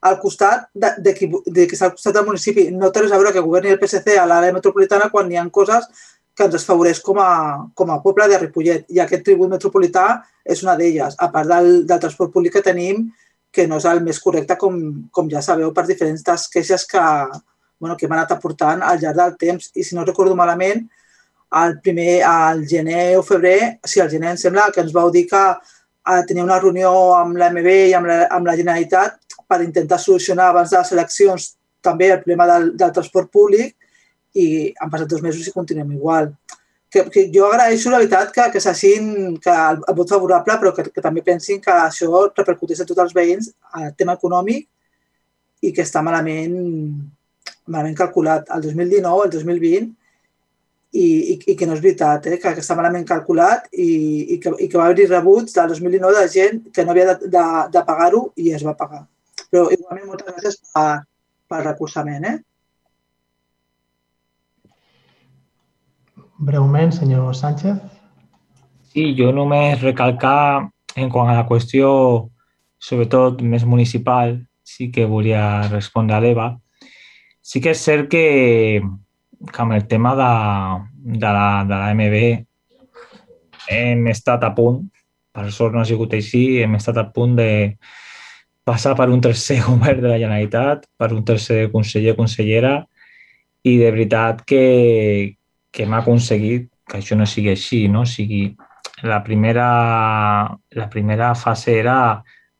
al 0.08 0.20
costat 0.22 0.68
de, 0.74 0.92
de, 1.02 1.14
qui, 1.16 1.28
de 1.28 1.66
qui 1.66 1.76
està 1.76 1.88
al 1.88 1.96
costat 1.96 2.14
del 2.14 2.28
municipi. 2.28 2.68
No 2.70 2.92
té 2.92 3.02
res 3.02 3.12
a 3.12 3.18
veure 3.18 3.32
que 3.34 3.44
governi 3.44 3.72
el 3.74 3.80
PSC 3.80 4.16
a 4.20 4.28
l'àrea 4.28 4.54
metropolitana 4.54 5.08
quan 5.12 5.32
hi 5.32 5.40
ha 5.40 5.48
coses 5.52 5.88
que 6.38 6.46
ens 6.46 6.54
desfavoreix 6.54 7.00
com 7.02 7.18
a, 7.18 7.30
com 7.74 7.90
a 7.90 7.98
poble 8.02 8.28
de 8.30 8.38
Ripollet. 8.38 8.84
I 8.94 9.02
aquest 9.02 9.24
tribut 9.26 9.50
metropolità 9.50 10.06
és 10.46 10.62
una 10.62 10.76
d'elles, 10.78 11.16
a 11.18 11.26
part 11.34 11.50
del, 11.50 11.70
del 11.88 12.02
transport 12.04 12.30
públic 12.34 12.54
que 12.54 12.62
tenim, 12.62 13.08
que 13.50 13.66
no 13.66 13.80
és 13.80 13.86
el 13.90 14.04
més 14.06 14.20
correcte, 14.22 14.54
com, 14.60 14.76
com 15.10 15.30
ja 15.32 15.42
sabeu, 15.42 15.72
per 15.74 15.88
diferents 15.88 16.46
queixes 16.52 16.84
que, 16.86 17.02
bueno, 17.80 17.96
que 17.98 18.06
hem 18.06 18.14
anat 18.14 18.36
aportant 18.36 18.84
al 18.86 19.02
llarg 19.02 19.18
del 19.18 19.34
temps. 19.40 19.72
I 19.74 19.82
si 19.82 19.98
no 19.98 20.06
recordo 20.06 20.36
malament, 20.38 20.84
al 21.58 21.78
primer, 21.80 22.22
al 22.28 22.62
gener 22.68 23.16
o 23.18 23.24
febrer, 23.26 23.80
sí, 23.84 24.00
al 24.00 24.10
gener 24.12 24.34
em 24.34 24.38
sembla 24.38 24.68
que 24.70 24.84
ens 24.84 24.94
vau 24.94 25.10
dir 25.10 25.24
que 25.30 25.42
a 26.08 26.20
tenir 26.28 26.44
una 26.44 26.60
reunió 26.60 26.92
amb 27.16 27.36
l'AMB 27.40 27.66
i 27.72 27.96
amb 27.96 28.08
la, 28.08 28.20
amb 28.32 28.46
la 28.46 28.56
Generalitat 28.56 29.18
per 29.48 29.62
intentar 29.64 29.98
solucionar 30.00 30.52
abans 30.52 30.70
de 30.70 30.78
les 30.78 30.92
eleccions 30.94 31.48
també 31.84 32.12
el 32.12 32.22
problema 32.22 32.46
del, 32.52 32.70
del 32.76 32.92
transport 32.94 33.32
públic 33.32 33.74
i 34.38 34.46
han 34.78 34.92
passat 34.92 35.10
dos 35.10 35.24
mesos 35.24 35.46
i 35.46 35.54
continuem 35.54 35.92
igual. 35.96 36.32
Que, 36.88 37.04
que 37.12 37.26
jo 37.34 37.44
agraeixo 37.48 37.90
la 37.92 38.00
veritat 38.00 38.32
que, 38.32 38.46
que 38.54 38.62
s'hagin 38.64 39.36
que 39.44 39.52
el, 39.52 39.82
el 39.90 39.96
vot 39.98 40.14
favorable, 40.14 40.56
però 40.62 40.72
que, 40.76 40.86
que 40.94 41.04
també 41.04 41.24
pensin 41.26 41.60
que 41.60 41.74
això 41.74 42.24
repercuteix 42.30 42.80
a 42.80 42.88
tots 42.88 43.04
els 43.04 43.14
veïns 43.16 43.50
al 43.76 43.92
tema 43.98 44.16
econòmic 44.16 44.64
i 45.68 45.72
que 45.74 45.84
està 45.84 46.00
malament, 46.06 46.56
malament 47.66 47.98
calculat 47.98 48.48
el 48.54 48.64
2019, 48.64 49.26
el 49.26 49.34
2020 49.36 49.92
i, 50.92 51.04
i, 51.04 51.36
i 51.52 51.56
que 51.58 51.68
no 51.68 51.76
és 51.76 51.84
veritat, 51.84 52.26
eh? 52.30 52.38
que, 52.40 52.54
que 52.56 52.64
està 52.64 52.76
malament 52.78 53.04
calculat 53.08 53.68
i, 53.72 53.90
i, 54.34 54.40
que, 54.40 54.54
i 54.56 54.68
que 54.70 54.80
va 54.80 54.88
haver-hi 54.88 55.08
rebuts 55.10 55.56
del 55.58 55.74
2019 55.74 56.16
de 56.16 56.32
gent 56.32 56.62
que 56.72 56.84
no 56.84 56.94
havia 56.94 57.12
de, 57.12 57.28
de, 57.34 57.44
de 57.74 57.82
pagar-ho 57.84 58.22
i 58.40 58.54
es 58.56 58.64
va 58.64 58.76
pagar. 58.78 59.04
Però 59.52 59.68
igualment 59.74 60.08
moltes 60.08 60.32
gràcies 60.32 60.60
per, 60.72 61.02
per 61.48 61.64
recolzament. 61.66 62.24
Eh? 62.32 62.36
Breument, 66.38 66.92
senyor 66.92 67.34
Sánchez. 67.34 67.76
Sí, 68.92 69.14
jo 69.18 69.32
només 69.34 69.80
recalcar 69.82 70.70
en 70.96 71.10
quant 71.10 71.30
a 71.30 71.36
la 71.40 71.46
qüestió, 71.48 71.88
sobretot 72.78 73.42
més 73.42 73.64
municipal, 73.66 74.38
sí 74.62 74.90
que 74.94 75.06
volia 75.10 75.66
respondre 75.68 76.16
a 76.16 76.22
l'Eva. 76.22 76.48
Sí 77.42 77.62
que 77.64 77.72
és 77.74 77.82
cert 77.82 78.06
que, 78.12 78.80
que 79.50 79.64
amb 79.64 79.74
el 79.74 79.86
tema 79.90 80.14
de, 80.18 80.32
de, 81.18 81.26
la, 81.26 81.48
de 81.66 81.74
la 81.74 81.90
MB 81.96 82.20
hem 83.74 84.06
estat 84.12 84.44
a 84.46 84.52
punt, 84.54 84.84
per 85.34 85.48
sort 85.54 85.74
no 85.74 85.82
ha 85.82 85.88
sigut 85.88 86.14
així, 86.14 86.60
hem 86.62 86.78
estat 86.78 87.00
a 87.02 87.08
punt 87.14 87.34
de 87.38 87.50
passar 88.68 88.94
per 88.96 89.08
un 89.10 89.20
tercer 89.24 89.58
govern 89.66 90.04
de 90.04 90.12
la 90.12 90.20
Generalitat, 90.20 90.86
per 90.96 91.10
un 91.16 91.26
tercer 91.26 91.66
conseller 91.74 92.14
o 92.14 92.20
consellera, 92.20 92.76
i 93.66 93.74
de 93.80 93.90
veritat 93.90 94.44
que, 94.46 94.62
que 95.72 95.84
hem 95.84 95.94
aconseguit 95.94 96.68
que 96.88 96.98
això 96.98 97.16
no 97.18 97.26
sigui 97.28 97.52
així, 97.52 97.84
no? 97.92 98.02
O 98.06 98.08
sigui, 98.08 98.56
la 99.02 99.20
primera, 99.24 99.68
la 100.70 100.88
primera 100.90 101.34
fase 101.34 101.78
era 101.78 101.98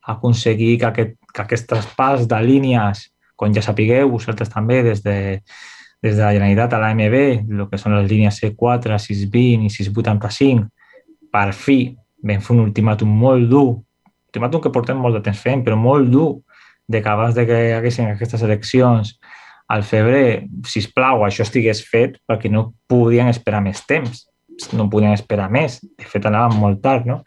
aconseguir 0.09 0.79
que 0.79 0.87
aquest, 0.91 1.17
que 1.35 1.43
aquest 1.43 1.69
traspàs 1.71 2.27
de 2.29 2.41
línies, 2.45 3.09
com 3.39 3.55
ja 3.55 3.65
sapigueu, 3.65 4.11
vosaltres 4.13 4.53
també, 4.53 4.83
des 4.87 5.03
de, 5.03 5.19
des 6.03 6.17
de 6.17 6.23
la 6.23 6.33
Generalitat 6.37 6.75
a 6.75 6.83
l'AMB, 6.83 7.17
el 7.55 7.65
que 7.71 7.81
són 7.81 7.97
les 7.97 8.09
línies 8.11 8.41
C4, 8.43 8.99
620 8.99 9.67
i 9.67 9.73
685, 9.73 10.69
per 11.33 11.51
fi 11.57 11.81
vam 12.25 12.43
fer 12.45 12.55
un 12.57 12.65
ultimàtum 12.67 13.11
molt 13.25 13.49
dur, 13.51 13.79
ultimàtum 14.29 14.63
que 14.63 14.73
portem 14.75 15.01
molt 15.01 15.19
de 15.19 15.25
temps 15.25 15.41
fent, 15.43 15.65
però 15.65 15.79
molt 15.81 16.11
dur, 16.13 16.31
de 16.89 17.03
que 17.05 17.11
abans 17.13 17.35
de 17.37 17.45
que 17.47 17.57
hi 17.67 17.75
haguessin 17.77 18.09
aquestes 18.09 18.43
eleccions 18.47 19.19
al 19.69 19.85
febrer, 19.85 20.49
si 20.65 20.83
plau, 20.95 21.23
això 21.27 21.45
estigués 21.45 21.83
fet 21.85 22.17
perquè 22.27 22.51
no 22.51 22.73
podien 22.89 23.29
esperar 23.29 23.61
més 23.65 23.85
temps, 23.87 24.25
no 24.73 24.89
podien 24.91 25.13
esperar 25.13 25.51
més. 25.53 25.79
De 25.99 26.09
fet, 26.09 26.25
anàvem 26.25 26.57
molt 26.59 26.81
tard, 26.83 27.07
no? 27.07 27.21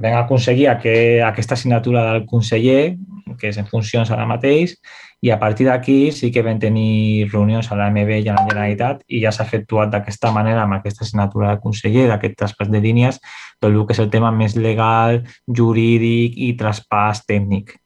Vam 0.00 0.16
aconseguir 0.20 0.68
aquest, 0.70 1.22
aquesta 1.26 1.56
assignatura 1.56 2.04
del 2.12 2.26
conseller, 2.28 2.96
que 3.40 3.48
és 3.48 3.58
en 3.60 3.68
funcions 3.68 4.10
ara 4.12 4.28
mateix, 4.28 4.76
i 5.20 5.28
a 5.30 5.36
partir 5.38 5.66
d'aquí 5.68 6.12
sí 6.16 6.30
que 6.32 6.42
vam 6.44 6.58
tenir 6.60 7.28
reunions 7.28 7.68
a 7.68 7.76
l'AMB 7.76 8.12
i 8.14 8.28
a 8.28 8.36
la 8.36 8.44
Generalitat 8.46 9.02
i 9.08 9.20
ja 9.20 9.32
s'ha 9.32 9.44
efectuat 9.44 9.92
d'aquesta 9.92 10.30
manera 10.32 10.62
amb 10.64 10.78
aquesta 10.78 11.04
assignatura 11.04 11.50
del 11.50 11.60
conseller, 11.60 12.06
d'aquest 12.08 12.38
traspàs 12.40 12.70
de 12.72 12.80
línies, 12.80 13.20
tot 13.60 13.68
el 13.68 13.84
que 13.84 13.96
és 13.96 14.00
el 14.00 14.08
tema 14.12 14.32
més 14.32 14.56
legal, 14.56 15.20
jurídic 15.44 16.36
i 16.40 16.54
traspàs 16.60 17.26
tècnic. 17.28 17.76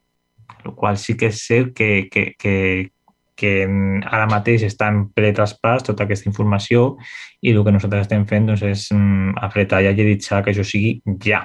El 0.63 0.73
qual 0.79 0.95
sí 0.97 1.17
que 1.19 1.27
és 1.33 1.43
cert 1.43 1.75
que, 1.75 2.07
que, 2.11 2.31
que, 2.39 2.55
que 3.35 3.65
mm, 3.67 4.05
ara 4.15 4.27
mateix 4.31 4.63
està 4.67 4.89
en 4.91 5.05
ple 5.15 5.31
traspàs 5.35 5.85
tota 5.89 6.05
aquesta 6.05 6.29
informació 6.29 6.95
i 7.43 7.51
el 7.51 7.63
que 7.63 7.73
nosaltres 7.75 8.07
estem 8.07 8.25
fent 8.29 8.47
doncs, 8.49 8.63
és 8.63 8.87
mm, 8.95 9.35
apretar 9.47 9.81
i 9.83 9.89
agilitzar 9.91 10.41
que 10.43 10.53
això 10.53 10.65
sigui 10.65 10.97
ja. 11.23 11.43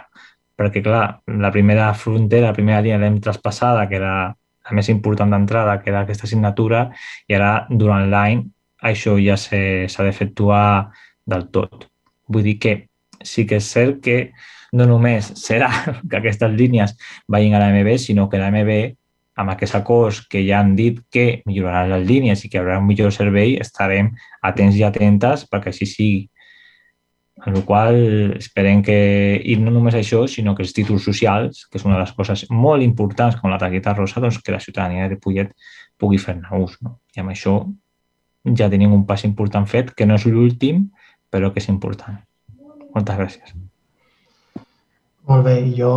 Perquè, 0.61 0.83
clar, 0.85 1.05
la 1.41 1.51
primera 1.51 1.89
frontera, 1.97 2.51
la 2.51 2.57
primera 2.57 2.83
línia 2.85 3.01
l'hem 3.01 3.17
traspassada, 3.25 3.87
que 3.89 3.97
era 3.97 4.15
la 4.29 4.77
més 4.77 4.91
important 4.93 5.31
d'entrada, 5.33 5.79
que 5.81 5.89
era 5.91 6.05
aquesta 6.05 6.29
assignatura, 6.29 6.91
i 7.29 7.37
ara, 7.39 7.65
durant 7.71 8.11
l'any, 8.13 8.45
això 8.91 9.17
ja 9.21 9.39
s'ha 9.41 10.05
d'efectuar 10.05 10.91
del 11.27 11.49
tot. 11.55 11.89
Vull 12.29 12.45
dir 12.45 12.59
que 12.61 12.75
sí 13.25 13.47
que 13.49 13.59
és 13.61 13.73
cert 13.73 14.01
que 14.05 14.19
no 14.77 14.87
només 14.87 15.33
serà 15.41 15.71
que 16.09 16.21
aquestes 16.21 16.53
línies 16.55 16.95
vagin 17.29 17.57
a 17.57 17.63
l'AMB, 17.63 17.97
sinó 17.99 18.29
que 18.29 18.39
l'AMB 18.41 19.00
amb 19.41 19.55
aquests 19.55 19.77
acords 19.79 20.21
que 20.29 20.43
ja 20.45 20.61
han 20.61 20.75
dit 20.77 21.01
que 21.13 21.43
milloraran 21.49 21.95
les 21.95 22.07
línies 22.09 22.45
i 22.45 22.51
que 22.51 22.59
hi 22.59 22.61
haurà 22.61 22.79
un 22.81 22.87
millor 22.89 23.13
servei, 23.15 23.57
estarem 23.63 24.13
atents 24.45 24.77
i 24.77 24.85
atentes 24.85 25.47
perquè 25.49 25.73
així 25.73 25.89
sigui. 25.89 26.21
En 27.41 27.55
la 27.57 27.63
qual 27.65 27.97
esperem 28.37 28.83
que, 28.85 28.97
i 29.41 29.55
no 29.57 29.73
només 29.73 29.95
això, 29.97 30.27
sinó 30.29 30.53
que 30.53 30.61
els 30.61 30.75
títols 30.77 31.07
socials, 31.09 31.63
que 31.71 31.81
és 31.81 31.87
una 31.87 31.97
de 31.97 32.03
les 32.03 32.13
coses 32.13 32.45
molt 32.53 32.85
importants 32.85 33.39
com 33.41 33.49
la 33.49 33.61
targeta 33.63 33.95
rosa, 33.97 34.21
doncs 34.21 34.43
que 34.45 34.53
la 34.53 34.61
ciutadania 34.61 35.07
de 35.07 35.15
Ripollet 35.15 35.55
pugui 35.97 36.21
fer-ne 36.21 36.61
ús. 36.61 36.77
No? 36.85 36.99
I 37.17 37.25
amb 37.25 37.33
això 37.33 37.57
ja 38.61 38.69
tenim 38.69 38.93
un 38.93 39.07
pas 39.09 39.25
important 39.25 39.65
fet, 39.65 39.95
que 39.97 40.05
no 40.05 40.21
és 40.21 40.29
l'últim, 40.29 40.91
però 41.33 41.49
que 41.49 41.65
és 41.65 41.73
important. 41.73 42.21
Moltes 42.93 43.17
gràcies. 43.17 43.57
Molt 45.31 45.47
bé, 45.47 45.61
i 45.65 45.73
jo, 45.79 45.95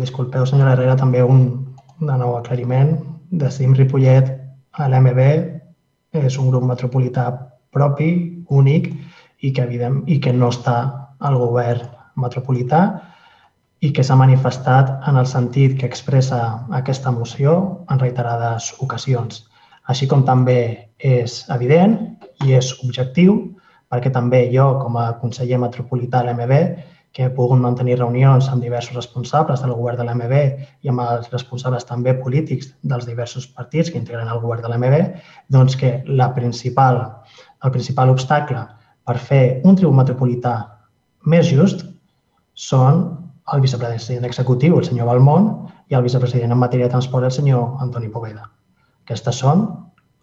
disculpeu, 0.00 0.46
senyora 0.48 0.72
Herrera, 0.72 0.96
també 0.96 1.20
un 1.20 1.67
de 2.00 2.16
nou 2.18 2.36
aclariment. 2.38 2.96
Decidim 3.30 3.74
Ripollet 3.76 4.30
a 4.72 4.88
l'MB 4.88 5.20
és 6.18 6.38
un 6.38 6.50
grup 6.50 6.64
metropolità 6.64 7.28
propi, 7.74 8.10
únic, 8.48 8.88
i 9.40 9.52
que, 9.52 9.62
evident, 9.62 10.02
i 10.06 10.18
que 10.20 10.32
no 10.32 10.50
està 10.54 10.78
al 11.18 11.36
govern 11.38 11.84
metropolità 12.18 12.82
i 13.84 13.92
que 13.94 14.02
s'ha 14.02 14.16
manifestat 14.18 14.90
en 15.06 15.18
el 15.20 15.26
sentit 15.30 15.76
que 15.78 15.86
expressa 15.86 16.40
aquesta 16.74 17.12
moció 17.14 17.52
en 17.90 18.00
reiterades 18.02 18.72
ocasions. 18.82 19.44
Així 19.86 20.08
com 20.10 20.24
també 20.26 20.90
és 20.98 21.44
evident 21.54 21.94
i 22.44 22.56
és 22.58 22.72
objectiu, 22.82 23.38
perquè 23.88 24.10
també 24.12 24.48
jo, 24.52 24.66
com 24.82 24.98
a 24.98 25.12
conseller 25.20 25.60
metropolità 25.62 26.20
a 26.20 26.26
l'MB, 26.26 26.58
que 27.12 27.24
he 27.24 27.30
pogut 27.34 27.60
mantenir 27.60 27.98
reunions 27.98 28.48
amb 28.52 28.62
diversos 28.62 28.96
responsables 28.96 29.62
del 29.64 29.74
govern 29.74 29.98
de 29.98 30.06
l'MB 30.06 30.40
i 30.84 30.90
amb 30.92 31.02
els 31.04 31.30
responsables 31.32 31.86
també 31.88 32.14
polítics 32.14 32.72
dels 32.82 33.06
diversos 33.08 33.46
partits 33.46 33.90
que 33.90 33.98
integren 33.98 34.28
el 34.28 34.42
govern 34.42 34.62
de 34.62 34.72
l'MB, 34.72 35.22
doncs 35.48 35.76
que 35.76 36.02
la 36.06 36.32
principal, 36.34 37.00
el 37.64 37.74
principal 37.74 38.12
obstacle 38.14 38.66
per 39.08 39.16
fer 39.30 39.42
un 39.64 39.76
tribut 39.76 39.96
metropolità 39.96 40.54
més 41.24 41.48
just 41.48 41.86
són 42.54 43.06
el 43.54 43.62
vicepresident 43.64 44.26
executiu, 44.28 44.76
el 44.76 44.84
senyor 44.84 45.08
Balmont, 45.08 45.48
i 45.88 45.96
el 45.96 46.04
vicepresident 46.04 46.52
en 46.52 46.60
matèria 46.60 46.88
de 46.88 46.92
transport, 46.92 47.24
el 47.24 47.32
senyor 47.32 47.78
Antoni 47.80 48.10
Poveda. 48.12 48.44
Aquestes 49.06 49.40
són, 49.40 49.64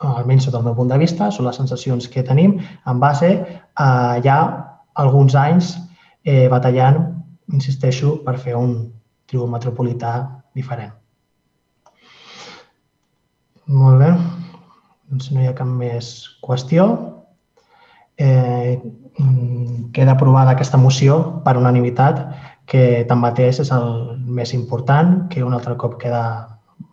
almenys 0.06 0.45
sota 0.45 0.60
el 0.60 0.68
meu 0.68 0.76
punt 0.78 0.91
de 0.91 0.99
vista, 1.02 1.32
són 1.34 1.48
les 1.48 1.57
sensacions 1.57 2.07
que 2.12 2.24
tenim 2.28 2.60
en 2.62 3.02
base 3.02 3.32
a 3.82 3.90
ja 4.22 4.38
alguns 5.02 5.36
anys 5.36 5.74
eh, 6.26 6.47
batallant, 6.49 6.99
insisteixo, 7.53 8.18
per 8.26 8.39
fer 8.41 8.56
un 8.57 8.76
tribut 9.30 9.52
metropolità 9.52 10.15
diferent. 10.57 10.93
Molt 13.65 14.02
bé. 14.02 14.11
Doncs 15.10 15.31
no 15.34 15.41
hi 15.41 15.47
ha 15.49 15.57
cap 15.57 15.69
més 15.69 16.11
qüestió. 16.45 16.88
Eh, 18.18 18.81
queda 19.95 20.15
aprovada 20.15 20.53
aquesta 20.56 20.77
moció 20.81 21.41
per 21.45 21.56
unanimitat, 21.57 22.22
que 22.65 23.06
tanmateix 23.10 23.61
és 23.61 23.72
el 23.72 24.18
més 24.26 24.53
important, 24.57 25.27
que 25.30 25.43
un 25.45 25.53
altre 25.53 25.76
cop 25.77 25.99
queda 26.02 26.23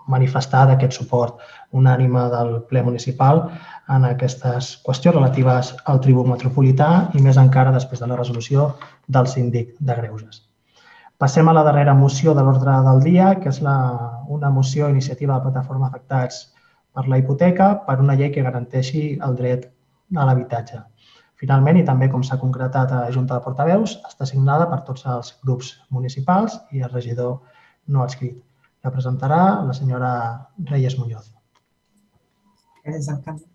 manifestat 0.09 0.71
aquest 0.73 0.97
suport 0.99 1.43
unànime 1.73 2.29
del 2.33 2.55
ple 2.71 2.83
municipal 2.83 3.43
en 3.89 4.07
aquestes 4.09 4.73
qüestions 4.87 5.17
relatives 5.17 5.75
al 5.85 6.01
tribut 6.05 6.29
metropolità 6.31 6.89
i 7.15 7.23
més 7.23 7.41
encara 7.41 7.75
després 7.75 8.01
de 8.01 8.09
la 8.11 8.19
resolució 8.19 8.73
del 9.09 9.27
síndic 9.27 9.77
de 9.79 9.99
Greuges. 10.01 10.43
Passem 11.23 11.49
a 11.49 11.53
la 11.55 11.63
darrera 11.63 11.95
moció 11.95 12.35
de 12.35 12.43
l'ordre 12.43 12.73
del 12.87 13.03
dia, 13.03 13.29
que 13.39 13.49
és 13.53 13.61
la, 13.63 13.77
una 14.27 14.51
moció 14.51 14.89
iniciativa 14.91 15.35
de 15.35 15.39
la 15.39 15.45
plataforma 15.45 15.87
afectats 15.87 16.49
per 16.93 17.07
la 17.09 17.19
hipoteca 17.21 17.69
per 17.87 18.01
una 18.03 18.17
llei 18.19 18.33
que 18.35 18.43
garanteixi 18.43 19.05
el 19.27 19.37
dret 19.39 19.69
a 20.17 20.27
l'habitatge. 20.27 20.83
Finalment, 21.43 21.79
i 21.79 21.85
també 21.87 22.09
com 22.11 22.23
s'ha 22.27 22.39
concretat 22.39 22.93
a 22.93 23.05
la 23.05 23.15
Junta 23.15 23.35
de 23.35 23.45
Portaveus, 23.45 23.97
està 24.09 24.27
signada 24.27 24.69
per 24.71 24.83
tots 24.89 25.07
els 25.15 25.33
grups 25.47 25.73
municipals 25.91 26.59
i 26.71 26.83
el 26.83 26.93
regidor 26.93 27.39
no 27.89 28.03
adscrit. 28.03 28.37
La 28.83 28.91
presentarà 28.91 29.63
la 29.63 29.75
senyora 29.77 30.13
Reyes 30.71 30.97
Muñoz. 30.99 31.31
Gràcies, 32.83 33.09
alcalde. 33.13 33.47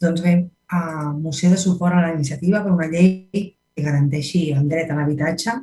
Doncs 0.00 0.22
bé, 0.24 0.34
a 0.72 1.12
moció 1.12 1.50
de 1.52 1.58
suport 1.60 1.94
a 1.94 2.02
la 2.06 2.12
iniciativa 2.14 2.62
per 2.64 2.72
una 2.72 2.88
llei 2.88 3.28
que 3.76 3.84
garanteixi 3.84 4.46
el 4.56 4.68
dret 4.70 4.90
a 4.90 4.96
l'habitatge. 4.96 5.56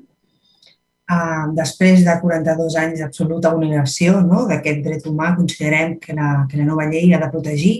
Després 1.57 2.05
de 2.05 2.13
42 2.21 2.77
anys 2.79 3.01
d'absoluta 3.01 3.51
vulneració 3.55 4.21
no, 4.21 4.45
d'aquest 4.49 4.85
dret 4.85 5.09
humà, 5.09 5.33
considerem 5.37 5.97
que 6.03 6.13
la, 6.17 6.45
que 6.49 6.61
la 6.61 6.69
nova 6.69 6.85
llei 6.89 7.13
ha 7.13 7.19
de 7.21 7.29
protegir, 7.33 7.75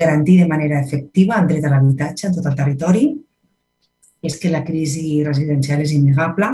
garantir 0.00 0.40
de 0.40 0.48
manera 0.48 0.80
efectiva 0.80 1.38
el 1.40 1.48
dret 1.52 1.64
a 1.64 1.74
l'habitatge 1.74 2.28
en 2.28 2.34
tot 2.40 2.48
el 2.50 2.56
territori. 2.58 3.04
És 4.24 4.38
que 4.40 4.52
la 4.52 4.62
crisi 4.64 5.20
residencial 5.26 5.82
és 5.84 5.92
innegable. 5.92 6.48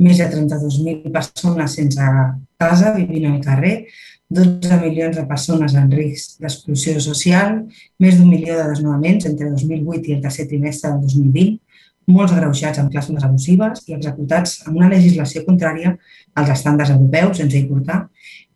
Més 0.00 0.22
de 0.22 0.30
32.000 0.32 1.12
persones 1.12 1.76
sense 1.78 2.08
casa 2.62 2.94
vivint 2.96 3.28
al 3.28 3.42
carrer, 3.44 3.74
12 4.32 4.78
milions 4.80 5.16
de 5.18 5.26
persones 5.28 5.74
en 5.76 5.90
risc 5.92 6.40
d'exclusió 6.40 6.96
social, 7.04 7.58
més 8.00 8.16
d'un 8.16 8.30
milió 8.30 8.56
de 8.56 8.70
desnonaments 8.70 9.28
entre 9.28 9.50
2008 9.52 10.08
i 10.08 10.16
el 10.16 10.22
tercer 10.24 10.48
trimestre 10.48 10.92
del 10.94 11.02
2020, 11.04 11.58
molts 12.10 12.32
agreujats 12.34 12.80
amb 12.80 12.90
clàusules 12.90 13.24
abusives 13.26 13.84
i 13.86 13.94
executats 13.94 14.56
amb 14.66 14.78
una 14.80 14.90
legislació 14.90 15.44
contrària 15.46 15.94
als 16.34 16.50
estàndards 16.56 16.94
europeus, 16.94 17.38
sense 17.38 17.60
importar 17.60 18.06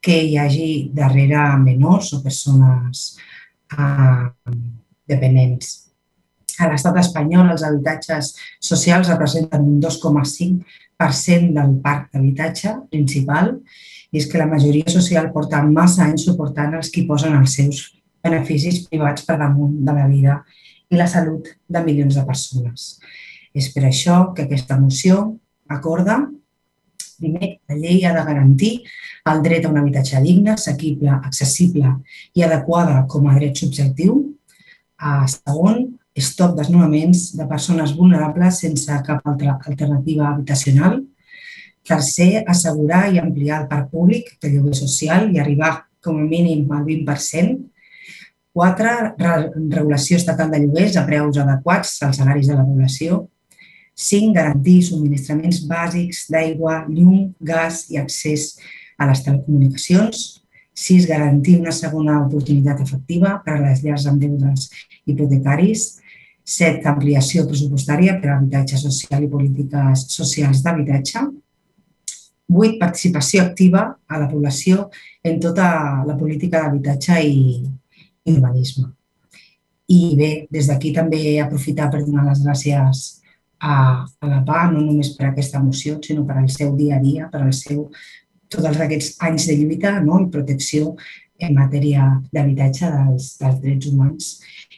que 0.03 0.16
hi 0.24 0.37
hagi 0.39 0.69
darrere 0.95 1.45
menors 1.62 2.12
o 2.16 2.23
persones 2.24 3.09
eh, 3.77 4.24
dependents. 5.07 5.85
A 6.59 6.70
l'estat 6.70 6.97
espanyol, 7.01 7.51
els 7.53 7.65
habitatges 7.66 8.33
socials 8.62 9.11
representen 9.12 9.65
un 9.65 9.81
2,5% 9.83 11.53
del 11.57 11.74
parc 11.85 12.09
d'habitatge 12.15 12.73
principal 12.93 13.53
i 14.12 14.20
és 14.23 14.28
que 14.31 14.41
la 14.41 14.49
majoria 14.49 14.89
social 14.93 15.28
porta 15.35 15.62
massa 15.66 16.07
anys 16.07 16.24
suportant 16.28 16.78
els 16.78 16.93
qui 16.95 17.05
posen 17.09 17.37
els 17.37 17.59
seus 17.59 17.83
beneficis 18.24 18.87
privats 18.89 19.27
per 19.27 19.37
damunt 19.43 19.83
de 19.85 19.97
la 19.97 20.07
vida 20.09 20.41
i 20.91 20.97
la 20.97 21.09
salut 21.11 21.51
de 21.69 21.83
milions 21.85 22.16
de 22.16 22.24
persones. 22.24 22.97
És 23.57 23.69
per 23.74 23.85
això 23.89 24.33
que 24.37 24.47
aquesta 24.47 24.78
moció 24.81 25.37
acorda 25.69 26.20
primer, 27.19 27.59
la 27.69 27.77
llei 27.77 28.05
ha 28.05 28.15
de 28.15 28.24
garantir 28.24 28.73
el 29.31 29.43
dret 29.43 29.65
a 29.65 29.70
un 29.70 29.78
habitatge 29.81 30.20
digne, 30.23 30.53
assequible, 30.55 31.11
accessible 31.16 31.93
i 32.37 32.45
adequada 32.47 33.03
com 33.11 33.27
a 33.27 33.37
dret 33.39 33.57
subjectiu. 33.59 34.19
Segon, 35.33 35.97
stop 36.22 36.56
desnonaments 36.56 37.30
de 37.36 37.47
persones 37.47 37.93
vulnerables 37.97 38.60
sense 38.62 39.01
cap 39.06 39.26
altra 39.28 39.59
alternativa 39.66 40.30
habitacional. 40.30 41.02
Tercer, 41.86 42.43
assegurar 42.48 43.06
i 43.12 43.20
ampliar 43.22 43.62
el 43.62 43.68
parc 43.70 43.90
públic 43.93 44.32
de 44.43 44.51
lloguer 44.51 44.74
social 44.78 45.28
i 45.30 45.38
arribar 45.38 45.86
com 46.02 46.18
a 46.18 46.26
mínim 46.26 46.70
al 46.72 46.84
20%. 46.86 47.59
Quatre, 48.56 48.93
regulació 49.18 50.16
estatal 50.16 50.51
de 50.51 50.62
lloguers 50.62 50.97
a 50.97 51.05
preus 51.06 51.36
adequats 51.38 51.98
als 52.06 52.22
salaris 52.22 52.48
de 52.48 52.56
la 52.56 52.64
població. 52.64 53.26
Cinc, 53.97 54.34
garantir 54.36 54.80
subministraments 54.84 55.62
bàsics 55.68 56.26
d'aigua, 56.32 56.82
llum, 56.88 57.30
gas 57.40 57.86
i 57.93 58.01
accés 58.01 58.55
a 58.97 59.09
les 59.09 59.22
telecomunicacions. 59.24 60.24
Sis, 60.76 61.06
garantir 61.09 61.59
una 61.60 61.72
segona 61.72 62.18
oportunitat 62.24 62.82
efectiva 62.84 63.38
per 63.44 63.55
a 63.56 63.62
les 63.62 63.84
llars 63.84 64.05
amb 64.09 64.20
deudes 64.20 64.68
hipotecaris. 65.09 65.86
Set, 66.47 66.85
ampliació 66.86 67.43
pressupostària 67.48 68.20
per 68.23 68.31
a 68.31 68.36
habitatge 68.36 68.78
social 68.78 69.24
i 69.27 69.31
polítiques 69.31 70.06
socials 70.14 70.62
d'habitatge. 70.62 71.24
8. 72.47 72.77
Participació 72.78 73.43
activa 73.43 73.82
a 74.06 74.20
la 74.20 74.28
població 74.31 74.86
en 75.27 75.40
tota 75.43 75.66
la 76.06 76.14
política 76.14 76.62
d'habitatge 76.62 77.18
i, 77.27 77.43
urbanisme. 78.31 78.93
I 79.90 80.01
bé, 80.18 80.31
des 80.51 80.70
d'aquí 80.70 80.93
també 80.94 81.39
aprofitar 81.43 81.90
per 81.90 82.05
donar 82.05 82.28
les 82.28 82.43
gràcies 82.47 83.02
a, 83.59 83.74
a 84.06 84.27
la 84.31 84.40
PA, 84.47 84.66
no 84.70 84.82
només 84.82 85.12
per 85.18 85.31
aquesta 85.31 85.62
moció, 85.62 85.98
sinó 86.02 86.24
per 86.27 86.39
al 86.40 86.48
seu 86.51 86.74
dia 86.78 86.98
a 86.98 87.02
dia, 87.02 87.28
per 87.32 87.43
al 87.43 87.52
seu, 87.55 87.89
tots 88.51 88.66
aquests 88.66 89.16
anys 89.27 89.47
de 89.51 89.59
lluita 89.59 89.97
no? 90.02 90.20
i 90.23 90.31
protecció 90.31 90.94
en 91.39 91.55
matèria 91.56 92.06
d'habitatge 92.32 92.90
dels, 92.93 93.32
dels 93.40 93.62
drets 93.62 93.90
humans. 93.90 94.31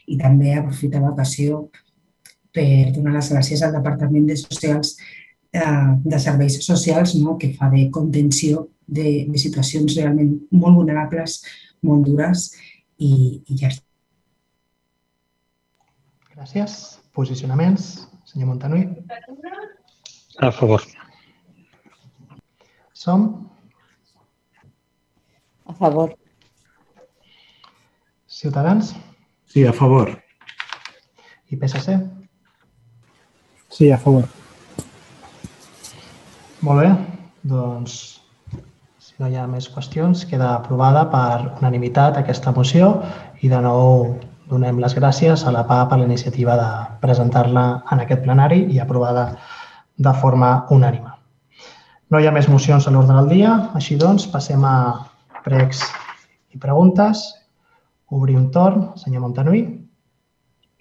I 0.09 0.17
també 0.21 0.55
aprofitar 0.57 1.03
l'ocasió 1.05 1.67
per 2.55 2.91
donar 2.97 3.19
les 3.19 3.31
gràcies 3.33 3.63
al 3.63 3.75
Departament 3.77 4.27
de 4.29 4.37
Socials 4.41 4.97
Eh, 5.51 6.01
de 6.05 6.19
serveis 6.21 6.59
socials 6.65 7.15
no? 7.17 7.39
que 7.39 7.55
fa 7.57 7.71
de 7.73 7.87
contenció 7.91 8.67
de, 8.87 9.25
de 9.33 9.39
situacions 9.41 9.95
realment 9.97 10.35
molt 10.53 10.77
vulnerables, 10.77 11.39
molt 11.81 12.05
dures 12.05 12.51
i, 13.01 13.41
i 13.49 13.57
ja 13.57 13.71
està. 13.73 13.85
Gràcies. 16.35 16.77
Posicionaments. 17.17 17.89
Senyor 18.29 18.53
Montanui. 18.53 18.85
A 20.39 20.53
favor. 20.55 20.85
Som? 22.93 23.25
A 25.65 25.75
favor. 25.81 26.13
Ciutadans? 28.29 28.93
Sí, 29.49 29.65
a 29.65 29.73
favor. 29.73 30.13
I 31.49 31.57
PSC? 31.57 31.97
Sí, 33.69 33.91
a 33.91 33.99
favor. 33.99 34.25
Molt 36.61 36.81
bé, 36.83 36.89
doncs 37.49 37.99
si 38.99 39.15
no 39.19 39.29
hi 39.31 39.37
ha 39.39 39.47
més 39.47 39.69
qüestions, 39.73 40.25
queda 40.29 40.55
aprovada 40.57 41.05
per 41.13 41.55
unanimitat 41.61 42.19
aquesta 42.21 42.53
moció 42.53 42.91
i 43.41 43.49
de 43.49 43.61
nou 43.65 44.19
donem 44.49 44.81
les 44.81 44.97
gràcies 44.97 45.45
a 45.45 45.53
la 45.55 45.65
PA 45.69 45.85
per 45.89 45.99
la 46.01 46.09
iniciativa 46.09 46.57
de 46.59 46.69
presentar-la 47.03 47.65
en 47.93 48.03
aquest 48.05 48.25
plenari 48.25 48.65
i 48.75 48.81
aprovada 48.81 49.31
de 49.97 50.13
forma 50.21 50.51
unànima. 50.75 51.15
No 52.11 52.21
hi 52.21 52.27
ha 52.27 52.33
més 52.33 52.49
mocions 52.49 52.87
a 52.89 52.93
l'ordre 52.93 53.17
del 53.19 53.29
dia, 53.33 53.55
així 53.77 53.97
doncs 54.01 54.27
passem 54.33 54.65
a 54.65 54.77
pregs 55.45 55.83
i 56.55 56.61
preguntes. 56.61 57.27
Obrir 58.11 58.37
un 58.37 58.51
torn, 58.51 58.93
senyor 58.97 59.23
Montanui. 59.23 59.63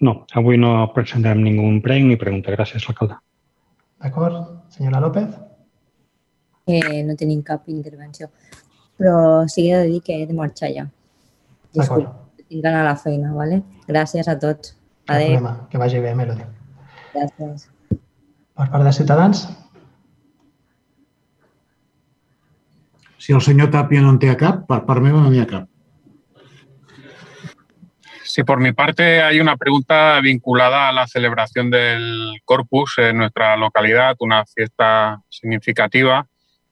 No, 0.00 0.24
avui 0.32 0.56
no 0.56 0.70
presentarem 0.94 1.42
ningú 1.44 1.66
prec 1.82 2.04
ni 2.06 2.16
pregunta. 2.16 2.54
Gràcies, 2.54 2.86
alcalde. 2.88 3.18
D'acord. 4.00 4.38
Senyora 4.70 5.00
López? 5.00 5.28
Eh, 6.68 7.02
no 7.04 7.16
tenim 7.16 7.42
cap 7.42 7.68
intervenció, 7.72 8.28
però 9.00 9.48
sí 9.48 9.64
que 9.64 9.72
he 9.72 9.78
de 9.78 9.86
dir 9.88 10.02
que 10.04 10.22
he 10.22 10.26
de 10.26 10.34
marxar 10.36 10.68
ja. 10.74 10.84
Disculpa, 11.72 12.12
tinc 12.44 12.62
d'anar 12.64 12.82
a 12.82 12.90
la 12.90 12.96
feina, 12.96 13.32
¿vale? 13.32 13.62
Gràcies 13.88 14.28
a 14.28 14.36
tots. 14.38 14.74
Adéu. 15.08 15.38
problema. 15.38 15.68
Que 15.70 15.78
vagi 15.78 16.00
bé, 16.04 16.14
Melody. 16.14 16.44
Gràcies. 17.14 17.68
Per 17.88 18.68
part 18.68 18.84
de 18.84 18.92
Ciutadans? 18.92 19.46
Si 23.18 23.32
el 23.32 23.40
senyor 23.40 23.70
Tapia 23.70 24.02
no 24.02 24.12
en 24.14 24.18
té 24.18 24.30
a 24.30 24.36
cap, 24.36 24.66
per 24.68 24.84
part 24.84 25.02
meva 25.02 25.22
no 25.22 25.30
n'hi 25.30 25.40
ha 25.40 25.48
cap. 25.48 25.68
Sí, 28.28 28.44
por 28.44 28.60
mi 28.60 28.72
parte 28.72 29.22
hay 29.22 29.40
una 29.40 29.56
pregunta 29.56 30.20
vinculada 30.20 30.90
a 30.90 30.92
la 30.92 31.06
celebración 31.06 31.70
del 31.70 32.42
Corpus 32.44 32.98
en 32.98 33.16
nuestra 33.16 33.56
localidad, 33.56 34.16
una 34.18 34.44
fiesta 34.44 35.22
significativa, 35.30 36.26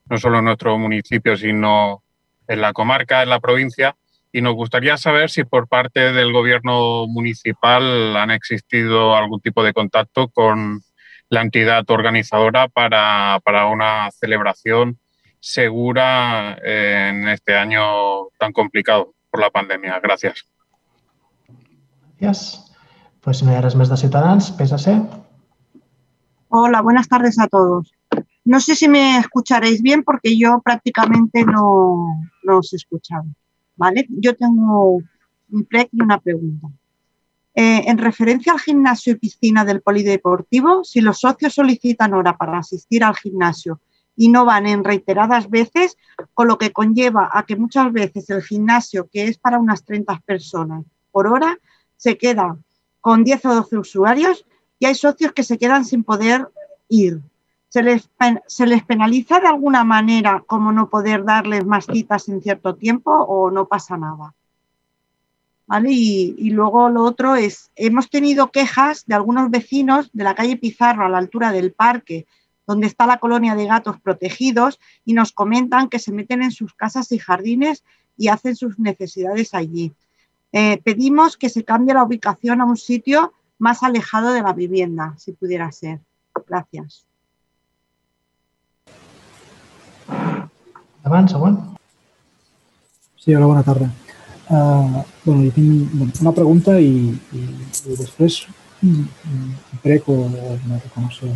no 0.05 0.19
solo 0.19 0.41
en 0.41 0.45
nuestro 0.45 0.77
municipio, 0.77 1.35
sino 1.35 2.03
en 2.47 2.61
la 2.61 2.75
comarca, 2.75 3.23
en 3.23 3.31
la 3.31 3.41
provincia. 3.41 3.97
Y 4.33 4.43
nos 4.43 4.53
gustaría 4.53 4.99
saber 4.99 5.31
si 5.31 5.45
por 5.45 5.67
parte 5.67 6.13
del 6.13 6.31
gobierno 6.31 7.07
municipal 7.07 8.15
han 8.19 8.33
existido 8.33 9.17
algún 9.17 9.41
tipo 9.41 9.65
de 9.65 9.73
contacto 9.73 10.29
con 10.29 10.83
la 11.31 11.41
entidad 11.41 11.85
organizadora 11.89 12.69
para, 12.69 13.41
para 13.43 13.65
una 13.69 14.11
celebración 14.11 14.99
segura 15.41 16.59
en 16.63 17.29
este 17.29 17.57
año 17.57 18.29
tan 18.39 18.53
complicado 18.53 19.15
por 19.31 19.41
la 19.41 19.49
pandemia. 19.49 19.99
Gracias. 20.01 20.56
Gràcies. 22.21 22.63
Pues 23.21 23.39
si 23.39 23.47
ha 23.51 23.61
res 23.61 23.75
més 23.75 23.89
de 23.91 23.97
Ciutadans, 23.97 24.53
PSC. 24.57 24.95
Hola, 26.49 26.81
buenas 26.81 27.09
tardes 27.09 27.39
a 27.39 27.49
todos. 27.49 27.93
No 28.45 28.61
sé 28.61 28.77
si 28.77 28.89
me 28.89 29.19
escucharéis 29.19 29.83
bien 29.83 30.05
porque 30.05 30.37
yo 30.39 30.61
prácticamente 30.65 31.45
no, 31.45 32.17
no 32.45 32.59
os 32.59 32.73
he 32.73 32.77
escuchado. 32.77 33.27
¿vale? 33.77 34.07
Yo 34.09 34.35
tengo 34.35 35.03
un 35.51 35.65
prec 35.69 35.89
y 35.93 36.03
una 36.03 36.19
pregunta. 36.21 36.69
Eh, 37.55 37.83
en 37.87 37.99
referencia 37.99 38.53
al 38.53 38.61
gimnasio 38.61 39.15
y 39.15 39.17
piscina 39.17 39.65
del 39.65 39.81
polideportivo, 39.81 40.85
si 40.85 41.01
los 41.01 41.21
socios 41.21 41.55
solicitan 41.55 42.15
hora 42.15 42.37
para 42.37 42.59
asistir 42.59 43.03
al 43.03 43.17
gimnasio 43.17 43.81
y 44.15 44.29
no 44.29 44.45
van 44.45 44.67
en 44.67 44.85
reiteradas 44.85 45.49
veces, 45.51 45.97
con 46.35 46.49
lo 46.49 46.59
que 46.59 46.73
conlleva 46.73 47.31
a 47.33 47.45
que 47.45 47.57
muchas 47.57 47.93
veces 47.93 48.31
el 48.31 48.43
gimnasio, 48.43 49.09
que 49.11 49.25
es 49.25 49.39
para 49.39 49.59
unas 49.59 49.85
30 49.85 50.21
personas 50.25 50.85
por 51.11 51.27
hora, 51.27 51.59
se 51.97 52.19
queda 52.19 52.57
con 53.01 53.25
10 53.25 53.45
o 53.47 53.55
12 53.55 53.79
usuarios 53.79 54.47
y 54.79 54.87
hay 54.87 54.95
socios 54.95 55.33
que 55.33 55.43
se 55.43 55.59
quedan 55.59 55.85
sin 55.85 56.05
poder 56.05 56.49
ir. 56.89 57.21
¿Se 57.69 57.83
les, 57.83 58.09
¿Se 58.47 58.67
les 58.67 58.85
penaliza 58.85 59.41
de 59.41 59.49
alguna 59.49 59.85
manera 59.85 60.43
como 60.47 60.73
no 60.73 60.89
poder 60.89 61.25
darles 61.25 61.65
más 61.67 61.87
citas 61.87 62.29
en 62.29 62.41
cierto 62.41 62.75
tiempo 62.75 63.13
o 63.13 63.51
no 63.51 63.67
pasa 63.67 63.97
nada? 63.97 64.35
¿Vale? 65.67 65.91
Y, 65.91 66.35
y 66.39 66.51
luego 66.51 66.89
lo 66.89 67.03
otro 67.03 67.35
es, 67.35 67.71
hemos 67.75 68.09
tenido 68.09 68.51
quejas 68.51 69.05
de 69.07 69.15
algunos 69.17 69.51
vecinos 69.51 70.11
de 70.13 70.25
la 70.25 70.35
calle 70.35 70.57
Pizarro 70.57 71.05
a 71.05 71.09
la 71.09 71.19
altura 71.19 71.51
del 71.51 71.73
parque, 71.73 72.27
donde 72.67 72.87
está 72.87 73.07
la 73.07 73.19
colonia 73.19 73.55
de 73.55 73.67
gatos 73.67 74.01
protegidos, 74.01 74.79
y 75.05 75.13
nos 75.13 75.33
comentan 75.33 75.89
que 75.89 75.99
se 75.99 76.13
meten 76.13 76.43
en 76.43 76.53
sus 76.53 76.75
casas 76.75 77.11
y 77.13 77.19
jardines 77.19 77.85
y 78.17 78.29
hacen 78.29 78.57
sus 78.57 78.79
necesidades 78.79 79.55
allí. 79.55 79.93
Eh, 80.59 80.81
pedimos 80.83 81.37
que 81.37 81.51
se 81.51 81.65
cambie 81.65 81.93
la 81.93 82.03
ubicación 82.03 82.63
a 82.63 82.65
un 82.65 82.79
sitio 82.79 83.35
más 83.59 83.83
alejado 83.83 84.33
de 84.33 84.41
la 84.41 84.55
vivienda, 84.55 85.15
si 85.19 85.33
pudiera 85.33 85.71
ser. 85.71 86.01
Gracias. 86.49 87.05
Endavant, 91.05 91.29
següent. 91.29 91.59
Sí, 93.21 93.35
hola, 93.35 93.45
bona 93.45 93.63
tarda. 93.63 93.91
Uh, 94.49 95.05
bueno, 95.27 95.45
jo 95.45 95.53
tinc 95.53 95.93
bueno, 95.93 96.13
una 96.23 96.33
pregunta 96.33 96.79
i, 96.81 97.13
i, 97.37 97.45
i 97.91 97.99
després 98.01 98.41
un, 98.81 99.05
un 99.29 99.85
prec 99.85 100.09
o 100.09 100.17
una 100.25 100.81
reclamació. 100.81 101.35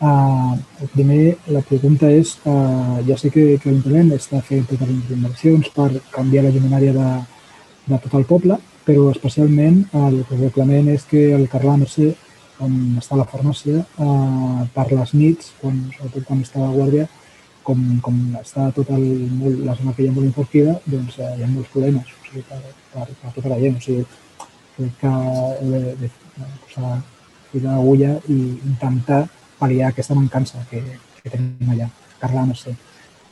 Uh, 0.00 0.58
el 0.82 0.90
primer, 0.96 1.20
la 1.46 1.62
pregunta 1.62 2.10
és, 2.10 2.34
uh, 2.42 2.98
ja 3.06 3.22
sé 3.22 3.30
que, 3.30 3.46
que 3.62 3.70
l'Ajuntament 3.70 4.16
està 4.18 4.42
fent 4.42 4.66
totes 4.66 4.90
les 4.90 5.14
inversions 5.14 5.70
per 5.78 5.92
canviar 6.10 6.48
la 6.48 6.54
lluminària 6.56 6.98
de, 6.98 7.14
de 7.86 7.98
tot 8.02 8.16
el 8.18 8.26
poble, 8.28 8.58
però 8.86 9.10
especialment 9.10 9.82
el 9.98 10.22
que 10.28 10.38
reclamem 10.40 10.92
és 10.94 11.06
que 11.10 11.28
el 11.34 11.46
carrer 11.50 11.72
La 11.72 11.80
Mercè, 11.82 12.12
on 12.62 12.74
està 13.00 13.18
la 13.18 13.26
farmàcia, 13.28 13.82
uh, 14.00 14.62
per 14.74 14.86
les 14.92 15.12
nits, 15.14 15.52
quan, 15.60 15.80
sobretot 15.96 16.24
quan 16.28 16.42
està 16.44 16.62
a 16.64 16.72
guàrdia, 16.72 17.08
com, 17.66 17.80
com 18.04 18.18
està 18.40 18.68
tot 18.76 18.90
el, 18.94 19.04
molt, 19.40 19.58
la 19.66 19.74
zona 19.78 19.92
que 19.96 20.04
hi 20.04 20.08
ha 20.10 20.14
molt 20.14 20.28
enforquida, 20.28 20.76
doncs 20.86 21.18
eh, 21.18 21.32
hi 21.34 21.42
ha 21.42 21.50
molts 21.50 21.72
problemes 21.72 22.12
o 22.12 22.28
sigui, 22.28 22.44
per, 22.46 22.60
per, 22.92 23.06
per 23.22 23.32
tota 23.34 23.50
la 23.50 23.58
gent. 23.58 23.80
O 23.80 23.82
sigui, 23.82 24.04
crec 24.76 24.92
que 25.00 25.10
he 25.10 25.70
de, 25.72 25.80
de, 26.02 26.10
de 26.36 26.50
posar 26.62 26.92
fil 27.50 27.66
a 27.66 27.74
l'agulla 27.74 28.12
i 28.30 28.38
intentar 28.70 29.24
pal·liar 29.58 29.90
aquesta 29.90 30.14
mancança 30.18 30.62
que, 30.70 30.82
que 31.22 31.32
tenim 31.32 31.72
allà, 31.74 31.90
Carla, 32.20 32.46
sé. 32.54 32.76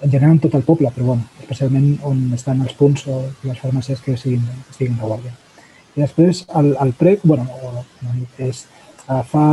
En 0.03 0.11
general 0.11 0.35
en 0.35 0.41
tot 0.43 0.55
el 0.59 0.65
poble, 0.67 0.91
però 0.93 1.13
bueno, 1.13 1.29
especialment 1.41 2.01
on 2.05 2.27
estan 2.35 2.61
els 2.65 2.75
punts 2.77 3.07
o 3.09 3.23
les 3.47 3.61
farmàcies 3.61 4.03
que 4.05 4.17
siguin, 4.21 4.43
que 4.45 4.75
estiguin 4.75 4.99
de 4.99 5.07
guàrdia. 5.07 5.33
I 5.95 6.03
després 6.03 6.43
el, 6.59 6.75
el 6.83 6.93
prec, 6.99 7.23
bueno, 7.25 7.47
és, 8.43 8.67
eh, 9.09 9.23
fa 9.31 9.47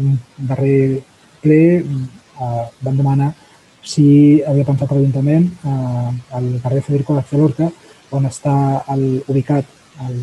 un 0.00 0.16
darrer 0.48 1.02
ple 1.42 1.60
eh, 1.80 2.64
van 2.80 2.96
demanar 2.96 3.30
si 3.82 4.40
havia 4.46 4.66
pensat 4.68 4.92
l'Ajuntament 4.92 5.46
eh, 5.64 6.10
al 6.36 6.48
carrer 6.62 6.82
Federico 6.84 7.16
García 7.16 7.40
Lorca, 7.40 7.70
on 8.16 8.26
està 8.28 8.54
el, 8.92 9.22
ubicat 9.28 9.66
el, 10.06 10.16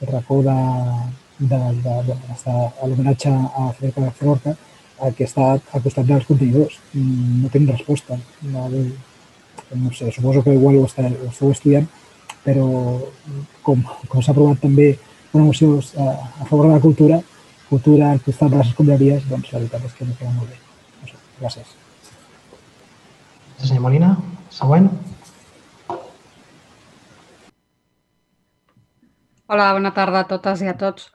el 0.00 0.10
racó 0.10 0.42
de, 0.42 0.58
de, 1.38 1.58
de, 1.84 1.96
de, 2.08 2.16
on 2.18 2.36
està 2.36 2.54
l'homenatge 2.84 3.32
a 3.32 3.70
Federico 3.78 4.06
García 4.06 4.28
Lorca, 4.28 4.56
el 5.04 5.14
que 5.16 5.26
està 5.28 5.52
al 5.54 5.82
costat 5.84 6.06
dels 6.08 6.26
contenidors. 6.28 6.78
No 6.94 7.50
tinc 7.52 7.70
resposta. 7.70 8.18
No, 8.52 8.68
no 8.70 9.92
sé, 9.92 10.10
suposo 10.12 10.42
que 10.44 10.54
igual 10.54 10.78
ho, 10.80 10.88
està, 10.88 11.06
ho 11.08 11.30
esteu 11.30 11.52
estudiant, 11.54 11.86
però 12.44 12.66
com, 13.66 13.82
com 14.08 14.22
s'ha 14.22 14.34
aprovat 14.34 14.60
també 14.62 14.92
una 15.34 15.44
moció 15.48 15.78
a, 15.98 16.10
a 16.42 16.44
favor 16.48 16.68
de 16.68 16.74
la 16.74 16.82
cultura, 16.82 17.20
cultura 17.68 18.12
al 18.12 18.20
costat 18.22 18.52
de 18.52 18.60
les 18.60 18.70
escombraries, 18.70 19.24
doncs 19.30 19.50
la 19.52 19.62
veritat 19.64 19.88
és 19.88 19.96
que 19.96 20.06
no 20.06 20.14
queda 20.18 20.34
molt 20.36 20.52
bé. 20.52 20.60
No 21.00 21.10
sé, 21.10 21.18
gràcies. 21.40 21.74
Senyor 23.64 23.82
Molina, 23.86 24.14
següent. 24.52 24.90
Hola, 29.48 29.72
bona 29.76 29.92
tarda 29.96 30.22
a 30.24 30.28
totes 30.28 30.62
i 30.64 30.70
a 30.70 30.76
tots. 30.78 31.10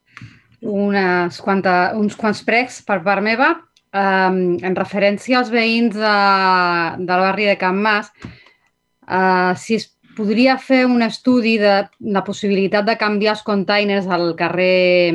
Unes 0.59 1.39
quanta, 1.41 1.93
uns 1.95 2.17
quants 2.19 2.41
pregs 2.45 2.81
per 2.85 2.99
part 3.05 3.23
meva. 3.23 3.53
Um, 3.89 4.59
en 4.61 4.75
referència 4.77 5.39
als 5.39 5.49
veïns 5.49 5.95
de, 5.97 6.17
del 6.99 7.23
barri 7.25 7.47
de 7.49 7.55
Can 7.57 7.79
Mas, 7.81 8.11
uh, 9.09 9.55
si 9.57 9.79
es 9.79 9.87
podria 10.19 10.59
fer 10.61 10.83
un 10.85 11.01
estudi 11.01 11.55
de 11.57 11.87
la 12.13 12.21
possibilitat 12.27 12.85
de 12.85 12.97
canviar 13.01 13.33
els 13.37 13.41
containers 13.47 14.05
al 14.11 14.35
carrer 14.37 15.09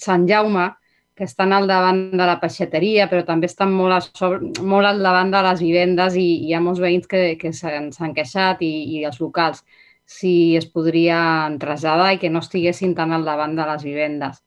Sant 0.00 0.24
Jaume, 0.30 0.70
que 1.14 1.28
estan 1.28 1.52
al 1.52 1.68
davant 1.70 2.00
de 2.16 2.24
la 2.26 2.38
peixateria, 2.42 3.06
però 3.10 3.22
també 3.26 3.46
estan 3.50 3.74
molt, 3.74 3.94
a 3.94 4.00
sobre, 4.02 4.40
molt 4.62 4.88
al 4.88 5.02
davant 5.04 5.30
de 5.30 5.42
les 5.46 5.60
vivendes 5.62 6.16
i 6.18 6.26
hi 6.48 6.54
ha 6.54 6.62
molts 6.64 6.82
veïns 6.82 7.06
que, 7.10 7.36
que 7.38 7.52
s'han 7.54 8.16
queixat 8.16 8.64
i, 8.66 8.72
i 8.96 9.04
els 9.04 9.20
locals 9.22 9.62
si 10.04 10.56
es 10.56 10.66
podrien 10.66 11.58
traslladar 11.60 12.12
i 12.14 12.18
que 12.22 12.32
no 12.32 12.42
estiguessin 12.44 12.96
tan 12.98 13.14
al 13.14 13.24
davant 13.24 13.54
de 13.56 13.68
les 13.68 13.86
vivendes. 13.86 14.43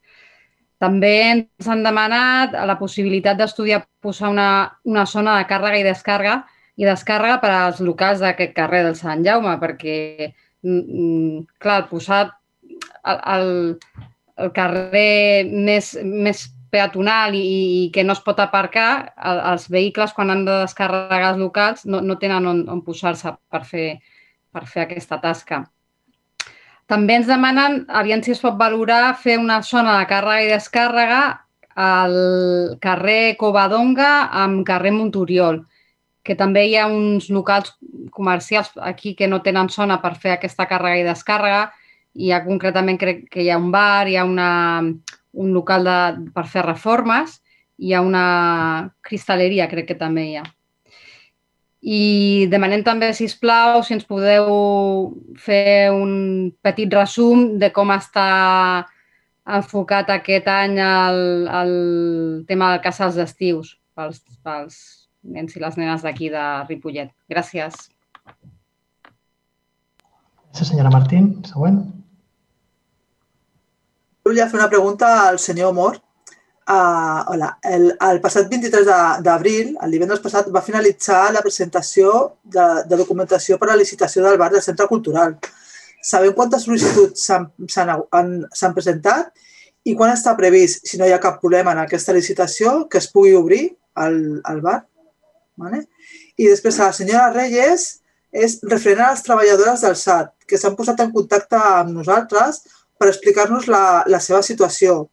També 0.78 1.14
ens 1.26 1.68
han 1.68 1.82
demanat 1.86 2.54
la 2.70 2.78
possibilitat 2.78 3.40
d'estudiar 3.40 3.82
posar 4.02 4.30
una, 4.30 4.50
una 4.86 5.06
zona 5.10 5.38
de 5.40 5.48
càrrega 5.50 5.80
i 5.82 5.86
descàrrega 5.88 6.36
i 6.78 6.86
descàrrega 6.86 7.40
per 7.42 7.54
als 7.54 7.80
locals 7.82 8.22
d'aquest 8.22 8.54
carrer 8.58 8.84
del 8.86 8.98
Sant 9.00 9.24
Jaume, 9.26 9.56
perquè, 9.62 9.98
mm, 10.62 11.48
clar, 11.64 11.88
posar 11.90 12.20
el, 13.04 13.18
el, 13.34 13.50
el 14.38 14.52
carrer 14.54 15.48
més, 15.50 15.96
més 16.04 16.44
peatonal 16.70 17.34
i, 17.36 17.48
i 17.80 17.82
que 17.96 18.04
no 18.06 18.14
es 18.14 18.22
pot 18.22 18.40
aparcar, 18.44 18.90
els 19.54 19.66
vehicles 19.74 20.14
quan 20.14 20.30
han 20.34 20.46
de 20.46 20.60
descarregar 20.66 21.34
els 21.34 21.42
locals 21.42 21.88
no, 21.90 22.04
no 22.06 22.20
tenen 22.22 22.46
on, 22.52 22.62
on 22.70 22.84
posar-se 22.86 23.34
per, 23.50 23.64
fer, 23.66 23.88
per 24.54 24.68
fer 24.70 24.86
aquesta 24.86 25.18
tasca. 25.24 25.64
També 26.88 27.18
ens 27.20 27.28
demanen, 27.28 27.82
aviam 27.92 28.22
si 28.24 28.32
es 28.32 28.40
pot 28.40 28.56
valorar, 28.60 29.18
fer 29.20 29.36
una 29.42 29.60
zona 29.62 29.98
de 30.00 30.06
càrrega 30.08 30.46
i 30.46 30.52
descàrrega 30.54 31.22
al 31.78 32.16
carrer 32.82 33.36
Covadonga 33.38 34.12
amb 34.44 34.64
carrer 34.66 34.94
Montoriol, 34.96 35.60
que 36.24 36.36
també 36.40 36.64
hi 36.68 36.78
ha 36.80 36.88
uns 36.88 37.28
locals 37.30 37.76
comercials 38.16 38.72
aquí 38.92 39.14
que 39.20 39.28
no 39.28 39.42
tenen 39.44 39.70
zona 39.70 40.00
per 40.02 40.16
fer 40.16 40.38
aquesta 40.38 40.66
càrrega 40.70 41.04
i 41.04 41.08
descàrrega. 41.10 41.68
Hi 42.18 42.32
ha 42.32 42.44
concretament, 42.48 42.98
crec 42.98 43.26
que 43.36 43.44
hi 43.44 43.52
ha 43.52 43.60
un 43.60 43.70
bar, 43.72 44.08
hi 44.08 44.16
ha 44.18 44.26
una, 44.26 44.50
un 45.38 45.54
local 45.54 45.86
de, 45.86 46.00
per 46.34 46.48
fer 46.50 46.66
reformes, 46.66 47.42
hi 47.78 47.94
ha 47.94 48.02
una 48.02 48.28
cristalleria, 49.04 49.68
crec 49.70 49.92
que 49.92 50.00
també 50.00 50.32
hi 50.32 50.38
ha. 50.40 50.48
I 51.88 52.48
demanem 52.52 52.82
també, 52.84 53.14
si 53.16 53.30
us 53.30 53.36
plau, 53.40 53.80
si 53.86 53.96
ens 53.96 54.04
podeu 54.04 54.48
fer 55.40 55.88
un 55.96 56.52
petit 56.66 56.92
resum 56.92 57.54
de 57.62 57.70
com 57.72 57.94
està 57.96 58.28
enfocat 59.48 60.10
aquest 60.12 60.50
any 60.52 60.76
el, 60.84 61.22
el 61.48 61.76
tema 62.50 62.74
de 62.74 62.82
casals 62.84 63.16
d'estius 63.16 63.78
pels, 63.96 64.20
pels 64.44 64.80
nens 65.24 65.56
i 65.56 65.64
les 65.64 65.78
nenes 65.80 66.04
d'aquí 66.04 66.28
de 66.34 66.44
Ripollet. 66.68 67.14
Gràcies. 67.32 67.88
Gràcies, 70.52 70.74
senyora 70.74 70.92
Martín. 70.92 71.38
Següent. 71.48 71.80
Volia 74.28 74.50
fer 74.52 74.60
una 74.60 74.68
pregunta 74.68 75.14
al 75.30 75.40
senyor 75.40 75.72
Mor. 75.78 76.02
Uh, 76.68 77.24
hola, 77.32 77.54
el, 77.64 77.94
el 77.96 78.18
passat 78.20 78.50
23 78.52 78.90
d'abril, 79.24 79.70
el 79.86 79.94
divendres 79.94 80.20
passat, 80.20 80.50
va 80.52 80.60
finalitzar 80.66 81.30
la 81.32 81.40
presentació 81.46 82.10
de, 82.44 82.66
de 82.90 83.00
documentació 83.00 83.56
per 83.56 83.70
a 83.70 83.72
la 83.72 83.80
licitació 83.80 84.26
del 84.26 84.36
bar 84.42 84.50
del 84.52 84.66
Centre 84.66 84.90
Cultural. 84.90 85.38
Sabem 86.04 86.36
quantes 86.36 86.68
sol·licituds 86.68 87.24
s'han 87.24 88.76
presentat 88.76 89.32
i 89.88 89.96
quan 89.96 90.12
està 90.12 90.36
previst, 90.36 90.84
si 90.92 91.00
no 91.00 91.08
hi 91.08 91.16
ha 91.16 91.24
cap 91.24 91.40
problema 91.40 91.72
en 91.72 91.86
aquesta 91.86 92.12
licitació, 92.20 92.84
que 92.92 93.00
es 93.00 93.08
pugui 93.16 93.32
obrir 93.40 93.64
el, 94.04 94.20
el 94.44 94.60
bar? 94.60 94.82
Vale? 95.56 95.86
I 96.36 96.52
després 96.52 96.82
a 96.82 96.92
la 96.92 97.00
senyora 97.00 97.32
Reyes 97.32 97.90
és 98.36 98.60
refrenar 98.68 99.14
les 99.14 99.24
treballadores 99.24 99.88
del 99.88 99.96
SAT, 99.96 100.36
que 100.44 100.60
s'han 100.60 100.76
posat 100.76 101.00
en 101.00 101.16
contacte 101.16 101.56
amb 101.64 101.96
nosaltres 101.96 102.66
per 103.00 103.08
explicar-nos 103.08 103.72
la, 103.72 104.04
la 104.12 104.20
seva 104.20 104.44
situació. 104.44 105.06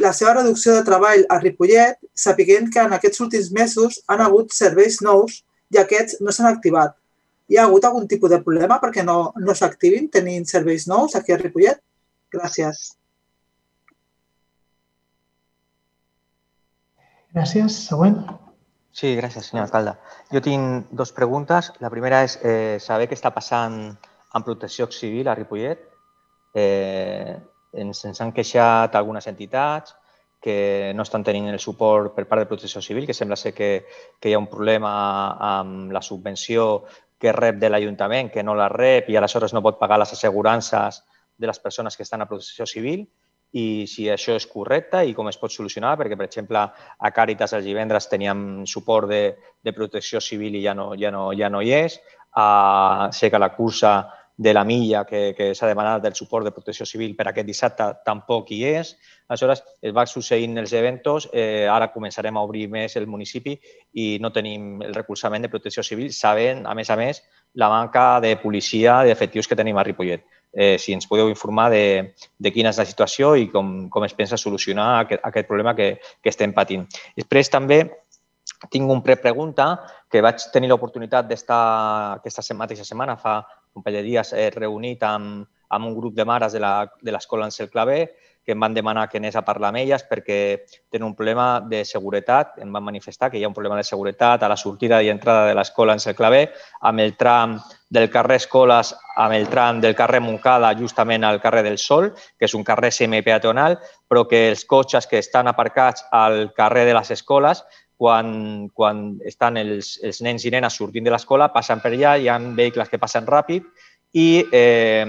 La 0.00 0.12
seva 0.14 0.32
reducció 0.36 0.74
de 0.76 0.84
treball 0.86 1.24
a 1.28 1.38
Ripollet, 1.42 1.98
sapiguent 2.14 2.68
que 2.72 2.82
en 2.86 2.94
aquests 2.96 3.22
últims 3.24 3.50
mesos 3.56 3.98
han 4.06 4.22
hagut 4.22 4.54
serveis 4.54 5.00
nous 5.02 5.42
i 5.74 5.80
aquests 5.82 6.20
no 6.22 6.34
s'han 6.34 6.50
activat. 6.52 6.94
Hi 7.50 7.58
ha 7.58 7.66
hagut 7.66 7.84
algun 7.84 8.06
tipus 8.08 8.30
de 8.30 8.38
problema 8.44 8.78
perquè 8.82 9.04
no, 9.04 9.32
no 9.36 9.54
s'activin 9.58 10.08
tenint 10.14 10.46
serveis 10.48 10.86
nous 10.88 11.16
aquí 11.18 11.34
a 11.34 11.40
Ripollet? 11.40 11.82
Gràcies. 12.32 12.82
Gràcies. 17.34 17.76
Següent. 17.88 18.18
Sí, 18.92 19.14
gràcies, 19.16 19.48
senyor 19.48 19.66
alcalde. 19.66 19.96
Jo 20.32 20.40
tinc 20.44 20.90
dues 20.92 21.12
preguntes. 21.16 21.72
La 21.80 21.90
primera 21.90 22.22
és 22.26 22.38
eh, 22.44 22.76
saber 22.80 23.08
què 23.08 23.16
està 23.18 23.32
passant 23.34 23.78
amb 24.32 24.46
protecció 24.46 24.86
civil 24.92 25.28
a 25.28 25.36
Ripollet 25.36 25.88
Eh, 26.54 27.40
ens, 27.72 28.04
ens 28.04 28.20
han 28.20 28.32
queixat 28.32 28.94
algunes 28.94 29.26
entitats 29.30 29.96
que 30.42 30.92
no 30.96 31.04
estan 31.06 31.22
tenint 31.22 31.46
el 31.52 31.60
suport 31.62 32.16
per 32.16 32.26
part 32.26 32.42
de 32.42 32.50
Protecció 32.50 32.82
Civil, 32.82 33.06
que 33.06 33.14
sembla 33.14 33.38
ser 33.38 33.54
que, 33.54 33.86
que 34.18 34.28
hi 34.28 34.34
ha 34.34 34.42
un 34.42 34.50
problema 34.50 34.92
amb 35.38 35.92
la 35.94 36.02
subvenció 36.02 36.84
que 37.22 37.32
rep 37.32 37.60
de 37.62 37.70
l'Ajuntament, 37.70 38.32
que 38.34 38.42
no 38.42 38.56
la 38.58 38.68
rep 38.68 39.08
i 39.08 39.16
aleshores 39.16 39.54
no 39.54 39.62
pot 39.62 39.78
pagar 39.78 40.00
les 40.02 40.12
assegurances 40.12 41.04
de 41.38 41.46
les 41.46 41.60
persones 41.62 41.96
que 41.96 42.02
estan 42.02 42.24
a 42.24 42.26
Protecció 42.26 42.66
Civil 42.66 43.06
i 43.52 43.84
si 43.86 44.08
això 44.10 44.34
és 44.34 44.46
correcte 44.48 45.02
i 45.04 45.12
com 45.14 45.28
es 45.28 45.38
pot 45.38 45.52
solucionar, 45.52 45.92
perquè, 46.00 46.16
per 46.16 46.26
exemple, 46.26 46.62
a 46.62 47.10
Càritas 47.14 47.52
els 47.52 47.66
divendres 47.68 48.08
teníem 48.08 48.64
suport 48.66 49.10
de, 49.10 49.22
de 49.62 49.74
protecció 49.76 50.22
civil 50.24 50.56
i 50.56 50.64
ja 50.64 50.74
no, 50.74 50.92
ja 50.98 51.12
no, 51.12 51.28
ja 51.36 51.52
no 51.52 51.60
hi 51.60 51.74
és. 51.76 51.98
Uh, 52.32 53.12
sé 53.12 53.28
que 53.30 53.38
la 53.38 53.52
cursa 53.52 53.92
de 54.36 54.54
la 54.54 54.64
milla 54.64 55.04
que, 55.04 55.34
que 55.36 55.52
s'ha 55.54 55.68
demanat 55.68 56.02
del 56.02 56.14
suport 56.14 56.46
de 56.46 56.52
protecció 56.54 56.86
civil 56.88 57.14
per 57.16 57.28
aquest 57.28 57.46
dissabte 57.46 57.88
tampoc 58.06 58.50
hi 58.50 58.62
és. 58.70 58.94
Aleshores, 59.28 59.62
es 59.82 59.94
va 59.94 60.06
succeint 60.06 60.56
els 60.58 60.72
eventos, 60.76 61.28
eh, 61.32 61.68
ara 61.68 61.92
començarem 61.92 62.36
a 62.36 62.44
obrir 62.44 62.66
més 62.72 62.96
el 62.96 63.06
municipi 63.06 63.58
i 63.94 64.18
no 64.20 64.32
tenim 64.32 64.82
el 64.82 64.94
recolzament 64.94 65.44
de 65.44 65.52
protecció 65.52 65.84
civil, 65.84 66.12
sabent, 66.12 66.66
a 66.66 66.74
més 66.74 66.90
a 66.90 66.96
més, 66.96 67.22
la 67.54 67.68
manca 67.68 68.20
de 68.20 68.36
policia, 68.40 69.02
d'efectius 69.04 69.48
que 69.48 69.58
tenim 69.58 69.76
a 69.76 69.84
Ripollet. 69.84 70.24
Eh, 70.52 70.76
si 70.76 70.92
ens 70.92 71.08
podeu 71.08 71.30
informar 71.32 71.70
de, 71.72 72.12
de 72.36 72.52
quina 72.52 72.72
és 72.72 72.80
la 72.80 72.84
situació 72.84 73.32
i 73.40 73.48
com, 73.48 73.88
com 73.88 74.04
es 74.04 74.12
pensa 74.12 74.36
solucionar 74.36 74.88
aquest, 75.00 75.22
aquest 75.24 75.48
problema 75.48 75.72
que, 75.76 75.94
que 76.20 76.32
estem 76.32 76.52
patint. 76.52 76.84
Després 77.16 77.48
també 77.52 77.86
tinc 78.70 78.90
un 78.90 79.00
prepregunta 79.02 79.72
que 80.10 80.20
vaig 80.20 80.44
tenir 80.52 80.68
l'oportunitat 80.68 81.28
d'estar 81.28 81.62
aquesta 82.18 82.54
mateixa 82.58 82.84
setmana, 82.84 83.16
fa 83.16 83.40
parell 83.80 84.02
de 84.02 84.10
dies, 84.10 84.34
eh, 84.36 84.50
reunit 84.52 85.02
amb, 85.08 85.46
amb 85.72 85.88
un 85.88 85.96
grup 85.96 86.14
de 86.14 86.28
mares 86.28 86.52
de 86.52 86.60
l'escola 87.14 87.48
Ansel 87.48 87.70
Clavé 87.72 88.10
que 88.44 88.52
em 88.52 88.60
van 88.60 88.74
demanar 88.74 89.08
que 89.08 89.18
anés 89.18 89.36
a 89.36 89.44
parlar 89.46 89.70
amb 89.70 89.78
elles 89.78 90.02
perquè 90.08 90.38
tenen 90.90 91.06
un 91.06 91.14
problema 91.14 91.60
de 91.60 91.84
seguretat. 91.86 92.58
Em 92.58 92.72
van 92.74 92.84
manifestar 92.84 93.30
que 93.30 93.38
hi 93.38 93.44
ha 93.44 93.50
un 93.50 93.54
problema 93.54 93.78
de 93.78 93.86
seguretat 93.86 94.42
a 94.42 94.50
la 94.50 94.58
sortida 94.58 94.98
i 95.02 95.10
entrada 95.12 95.46
de 95.46 95.54
l'escola 95.54 95.94
Ansel 95.94 96.16
Clavé, 96.18 96.48
amb 96.80 97.04
el 97.04 97.14
tram 97.16 97.60
del 97.92 98.10
carrer 98.10 98.40
Escoles 98.40 98.94
amb 99.16 99.36
el 99.36 99.46
tram 99.52 99.80
del 99.80 99.94
carrer 99.94 100.22
Moncada 100.24 100.72
justament 100.74 101.24
al 101.24 101.40
carrer 101.40 101.62
del 101.62 101.78
Sol, 101.78 102.10
que 102.38 102.48
és 102.48 102.54
un 102.56 102.64
carrer 102.64 102.90
semipeatonal, 102.90 103.78
però 104.08 104.24
que 104.28 104.48
els 104.48 104.64
cotxes 104.64 105.06
que 105.06 105.20
estan 105.20 105.48
aparcats 105.48 106.06
al 106.10 106.52
carrer 106.56 106.86
de 106.88 106.96
les 106.96 107.10
escoles 107.12 107.62
quan, 108.02 108.66
quan 108.74 109.02
estan 109.30 109.60
els, 109.60 109.94
els 110.02 110.18
nens 110.26 110.42
i 110.42 110.50
nenes 110.50 110.74
sortint 110.74 111.06
de 111.06 111.12
l'escola, 111.14 111.52
passen 111.54 111.78
per 111.78 111.92
allà, 111.92 112.16
hi 112.18 112.26
ha 112.26 112.40
vehicles 112.58 112.90
que 112.90 112.98
passen 112.98 113.28
ràpid 113.30 113.68
i, 114.18 114.42
eh, 114.50 115.06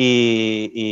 i, 0.00 0.10
i 0.72 0.86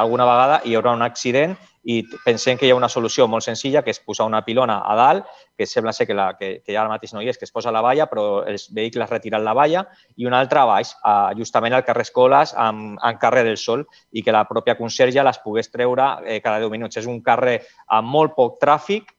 alguna 0.00 0.24
vegada 0.24 0.62
hi 0.64 0.76
haurà 0.78 0.94
un 0.96 1.04
accident 1.04 1.52
i 1.86 2.00
pensem 2.24 2.56
que 2.56 2.64
hi 2.66 2.72
ha 2.72 2.78
una 2.78 2.88
solució 2.88 3.28
molt 3.30 3.44
senzilla, 3.44 3.82
que 3.84 3.92
és 3.92 4.00
posar 4.00 4.24
una 4.26 4.40
pilona 4.42 4.80
a 4.88 4.94
dalt, 4.98 5.28
que 5.56 5.68
sembla 5.68 5.92
ser 5.94 6.08
que, 6.08 6.16
la, 6.16 6.30
que, 6.38 6.48
que 6.64 6.74
ara 6.74 6.90
mateix 6.90 7.12
no 7.14 7.20
hi 7.22 7.28
és, 7.30 7.36
que 7.38 7.46
es 7.46 7.52
posa 7.54 7.70
la 7.70 7.82
valla, 7.84 8.08
però 8.10 8.24
els 8.48 8.66
vehicles 8.74 9.12
retiren 9.12 9.44
la 9.44 9.54
valla, 9.54 9.84
i 10.16 10.26
una 10.26 10.40
altra 10.40 10.64
a 10.64 10.70
baix, 10.72 10.96
a, 11.04 11.14
justament 11.38 11.76
al 11.76 11.84
carrer 11.86 12.08
Escoles, 12.08 12.56
amb, 12.58 12.96
en 12.96 13.20
carrer 13.22 13.44
del 13.46 13.60
Sol, 13.60 13.84
i 14.10 14.24
que 14.24 14.34
la 14.34 14.46
pròpia 14.48 14.78
conserge 14.80 15.22
les 15.28 15.38
pogués 15.44 15.70
treure 15.70 16.08
eh, 16.24 16.40
cada 16.40 16.58
10 16.64 16.72
minuts. 16.74 16.98
És 16.98 17.06
un 17.06 17.20
carrer 17.22 17.60
amb 18.00 18.10
molt 18.16 18.34
poc 18.34 18.58
tràfic, 18.64 19.14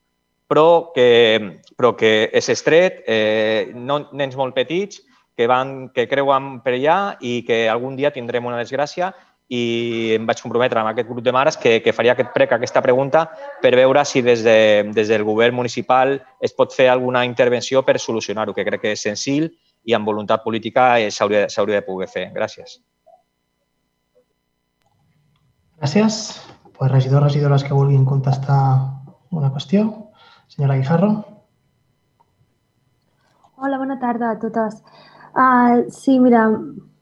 però 0.47 0.91
que, 0.95 1.59
però 1.75 1.93
que 1.99 2.29
és 2.33 2.49
estret, 2.49 3.03
eh, 3.07 3.71
no, 3.75 4.05
nens 4.15 4.35
molt 4.39 4.55
petits 4.55 5.03
que, 5.35 5.47
van, 5.47 5.89
que 5.93 6.07
creuen 6.09 6.61
per 6.65 6.73
allà 6.77 6.99
i 7.21 7.41
que 7.47 7.67
algun 7.69 7.95
dia 7.99 8.13
tindrem 8.15 8.47
una 8.47 8.59
desgràcia 8.59 9.11
i 9.47 10.15
em 10.17 10.25
vaig 10.27 10.41
comprometre 10.43 10.81
amb 10.81 10.91
aquest 10.91 11.07
grup 11.07 11.23
de 11.23 11.31
mares 11.31 11.55
que, 11.59 11.77
que 11.83 11.93
faria 11.95 12.17
aquest 12.17 12.33
prec, 12.33 12.51
aquesta 12.51 12.81
pregunta, 12.83 13.23
per 13.61 13.71
veure 13.79 14.03
si 14.03 14.21
des, 14.21 14.43
de, 14.43 14.89
des 14.95 15.07
del 15.07 15.23
govern 15.23 15.55
municipal 15.55 16.17
es 16.43 16.55
pot 16.55 16.75
fer 16.75 16.89
alguna 16.91 17.23
intervenció 17.25 17.83
per 17.87 17.95
solucionar-ho, 17.99 18.55
que 18.55 18.65
crec 18.67 18.83
que 18.83 18.95
és 18.97 19.05
senzill 19.07 19.47
i 19.87 19.95
amb 19.95 20.07
voluntat 20.07 20.43
política 20.43 20.95
s'hauria 21.11 21.47
de 21.47 21.85
poder 21.85 22.09
fer. 22.11 22.27
Gràcies. 22.35 22.81
Gràcies. 25.77 26.19
Pues 26.77 26.91
regidors, 26.91 27.29
regidores 27.29 27.63
que 27.63 27.73
vulguin 27.73 28.03
contestar 28.05 28.59
una 29.31 29.53
qüestió. 29.53 30.06
Senyora 30.57 30.75
Guijarro. 30.75 31.09
Hola, 33.61 33.77
bona 33.77 33.99
tarda 34.01 34.31
a 34.31 34.37
totes. 34.41 34.79
Uh, 35.37 35.85
sí, 35.93 36.15
mira, 36.19 36.47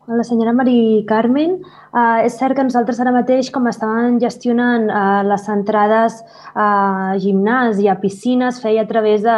la 0.07 0.25
senyora 0.27 0.51
Mari 0.51 1.05
Carmen, 1.07 1.61
uh, 1.95 2.19
és 2.27 2.35
cert 2.35 2.57
que 2.57 2.65
nosaltres 2.67 2.99
ara 2.99 3.13
mateix, 3.15 3.47
com 3.55 3.71
estaven 3.71 4.19
gestionant 4.19 4.89
uh, 4.91 5.23
les 5.23 5.47
entrades 5.53 6.19
a 6.51 6.67
gimnàs 7.23 7.79
i 7.79 7.87
a 7.87 7.95
piscines, 8.01 8.59
feia 8.59 8.83
a 8.83 8.89
través 8.91 9.23
de, 9.23 9.37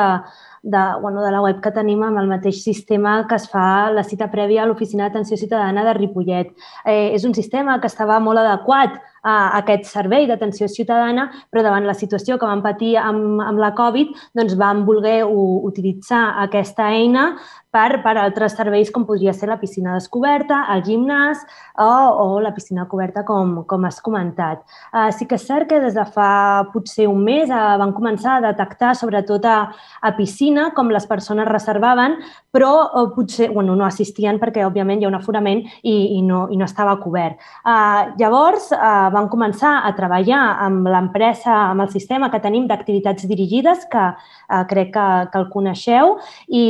de, 0.63 0.81
bueno, 0.99 1.21
de 1.21 1.31
la 1.31 1.43
web 1.45 1.61
que 1.61 1.71
tenim 1.71 2.01
amb 2.03 2.17
el 2.17 2.27
mateix 2.27 2.63
sistema 2.65 3.19
que 3.29 3.37
es 3.37 3.45
fa 3.53 3.91
la 3.93 4.03
cita 4.03 4.31
prèvia 4.33 4.65
a 4.65 4.67
l'Oficina 4.67 5.05
d'Atenció 5.05 5.37
Ciutadana 5.37 5.85
de 5.85 5.93
Ripollet. 5.95 6.49
Eh, 6.83 7.13
és 7.13 7.23
un 7.23 7.37
sistema 7.37 7.77
que 7.79 7.93
estava 7.93 8.17
molt 8.19 8.41
adequat 8.41 8.97
uh, 9.23 9.57
aquest 9.59 9.87
servei 9.89 10.27
d'atenció 10.29 10.67
ciutadana, 10.71 11.29
però 11.51 11.63
davant 11.65 11.87
la 11.87 11.97
situació 11.97 12.37
que 12.37 12.49
vam 12.49 12.63
patir 12.65 12.95
amb, 13.01 13.41
amb 13.43 13.61
la 13.61 13.73
Covid, 13.77 14.13
doncs 14.37 14.57
vam 14.59 14.85
voler 14.87 15.21
utilitzar 15.27 16.23
aquesta 16.43 16.91
eina 16.93 17.31
per, 17.77 18.01
per 18.01 18.15
altres 18.17 18.55
serveis 18.57 18.89
com 18.93 19.05
podria 19.05 19.33
ser 19.35 19.49
la 19.51 19.59
piscina 19.61 19.93
descoberta, 19.97 20.63
el 20.73 20.83
gimnàs 20.87 21.43
o, 21.83 21.87
o 21.87 22.25
la 22.41 22.53
piscina 22.55 22.87
coberta, 22.89 23.23
com, 23.27 23.61
com 23.69 23.85
has 23.87 23.99
comentat. 24.03 24.63
Uh, 24.93 25.09
sí 25.13 25.27
que 25.29 25.37
és 25.37 25.45
cert 25.47 25.69
que 25.69 25.81
des 25.83 25.95
de 25.97 26.05
fa 26.13 26.65
potser 26.73 27.07
un 27.11 27.21
mes 27.25 27.51
uh, 27.51 27.75
van 27.81 27.93
començar 27.95 28.37
a 28.37 28.45
detectar, 28.47 28.95
sobretot 28.97 29.45
a, 29.45 29.57
a 30.01 30.13
piscina, 30.17 30.71
com 30.77 30.91
les 30.93 31.05
persones 31.09 31.49
reservaven, 31.49 32.17
però 32.53 32.71
uh, 32.87 33.05
potser 33.13 33.51
bueno, 33.53 33.75
no 33.77 33.85
assistien 33.85 34.39
perquè, 34.41 34.65
òbviament, 34.65 35.01
hi 35.01 35.07
ha 35.07 35.11
un 35.11 35.19
aforament 35.19 35.63
i, 35.83 36.17
i, 36.17 36.21
no, 36.25 36.47
i 36.51 36.57
no 36.57 36.65
estava 36.65 36.97
cobert. 37.03 37.37
Uh, 37.61 38.15
llavors, 38.17 38.71
uh, 38.73 39.06
van 39.13 39.29
començar 39.31 39.77
a 39.85 39.93
treballar 39.97 40.41
amb 40.65 40.87
l'empresa, 40.87 41.53
amb 41.71 41.85
el 41.85 41.93
sistema 41.93 42.31
que 42.33 42.41
tenim 42.43 42.67
d'activitats 42.67 43.27
dirigides, 43.29 43.85
que 43.91 44.09
uh, 44.11 44.63
crec 44.69 44.93
que, 44.95 45.07
que 45.31 45.41
el 45.41 45.49
coneixeu, 45.53 46.17
i 46.47 46.65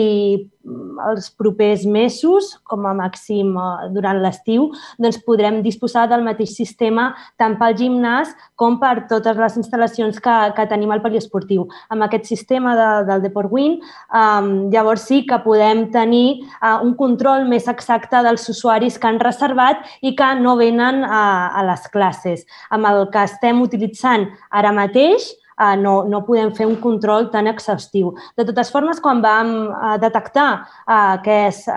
els 1.11 1.29
propers 1.31 1.85
mesos, 1.87 2.49
com 2.67 2.85
a 2.87 2.93
màxim 2.97 3.53
eh, 3.57 3.87
durant 3.95 4.19
l'estiu, 4.21 4.69
doncs 4.99 5.19
podrem 5.25 5.61
disposar 5.65 6.07
del 6.11 6.25
mateix 6.25 6.55
sistema 6.57 7.09
tant 7.39 7.57
pel 7.59 7.75
gimnàs 7.77 8.33
com 8.59 8.77
per 8.81 9.07
totes 9.11 9.37
les 9.39 9.57
instal·lacions 9.61 10.19
que, 10.23 10.37
que 10.57 10.67
tenim 10.69 10.91
al 10.93 11.03
poliesportiu. 11.03 11.67
Amb 11.93 12.07
aquest 12.07 12.27
sistema 12.29 12.75
de, 12.77 12.89
del 13.11 13.23
Deport 13.27 13.53
Win, 13.53 13.77
um, 14.11 14.51
llavors 14.73 15.07
sí 15.07 15.23
que 15.27 15.39
podem 15.45 15.87
tenir 15.93 16.41
uh, 16.59 16.77
un 16.83 16.95
control 16.99 17.47
més 17.49 17.69
exacte 17.71 18.21
dels 18.25 18.47
usuaris 18.51 18.99
que 18.99 19.09
han 19.09 19.21
reservat 19.23 19.85
i 20.01 20.15
que 20.17 20.33
no 20.41 20.57
venen 20.59 21.03
a, 21.05 21.23
a 21.55 21.65
les 21.69 21.87
classes. 21.93 22.26
Amb 22.73 22.89
el 22.89 23.05
que 23.13 23.25
estem 23.27 23.61
utilitzant 23.63 24.27
ara 24.51 24.73
mateix, 24.75 25.27
eh, 25.57 25.75
no, 25.77 26.03
no 26.05 26.23
podem 26.25 26.51
fer 26.55 26.67
un 26.69 26.77
control 26.81 27.29
tan 27.33 27.49
exhaustiu. 27.49 28.13
De 28.37 28.45
totes 28.47 28.71
formes, 28.73 29.01
quan 29.03 29.21
vam 29.23 29.53
eh, 29.67 29.95
detectar 30.03 30.49
eh, 30.59 30.93
aquest, 31.17 31.69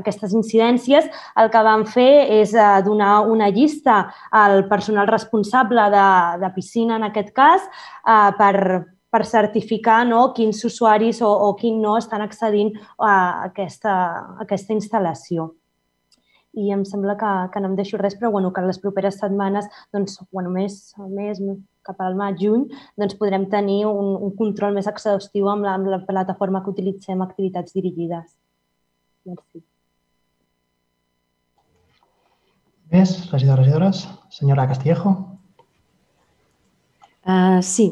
aquestes 0.00 0.34
incidències, 0.34 1.08
el 1.38 1.52
que 1.52 1.64
vam 1.64 1.86
fer 1.88 2.10
és 2.40 2.54
donar 2.84 3.20
una 3.30 3.50
llista 3.54 4.00
al 4.30 4.66
personal 4.68 5.08
responsable 5.08 5.88
de, 5.94 6.08
de 6.42 6.52
piscina, 6.54 6.96
en 6.98 7.08
aquest 7.08 7.34
cas, 7.36 7.64
per, 8.38 8.54
per 9.12 9.22
certificar 9.26 10.02
no, 10.08 10.32
quins 10.36 10.64
usuaris 10.64 11.22
o, 11.22 11.30
o 11.30 11.54
quin 11.58 11.80
no 11.82 11.96
estan 12.00 12.24
accedint 12.24 12.74
a 12.98 13.14
aquesta, 13.48 13.94
a 13.94 14.44
aquesta 14.46 14.76
instal·lació 14.76 15.52
i 16.58 16.72
em 16.74 16.84
sembla 16.88 17.16
que, 17.20 17.30
que 17.54 17.62
no 17.62 17.70
em 17.70 17.76
deixo 17.78 18.00
res, 18.00 18.16
però 18.18 18.32
bueno, 18.34 18.52
que 18.54 18.64
les 18.66 18.80
properes 18.82 19.20
setmanes, 19.20 19.68
doncs, 19.94 20.18
bueno, 20.34 20.50
més, 20.54 20.80
més, 21.14 21.40
cap 21.86 22.02
al 22.04 22.18
maig, 22.18 22.40
juny, 22.42 22.66
doncs 23.00 23.16
podrem 23.20 23.46
tenir 23.52 23.84
un, 23.88 24.14
un 24.26 24.34
control 24.36 24.76
més 24.76 24.90
exhaustiu 24.90 25.48
amb 25.52 25.66
la, 25.66 25.78
amb 25.78 25.88
la 25.94 26.02
plataforma 26.04 26.62
que 26.64 26.74
utilitzem 26.74 27.24
activitats 27.24 27.76
dirigides. 27.76 28.28
Merci. 29.28 29.64
Més, 32.92 33.14
regidors, 33.32 33.60
regidores? 33.60 34.04
Senyora 34.32 34.68
Castillejo? 34.68 35.12
Uh, 37.28 37.60
sí, 37.60 37.90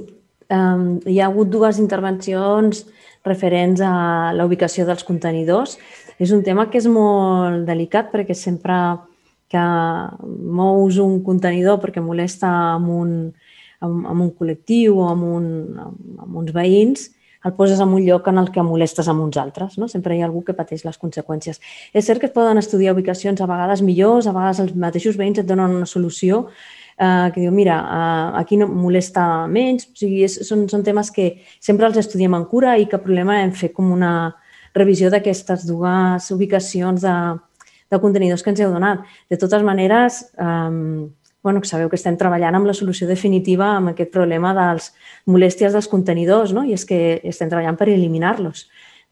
um, 0.48 0.97
hi 1.05 1.18
ha 1.20 1.26
hagut 1.28 1.51
dues 1.52 1.80
intervencions 1.82 2.86
referents 3.26 3.82
a 3.84 4.32
la 4.32 4.47
ubicació 4.48 4.86
dels 4.88 5.05
contenidors. 5.05 5.76
És 6.18 6.32
un 6.32 6.43
tema 6.43 6.68
que 6.70 6.80
és 6.80 6.86
molt 6.88 7.66
delicat 7.68 8.09
perquè 8.12 8.34
sempre 8.34 8.76
que 9.52 9.64
mous 10.59 10.98
un 11.02 11.20
contenidor 11.26 11.78
perquè 11.82 12.02
molesta 12.02 12.48
amb 12.74 12.88
un, 12.90 13.12
amb, 13.84 14.06
amb 14.12 14.24
un 14.24 14.32
col·lectiu 14.38 15.02
o 15.02 15.10
amb, 15.10 15.28
un, 15.38 15.47
amb, 15.82 16.24
amb 16.24 16.40
uns 16.43 16.55
veïns, 16.56 17.10
el 17.47 17.55
poses 17.55 17.78
en 17.78 17.93
un 17.94 18.02
lloc 18.02 18.26
en 18.26 18.40
el 18.40 18.48
que 18.51 18.64
molestes 18.66 19.06
amb 19.09 19.22
uns 19.22 19.36
altres. 19.38 19.76
No? 19.78 19.86
Sempre 19.86 20.16
hi 20.16 20.22
ha 20.22 20.26
algú 20.26 20.43
que 20.43 20.56
pateix 20.56 20.82
les 20.86 20.98
conseqüències. 20.98 21.60
És 21.94 22.09
cert 22.09 22.18
que 22.18 22.26
es 22.26 22.34
poden 22.34 22.59
estudiar 22.59 22.97
ubicacions 22.97 23.40
a 23.40 23.47
vegades 23.47 23.84
millors, 23.86 24.26
a 24.26 24.34
vegades 24.34 24.64
els 24.64 24.74
mateixos 24.74 25.18
veïns 25.20 25.38
et 25.38 25.47
donen 25.47 25.76
una 25.78 25.86
solució 25.86 26.47
eh, 26.98 27.28
que 27.30 27.44
diu, 27.44 27.52
mira, 27.55 27.76
eh, 27.78 28.40
aquí 28.40 28.59
no 28.59 28.66
molesta 28.66 29.47
menys. 29.47 29.86
O 29.93 30.01
sigui, 30.01 30.24
és, 30.26 30.40
són, 30.48 30.66
són 30.72 30.82
temes 30.86 31.12
que 31.14 31.36
sempre 31.60 31.86
els 31.86 32.01
estudiem 32.02 32.34
en 32.34 32.48
cura 32.51 32.74
i 32.82 32.88
que 32.90 32.98
problema 32.98 33.38
hem 33.44 33.55
fet 33.55 33.76
com 33.76 33.94
una 33.94 34.16
revisió 34.76 35.10
d'aquestes 35.10 35.66
dues 35.66 36.30
ubicacions 36.34 37.02
de, 37.02 37.16
de 37.90 38.00
contenidors 38.02 38.44
que 38.44 38.52
ens 38.52 38.60
heu 38.60 38.74
donat. 38.74 39.04
De 39.30 39.38
totes 39.40 39.64
maneres, 39.64 40.26
eh, 40.36 41.08
bueno, 41.46 41.60
que 41.62 41.70
sabeu 41.70 41.86
que 41.86 41.94
estem 41.94 42.16
treballant 42.18 42.56
amb 42.58 42.66
la 42.66 42.74
solució 42.74 43.06
definitiva 43.06 43.68
amb 43.76 43.92
aquest 43.92 44.10
problema 44.10 44.50
dels 44.56 44.88
molèsties 45.30 45.76
dels 45.76 45.86
contenidors, 45.86 46.50
no? 46.50 46.64
i 46.66 46.74
és 46.74 46.82
que 46.82 47.20
estem 47.22 47.46
treballant 47.52 47.78
per 47.78 47.86
eliminar-los. 47.92 48.64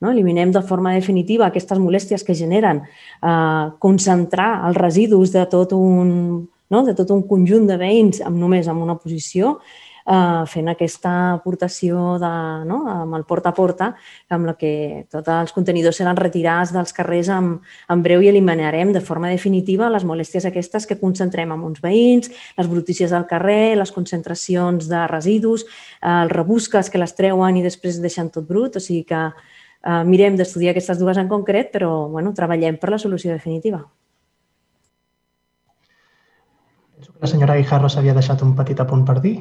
No? 0.03 0.11
Eliminem 0.11 0.51
de 0.51 0.63
forma 0.67 0.97
definitiva 0.97 1.47
aquestes 1.47 1.79
molèsties 1.79 2.27
que 2.27 2.35
generen 2.35 2.83
eh, 2.83 3.67
concentrar 3.79 4.67
els 4.67 4.81
residus 4.83 5.31
de 5.31 5.47
tot 5.47 5.77
un, 5.79 6.43
no? 6.75 6.83
de 6.83 6.97
tot 6.99 7.15
un 7.15 7.23
conjunt 7.29 7.71
de 7.71 7.79
veïns 7.79 8.19
amb 8.27 8.41
només 8.41 8.67
en 8.67 8.83
una 8.83 8.99
posició 8.99 9.61
eh, 10.07 10.45
fent 10.51 10.69
aquesta 10.71 11.13
aportació 11.35 12.19
de, 12.21 12.33
no, 12.69 12.81
amb 12.91 13.17
el 13.19 13.25
porta 13.29 13.51
a 13.51 13.57
porta, 13.57 13.91
amb 14.35 14.49
la 14.51 14.55
que 14.61 15.07
tots 15.13 15.31
els 15.33 15.55
contenidors 15.57 15.99
seran 16.01 16.19
retirats 16.21 16.75
dels 16.75 16.95
carrers 16.97 17.31
en, 17.33 17.55
en 17.91 18.05
breu 18.05 18.23
i 18.25 18.31
eliminarem 18.33 18.93
de 18.95 19.03
forma 19.05 19.33
definitiva 19.33 19.91
les 19.93 20.05
molèsties 20.05 20.47
aquestes 20.51 20.87
que 20.91 20.99
concentrem 21.01 21.53
amb 21.55 21.69
uns 21.71 21.83
veïns, 21.85 22.31
les 22.59 22.71
brutícies 22.71 23.15
del 23.15 23.27
carrer, 23.31 23.77
les 23.81 23.93
concentracions 23.95 24.89
de 24.91 25.07
residus, 25.11 25.67
eh, 26.03 26.15
els 26.15 26.33
rebusques 26.33 26.91
que 26.91 27.01
les 27.01 27.17
treuen 27.17 27.57
i 27.57 27.65
després 27.65 28.03
deixen 28.03 28.31
tot 28.31 28.49
brut, 28.49 28.77
o 28.77 28.85
sigui 28.85 29.05
que 29.09 29.27
eh, 29.27 30.05
mirem 30.05 30.37
d'estudiar 30.37 30.75
aquestes 30.75 31.01
dues 31.01 31.19
en 31.21 31.29
concret, 31.29 31.73
però 31.73 32.09
bueno, 32.13 32.35
treballem 32.37 32.81
per 32.81 32.93
la 32.95 33.01
solució 33.01 33.33
definitiva. 33.33 33.85
Que 37.05 37.21
la 37.21 37.29
senyora 37.29 37.57
Guijarro 37.59 37.89
s'havia 37.93 38.15
deixat 38.17 38.43
un 38.43 38.55
petit 38.57 38.81
apunt 38.81 39.05
per 39.05 39.21
dir. 39.21 39.37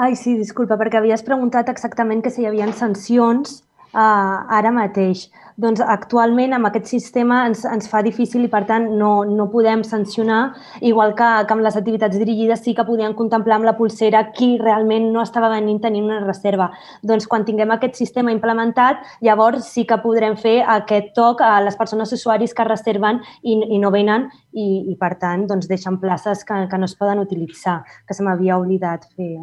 Ai, 0.00 0.14
sí, 0.16 0.32
disculpa, 0.38 0.78
perquè 0.80 0.96
havies 0.96 1.20
preguntat 1.26 1.68
exactament 1.68 2.22
que 2.24 2.30
si 2.32 2.40
hi 2.40 2.46
havia 2.48 2.70
sancions 2.72 3.58
uh, 3.92 4.48
ara 4.56 4.70
mateix. 4.72 5.26
Doncs 5.60 5.82
actualment 5.84 6.56
amb 6.56 6.70
aquest 6.70 6.88
sistema 6.88 7.42
ens, 7.50 7.66
ens 7.68 7.90
fa 7.90 8.00
difícil 8.06 8.46
i 8.46 8.48
per 8.48 8.62
tant 8.70 8.86
no, 8.96 9.10
no 9.28 9.50
podem 9.52 9.82
sancionar, 9.84 10.54
igual 10.80 11.12
que, 11.18 11.28
que 11.44 11.52
amb 11.52 11.66
les 11.66 11.76
activitats 11.76 12.16
dirigides 12.16 12.64
sí 12.64 12.72
que 12.78 12.86
podien 12.88 13.12
contemplar 13.18 13.58
amb 13.58 13.68
la 13.68 13.76
pulsera 13.76 14.24
qui 14.32 14.54
realment 14.62 15.10
no 15.12 15.20
estava 15.20 15.52
venint 15.52 15.82
tenint 15.84 16.08
una 16.08 16.22
reserva. 16.24 16.70
Doncs 17.04 17.28
quan 17.28 17.44
tinguem 17.44 17.76
aquest 17.76 18.00
sistema 18.00 18.32
implementat, 18.32 19.04
llavors 19.20 19.68
sí 19.68 19.84
que 19.84 20.00
podrem 20.00 20.40
fer 20.40 20.62
aquest 20.80 21.12
toc 21.18 21.44
a 21.44 21.58
les 21.60 21.76
persones 21.76 22.16
usuaris 22.16 22.56
que 22.56 22.70
reserven 22.72 23.20
i, 23.42 23.60
i 23.68 23.84
no 23.84 23.92
venen 23.92 24.30
i, 24.56 24.86
i 24.94 24.96
per 24.96 25.18
tant 25.20 25.44
doncs 25.50 25.68
deixen 25.68 26.00
places 26.00 26.48
que, 26.48 26.64
que 26.72 26.80
no 26.80 26.88
es 26.88 26.96
poden 26.96 27.20
utilitzar, 27.20 27.82
que 28.08 28.16
se 28.16 28.24
m'havia 28.24 28.56
oblidat 28.56 29.10
fer 29.12 29.34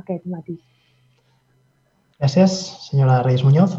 aquest 0.00 0.26
matí. 0.30 0.56
Gràcies, 2.16 2.52
senyora 2.88 3.22
Reis 3.24 3.44
Muñoz. 3.44 3.76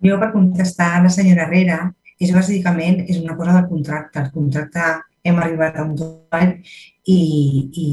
Jo, 0.00 0.16
per 0.20 0.30
contestar 0.32 0.94
a 0.96 1.02
la 1.04 1.10
senyora 1.12 1.46
Herrera, 1.46 1.80
és 2.20 2.30
bàsicament 2.36 3.02
és 3.08 3.18
una 3.20 3.36
cosa 3.36 3.56
del 3.56 3.68
contracte. 3.68 4.22
El 4.22 4.30
contracte 4.34 4.86
hem 5.24 5.40
arribat 5.40 5.76
a 5.76 5.84
un 5.84 5.96
topall 5.98 6.52
i, 6.54 7.16
i, 7.16 7.88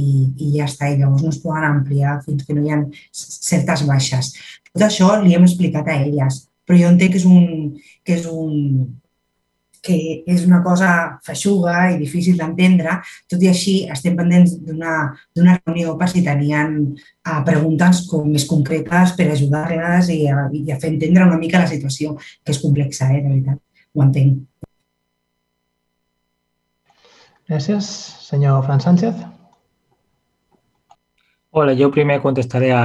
i 0.46 0.52
ja 0.56 0.68
està. 0.68 0.92
I 0.92 1.00
llavors 1.02 1.26
no 1.26 1.34
es 1.34 1.42
poden 1.44 1.66
ampliar 1.68 2.20
fins 2.26 2.46
que 2.48 2.56
no 2.56 2.64
hi 2.64 2.72
ha 2.74 2.82
certes 3.12 3.84
baixes. 3.88 4.34
Tot 4.72 4.88
això 4.88 5.10
li 5.24 5.36
hem 5.36 5.48
explicat 5.48 5.90
a 5.90 5.98
elles, 6.04 6.46
però 6.68 6.80
jo 6.80 6.94
entenc 6.94 7.16
que 7.16 7.22
és 7.22 7.28
un, 7.28 7.46
que 8.06 8.18
és 8.20 8.28
un, 8.32 8.54
que 9.88 9.98
és 10.28 10.44
una 10.48 10.60
cosa 10.66 10.90
feixuga 11.26 11.88
i 11.94 12.00
difícil 12.02 12.36
d'entendre, 12.40 12.98
tot 13.32 13.44
i 13.44 13.52
així 13.52 13.78
estem 13.94 14.18
pendents 14.20 14.58
d'una 14.68 15.56
reunió 15.62 15.96
per 16.00 16.10
si 16.12 16.26
tenien 16.26 16.76
uh, 16.92 17.40
preguntes 17.48 18.04
com 18.12 18.28
més 18.34 18.48
concretes 18.50 19.16
per 19.16 19.30
ajudar-les 19.32 20.12
i, 20.12 20.20
a, 20.28 20.50
i 20.52 20.66
a 20.72 20.80
fer 20.82 20.92
entendre 20.94 21.30
una 21.30 21.40
mica 21.40 21.64
la 21.64 21.72
situació, 21.72 22.18
que 22.44 22.56
és 22.56 22.62
complexa, 22.64 23.08
eh, 23.14 23.24
de 23.24 23.32
veritat, 23.32 23.64
ho 23.96 24.04
entenc. 24.04 24.44
Gràcies. 27.48 27.88
Senyor 28.28 28.60
Fran 28.66 28.82
Sánchez. 28.84 29.16
Hola, 31.56 31.74
jo 31.80 31.88
primer 31.96 32.20
contestaré 32.22 32.74
a, 32.76 32.84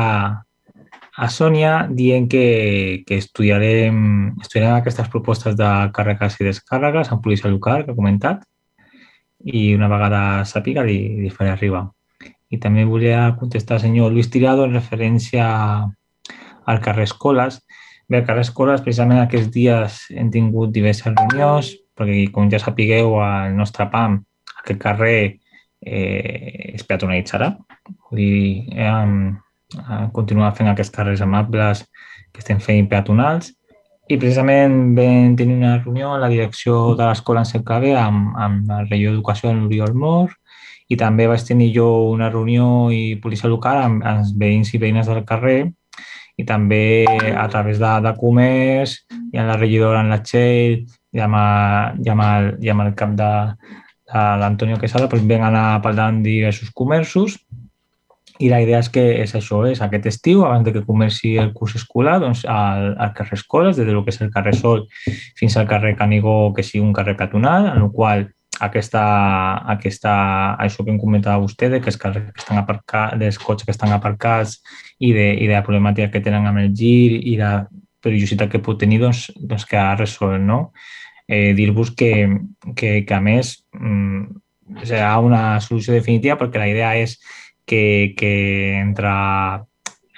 a 1.17 1.29
Sònia 1.29 1.89
dient 1.93 2.29
que, 2.33 3.05
que 3.07 3.19
estudiarem, 3.21 4.33
estudiarem 4.41 4.79
aquestes 4.79 5.11
propostes 5.13 5.57
de 5.59 5.69
càrregues 5.93 6.39
i 6.41 6.47
descàrregues 6.49 7.13
en 7.13 7.21
policia 7.21 7.51
local, 7.53 7.85
que 7.85 7.93
ha 7.93 7.99
comentat, 7.99 8.47
i 9.45 9.75
una 9.75 9.91
vegada 9.93 10.45
sàpiga 10.49 10.85
li, 10.87 10.99
li 11.21 11.31
faré 11.31 11.53
arribar. 11.53 11.85
I 12.53 12.59
també 12.63 12.85
volia 12.89 13.35
contestar 13.41 13.77
al 13.77 13.85
senyor 13.85 14.13
Luis 14.13 14.31
Tirado 14.31 14.65
en 14.65 14.77
referència 14.77 15.45
al 16.65 16.81
carrer 16.81 17.09
Escoles. 17.09 17.61
Bé, 18.09 18.21
al 18.21 18.27
carrer 18.27 18.47
Escoles, 18.47 18.83
precisament 18.85 19.21
aquests 19.21 19.53
dies 19.53 20.03
hem 20.17 20.31
tingut 20.33 20.73
diverses 20.73 21.13
reunions, 21.13 21.73
perquè 21.97 22.27
com 22.33 22.49
ja 22.53 22.61
sapigueu, 22.61 23.19
al 23.21 23.57
nostre 23.57 23.89
PAM, 23.93 24.21
aquest 24.63 24.81
carrer 24.81 25.17
eh, 25.85 26.73
es 26.73 26.85
peatonalitzarà. 26.89 27.53
Vull 28.09 28.21
dir, 28.21 28.77
eh, 28.77 29.33
eh, 29.78 30.07
continuar 30.12 30.53
fent 30.59 30.70
aquests 30.73 30.94
carrers 30.94 31.23
amables 31.24 31.85
que 32.32 32.40
estem 32.44 32.61
fent 32.61 32.89
peatonals. 32.90 33.53
I 34.11 34.19
precisament 34.19 34.97
vam 34.97 35.36
tenir 35.39 35.57
una 35.57 35.77
reunió 35.78 36.12
a 36.15 36.20
la 36.20 36.28
direcció 36.28 36.94
de 36.99 37.07
l'escola 37.07 37.44
en 37.44 37.49
Cercave 37.49 37.94
amb, 37.97 38.32
amb 38.36 38.70
el 38.78 38.89
regidor 38.90 39.15
d'Educació, 39.15 39.53
l'Oriol 39.55 39.94
Mor, 39.94 40.32
i 40.93 40.99
també 40.99 41.28
vaig 41.31 41.44
tenir 41.47 41.70
jo 41.74 41.86
una 42.11 42.28
reunió 42.31 42.90
i 42.93 43.16
policia 43.23 43.51
local 43.51 43.78
amb, 43.82 44.03
els 44.09 44.35
veïns 44.39 44.73
i 44.74 44.81
veïnes 44.82 45.09
del 45.09 45.23
carrer 45.28 45.61
i 46.40 46.44
també 46.49 47.05
a 47.36 47.47
través 47.53 47.78
de, 47.81 47.93
de 48.05 48.12
comerç 48.19 48.97
i 49.32 49.40
amb 49.40 49.53
la 49.53 49.59
regidora 49.61 50.03
en 50.03 50.11
la 50.12 50.20
Txell 50.24 50.82
i 51.12 51.23
amb, 51.23 51.39
i 52.03 52.12
amb, 52.12 52.24
el, 52.27 52.51
i 52.65 52.73
amb 52.73 52.86
el 52.86 52.93
cap 52.99 53.15
de, 53.19 53.32
de 54.12 54.23
l'Antonio 54.43 54.81
Quesada 54.81 55.09
doncs 55.12 55.28
vam 55.28 55.47
anar 55.49 55.66
parlant 55.85 56.23
diversos 56.24 56.73
comerços 56.77 57.39
i 58.43 58.51
la 58.51 58.60
idea 58.64 58.81
és 58.82 58.90
que 58.90 59.02
és 59.23 59.32
això, 59.39 59.62
és 59.70 59.81
aquest 59.85 60.06
estiu, 60.10 60.43
abans 60.47 60.66
de 60.66 60.73
que 60.74 60.85
comenci 60.86 61.36
el 61.39 61.52
curs 61.55 61.77
escolar, 61.78 62.19
doncs 62.23 62.44
al, 62.51 62.93
al 62.98 63.12
carrer 63.16 63.39
Escoles, 63.39 63.77
des 63.78 63.86
del 63.86 64.01
que 64.02 64.10
és 64.10 64.20
el 64.24 64.32
carrer 64.35 64.55
Sol 64.59 64.86
fins 65.39 65.56
al 65.56 65.69
carrer 65.70 65.94
Canigó, 65.98 66.52
que 66.56 66.64
sigui 66.66 66.82
un 66.85 66.94
carrer 66.97 67.14
peatonal, 67.19 67.69
en 67.77 67.85
el 67.86 67.93
qual 67.94 68.27
aquesta, 68.60 69.02
aquesta, 69.74 70.14
això 70.60 70.85
que 70.85 70.93
em 70.93 70.98
comentava 71.01 71.43
vostè, 71.43 71.70
de 71.70 71.81
que 71.81 71.90
els 71.93 71.98
carrers 71.98 72.32
que 72.32 72.43
estan 72.43 72.60
aparcats, 72.60 73.19
dels 73.20 73.39
cotxes 73.40 73.69
que 73.69 73.74
estan 73.74 73.94
aparcats 73.94 74.59
i 74.98 75.12
de, 75.14 75.28
i 75.39 75.47
de 75.47 75.55
la 75.55 75.64
problemàtica 75.66 76.10
que 76.12 76.23
tenen 76.24 76.47
amb 76.51 76.62
el 76.62 76.73
gir 76.77 77.23
i 77.23 77.36
la 77.40 77.55
perillositat 78.02 78.51
que 78.51 78.62
pot 78.62 78.81
tenir, 78.81 79.01
doncs, 79.02 79.28
doncs 79.39 79.66
que 79.70 79.78
ha 79.78 79.94
resolt, 79.98 80.43
no? 80.43 80.73
Eh, 81.28 81.55
Dir-vos 81.55 81.94
que, 81.97 82.12
que, 82.74 83.05
que, 83.06 83.14
a 83.14 83.23
més, 83.23 83.55
mm, 83.78 84.82
serà 84.89 85.14
una 85.23 85.60
solució 85.62 85.94
definitiva 85.94 86.36
perquè 86.40 86.60
la 86.60 86.69
idea 86.70 86.93
és 86.98 87.16
que, 87.67 88.15
que 88.17 88.33
entre 88.79 89.09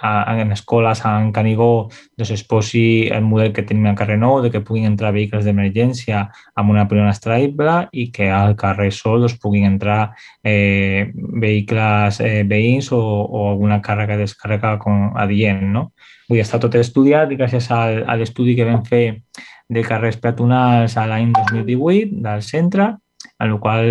en 0.04 0.52
escoles 0.52 1.00
en 1.04 1.32
Canigó 1.32 1.88
doncs 2.16 2.30
es 2.30 2.42
posi 2.44 3.08
el 3.08 3.22
model 3.22 3.52
que 3.52 3.62
tenim 3.62 3.86
al 3.88 3.96
carrer 3.96 4.18
Nou, 4.18 4.42
de 4.42 4.50
que 4.50 4.60
puguin 4.60 4.86
entrar 4.90 5.14
vehicles 5.14 5.44
d'emergència 5.46 6.26
amb 6.54 6.74
una 6.74 6.86
pilona 6.88 7.14
extraïble 7.14 7.76
i 7.92 8.10
que 8.12 8.28
al 8.30 8.56
carrer 8.56 8.90
Sol 8.92 9.24
doncs, 9.24 9.38
puguin 9.40 9.64
entrar 9.68 10.12
eh, 10.42 11.10
vehicles 11.14 12.20
eh, 12.20 12.42
veïns 12.48 12.90
o, 12.92 13.00
o 13.00 13.48
alguna 13.52 13.80
càrrega 13.80 14.18
descàrrega 14.20 14.76
com 14.82 15.16
adient. 15.16 15.64
No? 15.72 15.88
Vull 16.28 16.42
està 16.42 16.60
tot 16.60 16.74
estudiat 16.76 17.32
i 17.32 17.40
gràcies 17.40 17.70
al, 17.72 18.02
a 18.06 18.18
l'estudi 18.20 18.56
que 18.58 18.68
vam 18.68 18.84
fer 18.84 19.20
de 19.68 19.82
carrers 19.86 20.20
peatonals 20.20 20.98
a 21.00 21.06
l'any 21.08 21.32
2018 21.32 22.20
del 22.24 22.42
centre, 22.44 22.92
en 23.40 23.50
el 23.50 23.58
qual 23.58 23.88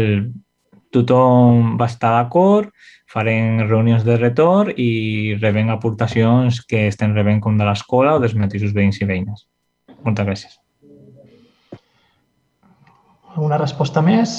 tothom 0.93 1.73
va 1.79 1.87
estar 1.89 2.13
d'acord, 2.17 2.69
farem 3.13 3.63
reunions 3.67 4.05
de 4.05 4.17
retorn 4.17 4.73
i 4.77 5.35
rebem 5.41 5.69
aportacions 5.73 6.61
que 6.69 6.87
estem 6.89 7.13
rebent 7.17 7.41
com 7.43 7.57
de 7.57 7.67
l'escola 7.67 8.15
o 8.17 8.21
dels 8.23 8.37
mateixos 8.37 8.73
veïns 8.77 9.01
i 9.01 9.09
veïnes. 9.09 9.47
Moltes 10.05 10.29
gràcies. 10.29 10.59
Una 13.41 13.57
resposta 13.57 14.01
més? 14.05 14.33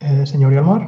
Eh, 0.00 0.24
senyor 0.28 0.52
Oriol 0.52 0.66
Mor? 0.66 0.82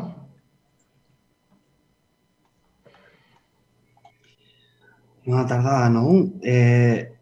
Bona 5.25 5.47
tarda 5.49 5.79
de 5.85 5.91
nou. 5.95 6.21
Eh, 6.43 7.20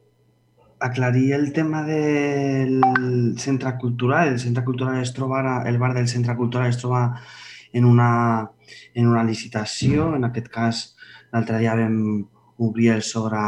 aclarir 0.81 1.33
el 1.35 1.53
tema 1.53 1.83
del 1.85 2.81
centre 3.39 3.77
cultural. 3.79 4.29
El 4.29 4.39
centre 4.39 4.65
cultural 4.65 5.01
es 5.03 5.13
troba 5.15 5.41
ara, 5.41 5.55
el 5.69 5.79
bar 5.79 5.95
del 5.95 6.09
centre 6.09 6.37
cultural 6.37 6.69
es 6.69 6.79
troba 6.79 7.21
en 7.73 7.85
una, 7.85 8.51
en 8.95 9.09
una 9.09 9.25
licitació. 9.25 10.15
En 10.17 10.25
aquest 10.29 10.49
cas, 10.53 10.83
l'altre 11.33 11.59
dia 11.63 11.77
vam 11.79 12.27
obrir 12.59 12.93
el 12.97 13.03
sobre, 13.03 13.41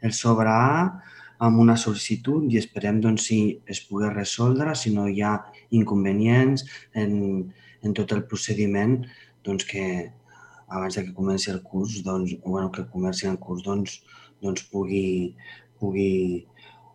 el 0.00 0.12
sobre 0.12 0.50
A 0.50 1.02
amb 1.42 1.58
una 1.58 1.74
sol·licitud 1.74 2.46
i 2.54 2.58
esperem 2.60 3.00
doncs, 3.02 3.26
si 3.26 3.38
es 3.66 3.80
pugui 3.88 4.10
resoldre, 4.12 4.76
si 4.78 4.92
no 4.94 5.08
hi 5.10 5.24
ha 5.26 5.34
inconvenients 5.74 6.62
en, 6.94 7.14
en 7.82 7.94
tot 7.98 8.14
el 8.14 8.22
procediment, 8.30 9.00
doncs 9.42 9.66
que 9.66 9.86
abans 10.68 10.94
de 10.94 11.04
que 11.04 11.14
comenci 11.16 11.50
el 11.50 11.62
curs, 11.66 11.98
doncs, 12.06 12.36
bueno, 12.44 12.70
que 12.70 12.86
comenci 12.92 13.26
el 13.26 13.40
curs, 13.42 13.64
doncs, 13.66 13.98
doncs 14.42 14.62
pugui, 14.70 15.34
pugui 15.82 16.46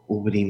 obrir. 0.08 0.48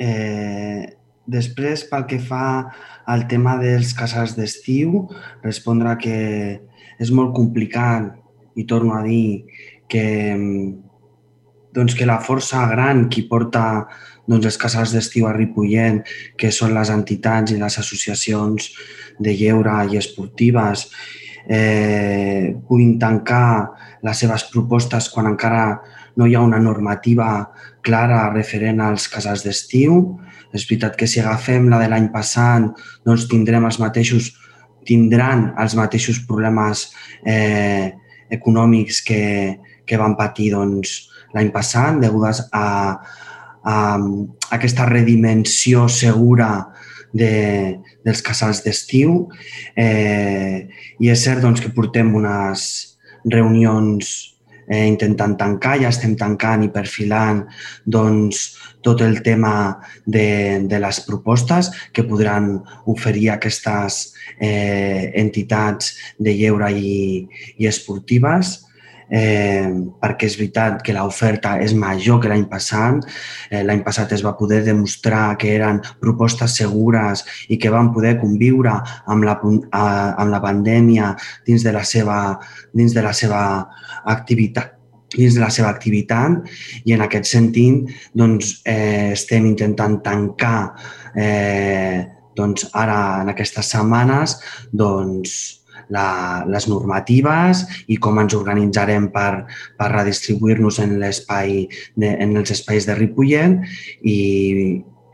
Eh, 0.00 0.96
Després, 1.24 1.86
pel 1.88 2.04
que 2.04 2.18
fa 2.20 2.68
al 3.08 3.24
tema 3.28 3.56
dels 3.56 3.94
casals 3.96 4.34
d'estiu, 4.36 5.06
respondre 5.44 5.94
que 6.00 6.18
és 7.00 7.12
molt 7.16 7.32
complicat 7.36 8.10
i 8.60 8.66
torno 8.68 8.92
a 8.98 9.02
dir 9.06 9.46
que, 9.88 10.04
doncs, 11.74 11.96
que 11.96 12.08
la 12.08 12.20
força 12.20 12.66
gran 12.68 13.08
qui 13.08 13.24
porta 13.30 13.86
doncs, 14.28 14.50
els 14.52 14.60
casals 14.60 14.92
d'estiu 14.92 15.26
a 15.28 15.32
Ripollet, 15.32 16.04
que 16.36 16.52
són 16.52 16.76
les 16.76 16.92
entitats 16.92 17.52
i 17.52 17.60
les 17.60 17.80
associacions 17.80 18.68
de 19.18 19.32
lleure 19.32 19.80
i 19.88 19.96
esportives, 20.00 20.90
eh, 21.48 22.52
puguin 22.68 22.98
tancar 23.00 23.72
les 24.04 24.20
seves 24.20 24.44
propostes 24.52 25.08
quan 25.08 25.32
encara 25.32 25.80
no 26.16 26.26
hi 26.26 26.34
ha 26.34 26.42
una 26.44 26.60
normativa 26.62 27.28
clara 27.84 28.28
referent 28.32 28.80
als 28.80 29.08
casals 29.12 29.44
d'estiu. 29.44 29.98
És 30.54 30.66
veritat 30.68 30.96
que 30.96 31.08
si 31.10 31.20
agafem 31.20 31.68
la 31.70 31.80
de 31.82 31.88
l'any 31.90 32.10
passat, 32.14 32.70
doncs 33.06 33.26
tindrem 33.30 33.66
els 33.66 33.80
mateixos, 33.82 34.30
tindran 34.86 35.48
els 35.58 35.74
mateixos 35.78 36.20
problemes 36.28 36.86
eh, 37.26 37.90
econòmics 38.30 39.02
que, 39.06 39.24
que 39.86 39.98
van 40.00 40.14
patir 40.18 40.52
doncs, 40.54 40.94
l'any 41.34 41.50
passat, 41.54 41.98
degudes 42.02 42.44
a, 42.52 42.66
a, 43.64 43.74
a 43.74 43.76
aquesta 44.54 44.86
redimensió 44.86 45.88
segura 45.90 46.50
de, 47.14 47.80
dels 48.04 48.22
casals 48.22 48.62
d'estiu. 48.62 49.24
Eh, 49.74 50.66
I 51.00 51.10
és 51.10 51.26
cert 51.26 51.42
doncs, 51.42 51.62
que 51.62 51.74
portem 51.74 52.14
unes 52.14 52.68
reunions 53.24 54.33
eh, 54.68 54.86
intentant 54.86 55.36
tancar, 55.38 55.76
ja 55.82 55.90
estem 55.92 56.16
tancant 56.20 56.64
i 56.64 56.72
perfilant 56.72 57.44
doncs, 57.84 58.44
tot 58.84 59.00
el 59.00 59.22
tema 59.24 59.80
de, 60.04 60.60
de 60.68 60.78
les 60.82 61.00
propostes 61.06 61.70
que 61.92 62.04
podran 62.04 62.58
oferir 62.90 63.30
aquestes 63.32 64.12
eh, 64.38 65.10
entitats 65.16 65.94
de 66.18 66.36
lleure 66.36 66.68
i, 66.76 67.24
i 67.56 67.70
esportives 67.70 68.58
eh, 69.08 69.68
perquè 70.00 70.28
és 70.28 70.36
veritat 70.38 70.82
que 70.84 70.94
l'oferta 70.96 71.56
és 71.62 71.74
major 71.74 72.20
que 72.22 72.30
l'any 72.30 72.46
passat. 72.50 73.04
Eh, 73.50 73.62
l'any 73.64 73.82
passat 73.86 74.12
es 74.16 74.24
va 74.24 74.36
poder 74.38 74.62
demostrar 74.66 75.36
que 75.40 75.54
eren 75.54 75.80
propostes 76.00 76.56
segures 76.60 77.24
i 77.48 77.58
que 77.58 77.72
van 77.72 77.92
poder 77.94 78.16
conviure 78.20 78.76
amb 79.06 79.26
la, 79.26 79.38
amb 79.40 80.30
la 80.30 80.42
pandèmia 80.44 81.14
dins 81.46 81.64
de 81.64 81.74
la 81.74 81.84
seva, 81.84 82.38
dins 82.72 82.94
de 82.94 83.04
la 83.04 83.12
seva 83.16 83.42
activitat 84.04 84.72
dins 85.14 85.36
de 85.36 85.42
la 85.44 85.50
seva 85.54 85.68
activitat 85.70 86.48
i 86.88 86.94
en 86.96 87.04
aquest 87.04 87.28
sentit 87.30 87.92
doncs, 88.18 88.56
eh, 88.66 89.12
estem 89.14 89.46
intentant 89.46 90.00
tancar 90.02 90.74
eh, 91.14 92.02
doncs, 92.34 92.66
ara 92.74 93.22
en 93.22 93.30
aquestes 93.30 93.70
setmanes 93.76 94.38
doncs, 94.72 95.63
la, 95.92 96.06
les 96.48 96.68
normatives 96.70 97.64
i 97.88 97.98
com 98.00 98.18
ens 98.22 98.36
organitzarem 98.38 99.10
per, 99.14 99.44
per 99.78 99.92
redistribuir-nos 99.92 100.80
en 100.84 100.98
l'espai 101.02 101.62
en 102.00 102.34
els 102.36 102.54
espais 102.54 102.88
de 102.88 102.96
Ripollet 102.98 103.60
i 104.02 104.18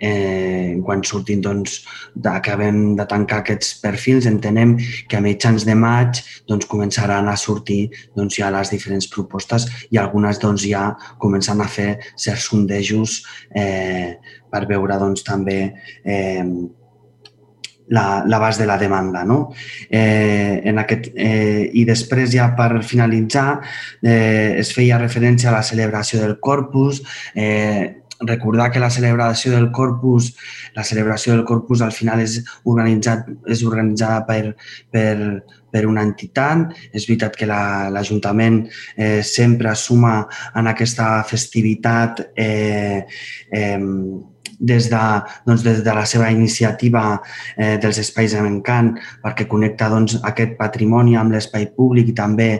eh, 0.00 0.80
quan 0.82 1.04
surtin, 1.04 1.42
doncs, 1.44 1.84
acabem 2.24 2.96
de 2.96 3.06
tancar 3.06 3.42
aquests 3.42 3.74
perfils, 3.82 4.26
entenem 4.26 4.76
que 5.08 5.18
a 5.18 5.22
mitjans 5.24 5.66
de 5.68 5.76
maig 5.76 6.22
doncs, 6.48 6.66
començaran 6.70 7.28
a 7.28 7.36
sortir 7.36 7.90
doncs, 8.16 8.40
ja 8.40 8.50
les 8.50 8.72
diferents 8.72 9.06
propostes 9.12 9.68
i 9.92 10.00
algunes 10.00 10.40
doncs, 10.40 10.64
ja 10.66 10.88
començant 11.20 11.60
a 11.60 11.68
fer 11.68 11.92
certs 12.16 12.48
sondejos 12.50 13.20
eh, 13.54 14.16
per 14.50 14.64
veure 14.70 14.98
doncs, 14.98 15.22
també 15.26 15.60
eh, 16.04 16.44
l'abast 17.90 18.60
de 18.60 18.66
la 18.66 18.78
demanda. 18.78 19.24
No? 19.24 19.52
Eh, 19.88 20.62
en 20.64 20.78
aquest, 20.78 21.10
eh, 21.14 21.70
I 21.74 21.84
després, 21.84 22.30
ja 22.32 22.50
per 22.56 22.82
finalitzar, 22.86 23.60
eh, 24.02 24.56
es 24.58 24.72
feia 24.74 24.98
referència 24.98 25.50
a 25.50 25.58
la 25.58 25.64
celebració 25.66 26.20
del 26.20 26.38
Corpus. 26.40 27.02
Eh, 27.34 27.96
recordar 28.20 28.70
que 28.70 28.80
la 28.80 28.90
celebració 28.90 29.52
del 29.52 29.70
Corpus, 29.72 30.34
la 30.74 30.84
celebració 30.84 31.32
del 31.32 31.44
Corpus 31.44 31.80
al 31.80 31.92
final 31.92 32.20
és, 32.20 32.40
organitzat, 32.64 33.26
és 33.48 33.62
organitzada 33.64 34.26
per, 34.26 34.56
per, 34.92 35.16
per 35.72 35.86
una 35.88 36.04
entitat. 36.04 36.76
És 36.92 37.08
veritat 37.08 37.36
que 37.36 37.48
l'Ajuntament 37.48 38.60
la, 38.66 39.06
eh, 39.06 39.22
sempre 39.24 39.74
suma 39.74 40.26
en 40.54 40.68
aquesta 40.70 41.22
festivitat 41.24 42.26
eh, 42.36 43.06
eh, 43.50 43.78
des 44.60 44.88
de, 44.92 45.02
doncs, 45.46 45.64
des 45.64 45.82
de 45.84 45.94
la 45.96 46.04
seva 46.06 46.30
iniciativa 46.30 47.04
eh, 47.56 47.76
dels 47.80 47.98
espais 48.02 48.34
en 48.36 48.46
encant 48.48 48.92
perquè 49.24 49.46
connecta 49.48 49.88
doncs, 49.92 50.18
aquest 50.28 50.56
patrimoni 50.60 51.16
amb 51.16 51.32
l'espai 51.34 51.70
públic 51.76 52.12
i 52.12 52.16
també 52.16 52.50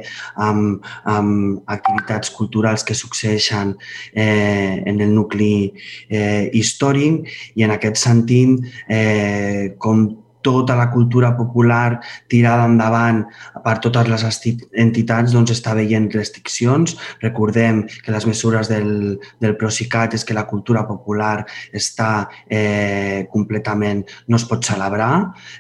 amb, 0.41 0.81
amb 1.05 1.61
activitats 1.71 2.33
culturals 2.37 2.85
que 2.87 2.97
succeeixen 2.97 3.75
eh, 4.15 4.81
en 4.87 5.01
el 5.01 5.13
nucli 5.15 5.71
eh, 6.09 6.49
històric. 6.57 7.29
I 7.61 7.67
en 7.67 7.77
aquest 7.77 8.01
sentit, 8.01 8.59
eh, 8.89 9.77
com 9.79 10.09
tota 10.43 10.77
la 10.77 10.89
cultura 10.91 11.33
popular 11.37 12.01
tirada 12.29 12.67
endavant 12.69 13.25
per 13.65 13.77
totes 13.85 14.09
les 14.09 14.25
entitats 14.79 15.35
doncs, 15.35 15.53
està 15.55 15.75
veient 15.77 16.09
restriccions. 16.15 16.97
Recordem 17.23 17.83
que 18.05 18.13
les 18.15 18.27
mesures 18.29 18.71
del, 18.71 19.19
del 19.41 19.57
Procicat 19.61 20.15
és 20.17 20.25
que 20.25 20.37
la 20.37 20.47
cultura 20.49 20.87
popular 20.89 21.45
està 21.77 22.29
eh, 22.49 23.27
completament, 23.33 24.05
no 24.29 24.41
es 24.41 24.47
pot 24.49 24.65
celebrar 24.67 25.13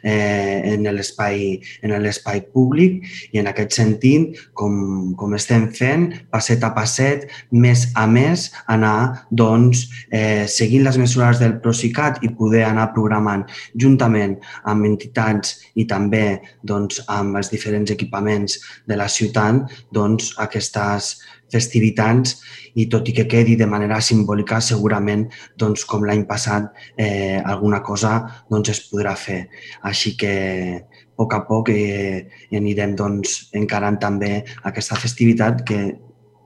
eh, 0.02 0.74
en 0.74 0.86
l'espai 0.94 2.42
públic 2.54 3.04
i 3.32 3.40
en 3.42 3.50
aquest 3.50 3.76
sentit, 3.76 4.38
com, 4.54 5.12
com 5.18 5.34
estem 5.36 5.68
fent, 5.76 6.08
passet 6.32 6.64
a 6.64 6.72
passet, 6.76 7.26
mes 7.50 7.86
a 7.98 8.06
mes, 8.10 8.48
anar 8.70 9.26
doncs, 9.30 9.86
eh, 10.10 10.46
seguint 10.50 10.86
les 10.86 10.98
mesures 11.00 11.40
del 11.42 11.58
Procicat 11.62 12.20
i 12.26 12.32
poder 12.36 12.64
anar 12.68 12.90
programant 12.94 13.46
juntament 13.78 14.38
entitats 14.86 15.56
i 15.74 15.86
també 15.90 16.40
doncs, 16.62 17.02
amb 17.08 17.36
els 17.40 17.50
diferents 17.50 17.90
equipaments 17.90 18.58
de 18.86 18.96
la 18.96 19.08
ciutat 19.08 19.70
doncs, 19.92 20.34
aquestes 20.38 21.16
festivitats 21.50 22.36
i 22.78 22.86
tot 22.90 23.08
i 23.10 23.14
que 23.16 23.26
quedi 23.26 23.56
de 23.58 23.66
manera 23.66 23.98
simbòlica, 24.04 24.60
segurament, 24.62 25.26
doncs, 25.58 25.84
com 25.88 26.06
l'any 26.06 26.22
passat, 26.28 26.70
eh, 26.96 27.40
alguna 27.42 27.82
cosa 27.82 28.12
doncs, 28.50 28.70
es 28.70 28.84
podrà 28.90 29.16
fer. 29.18 29.40
Així 29.82 30.14
que 30.16 30.34
a 30.78 31.10
poc 31.18 31.34
a 31.34 31.42
poc 31.48 31.72
eh, 31.74 32.30
anirem 32.54 32.94
doncs, 32.96 33.50
encarant 33.58 33.98
també 34.00 34.38
aquesta 34.70 34.96
festivitat 34.96 35.64
que 35.66 35.82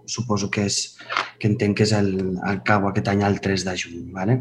suposo 0.07 0.51
que, 0.51 0.67
és, 0.69 0.97
que 1.39 1.49
entenc 1.49 1.79
que 1.79 1.87
és 1.87 1.95
el, 1.97 2.13
el 2.49 2.61
cau 2.67 2.89
aquest 2.89 3.09
any 3.13 3.25
el 3.25 3.41
3 3.45 3.65
de 3.69 3.77
juny. 3.85 4.05
¿vale? 4.13 4.41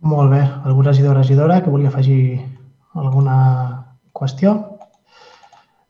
Molt 0.00 0.30
bé. 0.30 0.42
Algú 0.64 0.82
regidor 0.82 1.16
o 1.16 1.18
regidora 1.18 1.62
que 1.62 1.70
volia 1.70 1.88
afegir 1.88 2.44
alguna 2.94 3.96
qüestió? 4.12 4.52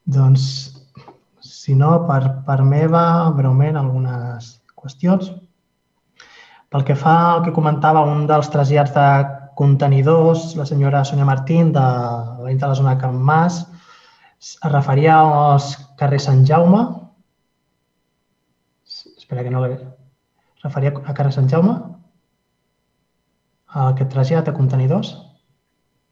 Doncs, 0.06 0.44
si 1.42 1.74
no, 1.74 2.06
per, 2.06 2.44
per 2.46 2.62
meva, 2.62 3.30
breument, 3.34 3.76
algunes 3.76 4.60
qüestions. 4.78 5.32
Pel 6.70 6.84
que 6.86 6.94
fa 6.94 7.16
al 7.32 7.42
que 7.42 7.54
comentava 7.54 8.04
un 8.06 8.26
dels 8.30 8.50
trasllats 8.50 8.94
de 8.94 9.08
contenidors, 9.58 10.54
la 10.54 10.66
senyora 10.66 11.04
Sonia 11.04 11.24
Martín, 11.24 11.72
de 11.72 11.86
de 12.46 12.66
la 12.66 12.74
zona 12.74 12.98
Can 12.98 13.16
Mas, 13.16 13.66
es 14.38 14.56
referia 14.70 15.18
als 15.18 15.76
carrer 15.98 16.20
Sant 16.20 16.44
Jaume. 16.46 16.84
Espera 18.86 19.42
que 19.42 19.50
no 19.50 19.64
l'he... 19.64 19.74
Es 19.74 20.62
referia 20.62 20.92
a 20.94 21.14
carrer 21.14 21.32
Sant 21.32 21.48
Jaume? 21.50 21.95
Aquest 23.84 24.10
trasllat 24.12 24.46
de 24.48 24.54
contenidors? 24.56 25.14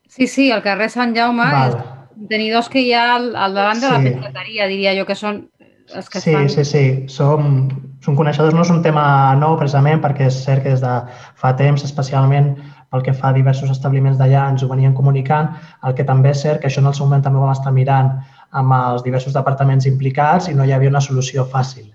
Sí, 0.09 0.27
sí, 0.28 0.51
el 0.53 0.62
carrer 0.62 0.91
Sant 0.93 1.15
Jaume 1.16 1.45
Val. 1.51 1.73
és 1.73 2.19
contenidors 2.19 2.69
que 2.70 2.82
hi 2.85 2.93
ha 2.95 3.15
al, 3.16 3.31
al 3.36 3.55
davant 3.57 3.81
de 3.81 3.89
la 3.91 4.01
Sí. 4.03 4.11
pescateria, 4.12 4.66
diria 4.70 4.93
jo, 4.99 5.07
que 5.07 5.15
són 5.16 5.49
els 5.95 6.09
que 6.09 6.20
Sí, 6.20 6.31
estan... 6.31 6.49
sí, 6.49 6.65
sí. 6.65 6.85
Som, 7.09 7.69
som 8.05 8.15
coneixedors, 8.16 8.55
no 8.55 8.62
és 8.62 8.70
un 8.70 8.82
tema 8.82 9.35
nou 9.41 9.57
precisament 9.59 10.01
perquè 10.01 10.27
és 10.28 10.45
cert 10.45 10.62
que 10.62 10.70
des 10.70 10.81
de 10.81 10.95
fa 11.35 11.55
temps, 11.57 11.82
especialment 11.85 12.55
pel 12.91 13.03
que 13.03 13.12
fa 13.12 13.28
a 13.31 13.32
diversos 13.35 13.70
establiments 13.70 14.16
d'allà, 14.19 14.49
ens 14.51 14.62
ho 14.62 14.69
venien 14.69 14.95
comunicant. 14.95 15.49
El 15.82 15.95
que 15.95 16.05
també 16.05 16.31
és 16.31 16.41
cert 16.41 16.61
que 16.61 16.69
això 16.69 16.78
en 16.78 16.86
el 16.86 16.95
seu 16.95 17.07
moment 17.07 17.23
també 17.24 17.39
ho 17.39 17.43
vam 17.43 17.51
estar 17.53 17.73
mirant 17.73 18.12
amb 18.53 18.73
els 18.73 19.03
diversos 19.03 19.32
departaments 19.35 19.85
implicats 19.86 20.49
i 20.49 20.55
no 20.55 20.65
hi 20.65 20.73
havia 20.73 20.89
una 20.89 21.01
solució 21.01 21.45
fàcil. 21.45 21.93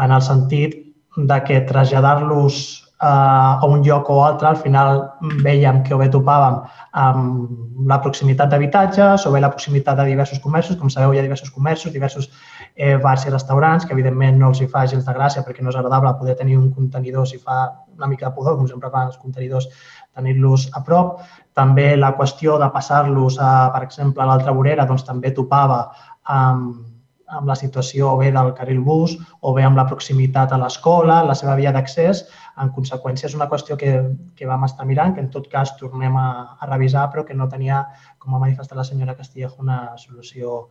En 0.00 0.10
el 0.10 0.20
sentit 0.22 0.74
de 1.16 1.42
que 1.44 1.60
traslladar-los 1.60 2.81
a 3.02 3.66
un 3.66 3.82
lloc 3.82 4.08
o 4.10 4.20
altre, 4.24 4.46
al 4.48 4.56
final 4.56 5.00
veiem 5.42 5.80
que 5.82 5.94
o 5.94 5.98
bé 5.98 6.06
topàvem 6.12 6.60
amb 7.02 7.88
la 7.90 7.98
proximitat 8.04 8.52
d'habitatges 8.52 9.26
o 9.26 9.32
bé 9.34 9.40
la 9.42 9.50
proximitat 9.50 9.98
de 9.98 10.06
diversos 10.06 10.38
comerços. 10.38 10.76
Com 10.78 10.90
sabeu, 10.90 11.10
hi 11.10 11.18
ha 11.18 11.24
diversos 11.26 11.50
comerços, 11.50 11.92
diversos 11.92 12.30
eh, 12.76 12.94
bars 13.02 13.26
i 13.26 13.32
restaurants, 13.34 13.86
que 13.86 13.96
evidentment 13.96 14.38
no 14.38 14.52
els 14.52 14.62
hi 14.62 14.68
fa 14.70 14.84
gens 14.86 15.02
de 15.08 15.16
gràcia 15.16 15.42
perquè 15.42 15.66
no 15.66 15.74
és 15.74 15.80
agradable 15.80 16.14
poder 16.20 16.36
tenir 16.38 16.60
un 16.60 16.70
contenidor 16.70 17.26
si 17.26 17.42
fa 17.42 17.64
una 17.96 18.06
mica 18.06 18.28
de 18.28 18.36
pudor, 18.36 18.56
com 18.56 18.70
sempre 18.70 18.90
fan 18.94 19.10
els 19.10 19.18
contenidors, 19.18 19.66
tenir-los 20.14 20.68
a 20.72 20.84
prop. 20.86 21.18
També 21.58 21.96
la 21.96 22.14
qüestió 22.14 22.54
de 22.62 22.70
passar-los, 22.70 23.42
per 23.74 23.82
exemple, 23.82 24.22
a 24.22 24.30
l'altra 24.30 24.54
vorera, 24.54 24.86
doncs 24.86 25.02
també 25.10 25.34
topava 25.34 25.88
amb, 26.22 26.91
amb 27.38 27.48
la 27.48 27.56
situació 27.58 28.12
o 28.12 28.20
bé 28.20 28.30
del 28.34 28.52
carril 28.58 28.80
bus 28.84 29.16
o 29.40 29.54
bé 29.56 29.64
amb 29.66 29.80
la 29.80 29.86
proximitat 29.88 30.52
a 30.52 30.60
l'escola, 30.60 31.22
la 31.24 31.36
seva 31.38 31.56
via 31.58 31.72
d'accés. 31.74 32.24
En 32.62 32.70
conseqüència, 32.76 33.28
és 33.30 33.36
una 33.38 33.48
qüestió 33.48 33.78
que, 33.80 33.92
que 34.36 34.48
vam 34.48 34.64
estar 34.68 34.86
mirant, 34.86 35.14
que 35.16 35.24
en 35.24 35.30
tot 35.32 35.48
cas 35.52 35.74
tornem 35.80 36.16
a, 36.20 36.28
a 36.60 36.70
revisar, 36.70 37.08
però 37.10 37.24
que 37.24 37.36
no 37.36 37.48
tenia, 37.48 37.84
com 38.20 38.34
ha 38.36 38.42
manifestat 38.42 38.76
la 38.78 38.84
senyora 38.88 39.16
Castillejo, 39.16 39.62
una 39.64 39.96
solució 39.96 40.66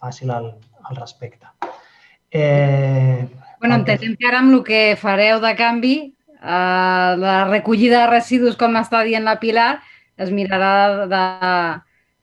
fàcil 0.00 0.32
al, 0.32 0.54
al 0.88 0.96
respecte. 0.96 1.52
Eh, 2.30 3.26
Bueno, 3.60 3.76
entenem 3.80 4.16
que 4.20 4.28
ara 4.28 4.42
amb 4.42 4.52
el 4.52 4.62
que 4.66 4.80
fareu 5.00 5.40
de 5.40 5.52
canvi, 5.56 5.96
eh, 6.36 7.12
la 7.22 7.36
recollida 7.48 8.02
de 8.04 8.10
residus, 8.12 8.56
com 8.60 8.76
està 8.76 9.02
dient 9.06 9.24
la 9.24 9.38
Pilar, 9.40 9.80
es 10.16 10.32
mirarà 10.32 11.06
de... 11.10 11.22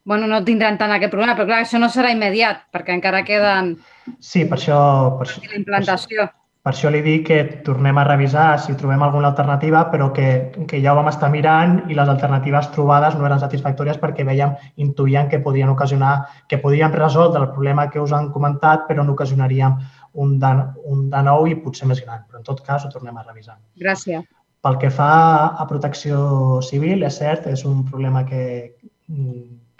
Bueno, 0.05 0.27
no 0.27 0.43
tindran 0.43 0.77
tant 0.77 0.91
aquest 0.91 1.11
problema, 1.13 1.35
però 1.37 1.47
clar, 1.47 1.63
això 1.63 1.79
no 1.79 1.87
serà 1.89 2.11
immediat, 2.11 2.65
perquè 2.75 2.95
encara 2.97 3.23
queden 3.23 3.77
Sí, 4.19 4.43
per 4.45 4.57
això, 4.57 4.79
per, 5.19 5.29
la 5.47 5.55
implantació. 5.55 6.25
per 6.63 6.73
això 6.73 6.89
li 6.91 6.99
dic 7.03 7.25
que 7.27 7.37
tornem 7.63 7.97
a 7.97 8.03
revisar 8.03 8.59
si 8.59 8.75
trobem 8.79 9.01
alguna 9.03 9.29
alternativa, 9.31 9.85
però 9.91 10.09
que, 10.15 10.27
que 10.67 10.81
ja 10.83 10.91
ho 10.91 10.97
vam 10.99 11.07
estar 11.11 11.29
mirant 11.31 11.77
i 11.87 11.95
les 11.95 12.11
alternatives 12.11 12.69
trobades 12.75 13.15
no 13.15 13.25
eren 13.29 13.39
satisfactòries 13.39 13.99
perquè 14.03 14.27
veiem, 14.27 14.55
intuïem 14.75 15.31
que 15.31 15.39
podien 15.39 15.71
ocasionar, 15.71 16.13
que 16.51 16.59
podíem 16.59 16.91
resoldre 16.91 17.45
el 17.45 17.51
problema 17.55 17.89
que 17.89 18.03
us 18.03 18.11
han 18.11 18.31
comentat, 18.35 18.87
però 18.87 19.07
n'ocasionaríem 19.07 19.79
un, 20.13 20.37
de, 20.39 20.53
un 20.83 21.09
de 21.09 21.23
nou 21.23 21.47
i 21.47 21.55
potser 21.63 21.87
més 21.87 22.03
gran. 22.03 22.27
Però 22.27 22.43
en 22.43 22.47
tot 22.47 22.59
cas 22.67 22.83
ho 22.83 22.91
tornem 22.91 23.17
a 23.17 23.23
revisar. 23.23 23.57
Gràcies. 23.79 24.27
Pel 24.63 24.79
que 24.79 24.91
fa 24.91 25.11
a 25.59 25.65
protecció 25.67 26.61
civil, 26.63 27.03
és 27.03 27.19
cert, 27.19 27.47
és 27.51 27.65
un 27.67 27.83
problema 27.87 28.23
que, 28.27 28.43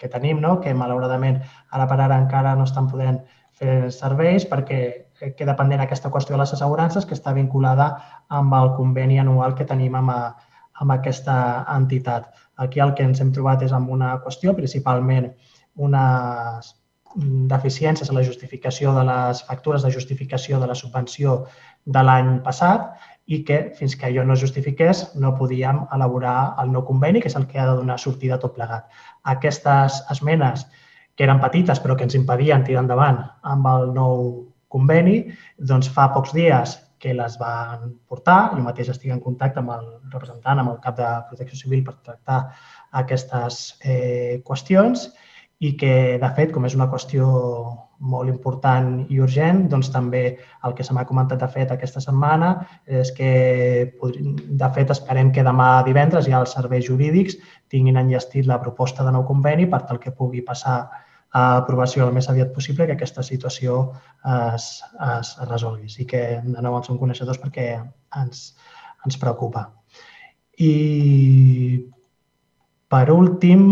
que 0.04 0.12
tenim, 0.12 0.42
no? 0.44 0.58
que 0.60 0.76
malauradament 0.76 1.40
ara 1.72 1.88
per 1.88 1.98
ara 2.04 2.20
encara 2.20 2.54
no 2.60 2.68
estan 2.68 2.90
podent 2.92 3.22
fer 3.58 3.90
serveis 3.94 4.44
perquè 4.50 4.80
queda 5.38 5.56
pendent 5.56 5.82
aquesta 5.84 6.10
qüestió 6.12 6.34
de 6.34 6.42
les 6.42 6.52
assegurances 6.56 7.06
que 7.06 7.16
està 7.16 7.32
vinculada 7.32 7.88
amb 8.28 8.54
el 8.60 8.72
conveni 8.76 9.20
anual 9.22 9.54
que 9.58 9.66
tenim 9.68 9.96
amb, 9.96 10.10
a, 10.10 10.54
amb 10.82 10.94
aquesta 10.98 11.36
entitat. 11.76 12.32
Aquí 12.56 12.82
el 12.82 12.94
que 12.94 13.06
ens 13.06 13.20
hem 13.22 13.32
trobat 13.34 13.62
és 13.66 13.72
amb 13.72 13.90
una 13.94 14.16
qüestió, 14.24 14.54
principalment 14.58 15.30
unes 15.74 16.74
deficiències 17.14 18.10
en 18.10 18.16
la 18.18 18.24
justificació 18.26 18.92
de 18.94 19.04
les 19.06 19.42
factures 19.46 19.84
de 19.86 19.90
justificació 19.94 20.58
de 20.60 20.66
la 20.66 20.74
subvenció 20.74 21.44
de 21.86 22.02
l'any 22.02 22.40
passat 22.42 22.90
i 23.26 23.40
que 23.46 23.58
fins 23.78 23.94
que 23.96 24.08
allò 24.08 24.24
no 24.26 24.36
justifiqués 24.36 25.04
no 25.14 25.32
podíem 25.38 25.84
elaborar 25.94 26.54
el 26.62 26.72
nou 26.74 26.84
conveni, 26.84 27.22
que 27.22 27.30
és 27.30 27.36
el 27.38 27.46
que 27.46 27.60
ha 27.60 27.68
de 27.70 27.76
donar 27.78 27.98
sortida 28.02 28.36
a 28.36 28.42
tot 28.42 28.56
plegat. 28.56 28.90
Aquestes 29.32 30.02
esmenes, 30.12 30.66
que 31.16 31.24
eren 31.24 31.40
petites 31.40 31.80
però 31.80 31.96
que 31.96 32.04
ens 32.06 32.16
impedien 32.18 32.64
tirar 32.66 32.84
endavant 32.84 33.20
amb 33.54 33.68
el 33.70 33.92
nou 33.96 34.24
conveni, 34.74 35.20
doncs 35.58 35.90
fa 35.94 36.08
pocs 36.14 36.34
dies 36.34 36.78
que 37.04 37.14
les 37.14 37.36
van 37.38 37.92
portar. 38.08 38.54
Jo 38.56 38.64
mateix 38.64 38.90
estic 38.94 39.12
en 39.12 39.22
contacte 39.22 39.60
amb 39.60 39.74
el 39.76 39.86
representant, 40.12 40.60
amb 40.60 40.72
el 40.72 40.80
cap 40.84 40.96
de 40.98 41.10
Protecció 41.28 41.60
Civil 41.60 41.84
per 41.86 41.98
tractar 42.00 42.40
aquestes 43.04 43.62
eh, 43.84 44.40
qüestions 44.46 45.10
i 45.64 45.74
que, 45.80 45.94
de 46.20 46.30
fet, 46.36 46.52
com 46.52 46.64
és 46.66 46.76
una 46.76 46.88
qüestió 46.90 47.28
molt 48.04 48.28
important 48.28 48.88
i 49.08 49.20
urgent, 49.22 49.62
doncs 49.70 49.88
també 49.94 50.22
el 50.66 50.74
que 50.76 50.84
se 50.84 50.96
m'ha 50.96 51.06
comentat 51.08 51.40
de 51.40 51.48
fet 51.52 51.70
aquesta 51.72 52.02
setmana 52.02 52.50
és 52.84 53.12
que, 53.16 53.30
de 53.94 54.70
fet, 54.76 54.90
esperem 54.92 55.30
que 55.32 55.44
demà 55.46 55.68
divendres 55.86 56.26
ja 56.28 56.42
els 56.42 56.56
serveis 56.56 56.88
jurídics 56.88 57.38
tinguin 57.74 57.98
enllestit 57.98 58.46
la 58.46 58.60
proposta 58.62 59.04
de 59.04 59.12
nou 59.14 59.26
conveni 59.26 59.66
per 59.70 59.82
tal 59.88 59.98
que 60.02 60.14
pugui 60.14 60.44
passar 60.46 60.78
a 61.34 61.44
aprovació 61.58 62.06
el 62.06 62.12
més 62.14 62.28
aviat 62.30 62.52
possible 62.54 62.86
que 62.86 62.94
aquesta 62.94 63.24
situació 63.26 63.80
es, 64.54 64.68
es 65.18 65.32
resolgui. 65.50 65.88
Sí 65.90 66.06
que 66.06 66.22
de 66.44 66.62
nou 66.62 66.76
en 66.78 66.86
som 66.86 67.00
coneixedors 67.00 67.40
perquè 67.42 67.72
ens, 68.20 68.44
ens 69.02 69.18
preocupa. 69.18 69.66
I 70.62 70.74
per 72.94 73.08
últim, 73.10 73.66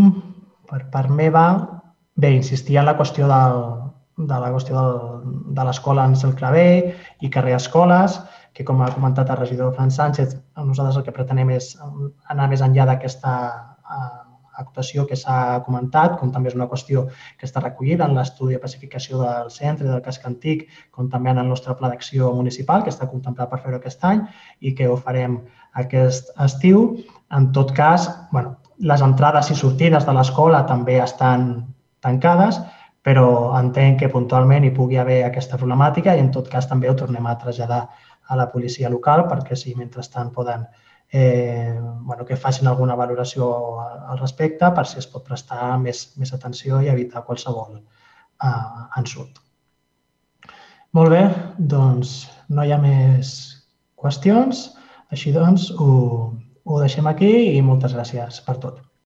per 0.67 0.83
part 0.91 1.13
meva, 1.15 1.47
bé, 2.19 2.33
insistir 2.35 2.81
en 2.81 2.91
la 2.91 2.97
qüestió 2.99 3.31
del, 3.31 3.63
de 4.27 4.43
la 4.43 4.51
qüestió 4.51 4.75
del, 4.81 5.35
de 5.55 5.67
l'escola 5.69 6.09
en 6.11 6.19
Cel 6.19 6.35
Clavé 6.35 6.67
i 7.23 7.31
carrer 7.31 7.59
Escoles. 7.61 8.21
que 8.53 8.67
com 8.69 8.83
ha 8.85 8.91
comentat 8.93 9.31
el 9.33 9.39
regidor 9.39 9.71
Fran 9.73 9.89
Sánchez, 9.91 10.35
nosaltres 10.61 10.99
el 10.99 11.05
que 11.07 11.15
pretenem 11.17 11.55
és 11.55 11.71
anar 12.29 12.51
més 12.51 12.61
enllà 12.61 12.85
d'aquesta 12.85 13.31
actuació 14.63 15.07
que 15.09 15.17
s'ha 15.17 15.63
comentat, 15.67 16.19
com 16.21 16.33
també 16.33 16.51
és 16.51 16.57
una 16.57 16.69
qüestió 16.69 17.07
que 17.39 17.47
està 17.49 17.63
recollida 17.63 18.05
en 18.05 18.17
l'estudi 18.19 18.57
de 18.57 18.63
pacificació 18.63 19.21
del 19.23 19.51
centre 19.55 19.89
del 19.89 20.03
casc 20.05 20.27
antic, 20.29 20.67
com 20.91 21.09
també 21.13 21.33
en 21.33 21.41
el 21.43 21.49
nostre 21.49 21.75
pla 21.79 21.89
d'acció 21.93 22.33
municipal, 22.37 22.85
que 22.85 22.93
està 22.93 23.09
contemplat 23.11 23.51
per 23.51 23.63
fer-ho 23.65 23.81
aquest 23.81 24.05
any 24.05 24.23
i 24.61 24.75
que 24.77 24.89
ho 24.89 24.99
farem 25.01 25.41
aquest 25.85 26.31
estiu. 26.45 26.85
En 27.33 27.51
tot 27.57 27.73
cas, 27.77 28.11
bueno, 28.33 28.59
les 28.79 29.03
entrades 29.03 29.51
i 29.51 29.57
sortides 29.57 30.07
de 30.07 30.15
l'escola 30.17 30.65
també 30.69 30.99
estan 31.01 31.49
tancades, 32.05 32.61
però 33.03 33.59
entenc 33.59 33.99
que 34.01 34.13
puntualment 34.13 34.65
hi 34.65 34.75
pugui 34.75 34.99
haver 35.01 35.23
aquesta 35.27 35.59
problemàtica 35.59 36.15
i 36.15 36.23
en 36.23 36.31
tot 36.35 36.49
cas 36.51 36.69
també 36.71 36.91
ho 36.91 36.95
tornem 36.99 37.27
a 37.27 37.39
traslladar 37.39 37.83
a 38.29 38.37
la 38.39 38.47
policia 38.53 38.91
local 38.91 39.27
perquè 39.31 39.59
si 39.59 39.75
mentrestant 39.75 40.31
poden 40.35 40.67
eh, 41.13 41.79
bueno, 41.79 42.25
que 42.25 42.37
facin 42.37 42.67
alguna 42.67 42.97
valoració 42.97 43.49
al 43.83 44.19
respecte 44.19 44.71
per 44.75 44.87
si 44.89 44.99
es 44.99 45.07
pot 45.07 45.25
prestar 45.29 45.77
més, 45.79 46.07
més 46.17 46.33
atenció 46.33 46.81
i 46.81 46.89
evitar 46.93 47.25
qualsevol 47.27 47.77
eh, 47.77 48.53
ensurt. 48.99 49.43
Molt 50.93 51.13
bé, 51.13 51.23
doncs 51.57 52.15
no 52.49 52.65
hi 52.65 52.73
ha 52.73 52.81
més 52.81 53.29
qüestions. 54.01 54.71
Així 55.13 55.33
doncs, 55.33 55.69
ho, 55.77 55.93
ho 56.65 56.81
deixem 56.81 57.09
aquí 57.09 57.33
i 57.53 57.61
moltes 57.65 57.95
gràcies 57.97 58.41
per 58.47 58.57
tot. 58.65 58.81